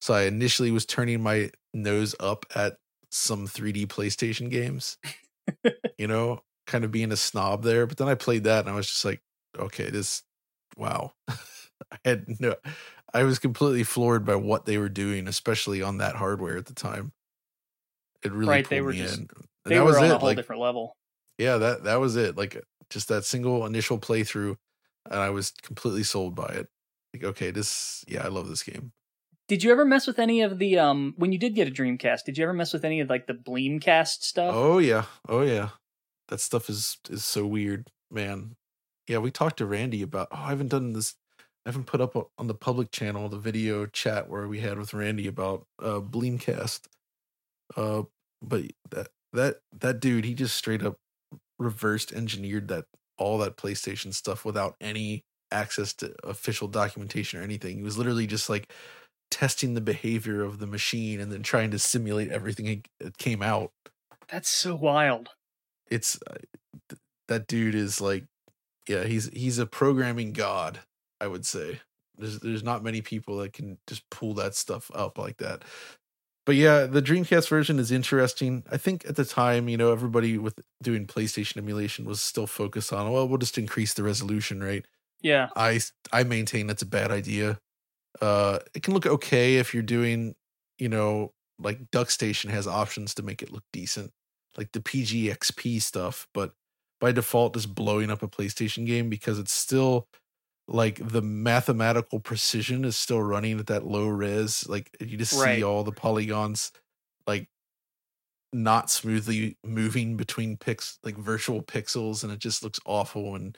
So 0.00 0.14
I 0.14 0.22
initially 0.22 0.70
was 0.70 0.84
turning 0.84 1.22
my 1.22 1.50
nose 1.72 2.14
up 2.20 2.44
at 2.54 2.76
some 3.10 3.46
3D 3.46 3.86
PlayStation 3.86 4.50
games. 4.50 4.98
you 5.98 6.06
know, 6.08 6.42
kind 6.66 6.84
of 6.84 6.90
being 6.90 7.12
a 7.12 7.16
snob 7.16 7.62
there, 7.62 7.86
but 7.86 7.96
then 7.98 8.08
I 8.08 8.14
played 8.14 8.44
that 8.44 8.60
and 8.60 8.68
I 8.70 8.74
was 8.76 8.86
just 8.88 9.04
like, 9.04 9.20
okay, 9.58 9.90
this 9.90 10.22
wow. 10.76 11.12
I 11.28 11.98
had 12.04 12.24
no 12.40 12.54
I 13.14 13.24
was 13.24 13.38
completely 13.38 13.84
floored 13.84 14.24
by 14.24 14.36
what 14.36 14.64
they 14.66 14.78
were 14.78 14.88
doing, 14.88 15.28
especially 15.28 15.82
on 15.82 15.98
that 15.98 16.16
hardware 16.16 16.56
at 16.56 16.66
the 16.66 16.74
time. 16.74 17.12
It 18.24 18.32
really 18.32 18.48
Right, 18.50 18.64
pulled 18.64 18.70
they 18.70 18.80
were 18.80 18.92
me 18.92 18.98
just- 18.98 19.18
in. 19.18 19.28
And 19.64 19.70
they 19.70 19.74
that 19.76 19.82
were 19.82 19.88
was 19.90 19.96
on 19.98 20.04
it. 20.06 20.10
a 20.10 20.18
whole 20.18 20.28
like, 20.28 20.36
different 20.36 20.60
level 20.62 20.96
yeah, 21.38 21.56
that 21.58 21.84
that 21.84 22.00
was 22.00 22.16
it. 22.16 22.36
Like 22.36 22.62
just 22.90 23.08
that 23.08 23.24
single 23.24 23.66
initial 23.66 23.98
playthrough, 23.98 24.56
and 25.10 25.20
I 25.20 25.30
was 25.30 25.50
completely 25.62 26.02
sold 26.02 26.34
by 26.34 26.48
it. 26.48 26.68
Like, 27.14 27.24
okay, 27.24 27.50
this, 27.50 28.04
yeah, 28.08 28.24
I 28.24 28.28
love 28.28 28.48
this 28.48 28.62
game. 28.62 28.92
Did 29.48 29.62
you 29.62 29.70
ever 29.70 29.84
mess 29.84 30.06
with 30.06 30.18
any 30.18 30.40
of 30.40 30.58
the 30.58 30.78
um 30.78 31.14
when 31.16 31.32
you 31.32 31.38
did 31.38 31.54
get 31.54 31.68
a 31.68 31.70
Dreamcast? 31.70 32.24
Did 32.24 32.38
you 32.38 32.44
ever 32.44 32.52
mess 32.52 32.72
with 32.72 32.84
any 32.84 33.00
of 33.00 33.10
like 33.10 33.26
the 33.26 33.34
Bleemcast 33.34 34.22
stuff? 34.22 34.54
Oh 34.54 34.78
yeah, 34.78 35.04
oh 35.28 35.42
yeah, 35.42 35.70
that 36.28 36.40
stuff 36.40 36.70
is 36.70 36.98
is 37.10 37.24
so 37.24 37.46
weird, 37.46 37.90
man. 38.10 38.56
Yeah, 39.08 39.18
we 39.18 39.30
talked 39.30 39.58
to 39.58 39.66
Randy 39.66 40.00
about. 40.00 40.28
Oh, 40.30 40.36
I 40.36 40.48
haven't 40.50 40.68
done 40.68 40.92
this. 40.92 41.14
I 41.66 41.68
haven't 41.68 41.86
put 41.86 42.00
up 42.00 42.16
on 42.38 42.46
the 42.46 42.54
public 42.54 42.92
channel 42.92 43.28
the 43.28 43.38
video 43.38 43.86
chat 43.86 44.28
where 44.28 44.48
we 44.48 44.60
had 44.60 44.78
with 44.78 44.94
Randy 44.94 45.26
about 45.26 45.66
uh 45.82 46.00
Bleemcast. 46.00 46.86
Uh 47.76 48.04
but 48.40 48.62
that 48.90 49.08
that 49.32 49.56
that 49.80 50.00
dude, 50.00 50.24
he 50.24 50.34
just 50.34 50.56
straight 50.56 50.82
up 50.82 50.96
reversed 51.62 52.12
engineered 52.12 52.68
that 52.68 52.84
all 53.18 53.38
that 53.38 53.56
PlayStation 53.56 54.12
stuff 54.14 54.44
without 54.44 54.74
any 54.80 55.24
access 55.50 55.92
to 55.94 56.14
official 56.24 56.68
documentation 56.68 57.40
or 57.40 57.42
anything. 57.42 57.76
He 57.76 57.82
was 57.82 57.98
literally 57.98 58.26
just 58.26 58.48
like 58.48 58.72
testing 59.30 59.74
the 59.74 59.80
behavior 59.80 60.42
of 60.42 60.58
the 60.58 60.66
machine 60.66 61.20
and 61.20 61.30
then 61.30 61.42
trying 61.42 61.70
to 61.70 61.78
simulate 61.78 62.30
everything 62.30 62.84
that 63.00 63.18
came 63.18 63.42
out. 63.42 63.72
That's 64.28 64.48
so 64.48 64.74
wild. 64.74 65.30
It's 65.90 66.18
uh, 66.26 66.36
th- 66.88 67.00
that 67.28 67.46
dude 67.46 67.74
is 67.74 68.00
like 68.00 68.24
yeah, 68.88 69.04
he's 69.04 69.28
he's 69.28 69.58
a 69.58 69.66
programming 69.66 70.32
god, 70.32 70.80
I 71.20 71.26
would 71.26 71.46
say. 71.46 71.80
There's 72.16 72.40
there's 72.40 72.64
not 72.64 72.82
many 72.82 73.00
people 73.00 73.38
that 73.38 73.52
can 73.52 73.78
just 73.86 74.08
pull 74.10 74.34
that 74.34 74.54
stuff 74.54 74.90
up 74.94 75.18
like 75.18 75.38
that. 75.38 75.64
But 76.44 76.56
yeah, 76.56 76.86
the 76.86 77.02
Dreamcast 77.02 77.48
version 77.48 77.78
is 77.78 77.92
interesting. 77.92 78.64
I 78.70 78.76
think 78.76 79.04
at 79.06 79.14
the 79.16 79.24
time, 79.24 79.68
you 79.68 79.76
know, 79.76 79.92
everybody 79.92 80.38
with 80.38 80.58
doing 80.82 81.06
PlayStation 81.06 81.58
emulation 81.58 82.04
was 82.04 82.20
still 82.20 82.48
focused 82.48 82.92
on, 82.92 83.10
well, 83.12 83.28
we'll 83.28 83.38
just 83.38 83.58
increase 83.58 83.94
the 83.94 84.02
resolution, 84.02 84.62
right? 84.62 84.84
Yeah. 85.20 85.50
I 85.56 85.80
I 86.12 86.24
maintain 86.24 86.66
that's 86.66 86.82
a 86.82 86.86
bad 86.86 87.10
idea. 87.12 87.58
Uh 88.20 88.60
it 88.74 88.82
can 88.82 88.94
look 88.94 89.06
okay 89.06 89.56
if 89.56 89.74
you're 89.74 89.82
doing, 89.82 90.34
you 90.78 90.88
know, 90.88 91.32
like 91.58 91.90
Duck 91.92 92.10
Station 92.10 92.50
has 92.50 92.66
options 92.66 93.14
to 93.16 93.22
make 93.22 93.42
it 93.42 93.52
look 93.52 93.64
decent, 93.72 94.12
like 94.56 94.72
the 94.72 94.80
PGXP 94.80 95.80
stuff, 95.82 96.28
but 96.34 96.54
by 97.00 97.12
default 97.12 97.54
just 97.54 97.74
blowing 97.74 98.10
up 98.10 98.22
a 98.22 98.28
PlayStation 98.28 98.86
game 98.86 99.08
because 99.10 99.38
it's 99.38 99.52
still 99.52 100.08
like 100.68 101.06
the 101.06 101.22
mathematical 101.22 102.20
precision 102.20 102.84
is 102.84 102.96
still 102.96 103.22
running 103.22 103.58
at 103.58 103.66
that 103.68 103.84
low 103.86 104.06
res. 104.08 104.66
Like 104.68 104.96
you 105.00 105.16
just 105.18 105.34
Right. 105.40 105.58
see 105.58 105.64
all 105.64 105.84
the 105.84 105.92
polygons 105.92 106.72
like 107.26 107.48
not 108.52 108.90
smoothly 108.90 109.56
moving 109.64 110.16
between 110.16 110.56
pix 110.58 110.98
like 111.02 111.16
virtual 111.16 111.62
pixels 111.62 112.22
and 112.22 112.30
it 112.32 112.38
just 112.38 112.62
looks 112.62 112.78
awful 112.84 113.34
and 113.34 113.56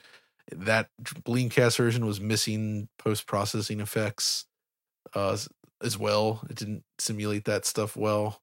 that 0.51 0.89
Bleemcast 1.01 1.75
version 1.77 2.05
was 2.05 2.21
missing 2.21 2.87
post 2.97 3.25
processing 3.27 3.79
effects 3.81 4.45
uh 5.15 5.33
as- 5.33 5.49
as 5.83 5.97
well. 5.97 6.45
It 6.49 6.55
didn't 6.57 6.83
simulate 6.99 7.45
that 7.45 7.65
stuff 7.65 7.97
well. 7.97 8.41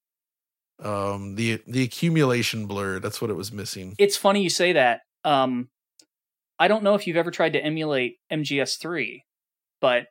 Um 0.80 1.36
the 1.36 1.62
the 1.66 1.82
accumulation 1.84 2.66
blur, 2.66 3.00
that's 3.00 3.20
what 3.22 3.30
it 3.30 3.36
was 3.36 3.52
missing. 3.52 3.94
It's 3.98 4.16
funny 4.16 4.42
you 4.42 4.50
say 4.50 4.72
that. 4.74 5.02
Um, 5.24 5.70
I 6.62 6.68
don't 6.68 6.84
know 6.84 6.94
if 6.94 7.08
you've 7.08 7.16
ever 7.16 7.32
tried 7.32 7.54
to 7.54 7.64
emulate 7.64 8.18
MGS3, 8.32 9.22
but 9.80 10.04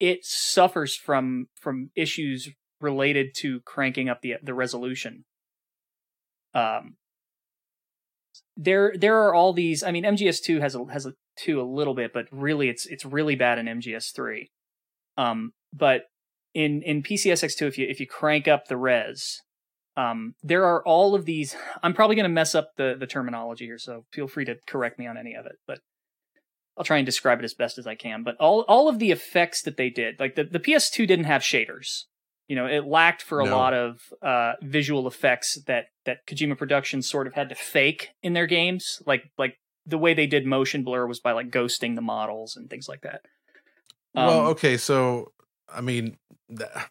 it 0.00 0.20
suffers 0.22 0.96
from 0.96 1.48
from 1.60 1.90
issues 1.94 2.48
related 2.80 3.34
to 3.40 3.60
cranking 3.66 4.08
up 4.08 4.22
the 4.22 4.36
the 4.42 4.54
resolution. 4.54 5.26
Um, 6.54 6.96
there 8.56 8.94
there 8.98 9.18
are 9.22 9.34
all 9.34 9.52
these. 9.52 9.82
I 9.82 9.90
mean, 9.90 10.04
MGS2 10.04 10.62
has 10.62 10.74
a 10.74 10.82
has 10.90 11.04
a 11.04 11.12
two 11.36 11.60
a 11.60 11.70
little 11.70 11.94
bit, 11.94 12.14
but 12.14 12.24
really 12.32 12.70
it's 12.70 12.86
it's 12.86 13.04
really 13.04 13.36
bad 13.36 13.58
in 13.58 13.66
MGS3. 13.66 14.46
Um, 15.18 15.52
but 15.74 16.04
in 16.54 16.80
in 16.80 17.02
PCSX2, 17.02 17.68
if 17.68 17.76
you 17.76 17.86
if 17.86 18.00
you 18.00 18.06
crank 18.06 18.48
up 18.48 18.68
the 18.68 18.78
res, 18.78 19.42
um, 19.94 20.36
there 20.42 20.64
are 20.64 20.82
all 20.86 21.14
of 21.14 21.26
these. 21.26 21.54
I'm 21.82 21.92
probably 21.92 22.16
going 22.16 22.24
to 22.24 22.30
mess 22.30 22.54
up 22.54 22.70
the 22.78 22.96
the 22.98 23.06
terminology 23.06 23.66
here, 23.66 23.78
so 23.78 24.06
feel 24.10 24.26
free 24.26 24.46
to 24.46 24.56
correct 24.66 24.98
me 24.98 25.06
on 25.06 25.18
any 25.18 25.34
of 25.34 25.44
it. 25.44 25.56
But 25.66 25.80
I'll 26.78 26.84
try 26.84 26.98
and 26.98 27.06
describe 27.06 27.40
it 27.40 27.44
as 27.44 27.54
best 27.54 27.76
as 27.78 27.86
I 27.86 27.94
can. 27.96 28.22
But 28.22 28.36
all 28.38 28.62
all 28.68 28.88
of 28.88 28.98
the 28.98 29.10
effects 29.10 29.62
that 29.62 29.76
they 29.76 29.90
did, 29.90 30.18
like 30.20 30.36
the 30.36 30.44
the 30.44 30.60
PS2 30.60 31.06
didn't 31.06 31.24
have 31.26 31.42
shaders. 31.42 32.04
You 32.46 32.56
know, 32.56 32.66
it 32.66 32.86
lacked 32.86 33.20
for 33.20 33.40
a 33.40 33.44
No. 33.44 33.50
lot 33.54 33.74
of 33.74 34.00
uh, 34.22 34.52
visual 34.62 35.06
effects 35.06 35.58
that 35.66 35.86
that 36.06 36.26
Kojima 36.26 36.56
Productions 36.56 37.08
sort 37.10 37.26
of 37.26 37.34
had 37.34 37.50
to 37.50 37.54
fake 37.54 38.10
in 38.22 38.32
their 38.32 38.46
games. 38.46 39.02
Like 39.04 39.24
like 39.36 39.58
the 39.84 39.98
way 39.98 40.14
they 40.14 40.26
did 40.26 40.46
motion 40.46 40.84
blur 40.84 41.06
was 41.06 41.20
by 41.20 41.32
like 41.32 41.50
ghosting 41.50 41.94
the 41.94 42.00
models 42.02 42.56
and 42.56 42.70
things 42.70 42.88
like 42.88 43.02
that. 43.02 43.22
well, 44.14 44.40
Um, 44.40 44.46
okay, 44.48 44.76
so 44.76 45.32
I 45.68 45.80
mean 45.80 46.16
that 46.48 46.90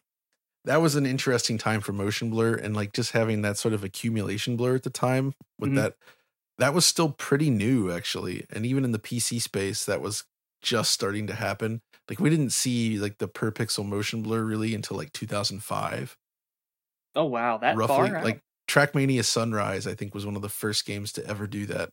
that 0.64 0.82
was 0.82 0.94
an 0.96 1.06
interesting 1.06 1.58
time 1.58 1.80
for 1.80 1.92
motion 1.92 2.30
blur 2.30 2.54
and 2.54 2.76
like 2.76 2.92
just 2.92 3.12
having 3.12 3.42
that 3.42 3.56
sort 3.56 3.74
of 3.74 3.82
accumulation 3.84 4.56
blur 4.56 4.74
at 4.76 4.82
the 4.82 4.90
time 4.90 5.32
with 5.58 5.70
Mhm. 5.70 5.76
that 5.76 5.94
that 6.58 6.74
was 6.74 6.84
still 6.86 7.10
pretty 7.10 7.50
new 7.50 7.90
actually. 7.90 8.46
And 8.50 8.66
even 8.66 8.84
in 8.84 8.92
the 8.92 8.98
PC 8.98 9.40
space 9.40 9.84
that 9.86 10.00
was 10.00 10.24
just 10.62 10.90
starting 10.92 11.26
to 11.28 11.34
happen. 11.34 11.80
Like 12.08 12.20
we 12.20 12.30
didn't 12.30 12.50
see 12.50 12.98
like 12.98 13.18
the 13.18 13.28
per 13.28 13.50
pixel 13.52 13.86
motion 13.86 14.22
blur 14.22 14.42
really 14.44 14.74
until 14.74 14.96
like 14.96 15.12
2005 15.12 16.16
Oh 17.14 17.24
wow, 17.24 17.58
that 17.58 17.76
roughly. 17.76 18.10
far? 18.10 18.22
Like 18.22 18.40
Trackmania 18.68 19.24
Sunrise 19.24 19.86
I 19.86 19.94
think 19.94 20.14
was 20.14 20.26
one 20.26 20.36
of 20.36 20.42
the 20.42 20.48
first 20.48 20.84
games 20.84 21.12
to 21.14 21.26
ever 21.26 21.46
do 21.46 21.66
that 21.66 21.90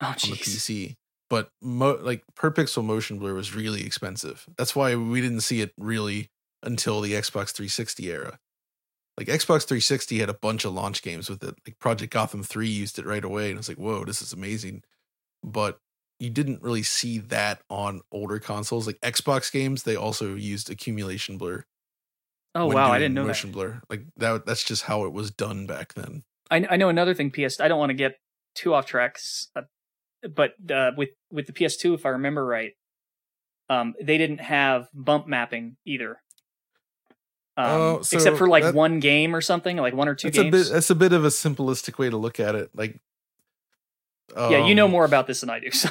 oh 0.00 0.06
on 0.08 0.14
the. 0.14 0.36
PC. 0.36 0.94
But 1.30 1.50
mo- 1.60 1.98
like 2.00 2.22
per 2.34 2.50
pixel 2.50 2.84
motion 2.84 3.18
blur 3.18 3.34
was 3.34 3.54
really 3.54 3.84
expensive. 3.84 4.46
That's 4.56 4.74
why 4.74 4.94
we 4.96 5.20
didn't 5.20 5.42
see 5.42 5.60
it 5.60 5.72
really 5.76 6.28
until 6.62 7.00
the 7.00 7.12
Xbox 7.12 7.52
360 7.52 8.10
era. 8.10 8.38
Like 9.18 9.26
Xbox 9.26 9.66
360 9.66 10.20
had 10.20 10.28
a 10.28 10.34
bunch 10.34 10.64
of 10.64 10.72
launch 10.72 11.02
games 11.02 11.28
with 11.28 11.42
it. 11.42 11.56
Like 11.66 11.80
Project 11.80 12.12
Gotham 12.12 12.44
3 12.44 12.68
used 12.68 13.00
it 13.00 13.04
right 13.04 13.24
away, 13.24 13.50
and 13.50 13.58
it's 13.58 13.68
like, 13.68 13.76
whoa, 13.76 14.04
this 14.04 14.22
is 14.22 14.32
amazing. 14.32 14.84
But 15.42 15.80
you 16.20 16.30
didn't 16.30 16.62
really 16.62 16.84
see 16.84 17.18
that 17.18 17.60
on 17.68 18.02
older 18.12 18.38
consoles. 18.38 18.86
Like 18.86 19.00
Xbox 19.00 19.50
games, 19.50 19.82
they 19.82 19.96
also 19.96 20.36
used 20.36 20.70
accumulation 20.70 21.36
blur. 21.36 21.64
Oh 22.54 22.66
wow, 22.66 22.92
I 22.92 22.98
didn't 23.00 23.14
know 23.14 23.22
that. 23.22 23.28
motion 23.28 23.50
blur. 23.50 23.80
Like 23.90 24.04
that. 24.18 24.46
That's 24.46 24.62
just 24.62 24.84
how 24.84 25.04
it 25.04 25.12
was 25.12 25.32
done 25.32 25.66
back 25.66 25.94
then. 25.94 26.22
I, 26.50 26.64
I 26.70 26.76
know 26.76 26.88
another 26.88 27.14
thing. 27.14 27.30
PS. 27.32 27.60
I 27.60 27.66
don't 27.66 27.78
want 27.78 27.90
to 27.90 27.94
get 27.94 28.18
too 28.54 28.72
off 28.72 28.86
tracks, 28.86 29.48
uh, 29.56 29.62
but 30.32 30.54
uh, 30.70 30.92
with 30.96 31.10
with 31.32 31.46
the 31.46 31.52
PS2, 31.52 31.94
if 31.94 32.06
I 32.06 32.10
remember 32.10 32.44
right, 32.44 32.72
um, 33.68 33.94
they 34.00 34.16
didn't 34.16 34.40
have 34.40 34.88
bump 34.94 35.26
mapping 35.26 35.76
either. 35.84 36.20
Um, 37.58 37.66
Oh, 37.70 38.02
so 38.02 38.16
except 38.16 38.38
for 38.38 38.48
like 38.48 38.62
that- 38.62 38.74
one 38.74 39.00
game 39.00 39.34
or 39.34 39.40
something, 39.40 39.76
like 39.76 39.92
one 39.92 40.08
or 40.08 40.14
two 40.14 40.28
That's 40.28 40.38
a 40.38 40.42
games. 40.44 40.68
bit. 40.68 40.72
That's 40.72 40.90
a 40.90 40.94
bit 40.94 41.12
of 41.12 41.24
a 41.24 41.28
simplistic 41.28 41.98
way 41.98 42.08
to 42.08 42.16
look 42.16 42.38
at 42.40 42.54
it. 42.54 42.70
Like, 42.74 43.00
yeah, 44.36 44.64
you 44.66 44.74
know 44.74 44.84
um, 44.84 44.90
more 44.92 45.04
about 45.04 45.26
this 45.26 45.40
than 45.40 45.50
I 45.50 45.60
do. 45.60 45.70
So 45.72 45.90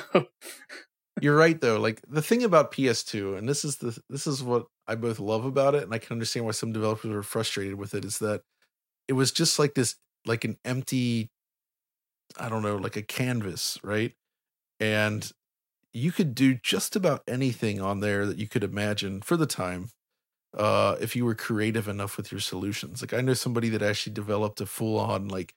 You're 1.22 1.36
right 1.36 1.60
though. 1.60 1.80
Like 1.80 2.00
the 2.08 2.22
thing 2.22 2.44
about 2.44 2.72
PS2, 2.72 3.38
and 3.38 3.50
this 3.50 3.66
is 3.66 3.78
the 3.78 3.98
this 4.10 4.28
is 4.28 4.44
what 4.44 4.68
I 4.88 4.94
both 4.96 5.20
love 5.20 5.46
about 5.46 5.74
it, 5.76 5.84
and 5.84 5.94
I 5.94 5.98
can 5.98 6.14
understand 6.14 6.46
why 6.46 6.52
some 6.52 6.72
developers 6.72 7.12
are 7.12 7.24
frustrated 7.24 7.76
with 7.76 7.94
it, 7.96 8.06
is 8.06 8.20
that 8.20 8.44
it 9.08 9.14
was 9.14 9.32
just 9.32 9.58
like 9.58 9.74
this, 9.74 9.96
like 10.28 10.46
an 10.46 10.58
empty, 10.64 11.32
I 12.38 12.50
don't 12.50 12.62
know, 12.62 12.76
like 12.78 12.96
a 12.98 13.02
canvas, 13.02 13.80
right? 13.84 14.14
And 14.80 15.30
you 15.92 16.12
could 16.12 16.36
do 16.36 16.54
just 16.54 16.96
about 16.96 17.24
anything 17.28 17.82
on 17.82 18.00
there 18.00 18.28
that 18.28 18.38
you 18.38 18.48
could 18.48 18.64
imagine 18.64 19.22
for 19.24 19.36
the 19.38 19.48
time, 19.48 19.90
uh, 20.56 20.96
if 21.00 21.16
you 21.16 21.26
were 21.26 21.36
creative 21.36 21.88
enough 21.88 22.18
with 22.18 22.32
your 22.32 22.42
solutions. 22.42 23.02
Like 23.02 23.14
I 23.14 23.22
know 23.22 23.34
somebody 23.34 23.70
that 23.70 23.82
actually 23.82 24.14
developed 24.14 24.62
a 24.62 24.66
full 24.66 25.00
on 25.00 25.28
like 25.28 25.56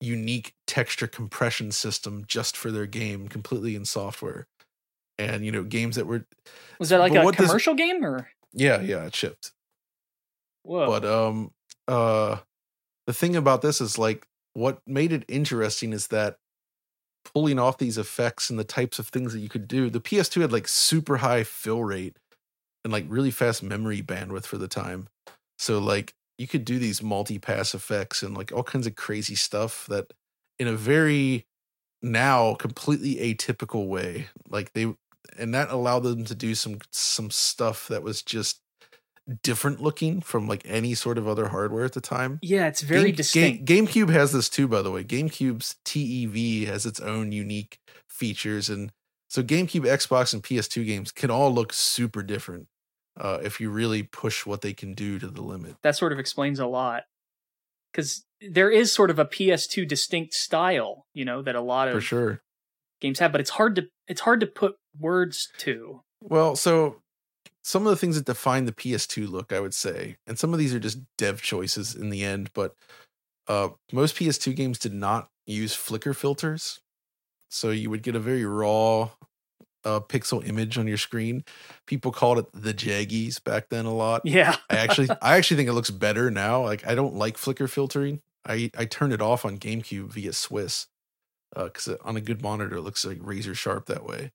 unique 0.00 0.54
texture 0.66 1.06
compression 1.06 1.72
system 1.72 2.24
just 2.26 2.56
for 2.56 2.70
their 2.70 2.86
game, 2.86 3.28
completely 3.28 3.76
in 3.76 3.84
software 3.84 4.46
and 5.18 5.44
you 5.44 5.52
know 5.52 5.62
games 5.62 5.96
that 5.96 6.06
were 6.06 6.26
was 6.78 6.88
that 6.88 6.98
like 6.98 7.14
a 7.14 7.32
commercial 7.32 7.74
game 7.74 8.04
or 8.04 8.28
yeah 8.52 8.80
yeah 8.80 9.04
it 9.04 9.14
shipped 9.14 9.52
whoa? 10.62 10.86
but 10.86 11.04
um 11.04 11.52
uh 11.88 12.38
the 13.06 13.12
thing 13.12 13.36
about 13.36 13.62
this 13.62 13.80
is 13.80 13.98
like 13.98 14.26
what 14.54 14.80
made 14.86 15.12
it 15.12 15.24
interesting 15.28 15.92
is 15.92 16.08
that 16.08 16.36
pulling 17.34 17.58
off 17.58 17.78
these 17.78 17.98
effects 17.98 18.50
and 18.50 18.58
the 18.58 18.64
types 18.64 18.98
of 18.98 19.08
things 19.08 19.32
that 19.32 19.40
you 19.40 19.48
could 19.48 19.68
do 19.68 19.88
the 19.90 20.00
ps2 20.00 20.40
had 20.40 20.52
like 20.52 20.68
super 20.68 21.18
high 21.18 21.44
fill 21.44 21.84
rate 21.84 22.16
and 22.84 22.92
like 22.92 23.04
really 23.08 23.30
fast 23.30 23.62
memory 23.62 24.02
bandwidth 24.02 24.44
for 24.44 24.58
the 24.58 24.68
time 24.68 25.08
so 25.58 25.78
like 25.78 26.14
you 26.38 26.46
could 26.46 26.64
do 26.64 26.78
these 26.78 27.02
multi-pass 27.02 27.74
effects 27.74 28.22
and 28.22 28.36
like 28.36 28.52
all 28.52 28.62
kinds 28.62 28.86
of 28.86 28.94
crazy 28.96 29.34
stuff 29.34 29.86
that 29.88 30.12
in 30.58 30.66
a 30.66 30.72
very 30.72 31.46
now 32.02 32.54
completely 32.54 33.16
atypical 33.16 33.88
way 33.88 34.26
like 34.48 34.72
they 34.72 34.92
and 35.38 35.54
that 35.54 35.70
allowed 35.70 36.00
them 36.00 36.24
to 36.24 36.34
do 36.34 36.54
some 36.54 36.78
some 36.90 37.30
stuff 37.30 37.88
that 37.88 38.02
was 38.02 38.22
just 38.22 38.60
different 39.42 39.80
looking 39.80 40.20
from 40.20 40.48
like 40.48 40.62
any 40.64 40.94
sort 40.94 41.16
of 41.16 41.28
other 41.28 41.48
hardware 41.48 41.84
at 41.84 41.92
the 41.92 42.00
time 42.00 42.38
yeah, 42.42 42.66
it's 42.66 42.80
very 42.80 43.04
Game- 43.04 43.14
distinct. 43.14 43.64
Game, 43.64 43.86
GameCube 43.86 44.10
has 44.10 44.32
this 44.32 44.48
too, 44.48 44.66
by 44.66 44.82
the 44.82 44.90
way. 44.90 45.04
GameCube's 45.04 45.76
TEV 45.84 46.66
has 46.66 46.84
its 46.86 46.98
own 46.98 47.30
unique 47.30 47.78
features, 48.08 48.68
and 48.68 48.90
so 49.28 49.42
GameCube, 49.42 49.84
Xbox, 49.84 50.34
and 50.34 50.42
PS2 50.42 50.84
games 50.84 51.12
can 51.12 51.30
all 51.30 51.54
look 51.54 51.72
super 51.72 52.22
different 52.22 52.66
uh, 53.20 53.38
if 53.42 53.60
you 53.60 53.70
really 53.70 54.02
push 54.02 54.46
what 54.46 54.60
they 54.62 54.72
can 54.72 54.94
do 54.94 55.18
to 55.18 55.28
the 55.28 55.42
limit. 55.42 55.76
that 55.82 55.96
sort 55.96 56.12
of 56.12 56.18
explains 56.18 56.58
a 56.58 56.66
lot 56.66 57.04
because 57.92 58.24
there 58.40 58.70
is 58.70 58.92
sort 58.92 59.10
of 59.10 59.18
a 59.18 59.24
PS2 59.24 59.86
distinct 59.86 60.34
style, 60.34 61.06
you 61.14 61.24
know, 61.24 61.42
that 61.42 61.54
a 61.54 61.60
lot 61.60 61.88
of 61.88 61.94
For 61.94 62.00
sure. 62.00 62.42
games 63.00 63.18
have, 63.18 63.32
but 63.32 63.40
it's 63.40 63.50
hard 63.50 63.76
to 63.76 63.88
it's 64.08 64.22
hard 64.22 64.40
to 64.40 64.46
put 64.46 64.76
words 64.98 65.48
to. 65.58 66.02
Well, 66.22 66.56
so 66.56 66.96
some 67.62 67.86
of 67.86 67.90
the 67.90 67.96
things 67.96 68.16
that 68.16 68.24
define 68.26 68.64
the 68.64 68.72
PS2 68.72 69.28
look, 69.30 69.52
I 69.52 69.60
would 69.60 69.74
say, 69.74 70.16
and 70.26 70.38
some 70.38 70.52
of 70.52 70.58
these 70.58 70.74
are 70.74 70.80
just 70.80 70.98
dev 71.18 71.42
choices 71.42 71.94
in 71.94 72.10
the 72.10 72.24
end, 72.24 72.50
but 72.54 72.74
uh, 73.48 73.70
most 73.92 74.16
PS2 74.16 74.54
games 74.56 74.78
did 74.78 74.92
not 74.94 75.28
use 75.46 75.74
flicker 75.74 76.14
filters, 76.14 76.80
so 77.48 77.70
you 77.70 77.90
would 77.90 78.02
get 78.02 78.16
a 78.16 78.20
very 78.20 78.44
raw 78.44 79.10
uh, 79.84 80.00
pixel 80.00 80.46
image 80.46 80.78
on 80.78 80.86
your 80.86 80.96
screen. 80.96 81.44
People 81.86 82.12
called 82.12 82.38
it 82.38 82.46
the 82.52 82.74
jaggies 82.74 83.42
back 83.42 83.68
then 83.68 83.84
a 83.84 83.94
lot. 83.94 84.22
Yeah. 84.24 84.56
I 84.70 84.76
actually 84.76 85.08
I 85.22 85.36
actually 85.36 85.58
think 85.58 85.68
it 85.68 85.74
looks 85.74 85.90
better 85.90 86.30
now. 86.30 86.64
Like 86.64 86.86
I 86.86 86.94
don't 86.94 87.14
like 87.14 87.38
flicker 87.38 87.68
filtering. 87.68 88.20
I 88.46 88.70
I 88.76 88.84
turned 88.84 89.12
it 89.12 89.22
off 89.22 89.44
on 89.44 89.58
GameCube 89.58 90.08
via 90.08 90.32
Swiss 90.32 90.86
because 91.54 91.88
uh, 91.88 91.96
on 92.04 92.16
a 92.16 92.20
good 92.20 92.42
monitor 92.42 92.76
it 92.76 92.82
looks 92.82 93.04
like 93.04 93.18
razor 93.20 93.54
sharp 93.54 93.86
that 93.86 94.04
way. 94.04 94.32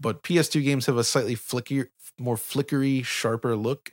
But 0.00 0.22
PS2 0.22 0.64
games 0.64 0.86
have 0.86 0.96
a 0.96 1.04
slightly 1.04 1.36
flicky, 1.36 1.86
more 2.18 2.38
flickery, 2.38 3.02
sharper 3.02 3.54
look. 3.54 3.92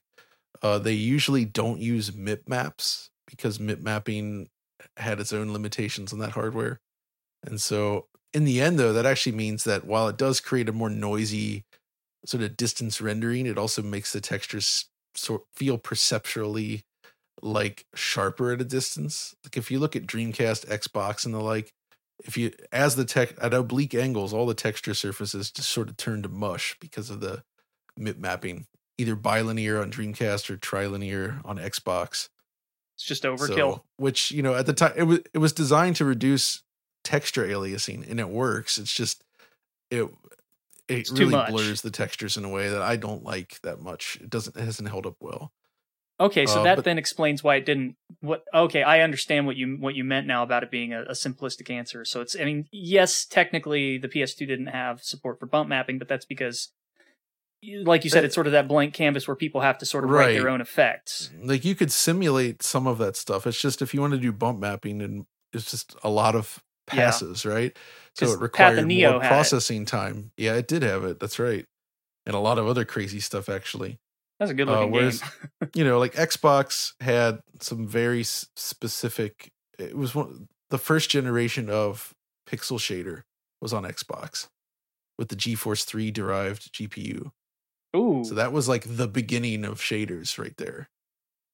Uh, 0.61 0.79
they 0.79 0.93
usually 0.93 1.45
don't 1.45 1.81
use 1.81 2.11
MIP 2.11 2.47
maps 2.47 3.09
because 3.27 3.59
MIP 3.59 3.81
mapping 3.81 4.49
had 4.95 5.19
its 5.19 5.33
own 5.33 5.51
limitations 5.51 6.13
on 6.13 6.19
that 6.19 6.31
hardware. 6.31 6.79
And 7.45 7.61
so 7.61 8.07
in 8.33 8.45
the 8.45 8.61
end 8.61 8.77
though 8.77 8.93
that 8.93 9.05
actually 9.05 9.35
means 9.35 9.63
that 9.63 9.85
while 9.85 10.07
it 10.07 10.17
does 10.17 10.39
create 10.39 10.69
a 10.69 10.73
more 10.73 10.89
noisy 10.89 11.63
sort 12.25 12.43
of 12.43 12.57
distance 12.57 12.99
rendering 12.99 13.45
it 13.45 13.57
also 13.57 13.81
makes 13.81 14.11
the 14.13 14.21
textures 14.21 14.85
sort 15.15 15.43
feel 15.55 15.77
perceptually 15.77 16.83
like 17.41 17.85
sharper 17.93 18.51
at 18.51 18.61
a 18.61 18.65
distance 18.65 19.35
like 19.43 19.57
if 19.57 19.69
you 19.71 19.79
look 19.79 19.95
at 19.95 20.05
dreamcast 20.07 20.65
xbox 20.67 21.25
and 21.25 21.33
the 21.33 21.39
like 21.39 21.71
if 22.25 22.35
you 22.35 22.51
as 22.71 22.95
the 22.95 23.05
tech 23.05 23.33
at 23.41 23.53
oblique 23.53 23.93
angles 23.93 24.33
all 24.33 24.45
the 24.45 24.53
texture 24.53 24.93
surfaces 24.93 25.51
just 25.51 25.69
sort 25.69 25.89
of 25.89 25.97
turn 25.97 26.21
to 26.23 26.29
mush 26.29 26.75
because 26.79 27.09
of 27.09 27.19
the 27.19 27.43
mip 27.95 28.17
mapping 28.17 28.65
either 28.97 29.15
bilinear 29.15 29.79
on 29.81 29.91
dreamcast 29.91 30.49
or 30.49 30.57
trilinear 30.57 31.39
on 31.45 31.57
xbox 31.57 32.29
It's 32.95 33.05
just 33.05 33.23
overkill. 33.23 33.55
so, 33.75 33.83
which 33.97 34.31
you 34.31 34.41
know 34.41 34.55
at 34.55 34.65
the 34.65 34.73
time 34.73 34.93
it 34.95 35.03
was 35.03 35.19
it 35.33 35.37
was 35.37 35.53
designed 35.53 35.95
to 35.97 36.05
reduce 36.05 36.63
texture 37.07 37.47
aliasing 37.47 38.09
and 38.09 38.19
it 38.19 38.29
works. 38.29 38.77
It's 38.77 38.93
just 38.93 39.23
it 39.89 40.03
it 40.89 40.97
It's 40.99 41.11
really 41.11 41.41
blurs 41.49 41.81
the 41.81 41.91
textures 41.91 42.37
in 42.37 42.45
a 42.45 42.49
way 42.49 42.69
that 42.69 42.81
I 42.81 42.95
don't 42.97 43.23
like 43.23 43.59
that 43.63 43.79
much. 43.81 44.17
It 44.21 44.29
doesn't 44.29 44.55
it 44.57 44.63
hasn't 44.63 44.89
held 44.89 45.05
up 45.05 45.15
well. 45.21 45.51
Okay, 46.19 46.45
so 46.47 46.61
Uh, 46.61 46.63
that 46.63 46.75
but- 46.77 46.85
then 46.85 46.97
explains 46.97 47.43
why 47.43 47.55
it 47.55 47.65
didn't. 47.65 47.95
What? 48.21 48.43
Okay, 48.53 48.83
I 48.83 49.01
understand 49.01 49.45
what 49.47 49.55
you 49.55 49.77
what 49.79 49.95
you 49.95 50.03
meant 50.03 50.27
now 50.27 50.43
about 50.43 50.63
it 50.63 50.71
being 50.71 50.91
a, 50.93 51.03
a 51.03 51.11
simplistic 51.13 51.69
answer. 51.69 52.03
So 52.05 52.21
it's. 52.21 52.35
I 52.39 52.43
mean, 52.43 52.67
yes, 52.71 53.23
technically 53.25 53.97
the 53.99 54.07
PS2 54.09 54.47
didn't 54.47 54.67
have 54.67 55.03
support 55.03 55.39
for 55.39 55.45
bump 55.45 55.69
mapping, 55.69 55.99
but 55.99 56.07
that's 56.07 56.25
because, 56.25 56.69
like 57.83 58.03
you 58.03 58.09
said, 58.09 58.25
it's 58.25 58.33
sort 58.33 58.47
of 58.47 58.53
that 58.53 58.67
blank 58.67 58.93
canvas 58.95 59.27
where 59.27 59.35
people 59.35 59.61
have 59.61 59.77
to 59.77 59.85
sort 59.85 60.03
of 60.03 60.09
write 60.09 60.33
their 60.33 60.49
own 60.49 60.59
effects. 60.61 61.29
Like 61.41 61.63
you 61.63 61.75
could 61.75 61.91
simulate 61.91 62.63
some 62.63 62.87
of 62.87 62.97
that 62.97 63.15
stuff. 63.15 63.45
It's 63.45 63.61
just 63.61 63.81
if 63.83 63.93
you 63.93 64.01
want 64.01 64.13
to 64.13 64.19
do 64.19 64.31
bump 64.31 64.59
mapping 64.59 65.01
and 65.03 65.25
it's 65.53 65.69
just 65.69 65.95
a 66.03 66.09
lot 66.09 66.33
of 66.35 66.63
Yeah. 66.93 66.95
passes, 67.05 67.45
right? 67.45 67.77
So 68.15 68.31
it 68.31 68.39
required 68.39 68.87
more 68.87 69.19
processing 69.19 69.85
time. 69.85 70.31
Yeah, 70.37 70.53
it 70.55 70.67
did 70.67 70.81
have 70.83 71.03
it. 71.03 71.19
That's 71.19 71.37
right. 71.39 71.65
And 72.25 72.35
a 72.35 72.39
lot 72.39 72.57
of 72.57 72.67
other 72.67 72.85
crazy 72.85 73.19
stuff 73.19 73.47
actually. 73.49 73.97
That's 74.39 74.51
a 74.51 74.53
good 74.53 74.69
Uh, 74.69 74.85
whereas- 74.87 75.21
game. 75.21 75.69
you 75.75 75.83
know, 75.83 75.99
like 75.99 76.13
Xbox 76.13 76.93
had 77.01 77.39
some 77.61 77.87
very 77.87 78.23
specific. 78.23 79.51
It 79.79 79.95
was 79.97 80.13
one 80.15 80.47
the 80.69 80.77
first 80.77 81.09
generation 81.09 81.69
of 81.69 82.13
pixel 82.49 82.77
shader 82.79 83.23
was 83.61 83.71
on 83.73 83.83
Xbox 83.83 84.47
with 85.17 85.29
the 85.29 85.35
GeForce 85.35 85.85
3 85.85 86.11
derived 86.11 86.73
GPU. 86.73 87.31
Ooh, 87.95 88.23
So 88.25 88.35
that 88.35 88.51
was 88.51 88.67
like 88.67 88.83
the 88.85 89.07
beginning 89.07 89.63
of 89.63 89.79
shaders 89.79 90.37
right 90.37 90.55
there. 90.57 90.89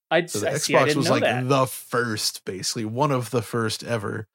I'd 0.10 0.30
So 0.32 0.40
the 0.40 0.52
I 0.52 0.58
see, 0.58 0.76
I 0.76 0.80
Xbox 0.82 0.86
didn't 0.88 0.98
was 0.98 1.10
like 1.12 1.22
that. 1.24 1.48
the 1.48 1.66
first, 1.68 2.44
basically 2.46 2.86
one 2.86 3.12
of 3.12 3.30
the 3.30 3.42
first 3.44 3.84
ever 3.84 4.28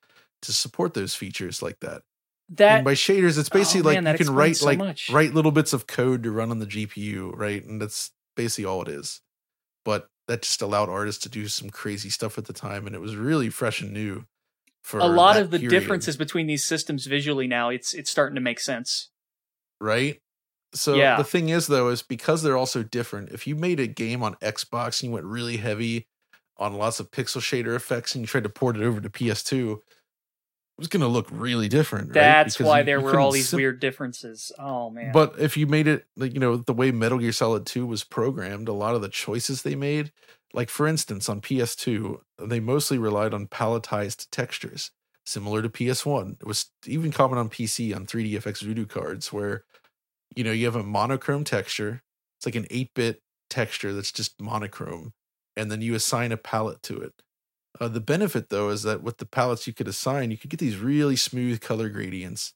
to 0.43 0.53
support 0.53 0.95
those 0.95 1.15
features 1.15 1.63
like 1.63 1.81
that. 1.81 2.03
that 2.51 2.77
and 2.77 2.85
by 2.85 2.95
shaders, 2.95 3.39
it's 3.39 3.51
oh, 3.53 3.59
basically 3.59 3.81
oh, 3.83 3.85
like 3.85 3.97
man, 3.97 4.05
that 4.05 4.21
you 4.21 4.27
can 4.27 4.35
write 4.35 4.57
so 4.57 4.67
like 4.67 4.79
much. 4.79 5.11
write 5.11 5.35
little 5.35 5.53
bits 5.53 5.73
of 5.73 5.87
code 5.87 6.23
to 6.23 6.31
run 6.31 6.51
on 6.51 6.59
the 6.59 6.67
GPU, 6.67 7.33
right? 7.37 7.65
And 7.65 7.81
that's 7.81 8.11
basically 8.37 8.65
all 8.65 8.83
it 8.83 8.89
is. 8.89 9.21
But 9.85 10.09
that 10.27 10.43
just 10.43 10.63
allowed 10.63 10.89
artists 10.89 11.23
to 11.23 11.29
do 11.29 11.49
some 11.49 11.71
crazy 11.71 12.11
stuff 12.11 12.39
at 12.39 12.45
the 12.45 12.53
time, 12.53 12.87
and 12.87 12.95
it 12.95 13.01
was 13.01 13.17
really 13.17 13.49
fresh 13.51 13.81
and 13.81 13.93
new. 13.93 14.25
For 14.83 15.01
a 15.01 15.07
lot 15.07 15.37
of 15.37 15.51
the 15.51 15.59
period, 15.59 15.71
differences 15.71 16.17
between 16.17 16.47
these 16.47 16.65
systems 16.65 17.07
visually 17.07 17.47
now, 17.47 17.69
it's 17.69 17.93
it's 17.95 18.11
starting 18.11 18.35
to 18.37 18.41
make 18.41 18.61
sense. 18.61 19.11
right? 19.81 20.21
So 20.75 20.97
Yeah. 20.97 21.17
the 21.17 21.25
thing 21.25 21.49
is, 21.49 21.67
though, 21.67 21.89
is 21.89 22.03
because 22.03 22.43
they're 22.43 22.57
all 22.57 22.67
so 22.67 22.83
different. 22.83 23.31
If 23.31 23.47
you 23.47 23.55
made 23.57 23.81
a 23.81 23.87
game 23.87 24.23
on 24.23 24.35
Xbox 24.37 25.01
and 25.01 25.09
you 25.09 25.15
went 25.15 25.27
really 25.27 25.57
heavy 25.59 26.07
on 26.59 26.75
lots 26.75 27.01
of 27.01 27.11
pixel 27.11 27.41
shader 27.41 27.75
effects 27.75 28.15
and 28.15 28.23
you 28.23 28.27
tried 28.27 28.43
to 28.45 28.51
port 28.51 28.77
it 28.77 28.83
over 28.83 29.01
to 29.01 29.09
PS2, 29.09 29.73
it 29.73 29.79
was 30.79 30.89
going 30.89 31.01
to 31.01 31.09
look 31.09 31.27
really 31.31 31.69
different. 31.69 32.13
That's 32.13 32.55
Because 32.55 32.67
why 32.67 32.79
you- 32.81 32.85
there 32.87 32.99
you 32.99 33.05
were 33.05 33.19
all 33.19 33.33
these 33.33 33.49
sim- 33.49 33.57
weird 33.59 33.81
differences. 33.81 34.53
Oh 34.59 34.91
man. 34.91 35.13
But 35.13 35.35
if 35.39 35.57
you 35.57 35.67
made 35.67 35.87
it 35.89 36.07
like 36.17 36.33
you 36.35 36.41
know 36.41 36.57
the 36.57 36.73
way 36.73 36.91
Metal 36.93 37.19
Gear 37.19 37.33
Solid 37.33 37.67
2 37.67 37.85
was 37.87 38.05
programmed, 38.05 38.69
a 38.69 38.73
lot 38.73 38.95
of 38.95 39.03
the 39.03 39.09
choices 39.09 39.63
they 39.63 39.75
made, 39.75 40.13
like 40.55 40.71
for 40.71 40.87
instance 40.87 41.29
on 41.29 41.41
PS2, 41.41 42.21
they 42.41 42.61
mostly 42.61 42.97
relied 42.99 43.35
on 43.35 43.47
palletized 43.49 44.29
textures, 44.31 44.93
similar 45.27 45.61
to 45.63 45.69
PS1. 45.69 46.41
It 46.41 46.47
was 46.47 46.71
even 46.87 47.11
common 47.13 47.39
on 47.39 47.49
PC 47.51 47.95
on 47.95 48.07
3DFX 48.07 48.63
Voodoo 48.63 48.87
cards 48.87 49.33
where 49.33 49.65
you 50.37 50.45
know 50.45 50.53
you 50.53 50.65
have 50.67 50.77
a 50.77 50.83
monochrome 50.83 51.45
texture. 51.45 52.03
It's 52.39 52.47
like 52.47 52.55
an 52.55 52.67
8-bit 52.71 53.21
texture 53.51 53.93
that's 53.93 54.13
just 54.13 54.41
monochrome 54.41 55.13
and 55.57 55.73
then 55.73 55.81
you 55.83 55.95
assign 55.97 56.31
a 56.31 56.37
palette 56.37 56.83
to 56.85 57.01
it. 57.01 57.15
Uh, 57.81 57.89
the 57.89 58.01
benefit 58.01 58.49
though 58.49 58.71
is 58.71 58.83
that 58.83 59.03
with 59.03 59.19
the 59.19 59.27
palettes 59.27 59.67
you 59.67 59.73
could 59.73 59.89
assign, 59.89 60.31
you 60.31 60.39
could 60.39 60.51
get 60.51 60.61
these 60.61 60.79
really 60.79 61.17
smooth 61.17 61.61
color 61.61 61.89
gradients. 61.89 62.55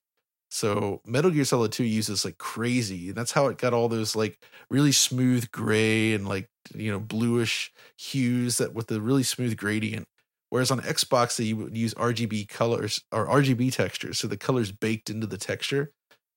So 0.51 1.01
Metal 1.07 1.31
Gear 1.31 1.45
Solid 1.45 1.73
2 1.73 1.85
uses 1.85 2.25
like 2.25 2.39
crazy. 2.39 3.09
And 3.09 3.17
that's 3.17 3.33
how 3.33 3.47
it 3.49 3.59
got 3.59 3.73
all 3.73 3.89
those 3.89 4.17
like 4.17 4.41
really 4.71 4.93
smooth 4.93 5.51
gray 5.51 6.13
and 6.15 6.29
like 6.29 6.49
you 6.75 6.91
know 6.91 7.01
bluish 7.01 7.73
hues 7.99 8.59
that 8.59 8.75
with 8.75 8.89
the 8.89 9.01
really 9.01 9.23
smooth 9.23 9.57
gradient. 9.57 10.07
Whereas 10.51 10.71
on 10.71 10.81
Xbox 10.81 11.37
they 11.37 11.53
would 11.55 11.77
use 11.77 11.95
RGB 11.95 12.45
colors 12.47 13.03
or 13.13 13.29
RGB 13.29 13.71
textures, 13.71 14.19
so 14.19 14.29
the 14.29 14.37
colors 14.37 14.71
baked 14.73 15.09
into 15.11 15.27
the 15.27 15.39
texture. 15.39 15.93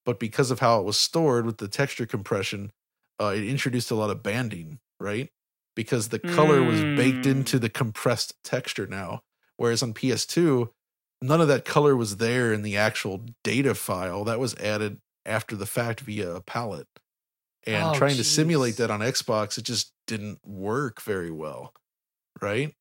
But 0.05 0.19
because 0.19 0.51
of 0.51 0.59
how 0.59 0.79
it 0.79 0.85
was 0.85 0.97
stored 0.97 1.45
with 1.45 1.57
the 1.57 1.67
texture 1.67 2.05
compression, 2.05 2.71
uh, 3.21 3.33
it 3.35 3.43
introduced 3.45 3.91
a 3.91 3.95
lot 3.95 4.09
of 4.11 4.23
banding, 4.23 4.79
right? 4.99 5.29
Because 5.75 6.09
the 6.09 6.19
color 6.19 6.63
was 6.63 6.81
baked 6.81 7.25
Mm. 7.25 7.31
into 7.31 7.59
the 7.59 7.69
compressed 7.69 8.33
texture 8.43 8.87
now. 8.87 9.21
Whereas 9.57 9.83
on 9.83 9.93
PS2, 9.93 10.69
none 11.21 11.41
of 11.41 11.47
that 11.49 11.65
color 11.65 11.95
was 11.95 12.17
there 12.17 12.53
in 12.53 12.61
the 12.61 12.77
actual 12.77 13.25
data 13.43 13.75
file. 13.75 14.23
That 14.23 14.39
was 14.39 14.55
added 14.55 15.01
after 15.25 15.55
the 15.55 15.65
fact 15.65 15.99
via 16.01 16.31
a 16.35 16.41
palette. 16.41 16.87
And 17.67 17.83
Oh, 17.83 17.93
trying 17.95 18.15
to 18.17 18.23
simulate 18.23 18.77
that 18.77 18.91
on 18.91 18.99
Xbox, 19.01 19.57
it 19.57 19.63
just 19.63 19.91
didn't 20.07 20.39
work 20.45 21.01
very 21.01 21.31
well. 21.31 21.73
Right? 22.41 22.75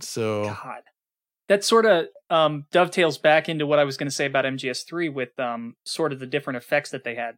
So 0.00 0.44
God. 0.62 0.82
That 1.48 1.64
sort 1.64 1.86
of 1.86 2.06
um, 2.28 2.66
dovetails 2.72 3.18
back 3.18 3.48
into 3.48 3.66
what 3.66 3.78
I 3.78 3.84
was 3.84 3.96
going 3.96 4.08
to 4.08 4.14
say 4.14 4.26
about 4.26 4.44
MGS3 4.44 5.12
with 5.12 5.38
um, 5.38 5.76
sort 5.84 6.12
of 6.12 6.18
the 6.18 6.26
different 6.26 6.56
effects 6.56 6.90
that 6.90 7.04
they 7.04 7.14
had. 7.14 7.36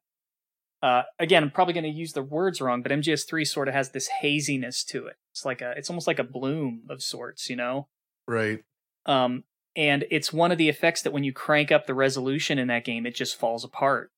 Uh, 0.82 1.02
again, 1.18 1.42
I'm 1.42 1.50
probably 1.50 1.74
going 1.74 1.84
to 1.84 1.90
use 1.90 2.12
the 2.12 2.22
words 2.22 2.60
wrong, 2.60 2.82
but 2.82 2.92
MGS3 2.92 3.46
sort 3.46 3.68
of 3.68 3.74
has 3.74 3.90
this 3.90 4.08
haziness 4.20 4.84
to 4.84 5.06
it. 5.06 5.16
It's 5.32 5.44
like 5.44 5.60
a, 5.60 5.72
it's 5.76 5.90
almost 5.90 6.06
like 6.06 6.18
a 6.18 6.24
bloom 6.24 6.82
of 6.88 7.02
sorts, 7.02 7.50
you 7.50 7.56
know. 7.56 7.88
right. 8.26 8.62
Um, 9.06 9.44
and 9.74 10.04
it's 10.10 10.32
one 10.32 10.52
of 10.52 10.58
the 10.58 10.68
effects 10.68 11.02
that 11.02 11.12
when 11.12 11.24
you 11.24 11.32
crank 11.32 11.72
up 11.72 11.86
the 11.86 11.94
resolution 11.94 12.58
in 12.58 12.68
that 12.68 12.84
game, 12.84 13.06
it 13.06 13.14
just 13.14 13.38
falls 13.38 13.64
apart. 13.64 14.10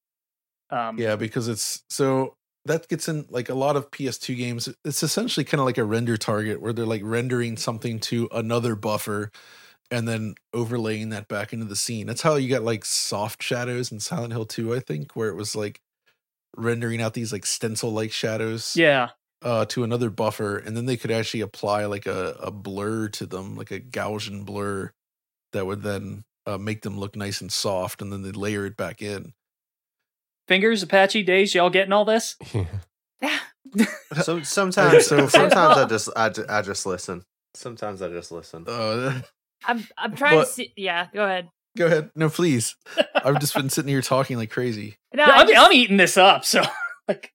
Um, 0.70 0.98
Yeah, 0.98 1.16
because 1.16 1.48
it's 1.48 1.82
so 1.88 2.34
that 2.64 2.88
gets 2.88 3.08
in 3.08 3.26
like 3.30 3.48
a 3.48 3.54
lot 3.54 3.76
of 3.76 3.90
PS2 3.90 4.36
games. 4.36 4.68
It's 4.84 5.02
essentially 5.02 5.44
kind 5.44 5.60
of 5.60 5.66
like 5.66 5.78
a 5.78 5.84
render 5.84 6.16
target 6.16 6.60
where 6.60 6.72
they're 6.72 6.86
like 6.86 7.02
rendering 7.04 7.56
something 7.56 7.98
to 8.00 8.28
another 8.32 8.74
buffer 8.74 9.30
and 9.90 10.06
then 10.06 10.34
overlaying 10.54 11.08
that 11.10 11.28
back 11.28 11.52
into 11.52 11.66
the 11.66 11.76
scene. 11.76 12.06
That's 12.06 12.22
how 12.22 12.36
you 12.36 12.48
got 12.48 12.62
like 12.62 12.84
soft 12.84 13.42
shadows 13.42 13.90
in 13.90 14.00
Silent 14.00 14.32
Hill 14.32 14.46
2, 14.46 14.74
I 14.74 14.80
think, 14.80 15.16
where 15.16 15.28
it 15.28 15.34
was 15.34 15.56
like 15.56 15.80
rendering 16.56 17.00
out 17.00 17.14
these 17.14 17.32
like 17.32 17.46
stencil 17.46 17.90
like 17.92 18.12
shadows 18.12 18.74
yeah. 18.76 19.10
uh, 19.42 19.64
to 19.66 19.84
another 19.84 20.10
buffer, 20.10 20.56
and 20.58 20.76
then 20.76 20.86
they 20.86 20.96
could 20.96 21.10
actually 21.10 21.40
apply 21.40 21.84
like 21.86 22.06
a, 22.06 22.36
a 22.40 22.50
blur 22.50 23.08
to 23.08 23.26
them, 23.26 23.56
like 23.56 23.70
a 23.70 23.80
Gaussian 23.80 24.44
blur 24.44 24.92
that 25.52 25.66
would 25.66 25.82
then 25.82 26.24
uh, 26.46 26.58
make 26.58 26.82
them 26.82 26.98
look 26.98 27.16
nice 27.16 27.40
and 27.40 27.52
soft, 27.52 28.02
and 28.02 28.12
then 28.12 28.22
they 28.22 28.32
layer 28.32 28.66
it 28.66 28.76
back 28.76 29.02
in. 29.02 29.32
Fingers, 30.48 30.82
Apache, 30.82 31.22
Days, 31.22 31.54
y'all 31.54 31.70
getting 31.70 31.92
all 31.92 32.04
this? 32.04 32.36
Yeah. 33.22 33.38
so 34.22 34.42
sometimes, 34.42 35.06
so- 35.06 35.28
sometimes 35.28 35.76
I 35.76 35.84
just 35.84 36.08
I, 36.16 36.32
I 36.48 36.62
just 36.62 36.86
listen. 36.86 37.22
Sometimes 37.54 38.00
I 38.00 38.08
just 38.08 38.32
listen. 38.32 38.64
Uh, 38.66 39.20
I'm 39.66 39.86
I'm 39.98 40.16
trying 40.16 40.38
But- 40.38 40.46
to 40.46 40.50
see. 40.50 40.72
Yeah, 40.76 41.08
go 41.12 41.24
ahead. 41.24 41.48
Go 41.76 41.86
ahead. 41.86 42.10
No, 42.14 42.28
please. 42.28 42.76
I've 43.14 43.40
just 43.40 43.54
been 43.54 43.70
sitting 43.70 43.88
here 43.88 44.02
talking 44.02 44.36
like 44.36 44.50
crazy. 44.50 44.96
No, 45.14 45.24
Yeah, 45.26 45.32
I 45.32 45.36
I'm, 45.40 45.48
just- 45.48 45.58
I'm 45.66 45.72
eating 45.72 45.96
this 45.96 46.16
up, 46.16 46.44
so 46.44 46.62
like 47.08 47.32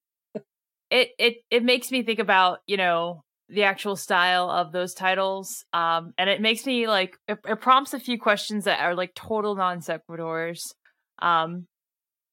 it 0.90 1.10
it 1.20 1.36
it 1.52 1.64
makes 1.64 1.92
me 1.92 2.04
think 2.04 2.20
about 2.20 2.60
you 2.68 2.78
know 2.78 3.22
the 3.50 3.64
actual 3.64 3.96
style 3.96 4.50
of 4.50 4.72
those 4.72 4.94
titles 4.96 5.66
um 5.74 6.14
and 6.18 6.30
it 6.30 6.42
makes 6.42 6.66
me 6.66 6.88
like 6.88 7.16
it, 7.28 7.38
it 7.48 7.62
prompts 7.62 7.94
a 7.94 8.00
few 8.00 8.18
questions 8.20 8.64
that 8.66 8.80
are 8.80 8.96
like 8.96 9.14
total 9.14 9.56
non 9.56 9.82
sequiturs 9.82 10.62
um 11.22 11.68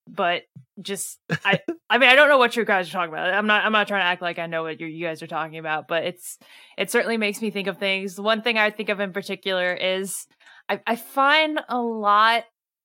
but 0.09 0.43
just 0.81 1.19
i 1.45 1.61
i 1.91 1.99
mean 1.99 2.09
i 2.09 2.15
don't 2.15 2.29
know 2.29 2.39
what 2.39 2.57
you 2.57 2.65
guys 2.65 2.89
are 2.89 2.93
talking 2.93 3.13
about 3.13 3.33
i'm 3.33 3.47
not 3.47 3.63
i'm 3.65 3.73
not 3.73 3.87
trying 3.89 4.01
to 4.01 4.07
act 4.07 4.23
like 4.23 4.39
i 4.39 4.47
know 4.47 4.63
what 4.63 4.81
you 4.81 4.87
you 4.87 5.05
guys 5.07 5.23
are 5.23 5.27
talking 5.27 5.59
about 5.59 5.87
but 5.87 6.05
it's 6.05 6.39
it 6.79 6.91
certainly 6.91 7.19
makes 7.19 7.43
me 7.43 7.51
think 7.51 7.69
of 7.69 7.77
things 7.79 8.19
one 8.19 8.41
thing 8.41 8.57
i 8.57 8.71
think 8.71 8.89
of 8.89 8.99
in 9.01 9.13
particular 9.13 9.75
is 9.75 10.27
i 10.73 10.81
i 10.93 10.97
find 10.97 11.61
a 11.69 11.81
lot 11.81 12.45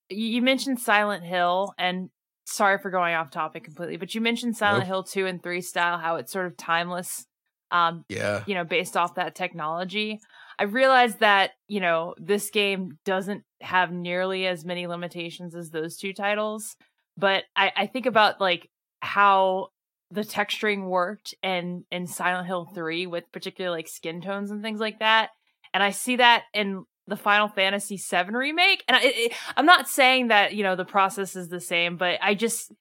you 0.09 0.41
mentioned 0.41 0.79
silent 0.79 1.23
hill 1.23 1.73
and 1.77 2.09
sorry 2.45 2.77
for 2.77 2.89
going 2.89 3.13
off 3.13 3.29
topic 3.29 3.63
completely 3.63 3.97
but 3.97 4.15
you 4.15 4.21
mentioned 4.21 4.55
silent 4.55 4.81
Nope. 4.83 4.87
hill 4.87 5.03
2 5.03 5.25
and 5.25 5.43
3 5.43 5.61
style 5.61 5.97
how 5.97 6.15
it's 6.15 6.31
sort 6.31 6.45
of 6.45 6.55
timeless 6.55 7.25
um 7.71 8.05
Yeah. 8.09 8.43
you 8.47 8.55
know 8.55 8.63
based 8.63 8.95
off 8.95 9.15
that 9.15 9.35
technology 9.35 10.19
i 10.57 10.63
realized 10.63 11.19
that 11.19 11.51
you 11.67 11.79
know 11.81 12.15
this 12.17 12.49
game 12.49 12.97
doesn't 13.03 13.43
have 13.61 13.91
nearly 13.91 14.47
as 14.47 14.63
many 14.63 14.87
limitations 14.87 15.55
as 15.55 15.71
those 15.71 15.97
two 15.97 16.13
titles 16.13 16.75
but 17.17 17.43
i 17.55 17.71
i 17.75 17.85
think 17.85 18.05
about 18.05 18.39
like 18.39 18.69
how 19.01 19.67
the 20.09 20.21
texturing 20.21 20.87
worked 20.87 21.35
and 21.43 21.83
in 21.91 22.07
silent 22.07 22.47
hill 22.47 22.69
3 22.73 23.07
with 23.07 23.29
particular 23.33 23.69
like 23.69 23.89
skin 23.89 24.21
tones 24.21 24.51
and 24.51 24.61
things 24.61 24.79
like 24.79 24.99
that 24.99 25.31
and 25.73 25.83
i 25.83 25.89
see 25.91 26.15
that 26.15 26.43
in 26.53 26.85
the 27.07 27.15
final 27.15 27.47
fantasy 27.47 27.97
7 27.97 28.33
remake 28.35 28.83
and 28.87 28.97
I, 28.99 29.29
i'm 29.55 29.65
not 29.65 29.87
saying 29.87 30.27
that 30.27 30.53
you 30.53 30.63
know 30.63 30.75
the 30.75 30.85
process 30.85 31.35
is 31.35 31.47
the 31.47 31.59
same 31.59 31.97
but 31.97 32.19
i 32.21 32.33
just 32.35 32.71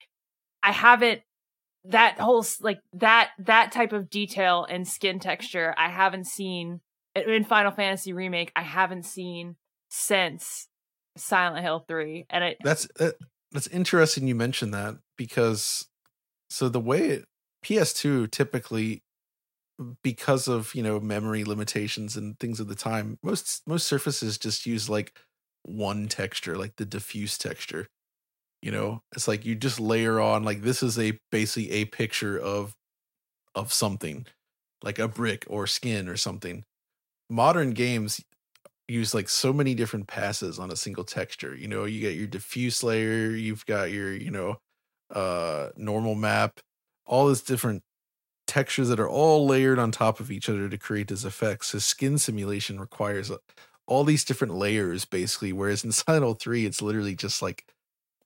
i 0.63 0.71
haven't 0.71 1.21
that 1.85 2.19
whole 2.19 2.45
like 2.61 2.79
that 2.93 3.31
that 3.39 3.71
type 3.71 3.93
of 3.93 4.09
detail 4.09 4.65
and 4.69 4.87
skin 4.87 5.19
texture 5.19 5.73
i 5.77 5.89
haven't 5.89 6.27
seen 6.27 6.81
in 7.15 7.43
final 7.43 7.71
fantasy 7.71 8.13
remake 8.13 8.51
i 8.55 8.61
haven't 8.61 9.05
seen 9.05 9.55
since 9.89 10.67
silent 11.15 11.63
hill 11.63 11.83
3 11.87 12.25
and 12.29 12.43
it 12.43 12.57
That's 12.63 12.87
that, 12.97 13.15
that's 13.51 13.67
interesting 13.67 14.27
you 14.27 14.35
mentioned 14.35 14.73
that 14.73 14.97
because 15.17 15.87
so 16.49 16.69
the 16.69 16.79
way 16.79 17.09
it, 17.09 17.25
PS2 17.65 18.31
typically 18.31 19.03
because 20.03 20.47
of, 20.47 20.73
you 20.75 20.83
know, 20.83 20.99
memory 20.99 21.43
limitations 21.43 22.17
and 22.17 22.39
things 22.39 22.59
of 22.59 22.67
the 22.67 22.75
time, 22.75 23.19
most 23.23 23.61
most 23.67 23.87
surfaces 23.87 24.37
just 24.37 24.65
use 24.65 24.89
like 24.89 25.19
one 25.63 26.07
texture, 26.07 26.57
like 26.57 26.75
the 26.77 26.85
diffuse 26.85 27.37
texture. 27.37 27.87
You 28.61 28.71
know, 28.71 29.03
it's 29.15 29.27
like 29.27 29.45
you 29.45 29.55
just 29.55 29.79
layer 29.79 30.19
on 30.19 30.43
like 30.43 30.61
this 30.61 30.83
is 30.83 30.99
a 30.99 31.19
basically 31.31 31.71
a 31.71 31.85
picture 31.85 32.39
of 32.39 32.75
of 33.55 33.73
something, 33.73 34.25
like 34.83 34.99
a 34.99 35.07
brick 35.07 35.45
or 35.49 35.67
skin 35.67 36.07
or 36.09 36.17
something. 36.17 36.65
Modern 37.29 37.71
games 37.71 38.21
use 38.87 39.13
like 39.13 39.29
so 39.29 39.53
many 39.53 39.75
different 39.75 40.07
passes 40.07 40.59
on 40.59 40.71
a 40.71 40.75
single 40.75 41.03
texture. 41.03 41.55
You 41.55 41.67
know, 41.67 41.85
you 41.85 42.01
get 42.01 42.15
your 42.15 42.27
diffuse 42.27 42.83
layer, 42.83 43.31
you've 43.31 43.65
got 43.65 43.91
your, 43.91 44.13
you 44.13 44.31
know, 44.31 44.57
uh 45.13 45.69
normal 45.77 46.15
map, 46.15 46.59
all 47.05 47.27
this 47.27 47.41
different 47.43 47.83
textures 48.47 48.89
that 48.89 48.99
are 48.99 49.09
all 49.09 49.45
layered 49.45 49.77
on 49.79 49.91
top 49.91 50.19
of 50.19 50.31
each 50.31 50.49
other 50.49 50.69
to 50.69 50.77
create 50.77 51.09
these 51.09 51.25
effects. 51.25 51.67
So 51.67 51.79
skin 51.79 52.17
simulation 52.17 52.79
requires 52.79 53.29
uh, 53.29 53.37
all 53.85 54.03
these 54.03 54.23
different 54.25 54.55
layers 54.55 55.05
basically, 55.05 55.53
whereas 55.53 55.83
in 55.83 55.91
Silent 55.91 56.39
3 56.39 56.65
it's 56.65 56.81
literally 56.81 57.15
just 57.15 57.41
like 57.41 57.65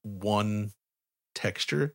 one 0.03 0.71
texture. 1.35 1.93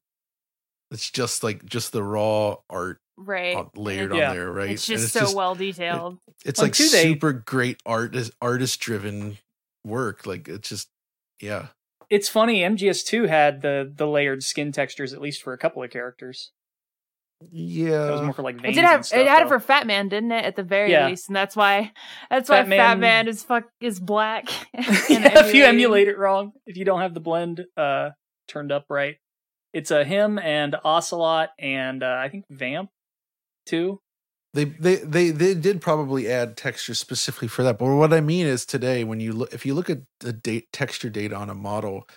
It's 0.90 1.10
just 1.10 1.42
like 1.42 1.64
just 1.64 1.92
the 1.92 2.02
raw 2.02 2.56
art 2.70 3.00
right 3.16 3.56
on- 3.56 3.70
layered 3.74 4.14
Yeah. 4.14 4.30
on 4.30 4.36
there, 4.36 4.52
right? 4.52 4.70
it's 4.70 4.88
And 4.88 4.98
just 4.98 5.12
so 5.12 5.34
well 5.34 5.54
detailed 5.54 6.18
it's 6.44 6.58
Well, 6.60 6.66
like 6.66 6.74
too, 6.74 6.88
they- 6.88 7.02
super 7.04 7.32
great 7.32 7.80
art 7.84 8.14
artist 8.40 8.78
driven 8.80 9.38
work. 9.84 10.26
Like 10.26 10.48
it's 10.48 10.68
just 10.68 10.88
yeah. 11.40 11.68
It's 12.08 12.28
funny. 12.28 12.60
MGS2 12.60 13.28
had 13.28 13.62
the 13.62 13.92
the 13.92 14.06
layered 14.06 14.44
skin 14.44 14.70
textures 14.70 15.12
at 15.12 15.20
least 15.20 15.42
for 15.42 15.52
a 15.52 15.58
couple 15.58 15.82
of 15.82 15.90
characters. 15.90 16.52
That 17.40 17.48
was 17.50 17.60
Yeah. 17.60 18.22
more 18.22 18.32
for 18.32 18.42
like 18.42 18.56
it 18.56 18.62
veins. 18.62 18.74
did 18.76 18.84
and 18.84 18.88
have 18.88 19.06
stuff, 19.06 19.18
it 19.20 19.26
had 19.28 19.42
it 19.42 19.48
for 19.48 19.60
Fat 19.60 19.86
Man, 19.86 20.08
didn't 20.08 20.32
it? 20.32 20.44
At 20.44 20.56
the 20.56 20.62
very 20.62 20.90
Yeah. 20.90 21.08
least, 21.08 21.28
and 21.28 21.36
that's 21.36 21.54
why 21.54 21.92
that's 22.30 22.48
why 22.48 22.62
Fat 22.62 22.68
Fat 22.68 22.98
Man- 22.98 23.00
Man 23.00 23.28
is 23.28 23.42
fuck 23.42 23.64
is 23.80 24.00
black. 24.00 24.46
yeah, 24.74 25.44
if 25.44 25.54
you 25.54 25.64
emulate 25.64 26.08
it 26.08 26.16
wrong, 26.18 26.52
if 26.66 26.76
you 26.76 26.84
don't 26.84 27.00
have 27.00 27.14
the 27.14 27.20
blend 27.20 27.64
uh 27.76 28.10
turned 28.48 28.72
up 28.72 28.86
right, 28.88 29.16
it's 29.72 29.90
a 29.90 30.00
uh, 30.00 30.04
him 30.04 30.38
and 30.38 30.76
Ocelot 30.84 31.50
and 31.58 32.02
uh, 32.02 32.18
I 32.20 32.28
think 32.30 32.46
Vamp 32.50 32.90
too. 33.66 34.00
They, 34.54 34.64
they 34.64 34.96
they 34.96 35.30
they 35.30 35.52
did 35.52 35.82
probably 35.82 36.28
add 36.28 36.56
texture 36.56 36.94
specifically 36.94 37.48
for 37.48 37.62
that. 37.64 37.78
But 37.78 37.94
what 37.94 38.14
I 38.14 38.22
mean 38.22 38.46
is 38.46 38.64
today 38.64 39.04
when 39.04 39.20
you 39.20 39.34
look 39.34 39.52
if 39.52 39.66
you 39.66 39.74
look 39.74 39.90
at 39.90 39.98
the 40.20 40.32
date 40.32 40.72
texture 40.72 41.10
data 41.10 41.36
on 41.36 41.50
a 41.50 41.54
model, 41.54 42.08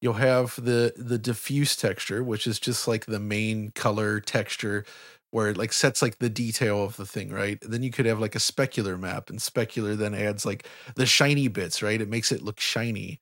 you'll 0.00 0.14
have 0.14 0.56
the 0.56 0.92
the 0.96 1.18
diffuse 1.18 1.76
texture, 1.76 2.22
which 2.24 2.46
is 2.46 2.58
just 2.60 2.88
like 2.88 3.06
the 3.06 3.20
main 3.20 3.70
color 3.72 4.20
texture 4.20 4.84
where 5.30 5.50
it 5.50 5.56
like 5.58 5.72
sets 5.72 6.00
like 6.02 6.18
the 6.18 6.30
detail 6.30 6.82
of 6.84 6.96
the 6.96 7.06
thing, 7.06 7.30
right? 7.30 7.58
Then 7.62 7.82
you 7.82 7.90
could 7.90 8.06
have 8.06 8.20
like 8.20 8.34
a 8.34 8.38
specular 8.38 8.98
map, 8.98 9.30
and 9.30 9.38
specular 9.40 9.96
then 9.96 10.14
adds 10.14 10.46
like 10.46 10.66
the 10.96 11.06
shiny 11.06 11.48
bits, 11.48 11.82
right? 11.82 12.00
It 12.00 12.08
makes 12.08 12.32
it 12.32 12.42
look 12.42 12.60
shiny. 12.60 13.20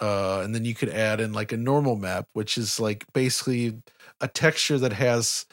Uh, 0.00 0.42
and 0.44 0.54
then 0.54 0.64
you 0.64 0.74
could 0.74 0.90
add 0.90 1.20
in 1.20 1.32
like 1.32 1.52
a 1.52 1.56
normal 1.58 1.96
map, 1.96 2.28
which 2.34 2.58
is 2.58 2.80
like 2.80 3.06
basically 3.14 3.82
a 4.20 4.28
texture 4.28 4.78
that 4.78 4.92
has 4.94 5.46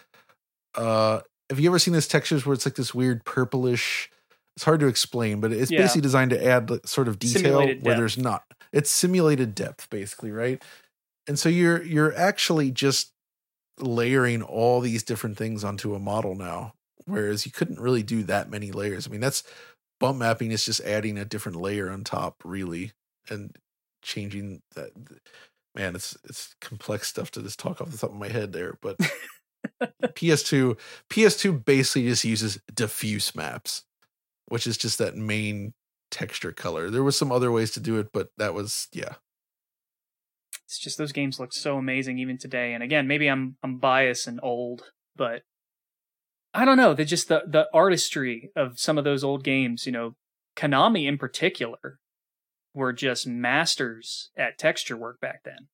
uh 0.76 1.22
have 1.50 1.60
you 1.60 1.70
ever 1.70 1.80
seen 1.80 1.94
these 1.94 2.08
textures 2.08 2.46
where 2.46 2.54
it's 2.54 2.66
like 2.66 2.76
this 2.76 2.94
weird 2.94 3.24
purplish 3.26 4.10
it's 4.56 4.66
hard 4.66 4.80
to 4.80 4.88
explain 4.88 5.40
but 5.40 5.52
it's 5.52 5.72
Yeah. 5.72 5.72
basically 5.72 6.02
designed 6.02 6.32
to 6.32 6.46
add 6.46 6.70
like, 6.70 6.86
sort 6.88 7.08
of 7.08 7.20
detail 7.20 7.76
where 7.80 7.96
there's 7.96 8.18
not 8.18 8.44
it's 8.76 8.92
simulated 8.92 9.56
depth 9.56 9.90
basically 9.90 10.32
right? 10.32 10.64
And 11.28 11.40
so 11.40 11.50
you're 11.50 11.84
you're 11.84 12.16
actually 12.16 12.72
just 12.72 13.14
layering 13.80 14.44
all 14.44 14.82
these 14.82 15.04
different 15.04 15.38
things 15.38 15.64
onto 15.64 15.96
a 15.96 16.00
model 16.00 16.36
now 16.36 16.76
whereas 17.06 17.46
you 17.46 17.52
couldn't 17.54 17.80
really 17.80 18.04
do 18.04 18.24
that 18.26 18.52
many 18.52 18.72
layers. 18.72 19.08
I 19.08 19.12
mean 19.12 19.22
that's 19.22 19.44
bump 20.00 20.20
mapping 20.20 20.52
is 20.52 20.66
just 20.66 20.82
adding 20.82 21.18
a 21.18 21.26
different 21.26 21.60
layer 21.62 21.90
on 21.92 22.04
top 22.04 22.44
really 22.46 22.94
and 23.30 23.56
changing 24.04 24.62
that 24.76 24.92
man 25.76 25.96
it's 25.96 26.18
it's 26.26 26.56
complex 26.62 27.08
stuff 27.08 27.32
to 27.32 27.42
just 27.42 27.60
talk 27.60 27.82
off 27.82 27.92
the 27.92 27.98
top 27.98 28.12
of 28.12 28.18
my 28.18 28.30
head 28.30 28.54
there 28.54 28.78
but 28.82 28.98
PS2 30.16 30.78
PS2 31.10 31.64
basically 31.66 32.08
just 32.08 32.24
uses 32.24 32.60
diffuse 32.74 33.36
maps, 33.36 33.84
which 34.48 34.68
is 34.68 34.78
just 34.78 35.00
that 35.00 35.16
main 35.16 35.74
texture 36.16 36.54
color. 36.54 36.90
There 36.90 37.04
was 37.04 37.18
some 37.18 37.30
other 37.30 37.52
ways 37.52 37.72
to 37.72 37.82
do 37.82 38.00
it, 38.00 38.14
but 38.14 38.30
that 38.38 38.54
was 38.54 38.88
yeah. 38.94 39.16
It's 40.64 40.80
just 40.80 40.98
those 40.98 41.12
games 41.12 41.40
look 41.40 41.52
so 41.54 41.78
amazing 41.78 42.20
even 42.20 42.38
today. 42.38 42.74
And 42.74 42.82
again, 42.82 43.06
maybe 43.06 43.28
I'm 43.28 43.58
I'm 43.62 43.80
biased 43.80 44.26
and 44.26 44.40
old, 44.42 44.84
but 45.16 45.42
I 46.54 46.64
don't 46.64 46.78
know. 46.78 46.94
They 46.94 47.04
just 47.04 47.28
the 47.28 47.44
the 47.46 47.68
artistry 47.74 48.50
of 48.56 48.80
some 48.80 48.98
of 48.98 49.04
those 49.04 49.26
old 49.26 49.44
games. 49.44 49.86
You 49.86 49.92
know, 49.92 50.16
Konami 50.56 51.06
in 51.06 51.18
particular 51.18 52.00
were 52.74 52.94
just 52.94 53.28
masters 53.28 54.30
at 54.38 54.58
texture 54.58 54.96
work 54.96 55.20
back 55.20 55.44
then. 55.44 55.68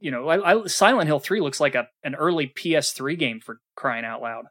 You 0.00 0.10
know, 0.10 0.28
I, 0.28 0.54
I, 0.54 0.66
Silent 0.68 1.06
Hill 1.06 1.20
Three 1.20 1.42
looks 1.42 1.60
like 1.60 1.74
a 1.74 1.88
an 2.02 2.14
early 2.14 2.46
PS3 2.48 3.18
game 3.18 3.40
for 3.40 3.60
crying 3.76 4.06
out 4.06 4.22
loud. 4.22 4.46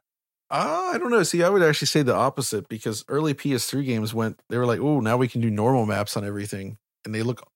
Uh, 0.50 0.90
I 0.94 0.98
don't 0.98 1.10
know. 1.10 1.22
See, 1.22 1.42
I 1.42 1.48
would 1.48 1.62
actually 1.62 1.86
say 1.86 2.02
the 2.02 2.14
opposite 2.14 2.68
because 2.68 3.04
early 3.08 3.34
PS3 3.34 3.84
games 3.84 4.12
went 4.12 4.40
they 4.48 4.58
were 4.58 4.66
like, 4.66 4.80
"Oh, 4.80 5.00
now 5.00 5.16
we 5.16 5.28
can 5.28 5.40
do 5.40 5.50
normal 5.50 5.86
maps 5.86 6.16
on 6.16 6.24
everything." 6.24 6.76
And 7.04 7.14
they 7.14 7.22
look 7.22 7.46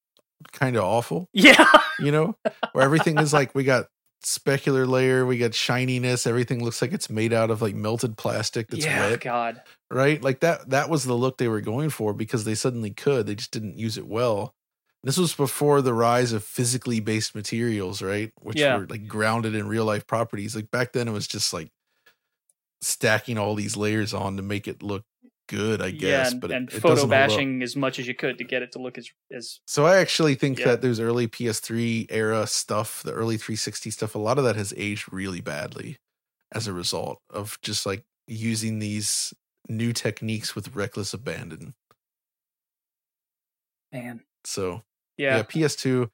kind 0.53 0.77
of 0.77 0.85
awful, 0.85 1.29
Yeah, 1.33 1.67
you 1.99 2.13
know? 2.13 2.37
Where 2.73 2.85
everything 2.85 3.19
is 3.19 3.33
like 3.33 3.55
we 3.55 3.65
got 3.65 3.87
specular 4.25 4.87
layer, 4.89 5.27
we 5.27 5.37
got 5.39 5.55
shininess, 5.55 6.27
everything 6.27 6.65
looks 6.65 6.81
like 6.81 6.93
it's 6.93 7.11
made 7.11 7.33
out 7.33 7.51
of 7.51 7.61
like 7.61 7.75
melted 7.75 8.17
plastic 8.17 8.69
that's 8.69 8.85
yeah, 8.85 9.11
wet. 9.11 9.21
God. 9.21 9.61
right? 9.91 10.23
Like 10.23 10.41
that 10.41 10.71
that 10.71 10.89
was 10.89 11.05
the 11.05 11.15
look 11.15 11.37
they 11.39 11.49
were 11.49 11.61
going 11.61 11.91
for 11.91 12.13
because 12.15 12.45
they 12.45 12.55
suddenly 12.55 12.91
could. 12.91 13.27
They 13.27 13.35
just 13.35 13.51
didn't 13.51 13.77
use 13.79 13.99
it 13.99 14.07
well. 14.07 14.55
This 15.03 15.19
was 15.19 15.35
before 15.35 15.83
the 15.83 15.93
rise 15.93 16.33
of 16.33 16.43
physically 16.45 17.01
based 17.01 17.35
materials, 17.35 18.01
right? 18.01 18.33
Which 18.41 18.59
Yeah. 18.59 18.79
were 18.79 18.87
like 18.87 19.07
grounded 19.07 19.55
in 19.55 19.67
real 19.69 19.85
life 19.85 20.07
properties. 20.07 20.55
Like 20.57 20.71
back 20.71 20.93
then 20.93 21.09
it 21.09 21.13
was 21.13 21.27
just 21.27 21.53
like 21.53 21.71
stacking 22.85 23.39
all 23.39 23.55
these 23.55 23.77
layers 23.77 24.15
on 24.15 24.37
to 24.37 24.43
make 24.43 24.69
it 24.69 24.83
look 24.83 25.05
good, 25.49 25.83
I 25.83 25.91
guess. 25.91 26.29
yeah, 26.29 26.29
and, 26.29 26.41
but 26.41 26.51
and 26.51 26.71
it, 26.71 26.79
it 26.79 26.81
photo 26.83 26.87
doesn't 26.87 27.09
bashing 27.11 27.63
as 27.63 27.77
much 27.77 27.99
as 27.99 28.07
you 28.07 28.15
could 28.15 28.39
to 28.39 28.45
get 28.45 28.63
it 28.63 28.73
to 28.73 28.79
look 28.79 28.99
as 28.99 29.11
as 29.31 29.61
So 29.67 29.87
I 29.87 29.97
actually 29.99 30.35
think 30.35 30.59
Yeah. 30.59 30.65
that 30.65 30.83
there's 30.83 31.01
early 31.01 31.27
PS3 31.27 32.07
era 32.11 32.47
stuff, 32.47 33.03
the 33.03 33.13
early 33.13 33.37
360 33.37 33.91
stuff, 33.91 34.15
a 34.15 34.19
lot 34.19 34.39
of 34.39 34.45
that 34.45 34.57
has 34.57 34.75
aged 34.77 35.13
really 35.13 35.41
badly 35.41 35.99
as 36.53 36.67
a 36.67 36.73
result 36.73 37.21
of 37.31 37.59
just 37.63 37.87
like 37.87 38.05
using 38.27 38.79
these 38.79 39.35
new 39.69 39.93
techniques 39.93 40.55
with 40.55 40.75
reckless 40.77 41.15
abandon. 41.15 41.75
man. 43.93 44.25
So 44.45 44.83
Yeah, 45.29 45.43
yeah, 45.43 45.43
PS2 45.43 46.11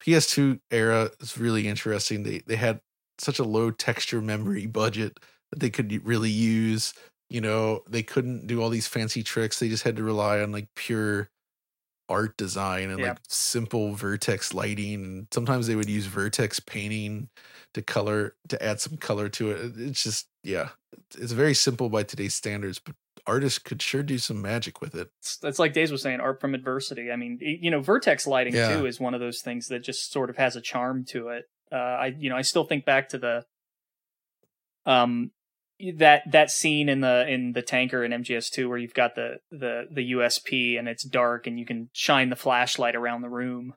PS2 0.00 0.60
era 0.70 1.10
is 1.20 1.38
really 1.38 1.68
interesting. 1.68 2.22
They 2.22 2.38
they 2.40 2.56
had 2.56 2.80
such 3.18 3.38
a 3.38 3.44
low 3.44 3.70
texture 3.70 4.20
memory 4.20 4.66
budget 4.66 5.18
that 5.50 5.60
they 5.60 5.70
could 5.70 6.04
really 6.06 6.30
use. 6.30 6.94
You 7.30 7.40
know, 7.42 7.82
they 7.88 8.02
couldn't 8.02 8.46
do 8.46 8.62
all 8.62 8.70
these 8.70 8.88
fancy 8.88 9.22
tricks. 9.22 9.58
They 9.58 9.68
just 9.68 9.84
had 9.84 9.96
to 9.96 10.02
rely 10.02 10.40
on 10.40 10.50
like 10.52 10.68
pure 10.74 11.28
art 12.08 12.36
design 12.38 12.88
and 12.88 13.00
Yeah. 13.00 13.08
like 13.08 13.18
simple 13.28 13.92
vertex 13.94 14.54
lighting. 14.54 15.04
And 15.04 15.26
sometimes 15.30 15.66
they 15.66 15.76
would 15.76 15.90
use 15.90 16.06
vertex 16.06 16.58
painting 16.58 17.28
to 17.74 17.82
color 17.82 18.34
to 18.48 18.62
add 18.62 18.80
some 18.80 18.96
color 18.96 19.28
to 19.28 19.50
it. 19.50 19.72
It's 19.76 20.02
just 20.02 20.28
yeah, 20.42 20.70
it's 21.18 21.32
very 21.32 21.52
simple 21.52 21.90
by 21.90 22.02
today's 22.02 22.34
standards, 22.34 22.78
but 22.78 22.94
artists 23.26 23.58
could 23.58 23.82
sure 23.82 24.02
do 24.02 24.16
some 24.16 24.40
magic 24.40 24.80
with 24.80 24.94
it. 24.94 25.10
It's, 25.20 25.38
it's 25.42 25.58
like 25.58 25.74
Days 25.74 25.92
was 25.92 26.00
saying, 26.00 26.20
art 26.20 26.40
from 26.40 26.54
adversity. 26.54 27.12
I 27.12 27.16
mean, 27.16 27.38
you 27.42 27.70
know, 27.70 27.80
vertex 27.82 28.26
lighting 28.26 28.54
Yeah. 28.54 28.78
too 28.78 28.86
is 28.86 28.98
one 28.98 29.12
of 29.12 29.20
those 29.20 29.42
things 29.42 29.68
that 29.68 29.80
just 29.80 30.10
sort 30.10 30.30
of 30.30 30.38
has 30.38 30.56
a 30.56 30.62
charm 30.62 31.04
to 31.06 31.28
it. 31.28 31.44
Uh, 31.70 31.74
I, 31.74 32.06
you 32.18 32.30
know, 32.30 32.36
I 32.36 32.42
still 32.42 32.64
think 32.64 32.86
back 32.86 33.10
to 33.10 33.18
the, 33.18 33.44
um, 34.86 35.30
that 35.94 36.22
that 36.30 36.50
scene 36.50 36.88
in 36.88 37.00
the 37.00 37.26
in 37.28 37.52
the 37.52 37.62
tanker 37.62 38.04
in 38.04 38.10
MGS2 38.12 38.68
where 38.68 38.78
you've 38.78 38.94
got 38.94 39.14
the 39.14 39.38
the 39.50 39.86
the 39.90 40.12
USP 40.12 40.78
and 40.78 40.88
it's 40.88 41.04
dark 41.04 41.46
and 41.46 41.58
you 41.58 41.64
can 41.64 41.88
shine 41.92 42.30
the 42.30 42.36
flashlight 42.36 42.96
around 42.96 43.22
the 43.22 43.28
room. 43.28 43.74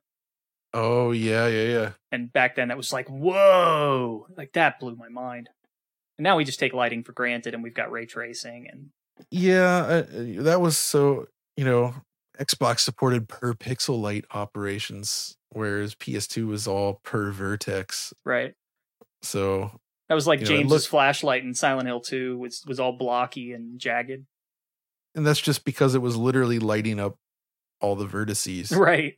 Oh 0.73 1.11
yeah, 1.11 1.47
yeah, 1.47 1.63
yeah. 1.63 1.91
And 2.11 2.31
back 2.31 2.55
then, 2.55 2.69
that 2.69 2.77
was 2.77 2.93
like, 2.93 3.07
whoa, 3.09 4.25
like 4.37 4.53
that 4.53 4.79
blew 4.79 4.95
my 4.95 5.09
mind. 5.09 5.49
And 6.17 6.23
now 6.23 6.37
we 6.37 6.43
just 6.45 6.59
take 6.59 6.73
lighting 6.73 7.03
for 7.03 7.11
granted, 7.13 7.53
and 7.53 7.63
we've 7.63 7.73
got 7.73 7.91
ray 7.91 8.05
tracing 8.05 8.67
and 8.71 8.89
Yeah, 9.29 9.77
uh, 9.77 10.03
uh, 10.13 10.43
that 10.43 10.61
was 10.61 10.77
so, 10.77 11.27
you 11.57 11.65
know, 11.65 11.93
Xbox 12.39 12.79
supported 12.79 13.27
per 13.27 13.53
pixel 13.53 13.99
light 14.01 14.25
operations, 14.31 15.35
whereas 15.49 15.93
PS2 15.95 16.47
was 16.47 16.67
all 16.67 16.99
per 17.03 17.31
vertex. 17.31 18.13
right. 18.23 18.53
So, 19.23 19.71
That 20.11 20.15
was 20.15 20.27
like 20.27 20.41
You 20.41 20.45
know, 20.45 20.51
James's 20.57 20.71
looked- 20.71 20.87
flashlight 20.89 21.41
in 21.45 21.53
Silent 21.53 21.87
Hill 21.87 22.01
2 22.01 22.37
was 22.37 22.65
was 22.67 22.81
all 22.81 22.91
blocky 22.91 23.53
and 23.53 23.79
jagged. 23.79 24.25
and 25.15 25.25
that's 25.25 25.39
just 25.39 25.63
because 25.63 25.95
it 25.95 26.01
was 26.01 26.17
literally 26.17 26.59
lighting 26.59 26.99
up 26.99 27.15
all 27.79 27.95
the 27.95 28.05
vertices, 28.05 28.75
Right. 28.77 29.17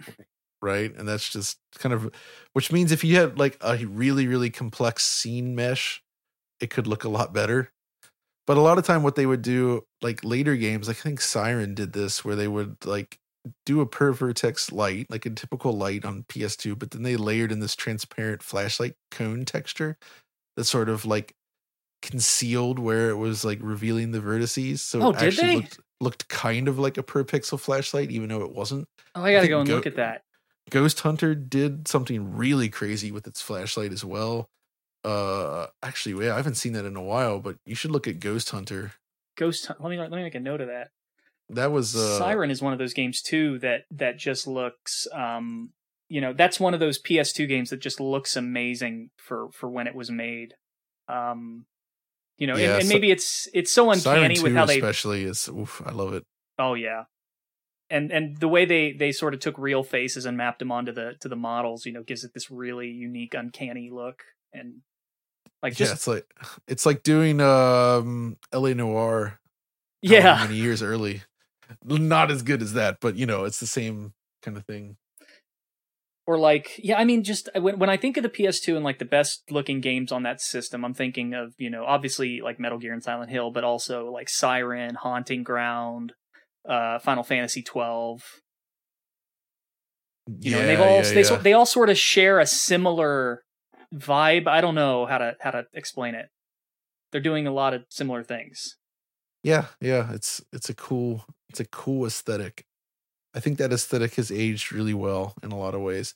right? 0.61 0.95
And 0.95 1.07
that's 1.07 1.27
just 1.31 1.57
kind 1.79 1.93
of, 1.93 2.11
which 2.53 2.71
means 2.71 2.91
if 2.91 3.03
you 3.03 3.15
had 3.15 3.39
like 3.39 3.57
a 3.61 3.77
really, 3.87 4.27
really 4.27 4.51
complex 4.51 5.03
scene 5.03 5.55
mesh, 5.55 6.03
it 6.59 6.69
could 6.69 6.85
look 6.85 7.03
a 7.03 7.09
lot 7.09 7.33
better. 7.33 7.71
But 8.45 8.57
a 8.57 8.61
lot 8.61 8.77
of 8.77 8.85
time, 8.85 9.01
what 9.01 9.15
they 9.15 9.25
would 9.25 9.41
do, 9.41 9.85
like 10.03 10.23
later 10.23 10.55
games, 10.55 10.87
I 10.89 10.93
think 10.93 11.21
Siren 11.21 11.73
did 11.73 11.93
this, 11.93 12.23
where 12.23 12.35
they 12.35 12.47
would 12.47 12.85
like 12.85 13.17
do 13.65 13.81
a 13.81 13.85
per 13.87 14.11
vertex 14.13 14.71
light, 14.71 15.07
like 15.09 15.25
a 15.25 15.31
typical 15.31 15.73
light 15.73 16.05
on 16.05 16.23
PS2, 16.29 16.77
but 16.77 16.91
then 16.91 17.01
they 17.01 17.15
layered 17.17 17.51
in 17.51 17.61
this 17.61 17.75
transparent 17.75 18.43
flashlight 18.43 18.93
cone 19.11 19.43
texture 19.43 19.97
that 20.55 20.65
sort 20.65 20.89
of 20.89 21.05
like 21.05 21.33
concealed 22.01 22.79
where 22.79 23.09
it 23.09 23.15
was 23.15 23.45
like 23.45 23.59
revealing 23.61 24.11
the 24.11 24.19
vertices. 24.19 24.79
So 24.79 25.01
Oh, 25.01 25.09
it 25.11 25.21
actually 25.21 25.55
looked 25.55 25.79
looked 26.01 26.27
kind 26.27 26.67
of 26.67 26.77
like 26.77 26.97
a 26.97 27.03
per 27.03 27.23
pixel 27.23 27.59
flashlight, 27.59 28.11
even 28.11 28.29
though 28.29 28.43
it 28.43 28.51
wasn't. 28.53 28.87
Oh, 29.15 29.23
I 29.23 29.31
gotta 29.31 29.41
think 29.41 29.49
go 29.51 29.59
and 29.59 29.69
Go- 29.69 29.75
look 29.75 29.87
at 29.87 29.95
that. 29.95 30.23
Ghost 30.69 30.99
Hunter 31.01 31.35
did 31.35 31.87
something 31.87 32.35
really 32.37 32.69
crazy 32.69 33.11
with 33.11 33.27
its 33.27 33.41
flashlight 33.41 33.91
as 33.91 34.03
well. 34.05 34.49
Uh, 35.03 35.67
actually, 35.81 36.25
yeah, 36.25 36.33
I 36.33 36.37
haven't 36.37 36.55
seen 36.55 36.71
that 36.73 36.85
in 36.85 36.95
a 36.95 37.01
while, 37.01 37.39
but 37.39 37.57
you 37.65 37.75
should 37.75 37.91
look 37.91 38.07
at 38.07 38.21
Ghost 38.21 38.49
Hunter. 38.51 38.93
Ghost. 39.37 39.69
Let 39.69 39.89
me 39.89 39.97
let 39.97 40.09
me 40.11 40.23
make 40.23 40.35
a 40.35 40.39
note 40.39 40.61
of 40.61 40.67
that. 40.67 40.89
That 41.49 41.71
was 41.71 41.95
uh, 41.95 42.17
Siren 42.17 42.49
is 42.51 42.61
one 42.61 42.71
of 42.71 42.79
those 42.79 42.93
games 42.93 43.21
too 43.21 43.59
that 43.59 43.83
that 43.91 44.17
just 44.17 44.47
looks. 44.47 45.07
um 45.13 45.71
You 46.13 46.21
know, 46.21 46.31
that's 46.31 46.59
one 46.59 46.75
of 46.75 46.79
those 46.79 47.01
PS2 47.01 47.47
games 47.47 47.71
that 47.71 47.79
just 47.79 47.99
looks 47.99 48.35
amazing 48.35 49.09
for 49.17 49.49
for 49.51 49.67
when 49.67 49.87
it 49.87 49.95
was 49.95 50.11
made. 50.11 50.53
Um, 51.07 51.65
you 52.37 52.45
know, 52.45 52.55
Yeah, 52.55 52.73
and, 52.73 52.81
and 52.81 52.89
maybe 52.89 53.09
it's 53.09 53.47
it's 53.51 53.71
so 53.71 53.89
uncanny 53.89 54.35
2 54.35 54.43
with 54.43 54.53
how 54.53 54.67
they 54.67 54.75
especially 54.75 55.23
is. 55.23 55.49
Oof, 55.49 55.81
I 55.83 55.89
love 55.89 56.13
it. 56.13 56.23
Oh 56.59 56.75
yeah. 56.75 57.05
And 57.89 58.11
and 58.11 58.37
the 58.37 58.47
way 58.47 58.63
they 58.63 58.91
they 58.91 59.11
sort 59.11 59.33
of 59.33 59.39
took 59.39 59.57
real 59.57 59.81
faces 59.81 60.27
and 60.27 60.37
mapped 60.37 60.59
them 60.59 60.71
onto 60.71 60.91
the 60.91 61.15
to 61.21 61.27
the 61.27 61.35
models, 61.35 61.83
you 61.83 61.91
know, 61.91 62.03
gives 62.03 62.23
it 62.23 62.35
this 62.35 62.51
really 62.51 62.89
unique 62.89 63.33
uncanny 63.33 63.89
look 63.91 64.21
and 64.53 64.81
like 65.63 65.73
yeah, 65.73 65.87
just 65.87 65.93
it's 65.93 66.07
like 66.07 66.31
it's 66.67 66.85
like 66.85 67.01
doing 67.01 67.41
um 67.41 68.37
L.A. 68.51 68.75
Noire. 68.75 69.39
yeah. 70.03 70.37
many 70.43 70.57
years 70.57 70.83
early. 70.83 71.23
Not 71.83 72.29
as 72.29 72.43
good 72.43 72.61
as 72.61 72.73
that, 72.73 72.97
but 73.01 73.15
you 73.15 73.25
know, 73.25 73.45
it's 73.45 73.59
the 73.59 73.65
same 73.65 74.13
kind 74.43 74.57
of 74.57 74.65
thing. 74.67 74.97
Or 76.25 76.39
like 76.39 76.79
yeah, 76.81 76.97
I 76.97 77.03
mean 77.03 77.23
just 77.23 77.49
uh, 77.53 77.61
when 77.61 77.79
when 77.79 77.89
I 77.89 77.97
think 77.97 78.15
of 78.15 78.23
the 78.23 78.29
PS2 78.29 78.75
and 78.75 78.85
like 78.85 78.99
the 78.99 79.05
best 79.05 79.43
looking 79.51 79.81
games 79.81 80.11
on 80.11 80.23
that 80.23 80.39
system, 80.39 80.85
I'm 80.85 80.93
thinking 80.93 81.33
of, 81.33 81.53
you 81.57 81.69
know, 81.69 81.83
obviously 81.85 82.39
like 82.41 82.59
Metal 82.59 82.77
Gear 82.77 82.93
and 82.93 83.03
Silent 83.03 83.29
Hill, 83.29 83.51
but 83.51 83.65
also 83.65 84.09
like 84.09 84.29
Siren, 84.29 84.95
Haunting 84.95 85.43
Ground, 85.43 86.13
uh 86.67 86.99
Final 86.99 87.23
Fantasy 87.23 87.61
12. 87.61 88.21
You 90.39 90.51
know, 90.51 90.59
and 90.59 90.69
they've 90.69 90.79
all 90.79 91.03
yeah, 91.03 91.13
they 91.13 91.23
yeah. 91.23 91.37
they 91.37 91.53
all 91.53 91.65
sort 91.65 91.89
of 91.89 91.97
share 91.97 92.39
a 92.39 92.45
similar 92.45 93.43
vibe. 93.93 94.47
I 94.47 94.61
don't 94.61 94.75
know 94.75 95.05
how 95.05 95.17
to 95.17 95.35
how 95.41 95.51
to 95.51 95.65
explain 95.73 96.15
it. 96.15 96.27
They're 97.11 97.19
doing 97.19 97.45
a 97.45 97.51
lot 97.51 97.73
of 97.73 97.83
similar 97.89 98.23
things. 98.23 98.77
Yeah, 99.43 99.65
yeah, 99.81 100.13
it's 100.13 100.41
it's 100.53 100.69
a 100.69 100.73
cool 100.73 101.25
it's 101.49 101.59
a 101.59 101.65
cool 101.65 102.05
aesthetic. 102.05 102.65
I 103.35 103.39
think 103.39 103.57
that 103.57 103.73
aesthetic 103.73 104.15
has 104.15 104.31
aged 104.31 104.71
really 104.71 104.93
well 104.93 105.35
in 105.43 105.51
a 105.51 105.57
lot 105.57 105.75
of 105.75 105.81
ways. 105.81 106.15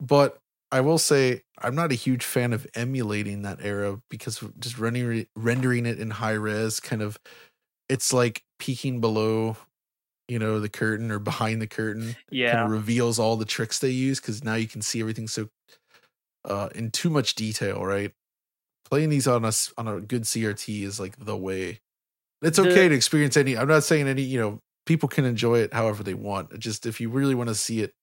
But 0.00 0.38
I 0.72 0.80
will 0.82 0.98
say 0.98 1.42
I'm 1.58 1.74
not 1.74 1.92
a 1.92 1.96
huge 1.96 2.24
fan 2.24 2.52
of 2.52 2.66
emulating 2.74 3.42
that 3.42 3.60
era 3.62 4.00
because 4.10 4.42
just 4.58 4.78
rendering 4.78 5.26
rendering 5.36 5.86
it 5.86 6.00
in 6.00 6.10
high 6.10 6.32
res 6.34 6.80
kind 6.80 7.02
of 7.02 7.18
it's 7.88 8.12
like 8.12 8.44
peeking 8.58 9.00
below 9.00 9.56
you 10.28 10.38
know 10.38 10.60
the 10.60 10.68
curtain 10.68 11.10
or 11.10 11.18
behind 11.18 11.60
the 11.62 11.66
curtain 11.66 12.16
kind 12.46 12.60
Yeah. 12.60 12.64
of 12.64 12.70
reveals 12.70 13.18
all 13.18 13.36
the 13.36 13.44
tricks 13.44 13.78
they 13.80 13.90
use 13.90 14.20
because 14.20 14.44
now 14.44 14.54
you 14.54 14.68
can 14.68 14.82
see 14.82 15.00
everything 15.00 15.28
so 15.28 15.48
uh 16.44 16.68
in 16.74 16.90
too 16.90 17.10
much 17.10 17.34
detail 17.34 17.84
right 17.84 18.12
playing 18.84 19.10
these 19.10 19.28
on 19.28 19.44
a 19.44 19.52
on 19.78 19.88
a 19.88 20.00
good 20.00 20.22
crt 20.24 20.82
is 20.84 21.00
like 21.00 21.16
the 21.18 21.36
way 21.36 21.80
it's 22.42 22.58
The- 22.58 22.70
okay 22.70 22.88
to 22.88 22.94
experience 22.94 23.36
any 23.36 23.56
i'm 23.56 23.68
not 23.68 23.84
saying 23.84 24.08
any 24.08 24.22
you 24.22 24.40
know 24.40 24.60
people 24.86 25.08
can 25.08 25.24
enjoy 25.24 25.58
it 25.58 25.72
however 25.72 26.02
they 26.02 26.14
want 26.14 26.58
just 26.58 26.86
if 26.86 27.00
you 27.00 27.08
really 27.08 27.34
want 27.34 27.48
to 27.48 27.54
see 27.54 27.80
it 27.80 27.94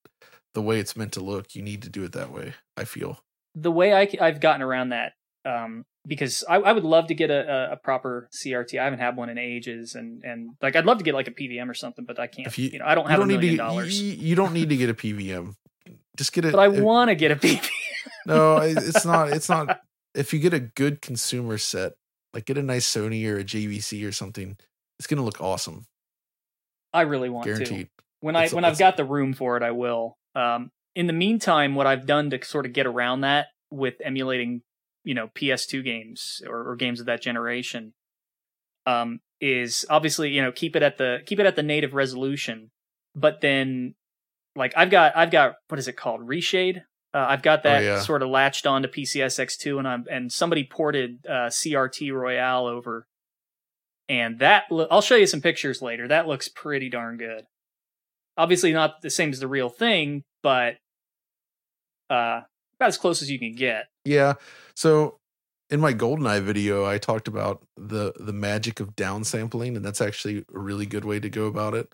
the 0.53 0.61
way 0.61 0.79
it's 0.79 0.95
meant 0.95 1.11
to 1.11 1.19
look 1.19 1.53
you 1.55 1.61
need 1.61 1.81
to 1.81 1.89
do 1.89 2.03
it 2.03 2.13
that 2.13 2.31
way 2.31 2.53
i 2.77 2.83
feel 2.83 3.19
the 3.59 3.71
way 3.71 3.93
I, 3.93 4.07
have 4.23 4.39
gotten 4.39 4.61
around 4.61 4.89
that, 4.89 5.13
um, 5.43 5.83
because 6.05 6.43
I, 6.47 6.57
I 6.57 6.71
would 6.73 6.83
love 6.83 7.07
to 7.07 7.15
get 7.15 7.31
a, 7.31 7.71
a, 7.71 7.75
proper 7.75 8.29
CRT. 8.31 8.79
I 8.79 8.83
haven't 8.83 8.99
had 8.99 9.17
one 9.17 9.29
in 9.29 9.37
ages, 9.37 9.95
and 9.95 10.23
and 10.23 10.51
like 10.61 10.75
I'd 10.75 10.85
love 10.85 10.99
to 10.99 11.03
get 11.03 11.15
like 11.15 11.27
a 11.27 11.31
PVM 11.31 11.67
or 11.67 11.73
something, 11.73 12.05
but 12.05 12.19
I 12.19 12.27
can't. 12.27 12.47
If 12.47 12.59
You, 12.59 12.69
you- 12.69 12.79
know, 12.79 12.85
I 12.85 12.93
don't 12.93 13.09
have 13.09 13.19
don't 13.19 13.31
a 13.31 13.37
need 13.37 13.49
to 13.51 13.57
dollars, 13.57 13.99
you, 13.99 14.13
you 14.13 14.35
don't 14.35 14.53
need 14.53 14.69
to 14.69 14.77
get 14.77 14.89
a 14.89 14.93
pvm 14.93 15.55
just 16.17 16.33
get 16.33 16.45
it 16.45 16.51
but 16.51 16.59
I 16.59 16.67
want 16.67 17.09
to 17.09 17.15
get 17.15 17.31
a 17.31 17.35
PVM. 17.37 17.69
no 18.25 18.57
it's 18.57 19.05
not 19.05 19.29
it's 19.29 19.49
not 19.49 19.79
if 20.15 20.33
you 20.33 20.39
get 20.39 20.53
a 20.53 20.59
good 20.59 21.01
consumer 21.01 21.57
set 21.57 21.93
like 22.33 22.45
get 22.45 22.57
a 22.57 22.63
nice 22.63 22.87
sony 22.91 23.25
or 23.27 23.37
a 23.37 23.43
jvc 23.43 24.07
or 24.07 24.11
something 24.11 24.57
it's 24.99 25.07
gonna 25.07 25.23
look 25.23 25.39
awesome 25.39 25.85
I 26.97 27.01
really 27.03 27.29
want 27.29 27.45
to. 27.45 27.53
guaranteed 27.53 27.89
When 28.19 28.35
I 28.35 28.39
It's- 28.45 28.53
when 28.53 28.65
I've 28.65 28.79
got 28.79 28.97
the 28.97 29.05
room 29.05 29.33
for 29.33 29.57
it, 29.57 29.63
I 29.63 29.71
will. 29.71 30.17
Um, 30.35 30.71
in 30.95 31.07
the 31.07 31.13
meantime, 31.13 31.75
what 31.75 31.85
I've 31.87 32.05
done 32.07 32.29
to 32.31 32.43
sort 32.43 32.65
of 32.65 32.73
get 32.73 32.85
around 32.87 33.21
that 33.21 33.47
with 33.69 33.95
emulating, 34.03 34.61
you 35.03 35.13
know, 35.13 35.27
PS2 35.35 35.83
games 35.83 36.41
or, 36.47 36.69
or 36.71 36.75
games 36.75 36.99
of 36.99 37.05
that 37.05 37.21
generation, 37.21 37.93
um, 38.85 39.19
is 39.39 39.85
obviously 39.89 40.31
you 40.31 40.41
know 40.41 40.51
keep 40.51 40.75
it 40.75 40.81
at 40.81 40.97
the 40.97 41.19
keep 41.25 41.39
it 41.39 41.45
at 41.45 41.55
the 41.55 41.63
native 41.63 41.93
resolution, 41.93 42.71
but 43.15 43.41
then 43.41 43.93
like 44.55 44.73
I've 44.75 44.89
got 44.89 45.15
I've 45.15 45.29
got 45.31 45.55
what 45.67 45.77
is 45.79 45.87
it 45.87 45.93
called 45.97 46.21
reshade. 46.21 46.81
Uh, 47.13 47.25
I've 47.29 47.41
got 47.41 47.59
Oh, 47.59 47.69
that 47.69 47.83
yeah. 47.83 47.99
sort 47.99 48.21
of 48.23 48.29
latched 48.29 48.65
onto 48.67 48.87
PCSX2, 48.89 49.77
and 49.79 49.87
I'm 49.87 50.05
and 50.09 50.31
somebody 50.31 50.63
ported 50.63 51.25
uh, 51.27 51.49
CRT 51.49 52.11
Royale 52.11 52.65
over, 52.65 53.07
and 54.09 54.39
that 54.39 54.65
lo- 54.71 54.87
I'll 54.89 55.01
show 55.01 55.15
you 55.15 55.27
some 55.27 55.41
pictures 55.41 55.81
later. 55.81 56.07
That 56.07 56.27
looks 56.27 56.47
pretty 56.47 56.89
darn 56.89 57.17
good. 57.17 57.45
Obviously, 58.37 58.71
not 58.71 59.01
the 59.01 59.09
same 59.09 59.31
as 59.31 59.39
the 59.39 59.47
real 59.47 59.69
thing, 59.69 60.23
but 60.43 60.75
uh, 62.09 62.41
about 62.79 62.87
as 62.87 62.97
close 62.97 63.21
as 63.21 63.29
you 63.29 63.39
can 63.39 63.55
get. 63.55 63.85
Yeah. 64.05 64.33
So 64.75 65.17
in 65.69 65.79
my 65.79 65.93
GoldenEye 65.93 66.41
video, 66.41 66.85
I 66.85 66.97
talked 66.97 67.27
about 67.27 67.65
the 67.75 68.13
the 68.19 68.33
magic 68.33 68.79
of 68.79 68.95
downsampling, 68.95 69.75
and 69.75 69.83
that's 69.83 70.01
actually 70.01 70.45
a 70.53 70.59
really 70.59 70.85
good 70.85 71.05
way 71.05 71.19
to 71.19 71.29
go 71.29 71.45
about 71.45 71.73
it. 71.73 71.93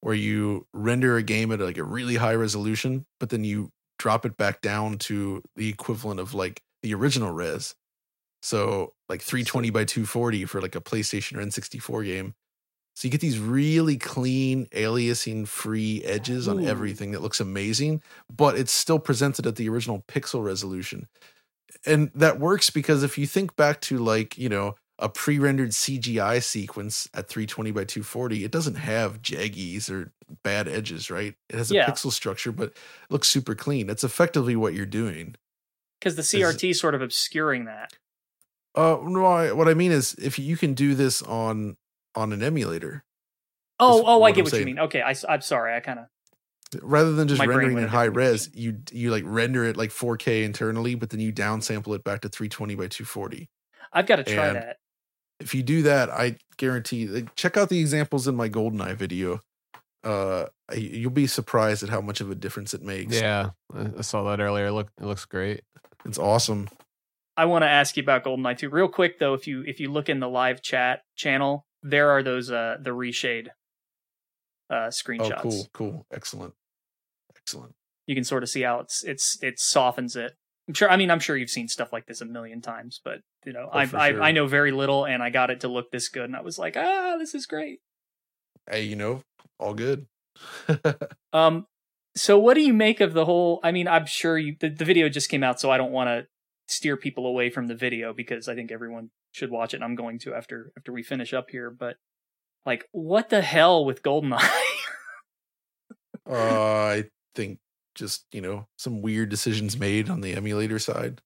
Where 0.00 0.14
you 0.14 0.66
render 0.72 1.16
a 1.16 1.22
game 1.22 1.50
at 1.50 1.60
like 1.60 1.78
a 1.78 1.84
really 1.84 2.16
high 2.16 2.34
resolution, 2.34 3.06
but 3.18 3.30
then 3.30 3.42
you 3.44 3.70
drop 3.98 4.26
it 4.26 4.36
back 4.36 4.60
down 4.60 4.98
to 4.98 5.42
the 5.56 5.68
equivalent 5.68 6.20
of 6.20 6.34
like 6.34 6.62
the 6.82 6.94
original 6.94 7.30
res. 7.32 7.74
So 8.44 8.92
like 9.08 9.22
320 9.22 9.70
by 9.70 9.84
240 9.84 10.44
for 10.44 10.60
like 10.60 10.74
a 10.76 10.80
PlayStation 10.80 11.38
or 11.38 11.40
N64 11.40 12.04
game. 12.04 12.34
So 12.94 13.06
you 13.08 13.10
get 13.10 13.22
these 13.22 13.38
really 13.40 13.96
clean 13.96 14.66
aliasing 14.66 15.48
free 15.48 16.02
edges 16.04 16.46
on 16.46 16.64
everything 16.64 17.12
that 17.12 17.22
looks 17.22 17.40
amazing, 17.40 18.02
but 18.30 18.56
it's 18.58 18.70
still 18.70 18.98
presented 18.98 19.46
at 19.46 19.56
the 19.56 19.68
original 19.68 20.04
pixel 20.08 20.44
resolution. 20.44 21.08
and 21.86 22.10
that 22.14 22.38
works 22.38 22.70
because 22.70 23.02
if 23.02 23.18
you 23.18 23.26
think 23.26 23.56
back 23.56 23.80
to 23.82 23.98
like 23.98 24.38
you 24.38 24.48
know 24.48 24.74
a 25.00 25.08
pre-rendered 25.08 25.70
CGI 25.70 26.42
sequence 26.42 27.08
at 27.14 27.28
320 27.28 27.72
by 27.72 27.84
240, 27.84 28.44
it 28.44 28.52
doesn't 28.52 28.76
have 28.76 29.20
jaggies 29.22 29.90
or 29.90 30.12
bad 30.44 30.68
edges, 30.68 31.10
right? 31.10 31.34
It 31.48 31.56
has 31.56 31.70
a 31.72 31.74
Yeah. 31.74 31.90
pixel 31.90 32.12
structure, 32.12 32.52
but 32.52 32.68
it 32.70 32.76
looks 33.10 33.28
super 33.28 33.54
clean. 33.56 33.86
That's 33.88 34.04
effectively 34.04 34.54
what 34.54 34.74
you're 34.74 34.86
doing. 34.86 35.34
Because 36.00 36.14
the 36.16 36.22
CRT 36.22 36.70
is 36.70 36.78
sort 36.80 36.94
of 36.94 37.02
obscuring 37.02 37.64
that. 37.64 37.92
Uh, 38.74 38.98
no, 39.04 39.24
I, 39.24 39.52
what 39.52 39.68
I 39.68 39.74
mean 39.74 39.92
is 39.92 40.14
if 40.14 40.38
you 40.38 40.56
can 40.56 40.74
do 40.74 40.94
this 40.94 41.22
on 41.22 41.76
on 42.14 42.32
an 42.32 42.42
emulator 42.42 43.04
Oh, 43.80 44.02
oh, 44.06 44.22
I 44.22 44.30
get 44.30 44.38
I'm 44.40 44.44
what 44.44 44.50
saying. 44.52 44.60
you 44.68 44.74
mean. 44.74 44.78
Okay, 44.84 45.02
I, 45.02 45.14
am 45.28 45.40
sorry. 45.40 45.74
I 45.74 45.80
kind 45.80 45.98
of 45.98 46.06
rather 46.82 47.12
than 47.12 47.26
just 47.28 47.38
My 47.40 47.46
rendering 47.46 47.74
went 47.74 47.84
in 47.84 47.90
high 47.90 48.04
different 48.06 48.16
res, 48.32 48.50
you 48.54 48.78
you 48.92 49.10
like 49.10 49.24
render 49.26 49.64
it 49.64 49.76
like 49.76 49.90
4K 49.90 50.44
internally, 50.44 50.94
but 50.94 51.10
then 51.10 51.20
you 51.20 51.32
downsample 51.32 51.94
it 51.96 52.04
back 52.04 52.20
to 52.22 52.28
320 52.28 52.74
by 52.76 52.86
240. 52.86 53.48
I've 53.92 54.06
got 54.06 54.16
to 54.16 54.24
try 54.24 54.46
And- 54.48 54.56
that. 54.56 54.76
if 55.40 55.54
you 55.54 55.62
do 55.64 55.82
that, 55.82 56.08
I 56.10 56.36
guarantee. 56.56 57.06
Like, 57.08 57.34
check 57.36 57.56
out 57.56 57.68
the 57.68 57.80
examples 57.80 58.26
in 58.28 58.34
my 58.36 58.48
GoldenEye 58.48 58.94
video. 58.96 59.40
Uh, 60.04 60.46
you'll 60.74 61.10
be 61.10 61.26
surprised 61.26 61.82
at 61.82 61.88
how 61.88 62.00
much 62.00 62.20
of 62.20 62.30
a 62.30 62.34
difference 62.34 62.74
it 62.74 62.82
makes. 62.82 63.20
Yeah, 63.20 63.50
I 63.74 63.90
I 63.98 64.00
saw 64.02 64.22
that 64.30 64.40
earlier. 64.40 64.70
Look, 64.70 64.88
it 65.00 65.04
looks 65.04 65.24
great. 65.24 65.62
it's 66.04 66.18
awesome. 66.18 66.68
I 67.36 67.46
want 67.46 67.62
to 67.62 67.68
ask 67.68 67.96
you 67.96 68.02
about 68.02 68.24
GoldenEye 68.24 68.58
too, 68.58 68.70
real 68.70 68.88
quick 68.88 69.18
though. 69.18 69.34
If 69.34 69.46
you 69.46 69.62
if 69.66 69.80
you 69.80 69.90
look 69.90 70.08
in 70.08 70.20
the 70.20 70.28
live 70.28 70.62
chat 70.62 71.02
channel, 71.16 71.66
there 71.82 72.10
are 72.10 72.22
those 72.22 72.50
uh 72.50 72.76
the 72.80 72.90
reshade 72.90 73.48
uh 74.70 74.90
Oh, 75.20 75.30
cool, 75.42 75.66
cool, 75.72 76.06
excellent, 76.12 76.54
excellent. 77.36 77.74
You 78.06 78.14
can 78.14 78.24
sort 78.24 78.42
of 78.42 78.48
see 78.48 78.62
how 78.62 78.80
it's 78.80 79.02
it's 79.04 79.38
it 79.42 79.58
softens 79.58 80.16
it. 80.16 80.36
I'm 80.68 80.74
sure. 80.74 80.90
I 80.90 80.96
mean, 80.96 81.10
I'm 81.10 81.20
sure 81.20 81.36
you've 81.36 81.50
seen 81.50 81.68
stuff 81.68 81.92
like 81.92 82.06
this 82.06 82.20
a 82.20 82.24
million 82.24 82.62
times, 82.62 83.00
but 83.04 83.20
you 83.44 83.52
know, 83.52 83.68
Oh, 83.70 83.78
I 83.78 83.86
for 83.86 83.98
I, 83.98 84.10
sure. 84.12 84.22
I 84.22 84.32
know 84.32 84.46
very 84.46 84.70
little, 84.72 85.04
and 85.04 85.22
I 85.22 85.30
got 85.30 85.50
it 85.50 85.60
to 85.60 85.68
look 85.68 85.90
this 85.90 86.08
good, 86.08 86.24
and 86.24 86.36
I 86.36 86.40
was 86.40 86.58
like, 86.58 86.76
ah, 86.76 87.16
this 87.18 87.34
is 87.34 87.44
great. 87.46 87.80
Hey, 88.70 88.84
you 88.84 88.96
know, 88.96 89.22
all 89.58 89.74
good. 89.74 90.06
Um, 91.32 91.66
so 92.16 92.38
what 92.38 92.54
do 92.54 92.60
you 92.60 92.72
make 92.72 93.00
of 93.00 93.12
the 93.12 93.24
whole? 93.24 93.58
I 93.64 93.72
mean, 93.72 93.88
I'm 93.88 94.06
sure 94.06 94.38
you 94.38 94.56
the, 94.58 94.68
the 94.68 94.84
video 94.84 95.08
just 95.08 95.28
came 95.28 95.42
out, 95.42 95.60
so 95.60 95.70
I 95.70 95.76
don't 95.76 95.90
want 95.90 96.08
to 96.08 96.26
steer 96.66 96.96
people 96.96 97.26
away 97.26 97.50
from 97.50 97.66
the 97.66 97.74
video 97.74 98.12
because 98.12 98.48
I 98.48 98.54
think 98.54 98.72
everyone 98.72 99.10
should 99.32 99.50
watch 99.50 99.74
it. 99.74 99.78
and 99.78 99.84
I'm 99.84 99.94
going 99.94 100.18
to 100.20 100.34
after 100.34 100.72
after 100.76 100.92
we 100.92 101.02
finish 101.02 101.32
up 101.32 101.50
here, 101.50 101.70
but 101.70 101.96
like, 102.66 102.88
what 102.92 103.28
the 103.28 103.42
hell 103.42 103.84
with 103.84 104.02
Goldeneye? 104.02 104.42
uh, 106.30 106.34
I 106.34 107.04
think 107.34 107.58
just 107.94 108.26
you 108.32 108.40
know 108.40 108.66
some 108.76 109.02
weird 109.02 109.28
decisions 109.28 109.78
made 109.78 110.08
on 110.08 110.20
the 110.20 110.34
emulator 110.34 110.78
side. 110.78 111.20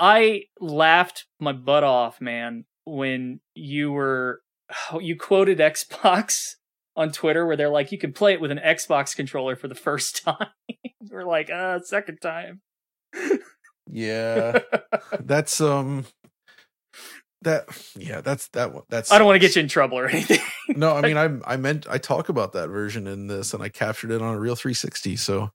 I 0.00 0.44
laughed 0.60 1.26
my 1.38 1.52
butt 1.52 1.84
off, 1.84 2.20
man, 2.20 2.64
when 2.84 3.40
you 3.54 3.92
were 3.92 4.42
you 5.00 5.16
quoted 5.16 5.58
Xbox 5.58 6.54
on 6.96 7.10
Twitter 7.10 7.46
where 7.46 7.56
they're 7.56 7.68
like, 7.68 7.92
you 7.92 7.98
can 7.98 8.12
play 8.12 8.32
it 8.32 8.40
with 8.40 8.50
an 8.50 8.60
Xbox 8.64 9.14
controller 9.16 9.56
for 9.56 9.68
the 9.68 9.74
first 9.74 10.22
time. 10.24 10.48
we're 11.10 11.24
like, 11.24 11.50
uh, 11.50 11.80
second 11.80 12.18
time. 12.20 12.60
Yeah, 13.90 14.60
that's 15.20 15.60
um, 15.60 16.04
that 17.42 17.64
yeah, 17.96 18.20
that's 18.20 18.48
that 18.48 18.72
one. 18.72 18.84
That's 18.88 19.12
I 19.12 19.18
don't 19.18 19.26
want 19.26 19.36
to 19.36 19.40
get 19.46 19.54
you 19.56 19.62
in 19.62 19.68
trouble 19.68 19.98
or 19.98 20.06
anything. 20.08 20.40
No, 20.68 20.96
I 20.96 21.02
mean, 21.02 21.16
I 21.46 21.52
I 21.52 21.56
meant 21.56 21.86
I 21.88 21.98
talk 21.98 22.28
about 22.28 22.52
that 22.52 22.68
version 22.68 23.06
in 23.06 23.26
this, 23.26 23.52
and 23.54 23.62
I 23.62 23.68
captured 23.68 24.10
it 24.10 24.22
on 24.22 24.34
a 24.34 24.38
real 24.38 24.56
360. 24.56 25.16
So 25.16 25.50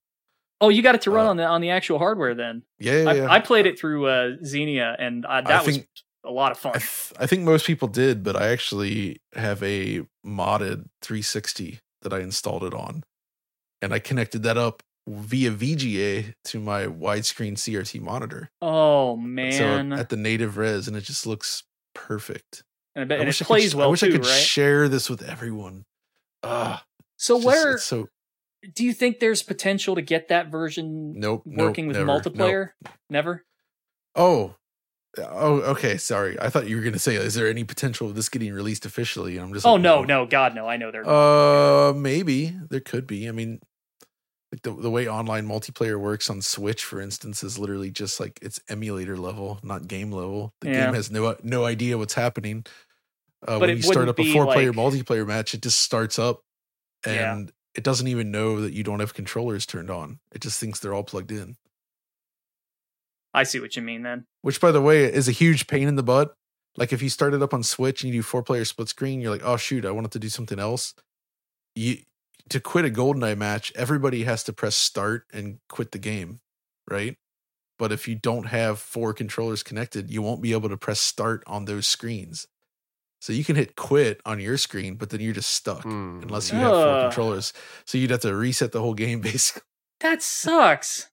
oh, 0.62 0.70
you 0.70 0.82
got 0.84 0.96
it 0.96 1.02
to 1.02 1.12
run 1.12 1.26
Uh, 1.26 1.30
on 1.32 1.38
the 1.38 1.46
on 1.46 1.62
the 1.62 1.72
actual 1.72 1.98
hardware 1.98 2.36
then. 2.36 2.64
yeah, 2.80 3.02
yeah, 3.04 3.10
I, 3.10 3.14
yeah. 3.16 3.32
I 3.32 3.40
played 3.40 3.66
it 3.66 3.80
through 3.80 4.08
uh, 4.08 4.36
Xenia, 4.46 4.96
and 5.00 5.26
uh, 5.26 5.42
that 5.42 5.66
was 5.66 5.78
think- 5.78 5.88
a 6.26 6.32
lot 6.32 6.52
of 6.52 6.58
fun. 6.60 6.74
I, 6.76 6.80
th- 6.80 7.14
I 7.20 7.26
think 7.26 7.44
most 7.44 7.66
people 7.66 7.88
did, 7.88 8.24
but 8.24 8.36
I 8.36 8.50
actually 8.50 9.22
have 9.34 9.64
a 9.64 10.02
modded 10.26 10.86
360 11.02 11.80
that 12.02 12.14
I 12.14 12.20
installed 12.20 12.64
it 12.66 12.74
on, 12.74 13.04
and 13.82 13.94
I 13.94 14.00
connected 14.00 14.44
that 14.44 14.58
up 14.58 14.84
via 15.10 15.52
VGA 15.52 16.34
to 16.46 16.60
my 16.60 16.84
widescreen 16.86 17.54
CRT 17.54 18.00
monitor. 18.02 18.50
oh 18.62 19.16
So 19.16 19.22
man, 19.22 19.92
at 19.94 20.10
the 20.10 20.18
native 20.18 20.58
res, 20.58 20.88
and 20.88 20.96
it 20.96 21.02
just 21.02 21.26
looks 21.26 21.64
perfect. 21.96 22.64
and, 22.96 23.04
I 23.04 23.06
bet, 23.08 23.18
I 23.18 23.22
and 23.22 23.30
it 23.30 23.36
I 23.36 23.38
could 23.40 23.48
plays 23.48 23.72
sh- 23.72 23.76
well 23.76 23.88
I 23.88 23.92
wish 23.92 24.00
too, 24.02 24.08
I 24.08 24.12
could 24.12 24.26
right? 24.26 24.32
share 24.32 24.88
this 24.88 25.10
with 25.10 25.22
everyone. 25.24 25.86
Ah, 26.44 26.84
so 27.18 27.36
just- 27.38 27.46
where 27.46 27.72
it's 27.74 27.84
so 27.84 28.08
do 28.76 28.84
you 28.84 28.94
think 28.94 29.20
there's 29.20 29.42
potential 29.42 29.96
to 29.96 30.02
get 30.02 30.28
that 30.28 30.52
version 30.52 31.14
nope, 31.18 31.44
nope, 31.46 31.68
working 31.68 31.88
with 31.88 31.96
never, 31.98 32.06
nope. 32.08 32.22
multiplayer? 32.24 32.70
Never. 33.10 33.46
Oh, 34.16 34.56
oh, 35.18 35.62
okay. 35.62 35.96
Sorry, 35.98 36.38
I 36.42 36.50
thought 36.50 36.68
you 36.68 36.76
were 36.76 36.82
going 36.82 36.94
to 36.94 37.00
say, 37.00 37.16
"Is 37.16 37.36
there 37.36 37.48
any 37.48 37.64
potential 37.64 38.08
of 38.10 38.16
this 38.16 38.28
getting 38.28 38.54
released 38.54 38.86
officially?" 38.86 39.38
And 39.38 39.46
I'm 39.48 39.54
just, 39.54 39.66
Oh 39.66 39.74
like, 39.74 39.82
no, 39.82 40.04
no, 40.04 40.26
God, 40.26 40.56
no! 40.56 40.68
I 40.68 40.76
know 40.78 40.92
they're. 40.92 41.08
Uh, 41.08 41.94
maybe 41.94 42.54
there 42.70 42.82
could 42.82 43.08
be. 43.08 43.30
I 43.30 43.32
mean, 43.32 43.62
like 44.52 44.62
the 44.64 44.74
the 44.74 44.90
way 44.90 45.08
online 45.08 45.48
multiplayer 45.48 46.00
works 46.00 46.30
on 46.30 46.42
Switch, 46.42 46.84
for 46.84 47.00
instance, 47.02 47.44
is 47.44 47.60
literally 47.60 47.92
just 47.92 48.20
like 48.20 48.40
it's 48.42 48.60
emulator 48.70 49.16
level, 49.18 49.60
not 49.64 49.88
game 49.88 50.12
level. 50.12 50.54
The 50.62 50.70
Yeah. 50.70 50.86
game 50.86 50.94
has 50.96 51.12
no 51.12 51.36
no 51.44 51.66
idea 51.66 51.98
what's 51.98 52.16
happening. 52.16 52.66
Uh, 53.48 53.58
when 53.60 53.70
you 53.70 53.82
start 53.82 54.10
up 54.10 54.20
a 54.20 54.34
four 54.34 54.46
player 54.46 54.74
like- 54.74 54.78
multiplayer 54.94 55.26
match, 55.26 55.54
it 55.54 55.62
just 55.62 55.80
starts 55.80 56.18
up, 56.20 56.42
Yeah. 57.06 57.34
and 57.36 57.52
it 57.76 57.84
doesn't 57.84 58.08
even 58.08 58.32
know 58.32 58.60
that 58.62 58.74
you 58.74 58.84
don't 58.84 59.00
have 59.00 59.14
controllers 59.14 59.66
turned 59.66 59.90
on. 59.90 60.20
It 60.34 60.42
just 60.42 60.60
thinks 60.60 60.80
they're 60.80 60.94
all 60.94 61.04
plugged 61.04 61.32
in. 61.32 61.56
I 63.34 63.44
see 63.44 63.60
what 63.60 63.76
you 63.76 63.82
mean. 63.82 64.02
Then 64.04 64.26
which 64.42 64.60
by 64.60 64.72
the 64.72 64.82
way 64.82 65.04
is 65.06 65.28
a 65.28 65.32
huge 65.32 65.68
pain 65.68 65.88
in 65.88 65.96
the 65.96 66.04
butt. 66.04 66.34
Like 66.76 66.92
if 66.94 67.02
you 67.02 67.10
start 67.10 67.34
it 67.34 67.42
up 67.42 67.54
on 67.54 67.64
Switch 67.64 68.04
and 68.04 68.14
you 68.14 68.20
do 68.20 68.24
four 68.24 68.42
player 68.44 68.66
split 68.66 68.90
screen, 68.90 69.22
you're 69.22 69.32
like, 69.32 69.44
oh 69.44 69.58
shoot, 69.58 69.86
I 69.86 69.92
wanted 69.92 70.12
to 70.12 70.20
do 70.20 70.30
something 70.30 70.60
else. 70.60 70.94
You 71.76 71.98
to 72.50 72.60
quit 72.60 72.86
a 72.86 72.90
GoldenEye 72.90 73.38
match, 73.38 73.72
everybody 73.76 74.24
has 74.24 74.44
to 74.46 74.54
press 74.54 74.76
start 74.76 75.26
and 75.34 75.60
quit 75.70 75.92
the 75.92 76.00
game, 76.00 76.42
right? 76.90 77.18
But 77.78 77.92
if 77.92 78.08
you 78.08 78.16
don't 78.16 78.46
have 78.48 78.80
four 78.80 79.14
controllers 79.14 79.64
connected, 79.64 80.12
you 80.12 80.22
won't 80.22 80.42
be 80.42 80.52
able 80.54 80.70
to 80.70 80.78
press 80.78 81.00
start 81.00 81.44
on 81.48 81.66
those 81.66 81.88
screens. 81.88 82.48
So 83.22 83.34
you 83.34 83.44
can 83.44 83.56
hit 83.58 83.76
quit 83.76 84.22
on 84.26 84.40
your 84.40 84.58
screen, 84.58 84.96
but 84.96 85.10
then 85.10 85.20
you're 85.22 85.34
just 85.34 85.50
stuck 85.52 85.84
Hmm. 85.84 86.22
unless 86.24 86.52
you 86.52 86.62
have 86.62 86.78
four 86.78 86.96
Ugh. 86.96 87.02
controllers. 87.02 87.54
So 87.86 87.98
you'd 87.98 88.12
have 88.12 88.22
to 88.22 88.36
reset 88.36 88.72
the 88.72 88.82
whole 88.82 88.94
game 88.94 89.22
basically. 89.32 89.64
that 90.00 90.22
sucks. 90.22 91.10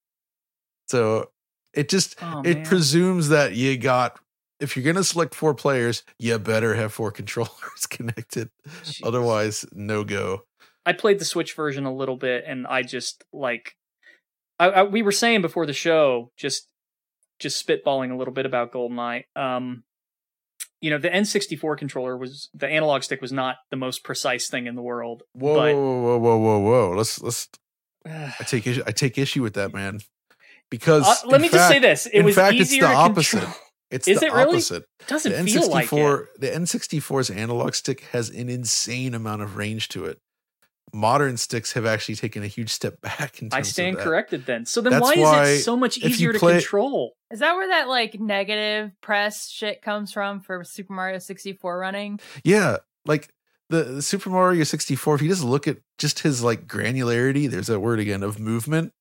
So 0.89 1.33
it 1.75 1.89
just 1.89 2.17
Oh, 2.23 2.41
it 2.45 2.59
man. 2.59 2.65
presumes 2.65 3.29
that 3.29 3.55
you 3.55 3.77
got 3.77 4.21
if 4.61 4.75
you're 4.77 4.85
gonna 4.85 5.05
select 5.05 5.35
four 5.35 5.55
players, 5.55 6.03
you 6.19 6.39
better 6.39 6.75
have 6.75 6.93
four 6.93 7.11
controllers 7.13 7.87
connected. 7.91 8.51
Jeez. 8.85 9.01
Otherwise, 9.03 9.67
no 9.73 10.03
go. 10.05 10.46
I 10.87 10.93
played 10.93 11.19
the 11.19 11.25
Switch 11.25 11.55
version 11.55 11.85
a 11.85 11.95
little 11.95 12.17
bit, 12.17 12.45
and 12.47 12.67
I 12.67 12.83
just 12.83 13.25
like. 13.33 13.75
I, 14.59 14.69
I 14.71 14.83
we 14.85 15.03
were 15.03 15.13
saying 15.13 15.43
before 15.43 15.67
the 15.67 15.73
show, 15.75 16.31
just 16.39 16.69
just 17.39 17.67
spitballing 17.67 18.11
a 18.13 18.17
little 18.17 18.33
bit 18.33 18.47
about 18.47 18.73
GoldenEye. 18.73 19.25
Um, 19.37 19.83
you 20.81 20.89
know, 20.91 20.99
the 20.99 21.11
N64 21.11 21.77
controller 21.77 22.17
was 22.17 22.49
the 22.55 22.67
analog 22.69 23.03
stick 23.03 23.21
was 23.21 23.33
not 23.33 23.57
the 23.71 23.77
most 23.77 24.05
precise 24.05 24.49
thing 24.49 24.67
in 24.67 24.75
the 24.75 24.83
world. 24.83 25.23
Whoa, 25.33 25.55
But- 25.57 25.75
whoa, 25.75 26.19
whoa, 26.19 26.39
whoa, 26.39 26.59
whoa. 26.61 26.91
Let's 26.97 27.21
let's. 27.21 27.49
I 28.07 28.45
take 28.47 28.67
issue. 28.67 28.83
I 28.87 28.93
take 28.93 29.19
issue 29.19 29.43
with 29.43 29.55
that, 29.55 29.75
man. 29.75 29.99
Because 30.71 31.07
Uh, 31.07 31.29
let 31.29 31.41
me 31.41 31.49
just 31.49 31.69
say 31.69 31.79
this: 31.79 32.07
it 32.07 32.15
in 32.21 32.25
was 32.25 32.35
fact, 32.35 32.57
it's 32.57 32.71
easier 32.71 32.83
the 32.83 32.89
to 32.89 32.95
opposite. 32.95 33.39
control. 33.41 33.57
It's 33.91 34.09
Is 34.13 34.21
the 34.21 34.27
it 34.27 34.33
really? 34.33 34.51
opposite. 34.57 34.85
It 35.01 35.07
doesn't 35.07 35.33
the 35.33 35.51
feel 35.53 35.71
like 35.71 35.93
it. 35.93 36.27
The 36.41 36.49
N64's 36.49 37.31
analog 37.31 37.75
stick 37.75 38.01
has 38.13 38.31
an 38.31 38.49
insane 38.49 39.15
amount 39.15 39.43
of 39.43 39.57
range 39.57 39.89
to 39.91 40.07
it. 40.07 40.19
Modern 40.93 41.37
sticks 41.37 41.73
have 41.73 41.85
actually 41.85 42.15
taken 42.15 42.43
a 42.43 42.47
huge 42.47 42.71
step 42.71 43.01
back. 43.01 43.43
In 43.43 43.51
terms 43.51 43.55
I 43.55 43.59
of 43.61 43.67
stand 43.67 43.97
that. 43.97 44.05
corrected 44.05 44.47
then. 44.47 44.65
So 44.65 44.81
then 44.81 44.93
That's 44.93 45.03
why 45.03 45.17
why 45.17 45.45
is 45.45 45.61
it 45.61 45.63
so 45.65 45.77
much 45.77 45.97
if 45.99 46.05
you 46.05 46.11
easier 46.11 46.33
to 46.33 46.39
control? 46.39 47.17
Is 47.31 47.41
that 47.41 47.55
where 47.55 47.69
that 47.69 47.89
like 47.89 48.19
negative 48.21 48.93
press 49.01 49.49
shit 49.49 49.83
comes 49.83 50.13
from 50.13 50.41
for 50.41 50.63
Super 50.65 50.93
Mario 50.93 51.19
64 51.19 51.79
running? 51.79 52.21
Yeah, 52.45 52.79
like 53.05 53.29
the, 53.69 53.85
the 53.85 54.03
Super 54.03 54.31
Mario 54.31 54.65
64, 54.65 55.17
if 55.17 55.23
you 55.23 55.29
just 55.29 55.45
look 55.45 55.67
at 55.67 55.79
just 55.99 56.21
his 56.21 56.43
like 56.43 56.67
granularity, 56.67 57.51
there's 57.51 57.67
that 57.67 57.81
word 57.81 57.99
again 57.99 58.23
of 58.23 58.39
movement. 58.39 58.93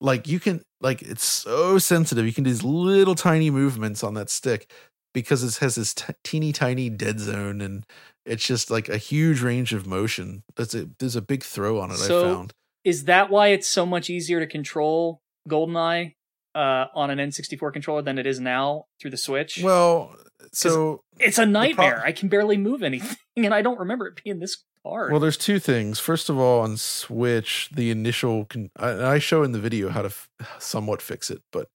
Like 0.00 0.26
you 0.26 0.40
can 0.40 0.62
like 0.80 1.00
it's 1.02 1.24
so 1.24 1.78
sensitive. 1.78 2.26
You 2.26 2.32
can 2.32 2.44
do 2.44 2.50
these 2.50 2.64
little 2.64 3.14
tiny 3.14 3.50
movements 3.50 4.02
on 4.02 4.14
that 4.14 4.30
stick 4.30 4.70
because 5.14 5.42
it 5.44 5.62
has 5.62 5.76
this 5.76 5.94
t- 5.94 6.12
teeny 6.24 6.52
tiny 6.52 6.90
dead 6.90 7.20
zone 7.20 7.60
and 7.60 7.84
it's 8.26 8.46
just 8.46 8.70
like 8.70 8.88
a 8.88 8.96
huge 8.98 9.40
range 9.42 9.72
of 9.72 9.86
motion. 9.86 10.42
That's 10.56 10.74
a 10.74 10.88
there's 10.98 11.16
a 11.16 11.22
big 11.22 11.42
throw 11.42 11.80
on 11.80 11.90
it. 11.90 11.96
So- 11.96 12.20
I 12.20 12.34
found. 12.34 12.52
Is 12.84 13.04
that 13.04 13.30
why 13.30 13.48
it's 13.48 13.68
so 13.68 13.86
much 13.86 14.10
easier 14.10 14.40
to 14.40 14.46
control 14.48 15.20
GoldenEye 15.48 16.14
uh, 16.56 16.86
on 16.96 17.10
an 17.10 17.18
N64 17.18 17.72
controller 17.72 18.02
than 18.02 18.18
it 18.18 18.26
is 18.26 18.40
now 18.40 18.86
through 19.00 19.12
the 19.12 19.16
Switch? 19.16 19.60
Well, 19.62 20.16
so 20.52 21.02
it's 21.20 21.38
a 21.38 21.46
nightmare. 21.46 21.98
pro- 22.00 22.04
I 22.08 22.10
can 22.10 22.28
barely 22.28 22.56
move 22.56 22.82
anything, 22.82 23.16
and 23.36 23.54
I 23.54 23.62
don't 23.62 23.78
remember 23.78 24.08
it 24.08 24.20
being 24.24 24.40
this 24.40 24.64
hard. 24.84 25.12
Well, 25.12 25.20
there's 25.20 25.36
two 25.36 25.60
things. 25.60 26.00
First 26.00 26.28
of 26.28 26.38
all, 26.40 26.62
on 26.62 26.76
Switch, 26.76 27.70
the 27.72 27.92
initial 27.92 28.46
con- 28.46 28.70
I, 28.76 29.12
I 29.14 29.18
show 29.20 29.44
in 29.44 29.52
the 29.52 29.60
video 29.60 29.88
how 29.90 30.02
to 30.02 30.08
f- 30.08 30.28
somewhat 30.58 31.00
fix 31.00 31.30
it, 31.30 31.42
but 31.52 31.68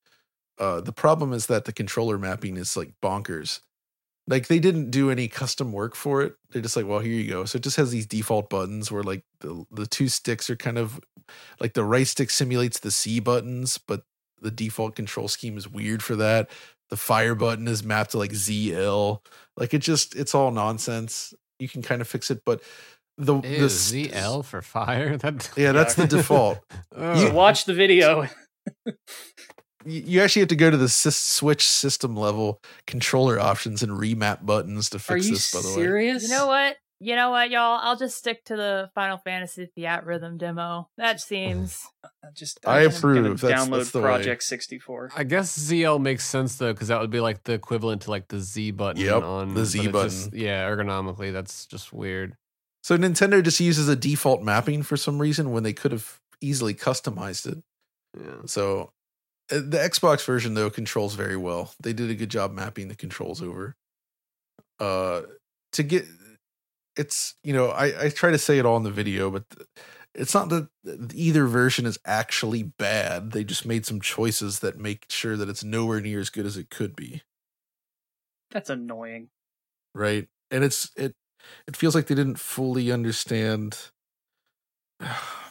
Uh, 0.59 0.81
the 0.81 0.91
problem 0.91 1.31
is 1.33 1.45
that 1.45 1.63
the 1.65 1.71
controller 1.71 2.17
mapping 2.17 2.57
is 2.57 2.75
like 2.75 2.91
bonkers. 3.01 3.61
Like 4.27 4.47
they 4.47 4.59
didn't 4.59 4.91
do 4.91 5.09
any 5.09 5.27
custom 5.27 5.71
work 5.71 5.95
for 5.95 6.21
it. 6.21 6.35
They're 6.51 6.61
just 6.61 6.75
like, 6.75 6.85
well, 6.85 6.99
here 6.99 7.13
you 7.13 7.29
go. 7.29 7.45
So 7.45 7.57
it 7.57 7.63
just 7.63 7.77
has 7.77 7.91
these 7.91 8.05
default 8.05 8.49
buttons 8.49 8.91
where 8.91 9.03
like 9.03 9.23
the 9.39 9.65
the 9.71 9.87
two 9.87 10.09
sticks 10.09 10.49
are 10.49 10.57
kind 10.57 10.77
of 10.77 10.99
like 11.59 11.73
the 11.73 11.85
right 11.85 12.07
stick 12.07 12.29
simulates 12.29 12.79
the 12.79 12.91
C 12.91 13.19
buttons, 13.19 13.77
but 13.77 14.03
the 14.41 14.51
default 14.51 14.95
control 14.95 15.27
scheme 15.27 15.57
is 15.57 15.67
weird 15.67 16.03
for 16.03 16.15
that. 16.17 16.49
The 16.89 16.97
fire 16.97 17.35
button 17.35 17.67
is 17.67 17.83
mapped 17.83 18.11
to 18.11 18.17
like 18.17 18.31
ZL. 18.31 19.19
Like 19.55 19.73
it 19.73 19.79
just 19.79 20.15
it's 20.15 20.35
all 20.35 20.51
nonsense. 20.51 21.33
You 21.59 21.69
can 21.69 21.81
kind 21.81 22.01
of 22.01 22.07
fix 22.07 22.29
it, 22.29 22.41
but 22.45 22.61
the 23.17 23.35
Ew, 23.35 23.41
the 23.41 23.65
ZL 23.67 24.43
for 24.45 24.61
fire. 24.61 25.17
That 25.21 25.49
Yeah, 25.55 25.71
that's 25.71 25.95
the 25.95 26.07
default. 26.07 26.59
Oh. 26.95 27.19
you 27.19 27.31
watch 27.31 27.65
the 27.65 27.73
video. 27.73 28.27
you 29.85 30.01
you 30.05 30.21
actually 30.21 30.41
have 30.41 30.49
to 30.49 30.55
go 30.55 30.69
to 30.69 30.77
the 30.77 30.89
Switch 30.89 31.67
system 31.67 32.15
level 32.15 32.61
controller 32.85 33.39
options 33.39 33.83
and 33.83 33.91
remap 33.93 34.45
buttons 34.45 34.89
to 34.91 34.97
Are 34.97 34.99
fix 34.99 35.25
you 35.27 35.33
this. 35.33 35.53
By 35.53 35.61
the 35.61 35.77
way. 35.77 36.11
You 36.17 36.27
know 36.29 36.47
what? 36.47 36.77
You 36.99 37.15
know 37.15 37.29
what, 37.29 37.51
y'all? 37.51 37.79
I'll 37.79 37.95
just 37.95 38.17
stick 38.17 38.43
to 38.45 38.55
the 38.55 38.89
Final 38.95 39.19
Fantasy 39.19 39.69
Theatrhythm 39.77 40.39
demo. 40.39 40.89
That 40.97 41.17
oh, 41.17 41.19
seems 41.19 41.85
Just 42.33 42.59
I 42.65 42.79
I'm 42.79 42.85
just 42.85 42.97
approve. 42.97 43.39
That's- 43.39 43.67
download 43.67 43.77
that's 43.77 43.91
the 43.91 43.99
way. 43.99 44.05
Project 44.05 44.41
64. 44.41 45.11
I 45.15 45.23
guess 45.23 45.55
ZL 45.55 46.01
makes 46.01 46.25
sense 46.25 46.55
though, 46.55 46.73
because 46.73 46.87
that 46.87 46.99
would 46.99 47.11
be 47.11 47.19
like 47.19 47.43
the 47.43 47.53
equivalent 47.53 48.01
to 48.03 48.09
like 48.09 48.29
the 48.29 48.39
Z 48.39 48.71
button. 48.71 48.99
Yep, 49.03 49.21
on 49.23 49.53
the 49.53 49.63
Z 49.65 49.89
but 49.89 50.07
it's 50.07 50.15
just- 50.15 50.31
button. 50.31 50.39
yeah, 50.43 50.67
ergonomically, 50.67 51.31
that's 51.31 51.67
just 51.67 51.93
weird. 51.93 52.35
so 52.81 52.97
Nintendo 52.97 53.43
just 53.43 53.59
uses 53.59 53.87
a 53.87 53.95
default 53.95 54.41
mapping 54.41 54.81
for 54.81 54.97
some 54.97 55.19
reason 55.19 55.51
when 55.51 55.61
they 55.61 55.73
could 55.73 55.91
have 55.91 56.19
easily 56.41 56.73
customized 56.73 57.45
it. 57.45 57.59
Yeah. 58.19 58.31
So 58.45 58.91
the 59.49 59.77
Xbox 59.77 60.25
version 60.25 60.53
though 60.53 60.69
controls 60.69 61.15
very 61.15 61.37
well. 61.37 61.73
They 61.81 61.93
did 61.93 62.09
a 62.09 62.15
good 62.15 62.29
job 62.29 62.51
mapping 62.51 62.87
the 62.87 62.95
controls 62.95 63.41
over. 63.41 63.75
Uh, 64.79 65.21
to 65.73 65.83
get 65.83 66.05
it's 66.95 67.35
you 67.43 67.53
know 67.53 67.67
I 67.69 68.05
I 68.05 68.09
try 68.09 68.31
to 68.31 68.37
say 68.37 68.59
it 68.59 68.65
all 68.65 68.77
in 68.77 68.83
the 68.83 68.91
video, 68.91 69.29
but 69.29 69.49
th- 69.49 69.67
it's 70.15 70.33
not 70.33 70.49
that 70.49 70.69
either 71.13 71.45
version 71.45 71.85
is 71.85 71.99
actually 72.05 72.63
bad. 72.63 73.31
They 73.31 73.43
just 73.43 73.65
made 73.65 73.85
some 73.85 74.01
choices 74.01 74.59
that 74.59 74.77
make 74.79 75.05
sure 75.09 75.37
that 75.37 75.49
it's 75.49 75.63
nowhere 75.63 76.01
near 76.01 76.19
as 76.19 76.29
good 76.29 76.45
as 76.45 76.57
it 76.57 76.69
could 76.69 76.95
be. 76.95 77.21
That's 78.51 78.69
annoying. 78.69 79.29
right 79.93 80.27
and 80.51 80.63
it's 80.63 80.91
it 80.95 81.15
it 81.67 81.75
feels 81.75 81.95
like 81.95 82.07
they 82.07 82.15
didn't 82.15 82.39
fully 82.39 82.91
understand 82.91 83.91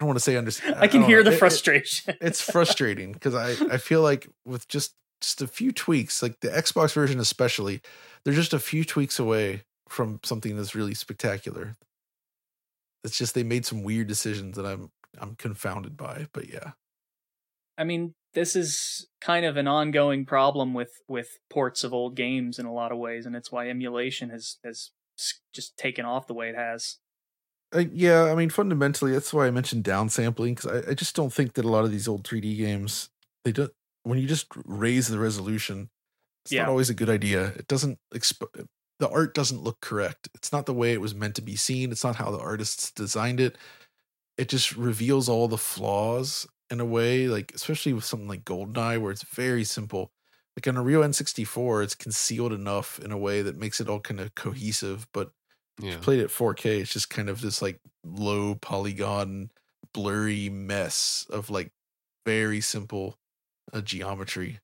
don't 0.00 0.06
want 0.08 0.16
to 0.18 0.22
say 0.24 0.36
understand 0.36 0.76
I 0.78 0.88
can 0.88 1.00
don't 1.00 1.08
hear 1.10 1.18
know. 1.18 1.24
the 1.24 1.30
It- 1.30 1.34
it- 1.34 1.38
frustration. 1.38 2.16
it's 2.20 2.40
frustrating 2.40 3.12
because 3.12 3.34
i 3.34 3.50
i 3.72 3.76
feel 3.78 4.02
like 4.02 4.28
with 4.44 4.68
just 4.68 4.94
just 5.20 5.40
a 5.42 5.46
few 5.46 5.72
tweaks 5.72 6.22
like 6.22 6.40
the 6.40 6.48
xbox 6.48 6.92
version 6.92 7.18
especially 7.20 7.80
they're 8.24 8.34
just 8.34 8.52
a 8.52 8.58
few 8.58 8.84
tweaks 8.84 9.18
away 9.18 9.62
from 9.88 10.20
something 10.22 10.56
that's 10.56 10.74
really 10.74 10.92
spectacular 10.94 11.76
it's 13.04 13.16
just 13.16 13.34
they 13.34 13.42
made 13.42 13.64
some 13.64 13.82
weird 13.82 14.06
decisions 14.08 14.56
that 14.56 14.66
i'm 14.66 14.90
i'm 15.18 15.34
confounded 15.36 15.96
by 15.96 16.26
but 16.32 16.48
yeah 16.52 16.72
I 17.78 17.84
mean, 17.84 18.14
this 18.32 18.56
is 18.56 19.06
kind 19.20 19.44
of 19.44 19.58
an 19.58 19.68
ongoing 19.68 20.24
problem 20.24 20.72
with 20.72 20.92
with 21.08 21.36
ports 21.50 21.84
of 21.84 21.92
old 21.92 22.16
games 22.16 22.58
in 22.58 22.64
a 22.64 22.72
lot 22.72 22.90
of 22.90 22.96
ways, 22.96 23.26
and 23.26 23.36
it's 23.36 23.52
why 23.52 23.68
emulation 23.68 24.30
has 24.30 24.56
has 24.64 24.92
just 25.52 25.76
taken 25.76 26.06
off 26.06 26.26
the 26.26 26.32
way 26.32 26.48
it 26.48 26.56
has. 26.56 26.96
Yeah, 27.92 28.24
I 28.24 28.34
mean, 28.34 28.50
fundamentally, 28.50 29.12
that's 29.12 29.32
why 29.32 29.46
I 29.46 29.50
mentioned 29.50 29.84
downsampling 29.84 30.56
because 30.56 30.84
I, 30.86 30.90
I 30.90 30.94
just 30.94 31.14
don't 31.16 31.32
think 31.32 31.54
that 31.54 31.64
a 31.64 31.68
lot 31.68 31.84
of 31.84 31.90
these 31.90 32.08
old 32.08 32.24
3D 32.24 32.56
games 32.56 33.10
they 33.44 33.52
don't. 33.52 33.72
when 34.04 34.18
you 34.18 34.26
just 34.28 34.46
raise 34.64 35.08
the 35.08 35.18
resolution, 35.18 35.90
it's 36.44 36.52
Yeah. 36.52 36.62
not 36.62 36.70
always 36.70 36.90
a 36.90 36.94
good 36.94 37.10
idea. 37.10 37.48
It 37.56 37.68
doesn't 37.68 37.98
exp- 38.14 38.68
the 38.98 39.08
art 39.10 39.34
doesn't 39.34 39.62
look 39.62 39.80
correct. 39.80 40.28
It's 40.34 40.52
not 40.52 40.66
the 40.66 40.74
way 40.74 40.92
it 40.92 41.00
was 41.00 41.14
meant 41.14 41.34
to 41.36 41.42
be 41.42 41.56
seen. 41.56 41.92
It's 41.92 42.04
not 42.04 42.16
how 42.16 42.30
the 42.30 42.38
artists 42.38 42.90
designed 42.92 43.40
it. 43.40 43.56
It 44.38 44.48
just 44.48 44.76
reveals 44.76 45.28
all 45.28 45.48
the 45.48 45.58
flaws 45.58 46.46
in 46.70 46.80
a 46.80 46.84
way, 46.84 47.28
like 47.28 47.52
especially 47.54 47.92
with 47.92 48.04
something 48.04 48.28
like 48.28 48.44
Goldeneye, 48.44 49.00
where 49.00 49.12
it's 49.12 49.22
very 49.24 49.64
simple. 49.64 50.12
Like 50.56 50.66
on 50.68 50.76
a 50.76 50.82
real 50.82 51.02
N64, 51.02 51.84
it's 51.84 51.94
concealed 51.94 52.52
enough 52.52 52.98
in 53.00 53.12
a 53.12 53.18
way 53.18 53.42
that 53.42 53.56
makes 53.58 53.80
it 53.80 53.88
all 53.88 54.00
kind 54.00 54.20
of 54.20 54.34
cohesive, 54.34 55.06
but 55.12 55.30
Yeah. 55.78 55.98
played 55.98 56.20
at 56.20 56.30
4K, 56.30 56.80
it's 56.80 56.92
just 56.92 57.10
kind 57.10 57.28
of 57.28 57.40
this 57.40 57.60
like 57.60 57.80
low 58.04 58.54
polygon, 58.54 59.50
blurry 59.92 60.48
mess 60.48 61.26
of 61.30 61.50
like 61.50 61.72
very 62.24 62.60
simple 62.60 63.18
uh, 63.72 63.80
geometry. 63.80 64.60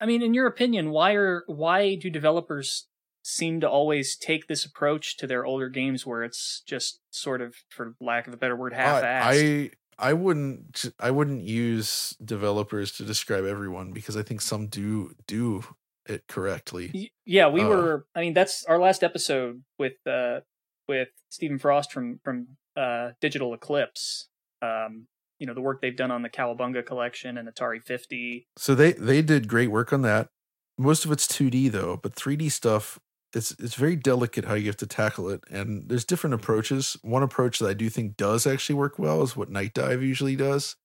I 0.00 0.06
mean, 0.06 0.22
in 0.22 0.34
your 0.34 0.46
opinion, 0.46 0.90
why 0.90 1.14
are 1.14 1.44
why 1.46 1.96
do 1.96 2.10
developers 2.10 2.86
seem 3.22 3.60
to 3.60 3.68
always 3.68 4.16
take 4.16 4.46
this 4.46 4.64
approach 4.64 5.16
to 5.18 5.26
their 5.26 5.44
older 5.44 5.68
games 5.68 6.06
where 6.06 6.22
it's 6.22 6.62
just 6.66 7.00
sort 7.10 7.42
of, 7.42 7.56
for 7.68 7.94
lack 8.00 8.26
of 8.26 8.32
a 8.32 8.36
better 8.36 8.56
word, 8.56 8.72
half-assed? 8.72 9.02
I 9.04 9.70
I 9.98 10.12
wouldn't 10.12 10.86
I 11.00 11.10
wouldn't 11.10 11.42
use 11.42 12.16
developers 12.24 12.92
to 12.92 13.04
describe 13.04 13.44
everyone 13.44 13.92
because 13.92 14.16
I 14.16 14.22
think 14.22 14.40
some 14.40 14.68
do 14.68 15.14
do 15.26 15.64
it 16.08 16.26
correctly. 16.28 17.10
Yeah, 17.24 17.48
we 17.48 17.62
Uh, 17.62 17.68
were. 17.68 18.06
I 18.14 18.20
mean, 18.20 18.34
that's 18.34 18.64
our 18.64 18.78
last 18.78 19.02
episode 19.02 19.62
with 19.78 19.94
uh 20.06 20.40
with 20.88 21.08
Stephen 21.28 21.58
Frost 21.58 21.92
from 21.92 22.20
from 22.24 22.56
uh 22.76 23.10
Digital 23.20 23.52
Eclipse. 23.54 24.28
Um, 24.62 25.06
you 25.38 25.46
know 25.46 25.54
the 25.54 25.60
work 25.60 25.80
they've 25.80 25.96
done 25.96 26.10
on 26.10 26.22
the 26.22 26.28
Cowabunga 26.30 26.84
collection 26.84 27.38
and 27.38 27.48
Atari 27.48 27.82
50. 27.82 28.48
So 28.56 28.74
they 28.74 28.92
they 28.92 29.22
did 29.22 29.48
great 29.48 29.70
work 29.70 29.92
on 29.92 30.02
that. 30.02 30.28
Most 30.76 31.04
of 31.04 31.12
it's 31.12 31.26
2D 31.26 31.70
though, 31.70 31.96
but 32.02 32.14
3D 32.14 32.50
stuff 32.50 32.98
it's 33.34 33.50
it's 33.58 33.74
very 33.74 33.94
delicate 33.94 34.46
how 34.46 34.54
you 34.54 34.66
have 34.66 34.76
to 34.78 34.86
tackle 34.86 35.28
it 35.28 35.42
and 35.50 35.88
there's 35.88 36.04
different 36.04 36.34
approaches. 36.34 36.96
One 37.02 37.22
approach 37.22 37.58
that 37.58 37.68
I 37.68 37.74
do 37.74 37.90
think 37.90 38.16
does 38.16 38.46
actually 38.46 38.76
work 38.76 38.98
well 38.98 39.22
is 39.22 39.36
what 39.36 39.50
Night 39.50 39.74
Dive 39.74 40.02
usually 40.02 40.34
does. 40.34 40.76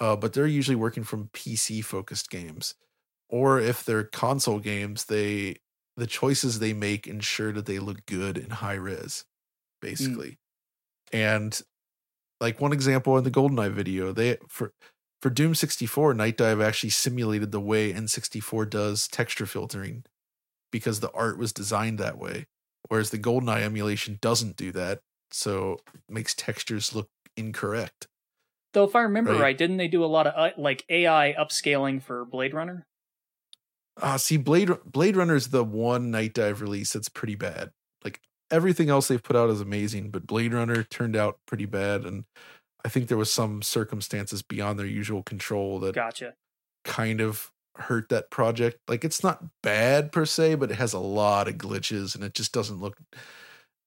Uh, 0.00 0.14
but 0.16 0.32
they're 0.32 0.46
usually 0.46 0.76
working 0.76 1.02
from 1.04 1.28
PC 1.32 1.84
focused 1.84 2.30
games. 2.30 2.74
Or 3.28 3.60
if 3.60 3.84
they're 3.84 4.04
console 4.04 4.58
games, 4.58 5.06
they 5.06 5.56
the 5.96 6.06
choices 6.06 6.58
they 6.58 6.72
make 6.72 7.06
ensure 7.06 7.52
that 7.52 7.66
they 7.66 7.78
look 7.78 8.06
good 8.06 8.38
in 8.38 8.50
high 8.50 8.74
res, 8.74 9.24
basically. 9.82 10.38
And 11.12 11.60
like 12.40 12.60
one 12.60 12.72
example 12.72 13.18
in 13.18 13.24
the 13.24 13.30
GoldenEye 13.30 13.72
video, 13.72 14.12
they 14.12 14.38
for 14.48 14.72
for 15.22 15.30
Doom 15.30 15.54
64, 15.54 16.14
Night 16.14 16.36
Dive 16.36 16.60
actually 16.60 16.90
simulated 16.90 17.50
the 17.50 17.60
way 17.60 17.92
N64 17.92 18.70
does 18.70 19.08
texture 19.08 19.46
filtering 19.46 20.04
because 20.70 21.00
the 21.00 21.10
art 21.12 21.38
was 21.38 21.52
designed 21.52 21.98
that 21.98 22.18
way. 22.18 22.46
Whereas 22.88 23.10
the 23.10 23.18
GoldenEye 23.18 23.62
emulation 23.62 24.18
doesn't 24.22 24.56
do 24.56 24.72
that, 24.72 25.00
so 25.30 25.78
it 25.94 26.02
makes 26.08 26.34
textures 26.34 26.94
look 26.94 27.10
incorrect. 27.36 28.08
Though, 28.72 28.84
if 28.84 28.96
I 28.96 29.02
remember 29.02 29.32
Right. 29.32 29.40
right, 29.40 29.58
didn't 29.58 29.78
they 29.78 29.88
do 29.88 30.04
a 30.04 30.06
lot 30.06 30.26
of 30.26 30.34
uh, 30.36 30.52
like 30.56 30.84
AI 30.88 31.34
upscaling 31.38 32.02
for 32.02 32.24
Blade 32.24 32.54
Runner? 32.54 32.86
Ah, 34.00 34.16
see, 34.16 34.36
Blade 34.36 34.70
Blade 34.84 35.16
Runner 35.16 35.34
is 35.34 35.48
the 35.48 35.64
one 35.64 36.10
Night 36.10 36.34
Dive 36.34 36.60
release 36.60 36.92
that's 36.92 37.08
pretty 37.08 37.34
bad. 37.34 37.70
Like 38.04 38.20
everything 38.50 38.90
else 38.90 39.08
they've 39.08 39.22
put 39.22 39.36
out 39.36 39.50
is 39.50 39.60
amazing, 39.60 40.10
but 40.10 40.26
Blade 40.26 40.52
Runner 40.54 40.82
turned 40.84 41.16
out 41.16 41.38
pretty 41.46 41.66
bad, 41.66 42.04
and 42.04 42.24
I 42.84 42.88
think 42.88 43.08
there 43.08 43.18
was 43.18 43.32
some 43.32 43.62
circumstances 43.62 44.42
beyond 44.42 44.78
their 44.78 44.86
usual 44.86 45.22
control 45.22 45.80
that 45.80 45.94
Gotcha. 45.94 46.34
kind 46.84 47.20
of 47.20 47.50
hurt 47.76 48.08
that 48.08 48.30
project. 48.30 48.78
Like 48.88 49.04
it's 49.04 49.22
not 49.22 49.44
bad 49.62 50.12
per 50.12 50.24
se, 50.24 50.56
but 50.56 50.70
it 50.70 50.76
has 50.76 50.92
a 50.92 50.98
lot 50.98 51.48
of 51.48 51.54
glitches 51.56 52.14
and 52.14 52.24
it 52.24 52.34
just 52.34 52.52
doesn't 52.52 52.80
look 52.80 52.96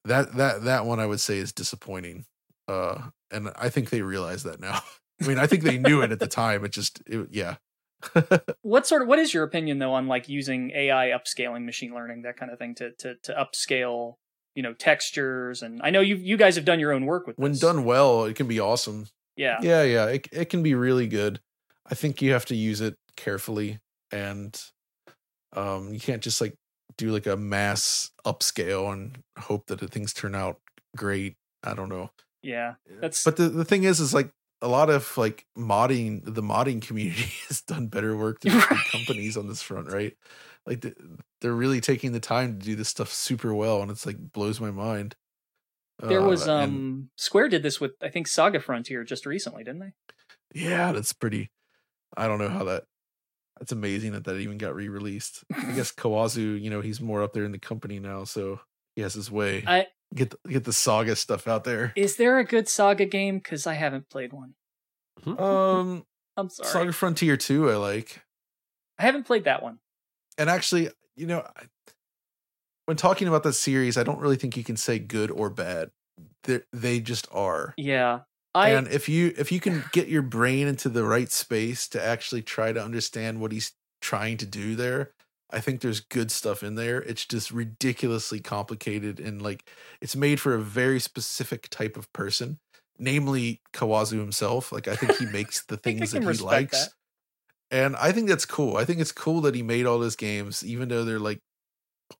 that 0.05 0.33
that 0.35 0.63
that 0.63 0.85
one 0.85 0.99
I 0.99 1.05
would 1.05 1.19
say 1.19 1.37
is 1.37 1.51
disappointing. 1.51 2.25
Uh 2.67 3.09
and 3.31 3.49
I 3.55 3.69
think 3.69 3.89
they 3.89 4.01
realize 4.01 4.43
that 4.43 4.59
now. 4.59 4.79
I 5.21 5.27
mean, 5.27 5.37
I 5.39 5.47
think 5.47 5.63
they 5.63 5.77
knew 5.77 6.01
it 6.01 6.11
at 6.11 6.19
the 6.19 6.27
time. 6.41 6.65
It 6.65 6.71
just 6.71 7.01
it, 7.05 7.27
yeah. 7.31 7.55
What 8.61 8.87
sort 8.87 9.01
of 9.01 9.07
what 9.07 9.19
is 9.19 9.33
your 9.33 9.43
opinion 9.43 9.79
though 9.79 9.93
on 9.93 10.07
like 10.07 10.29
using 10.29 10.71
AI 10.71 11.07
upscaling, 11.07 11.65
machine 11.65 11.93
learning, 11.93 12.21
that 12.23 12.37
kind 12.37 12.51
of 12.51 12.59
thing 12.59 12.75
to 12.75 12.91
to 12.99 13.15
to 13.23 13.33
upscale, 13.33 14.15
you 14.55 14.63
know, 14.63 14.73
textures 14.73 15.61
and 15.61 15.81
I 15.83 15.89
know 15.89 16.01
you 16.01 16.15
you 16.15 16.37
guys 16.37 16.55
have 16.55 16.65
done 16.65 16.79
your 16.79 16.91
own 16.91 17.05
work 17.05 17.27
with 17.27 17.37
when 17.37 17.51
this. 17.51 17.61
done 17.61 17.83
well, 17.83 18.25
it 18.25 18.35
can 18.35 18.47
be 18.47 18.59
awesome. 18.59 19.07
Yeah. 19.35 19.59
Yeah, 19.61 19.83
yeah, 19.83 20.05
it 20.07 20.27
it 20.31 20.45
can 20.49 20.63
be 20.63 20.75
really 20.75 21.07
good. 21.07 21.39
I 21.89 21.95
think 21.95 22.21
you 22.21 22.33
have 22.33 22.45
to 22.45 22.55
use 22.55 22.81
it 22.81 22.97
carefully 23.15 23.79
and 24.11 24.59
um 25.53 25.93
you 25.93 25.99
can't 25.99 26.21
just 26.21 26.39
like 26.41 26.55
do 26.97 27.11
like 27.11 27.25
a 27.25 27.37
mass 27.37 28.11
upscale 28.25 28.91
and 28.91 29.19
hope 29.39 29.67
that 29.67 29.79
the 29.79 29.87
things 29.87 30.13
turn 30.13 30.35
out 30.35 30.59
great. 30.95 31.35
I 31.63 31.73
don't 31.73 31.89
know. 31.89 32.11
Yeah. 32.41 32.75
That's 32.99 33.23
But 33.23 33.37
the, 33.37 33.49
the 33.49 33.65
thing 33.65 33.83
is, 33.83 33.99
is 33.99 34.13
like 34.13 34.31
a 34.61 34.67
lot 34.67 34.89
of 34.89 35.17
like 35.17 35.45
modding, 35.57 36.21
the 36.23 36.41
modding 36.43 36.81
community 36.81 37.31
has 37.47 37.61
done 37.61 37.87
better 37.87 38.15
work 38.15 38.41
than 38.41 38.53
Right. 38.57 38.85
companies 38.91 39.37
on 39.37 39.47
this 39.47 39.61
front, 39.61 39.87
right? 39.91 40.15
Like 40.65 40.81
the, 40.81 40.93
they're 41.41 41.53
really 41.53 41.81
taking 41.81 42.11
the 42.11 42.19
time 42.19 42.59
to 42.59 42.65
do 42.65 42.75
this 42.75 42.89
stuff 42.89 43.11
super 43.11 43.53
well, 43.53 43.81
and 43.81 43.89
it's 43.89 44.05
like 44.05 44.17
blows 44.31 44.59
my 44.59 44.71
mind. 44.71 45.15
there 46.01 46.21
was 46.21 46.47
Uh, 46.47 46.51
um 46.51 46.71
and 46.73 47.09
Square 47.15 47.49
did 47.49 47.63
this 47.63 47.79
with 47.81 47.91
I 48.01 48.09
think 48.09 48.27
Saga 48.27 48.59
Frontier 48.59 49.03
just 49.03 49.25
recently, 49.25 49.63
didn't 49.63 49.79
they? 49.81 49.93
yeah, 50.53 50.91
that's 50.91 51.13
pretty. 51.13 51.49
I 52.17 52.27
don't 52.27 52.39
know 52.39 52.49
how 52.49 52.65
that. 52.65 52.83
It's 53.59 53.71
amazing 53.71 54.13
that 54.13 54.23
that 54.25 54.37
even 54.37 54.57
got 54.57 54.75
re-released. 54.75 55.43
I 55.53 55.71
guess 55.75 55.91
Kawazu, 55.91 56.59
you 56.59 56.69
know, 56.69 56.81
he's 56.81 56.99
more 56.99 57.21
up 57.23 57.33
there 57.33 57.43
in 57.45 57.51
the 57.51 57.59
company 57.59 57.99
now, 57.99 58.23
so 58.23 58.59
he 58.95 59.01
has 59.01 59.13
his 59.13 59.31
way. 59.31 59.63
I 59.67 59.87
get 60.13 60.31
the, 60.31 60.37
get 60.49 60.63
the 60.63 60.73
saga 60.73 61.15
stuff 61.15 61.47
out 61.47 61.63
there. 61.63 61.93
is 61.95 62.15
there 62.17 62.39
a 62.39 62.43
good 62.43 62.67
Saga 62.67 63.05
game? 63.05 63.37
Because 63.37 63.65
I 63.67 63.73
haven't 63.73 64.09
played 64.09 64.33
one. 64.33 64.53
Um, 65.25 66.05
I'm 66.37 66.49
sorry, 66.49 66.69
Saga 66.69 66.93
Frontier 66.93 67.37
Two, 67.37 67.69
I 67.69 67.75
like. 67.75 68.21
I 68.97 69.03
haven't 69.03 69.25
played 69.25 69.43
that 69.45 69.61
one. 69.61 69.79
And 70.37 70.49
actually, 70.49 70.89
you 71.15 71.27
know, 71.27 71.39
I- 71.55 71.65
when 72.85 72.97
talking 72.97 73.27
about 73.27 73.43
the 73.43 73.53
series, 73.53 73.97
I 73.97 74.03
don't 74.03 74.19
really 74.19 74.35
think 74.35 74.57
you 74.57 74.63
can 74.63 74.75
say 74.75 74.99
good 74.99 75.31
or 75.31 75.49
bad. 75.49 75.91
They 76.43 76.61
they 76.73 76.99
just 76.99 77.27
are. 77.31 77.73
Yeah, 77.77 78.21
I 78.55 78.69
and 78.69 78.87
if 78.87 79.07
you 79.07 79.33
if 79.37 79.51
you 79.51 79.59
can 79.59 79.83
get 79.91 80.07
your 80.07 80.23
brain 80.23 80.67
into 80.67 80.89
the 80.89 81.03
right 81.03 81.31
space 81.31 81.87
to 81.89 82.03
actually 82.03 82.41
try 82.41 82.73
to 82.73 82.83
understand 82.83 83.39
what 83.39 83.51
he's 83.51 83.73
trying 84.01 84.37
to 84.37 84.45
do 84.47 84.75
there 84.75 85.11
i 85.51 85.59
think 85.59 85.81
there's 85.81 85.99
good 85.99 86.31
stuff 86.31 86.63
in 86.63 86.75
there 86.75 87.01
it's 87.03 87.25
just 87.25 87.51
ridiculously 87.51 88.39
complicated 88.39 89.19
and 89.19 89.41
like 89.41 89.67
it's 90.01 90.15
made 90.15 90.39
for 90.39 90.53
a 90.53 90.61
very 90.61 90.99
specific 90.99 91.67
type 91.69 91.97
of 91.97 92.11
person 92.13 92.59
namely 92.99 93.61
kawazu 93.73 94.19
himself 94.19 94.71
like 94.71 94.87
i 94.87 94.95
think 94.95 95.15
he 95.17 95.25
makes 95.31 95.63
the 95.65 95.77
things 95.77 96.11
that 96.11 96.23
he 96.23 96.43
likes 96.43 96.85
that. 96.85 96.93
and 97.71 97.95
i 97.97 98.11
think 98.11 98.27
that's 98.27 98.45
cool 98.45 98.77
i 98.77 98.85
think 98.85 98.99
it's 98.99 99.11
cool 99.11 99.41
that 99.41 99.55
he 99.55 99.63
made 99.63 99.85
all 99.85 99.99
those 99.99 100.15
games 100.15 100.65
even 100.65 100.89
though 100.89 101.03
they're 101.03 101.19
like 101.19 101.39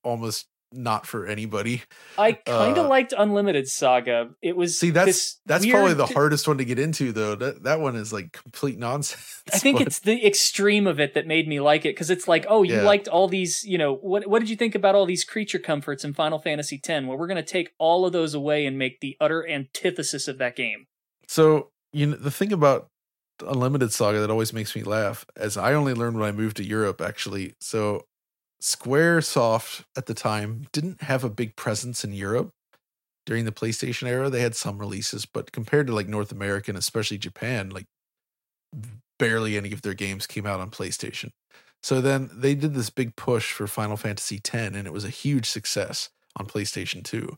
almost 0.02 0.46
not 0.72 1.06
for 1.06 1.26
anybody 1.26 1.82
I 2.18 2.32
kind 2.32 2.78
of 2.78 2.86
uh, 2.86 2.88
liked 2.88 3.14
Unlimited 3.16 3.68
Saga. 3.68 4.30
It 4.42 4.56
was 4.56 4.78
see 4.78 4.90
that's 4.90 5.40
that's 5.46 5.66
probably 5.66 5.94
the 5.94 6.06
hardest 6.06 6.46
one 6.48 6.58
to 6.58 6.64
get 6.64 6.78
into 6.78 7.12
though 7.12 7.34
that 7.34 7.62
that 7.64 7.80
one 7.80 7.96
is 7.96 8.12
like 8.12 8.32
complete 8.32 8.78
nonsense 8.78 9.42
I 9.52 9.58
think 9.58 9.78
but- 9.78 9.86
it's 9.86 9.98
the 10.00 10.24
extreme 10.26 10.86
of 10.86 11.00
it 11.00 11.14
that 11.14 11.26
made 11.26 11.48
me 11.48 11.60
like 11.60 11.84
it 11.84 11.94
because 11.94 12.10
it's 12.10 12.28
like, 12.28 12.46
oh, 12.48 12.62
you 12.62 12.76
Yeah. 12.76 12.82
liked 12.82 13.08
all 13.08 13.26
these, 13.28 13.64
you 13.64 13.76
know, 13.76 13.94
what 13.96 14.26
what 14.28 14.38
did 14.38 14.48
you 14.48 14.56
think 14.56 14.74
about 14.74 14.94
all 14.94 15.04
these 15.06 15.24
creature 15.24 15.58
comforts 15.58 16.04
in 16.04 16.14
Final 16.14 16.38
Fantasy 16.38 16.80
X? 16.82 17.04
Well, 17.06 17.18
we're 17.18 17.26
going 17.26 17.36
to 17.36 17.42
take 17.42 17.72
all 17.78 18.06
of 18.06 18.12
those 18.12 18.34
away 18.34 18.66
and 18.66 18.78
make 18.78 19.00
the 19.00 19.16
utter 19.20 19.46
antithesis 19.48 20.28
of 20.28 20.38
that 20.38 20.54
game. 20.56 20.86
So 21.26 21.70
you 21.92 22.06
know 22.06 22.16
the 22.16 22.30
thing 22.30 22.52
about 22.52 22.86
Unlimited 23.44 23.92
Saga 23.92 24.20
that 24.20 24.30
always 24.30 24.52
makes 24.52 24.76
me 24.76 24.82
laugh, 24.84 25.24
as 25.36 25.56
I 25.56 25.74
only 25.74 25.94
learned 25.94 26.18
when 26.18 26.28
I 26.28 26.32
moved 26.32 26.56
to 26.58 26.64
Europe, 26.64 27.00
actually. 27.00 27.54
So 27.60 28.04
SquareSoft 28.62 29.84
at 29.96 30.06
the 30.06 30.14
time 30.14 30.68
didn't 30.72 31.02
have 31.02 31.24
a 31.24 31.30
big 31.30 31.56
presence 31.56 32.04
in 32.04 32.12
Europe 32.12 32.50
during 33.26 33.44
the 33.44 33.52
PlayStation 33.52 34.08
era. 34.08 34.30
They 34.30 34.40
had 34.40 34.54
some 34.54 34.78
releases, 34.78 35.26
but 35.26 35.50
compared 35.52 35.88
to 35.88 35.94
like 35.94 36.08
North 36.08 36.30
America 36.30 36.70
and 36.70 36.78
especially 36.78 37.18
Japan, 37.18 37.70
like 37.70 37.86
barely 39.18 39.56
any 39.56 39.72
of 39.72 39.82
their 39.82 39.94
games 39.94 40.26
came 40.26 40.46
out 40.46 40.60
on 40.60 40.70
PlayStation. 40.70 41.30
So 41.82 42.00
then 42.00 42.30
they 42.32 42.54
did 42.54 42.74
this 42.74 42.90
big 42.90 43.16
push 43.16 43.52
for 43.52 43.66
Final 43.66 43.96
Fantasy 43.96 44.36
X, 44.36 44.54
and 44.54 44.86
it 44.86 44.92
was 44.92 45.04
a 45.04 45.10
huge 45.10 45.46
success 45.46 46.10
on 46.36 46.46
PlayStation 46.46 47.02
2. 47.02 47.36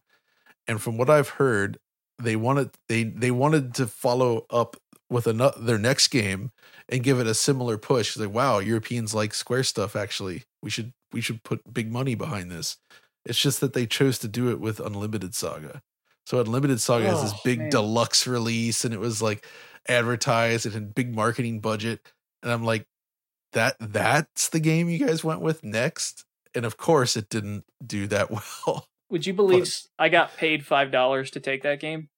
And 0.68 0.80
from 0.80 0.98
what 0.98 1.08
I've 1.08 1.30
heard, 1.30 1.78
they 2.18 2.36
wanted 2.36 2.70
they 2.88 3.04
they 3.04 3.30
wanted 3.30 3.74
to 3.74 3.86
follow 3.86 4.46
up 4.50 4.76
with 5.14 5.26
another 5.26 5.60
their 5.60 5.78
next 5.78 6.08
game 6.08 6.50
and 6.88 7.02
give 7.02 7.18
it 7.20 7.26
a 7.26 7.34
similar 7.34 7.78
push. 7.78 8.16
Like, 8.16 8.30
wow, 8.34 8.58
Europeans 8.58 9.14
like 9.14 9.32
Square 9.32 9.64
stuff. 9.64 9.96
Actually, 9.96 10.42
we 10.62 10.68
should 10.70 10.92
we 11.12 11.20
should 11.20 11.42
put 11.44 11.72
big 11.72 11.90
money 11.92 12.14
behind 12.14 12.50
this. 12.50 12.76
It's 13.24 13.38
just 13.40 13.60
that 13.60 13.72
they 13.72 13.86
chose 13.86 14.18
to 14.18 14.28
do 14.28 14.50
it 14.50 14.60
with 14.60 14.80
Unlimited 14.80 15.34
Saga. 15.34 15.82
So 16.26 16.40
Unlimited 16.40 16.80
Saga 16.80 17.06
has 17.08 17.22
this 17.22 17.32
Oh, 17.34 17.40
big 17.44 17.58
man. 17.58 17.70
deluxe 17.70 18.26
release, 18.26 18.84
and 18.84 18.92
it 18.92 19.00
was 19.00 19.22
like 19.22 19.46
advertised 19.88 20.66
and 20.66 20.74
had 20.74 20.94
big 20.94 21.14
marketing 21.14 21.60
budget. 21.60 22.00
And 22.42 22.50
I'm 22.52 22.64
like, 22.64 22.86
that 23.52 23.76
that's 23.80 24.48
the 24.48 24.60
game 24.60 24.88
you 24.88 24.98
guys 24.98 25.22
went 25.24 25.40
with 25.40 25.62
next. 25.64 26.24
And 26.54 26.64
of 26.64 26.76
course, 26.76 27.16
it 27.16 27.28
didn't 27.28 27.64
do 27.84 28.06
that 28.08 28.30
well. 28.66 28.86
Would 29.10 29.26
you 29.26 29.34
believe 29.34 29.60
But- 29.60 29.68
s- 29.68 29.88
I 29.98 30.08
got 30.08 30.36
paid 30.36 30.66
five 30.66 30.90
dollars 30.90 31.30
to 31.32 31.40
take 31.40 31.62
that 31.62 31.80
game? 31.80 32.08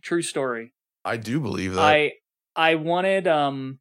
True 0.00 0.22
story. 0.22 0.72
I 1.04 1.16
do 1.16 1.38
believe 1.40 1.74
that. 1.74 1.80
I 1.84 2.12
I 2.56 2.74
wanted 2.76 3.26
um 3.28 3.78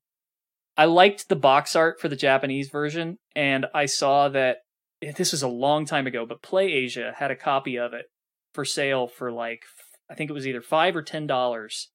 I 0.77 0.85
liked 0.85 1.29
the 1.29 1.35
box 1.35 1.75
art 1.75 1.99
for 1.99 2.09
the 2.09 2.15
Japanese 2.15 2.69
version 2.69 3.17
and 3.35 3.65
I 3.73 3.85
saw 3.85 4.29
that 4.29 4.57
eh, 5.01 5.13
this 5.15 5.31
was 5.31 5.41
a 5.41 5.47
long 5.47 5.85
time 5.85 6.05
ago, 6.05 6.25
but 6.25 6.41
Play 6.41 6.71
Asia 6.71 7.13
had 7.17 7.31
a 7.31 7.35
copy 7.35 7.77
of 7.77 7.93
it 7.93 8.05
for 8.53 8.65
sale 8.65 9.07
for 9.07 9.31
like 9.31 9.63
I 10.09 10.15
think 10.15 10.29
it 10.29 10.33
was 10.33 10.45
either 10.45 10.61
5 10.61 10.95
or 10.95 11.01
10 11.01 11.27
dollars 11.27 11.91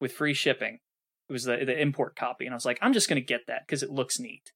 with 0.00 0.12
free 0.12 0.34
shipping. 0.34 0.78
It 1.28 1.32
was 1.32 1.44
the 1.44 1.58
the 1.64 1.80
import 1.80 2.16
copy 2.16 2.46
and 2.46 2.54
I 2.54 2.56
was 2.56 2.66
like 2.66 2.78
I'm 2.80 2.94
just 2.94 3.08
going 3.08 3.20
to 3.20 3.26
get 3.26 3.42
that 3.46 3.68
cuz 3.68 3.82
it 3.82 3.90
looks 3.90 4.18
neat. 4.18 4.52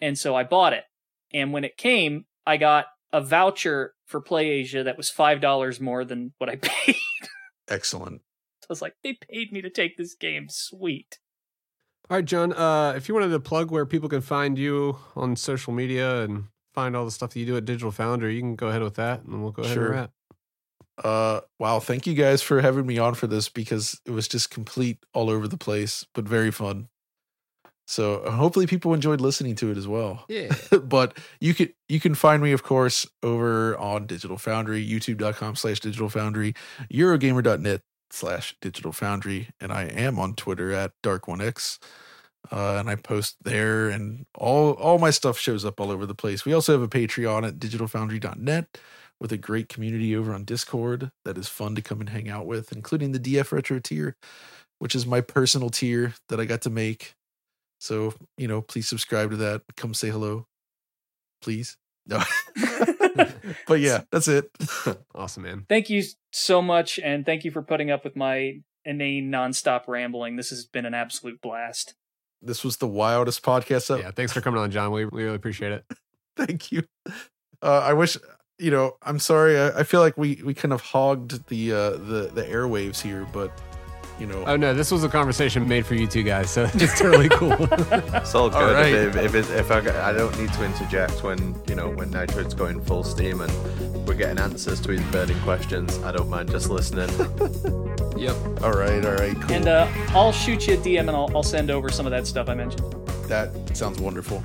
And 0.00 0.18
so 0.18 0.34
I 0.34 0.42
bought 0.42 0.72
it. 0.72 0.84
And 1.32 1.52
when 1.52 1.64
it 1.64 1.76
came, 1.76 2.26
I 2.46 2.56
got 2.56 2.86
a 3.12 3.20
voucher 3.20 3.94
for 4.06 4.20
Play 4.20 4.48
Asia 4.50 4.82
that 4.82 4.96
was 4.96 5.10
$5 5.10 5.80
more 5.80 6.04
than 6.04 6.34
what 6.38 6.50
I 6.50 6.56
paid. 6.62 6.96
Excellent. 7.68 8.22
I 8.64 8.66
was 8.70 8.82
like, 8.82 8.94
they 9.02 9.14
paid 9.14 9.52
me 9.52 9.62
to 9.62 9.70
take 9.70 9.96
this 9.96 10.14
game. 10.14 10.48
Sweet. 10.48 11.18
All 12.10 12.16
right, 12.18 12.24
John. 12.24 12.52
Uh, 12.52 12.92
if 12.96 13.08
you 13.08 13.14
wanted 13.14 13.30
to 13.30 13.40
plug 13.40 13.70
where 13.70 13.86
people 13.86 14.08
can 14.08 14.20
find 14.20 14.58
you 14.58 14.98
on 15.16 15.36
social 15.36 15.72
media 15.72 16.22
and 16.22 16.44
find 16.74 16.94
all 16.94 17.04
the 17.04 17.10
stuff 17.10 17.30
that 17.32 17.40
you 17.40 17.46
do 17.46 17.56
at 17.56 17.64
Digital 17.64 17.90
Foundry, 17.92 18.34
you 18.34 18.40
can 18.40 18.56
go 18.56 18.68
ahead 18.68 18.82
with 18.82 18.94
that, 18.96 19.22
and 19.24 19.42
we'll 19.42 19.52
go 19.52 19.62
ahead 19.62 19.74
Sure. 19.74 19.86
and 19.86 19.94
wrap. 19.94 20.10
Uh, 21.02 21.40
wow. 21.58 21.80
Thank 21.80 22.06
you 22.06 22.14
guys 22.14 22.42
for 22.42 22.60
having 22.60 22.86
me 22.86 22.98
on 22.98 23.14
for 23.14 23.26
this 23.26 23.48
because 23.48 24.00
it 24.04 24.10
was 24.10 24.28
just 24.28 24.50
complete 24.50 24.98
all 25.14 25.30
over 25.30 25.48
the 25.48 25.56
place, 25.56 26.06
but 26.14 26.24
very 26.24 26.50
fun. 26.50 26.88
So 27.86 28.20
uh, 28.20 28.30
hopefully 28.30 28.66
people 28.66 28.94
enjoyed 28.94 29.20
listening 29.20 29.56
to 29.56 29.70
it 29.70 29.76
as 29.76 29.88
well. 29.88 30.24
Yeah. 30.28 30.54
but 30.84 31.18
you 31.40 31.52
can 31.54 31.70
you 31.88 32.00
can 32.00 32.14
find 32.14 32.42
me, 32.42 32.52
of 32.52 32.62
course, 32.62 33.06
over 33.22 33.76
on 33.76 34.06
Digital 34.06 34.38
Foundry, 34.38 34.86
youtube.com 34.86 35.56
slash 35.56 35.80
digital 35.80 36.08
foundry, 36.08 36.54
Eurogamer.net 36.92 37.82
slash 38.14 38.56
digital 38.60 38.92
foundry, 38.92 39.50
and 39.60 39.72
I 39.72 39.84
am 39.84 40.18
on 40.18 40.34
Twitter 40.34 40.72
at 40.72 40.92
Dark1X. 41.02 41.78
Uh, 42.52 42.76
and 42.78 42.90
I 42.90 42.94
post 42.94 43.36
there 43.42 43.88
and 43.88 44.26
all 44.34 44.72
all 44.72 44.98
my 44.98 45.08
stuff 45.08 45.38
shows 45.38 45.64
up 45.64 45.80
all 45.80 45.90
over 45.90 46.04
the 46.04 46.14
place. 46.14 46.44
We 46.44 46.52
also 46.52 46.72
have 46.72 46.82
a 46.82 46.88
Patreon 46.88 47.48
at 47.48 47.58
digitalfoundry.net 47.58 48.78
with 49.18 49.32
a 49.32 49.38
great 49.38 49.70
community 49.70 50.14
over 50.14 50.34
on 50.34 50.44
Discord 50.44 51.10
that 51.24 51.38
is 51.38 51.48
fun 51.48 51.74
to 51.74 51.80
come 51.80 52.00
and 52.00 52.10
hang 52.10 52.28
out 52.28 52.44
with, 52.44 52.70
including 52.70 53.12
the 53.12 53.18
DF 53.18 53.50
Retro 53.50 53.78
tier, 53.78 54.16
which 54.78 54.94
is 54.94 55.06
my 55.06 55.22
personal 55.22 55.70
tier 55.70 56.12
that 56.28 56.38
I 56.38 56.44
got 56.44 56.60
to 56.62 56.70
make. 56.70 57.14
So, 57.80 58.12
you 58.36 58.46
know, 58.48 58.60
please 58.60 58.88
subscribe 58.88 59.30
to 59.30 59.36
that. 59.36 59.62
Come 59.76 59.94
say 59.94 60.10
hello. 60.10 60.46
Please. 61.40 61.78
No. 62.06 62.22
but 63.66 63.80
yeah, 63.80 64.02
that's 64.10 64.28
it. 64.28 64.50
Awesome, 65.14 65.44
man. 65.44 65.64
Thank 65.68 65.90
you 65.90 66.02
so 66.34 66.60
much, 66.60 66.98
and 66.98 67.24
thank 67.24 67.44
you 67.44 67.50
for 67.50 67.62
putting 67.62 67.90
up 67.90 68.04
with 68.04 68.16
my 68.16 68.60
inane 68.84 69.30
nonstop 69.30 69.86
rambling. 69.86 70.36
This 70.36 70.50
has 70.50 70.66
been 70.66 70.84
an 70.84 70.94
absolute 70.94 71.40
blast. 71.40 71.94
This 72.42 72.64
was 72.64 72.76
the 72.78 72.86
wildest 72.86 73.42
podcast. 73.42 73.90
Ever. 73.90 74.02
Yeah, 74.02 74.10
thanks 74.10 74.32
for 74.32 74.40
coming 74.40 74.60
on, 74.60 74.70
John. 74.70 74.90
We, 74.90 75.06
we 75.06 75.22
really 75.22 75.36
appreciate 75.36 75.72
it. 75.72 75.84
Thank 76.36 76.72
you. 76.72 76.82
Uh, 77.62 77.80
I 77.80 77.92
wish 77.92 78.18
you 78.58 78.70
know. 78.70 78.96
I'm 79.02 79.18
sorry. 79.18 79.58
I, 79.58 79.80
I 79.80 79.82
feel 79.84 80.00
like 80.00 80.18
we 80.18 80.42
we 80.44 80.52
kind 80.52 80.72
of 80.72 80.80
hogged 80.80 81.46
the 81.48 81.72
uh, 81.72 81.90
the 81.90 82.30
the 82.34 82.44
airwaves 82.44 83.00
here, 83.00 83.26
but 83.32 83.52
you 84.18 84.26
know. 84.26 84.44
Oh 84.46 84.56
no, 84.56 84.74
this 84.74 84.90
was 84.90 85.04
a 85.04 85.08
conversation 85.08 85.66
made 85.68 85.86
for 85.86 85.94
you 85.94 86.06
two 86.06 86.22
guys, 86.22 86.50
so 86.50 86.64
it's 86.74 86.98
totally 86.98 87.28
cool. 87.28 87.52
It's 88.24 88.34
all 88.34 88.48
good. 88.48 88.56
All 88.56 88.72
right. 88.72 88.94
If, 88.94 89.16
if, 89.16 89.34
it, 89.34 89.50
if 89.50 89.70
I, 89.70 89.78
I 90.08 90.12
don't 90.12 90.36
need 90.38 90.52
to 90.54 90.64
interject 90.64 91.22
when 91.22 91.54
you 91.68 91.74
know 91.74 91.90
when 91.90 92.10
Nitro's 92.10 92.54
going 92.54 92.80
full 92.84 93.04
steam 93.04 93.40
and 93.40 94.06
we're 94.06 94.14
getting 94.14 94.38
answers 94.38 94.80
to 94.82 94.92
his 94.92 95.02
burning 95.12 95.38
questions, 95.40 95.98
I 95.98 96.12
don't 96.12 96.28
mind 96.28 96.50
just 96.50 96.70
listening. 96.70 97.08
yep. 98.16 98.36
all 98.62 98.72
right. 98.72 99.04
All 99.04 99.14
right. 99.14 99.34
Cool. 99.40 99.52
And 99.52 99.68
uh, 99.68 99.88
I'll 100.10 100.32
shoot 100.32 100.66
you 100.66 100.74
a 100.74 100.76
DM 100.76 101.00
and 101.00 101.10
I'll, 101.10 101.30
I'll 101.34 101.42
send 101.42 101.70
over 101.70 101.90
some 101.90 102.06
of 102.06 102.10
that 102.10 102.26
stuff 102.26 102.48
I 102.48 102.54
mentioned. 102.54 102.92
that 103.28 103.50
sounds 103.76 104.00
wonderful. 104.00 104.42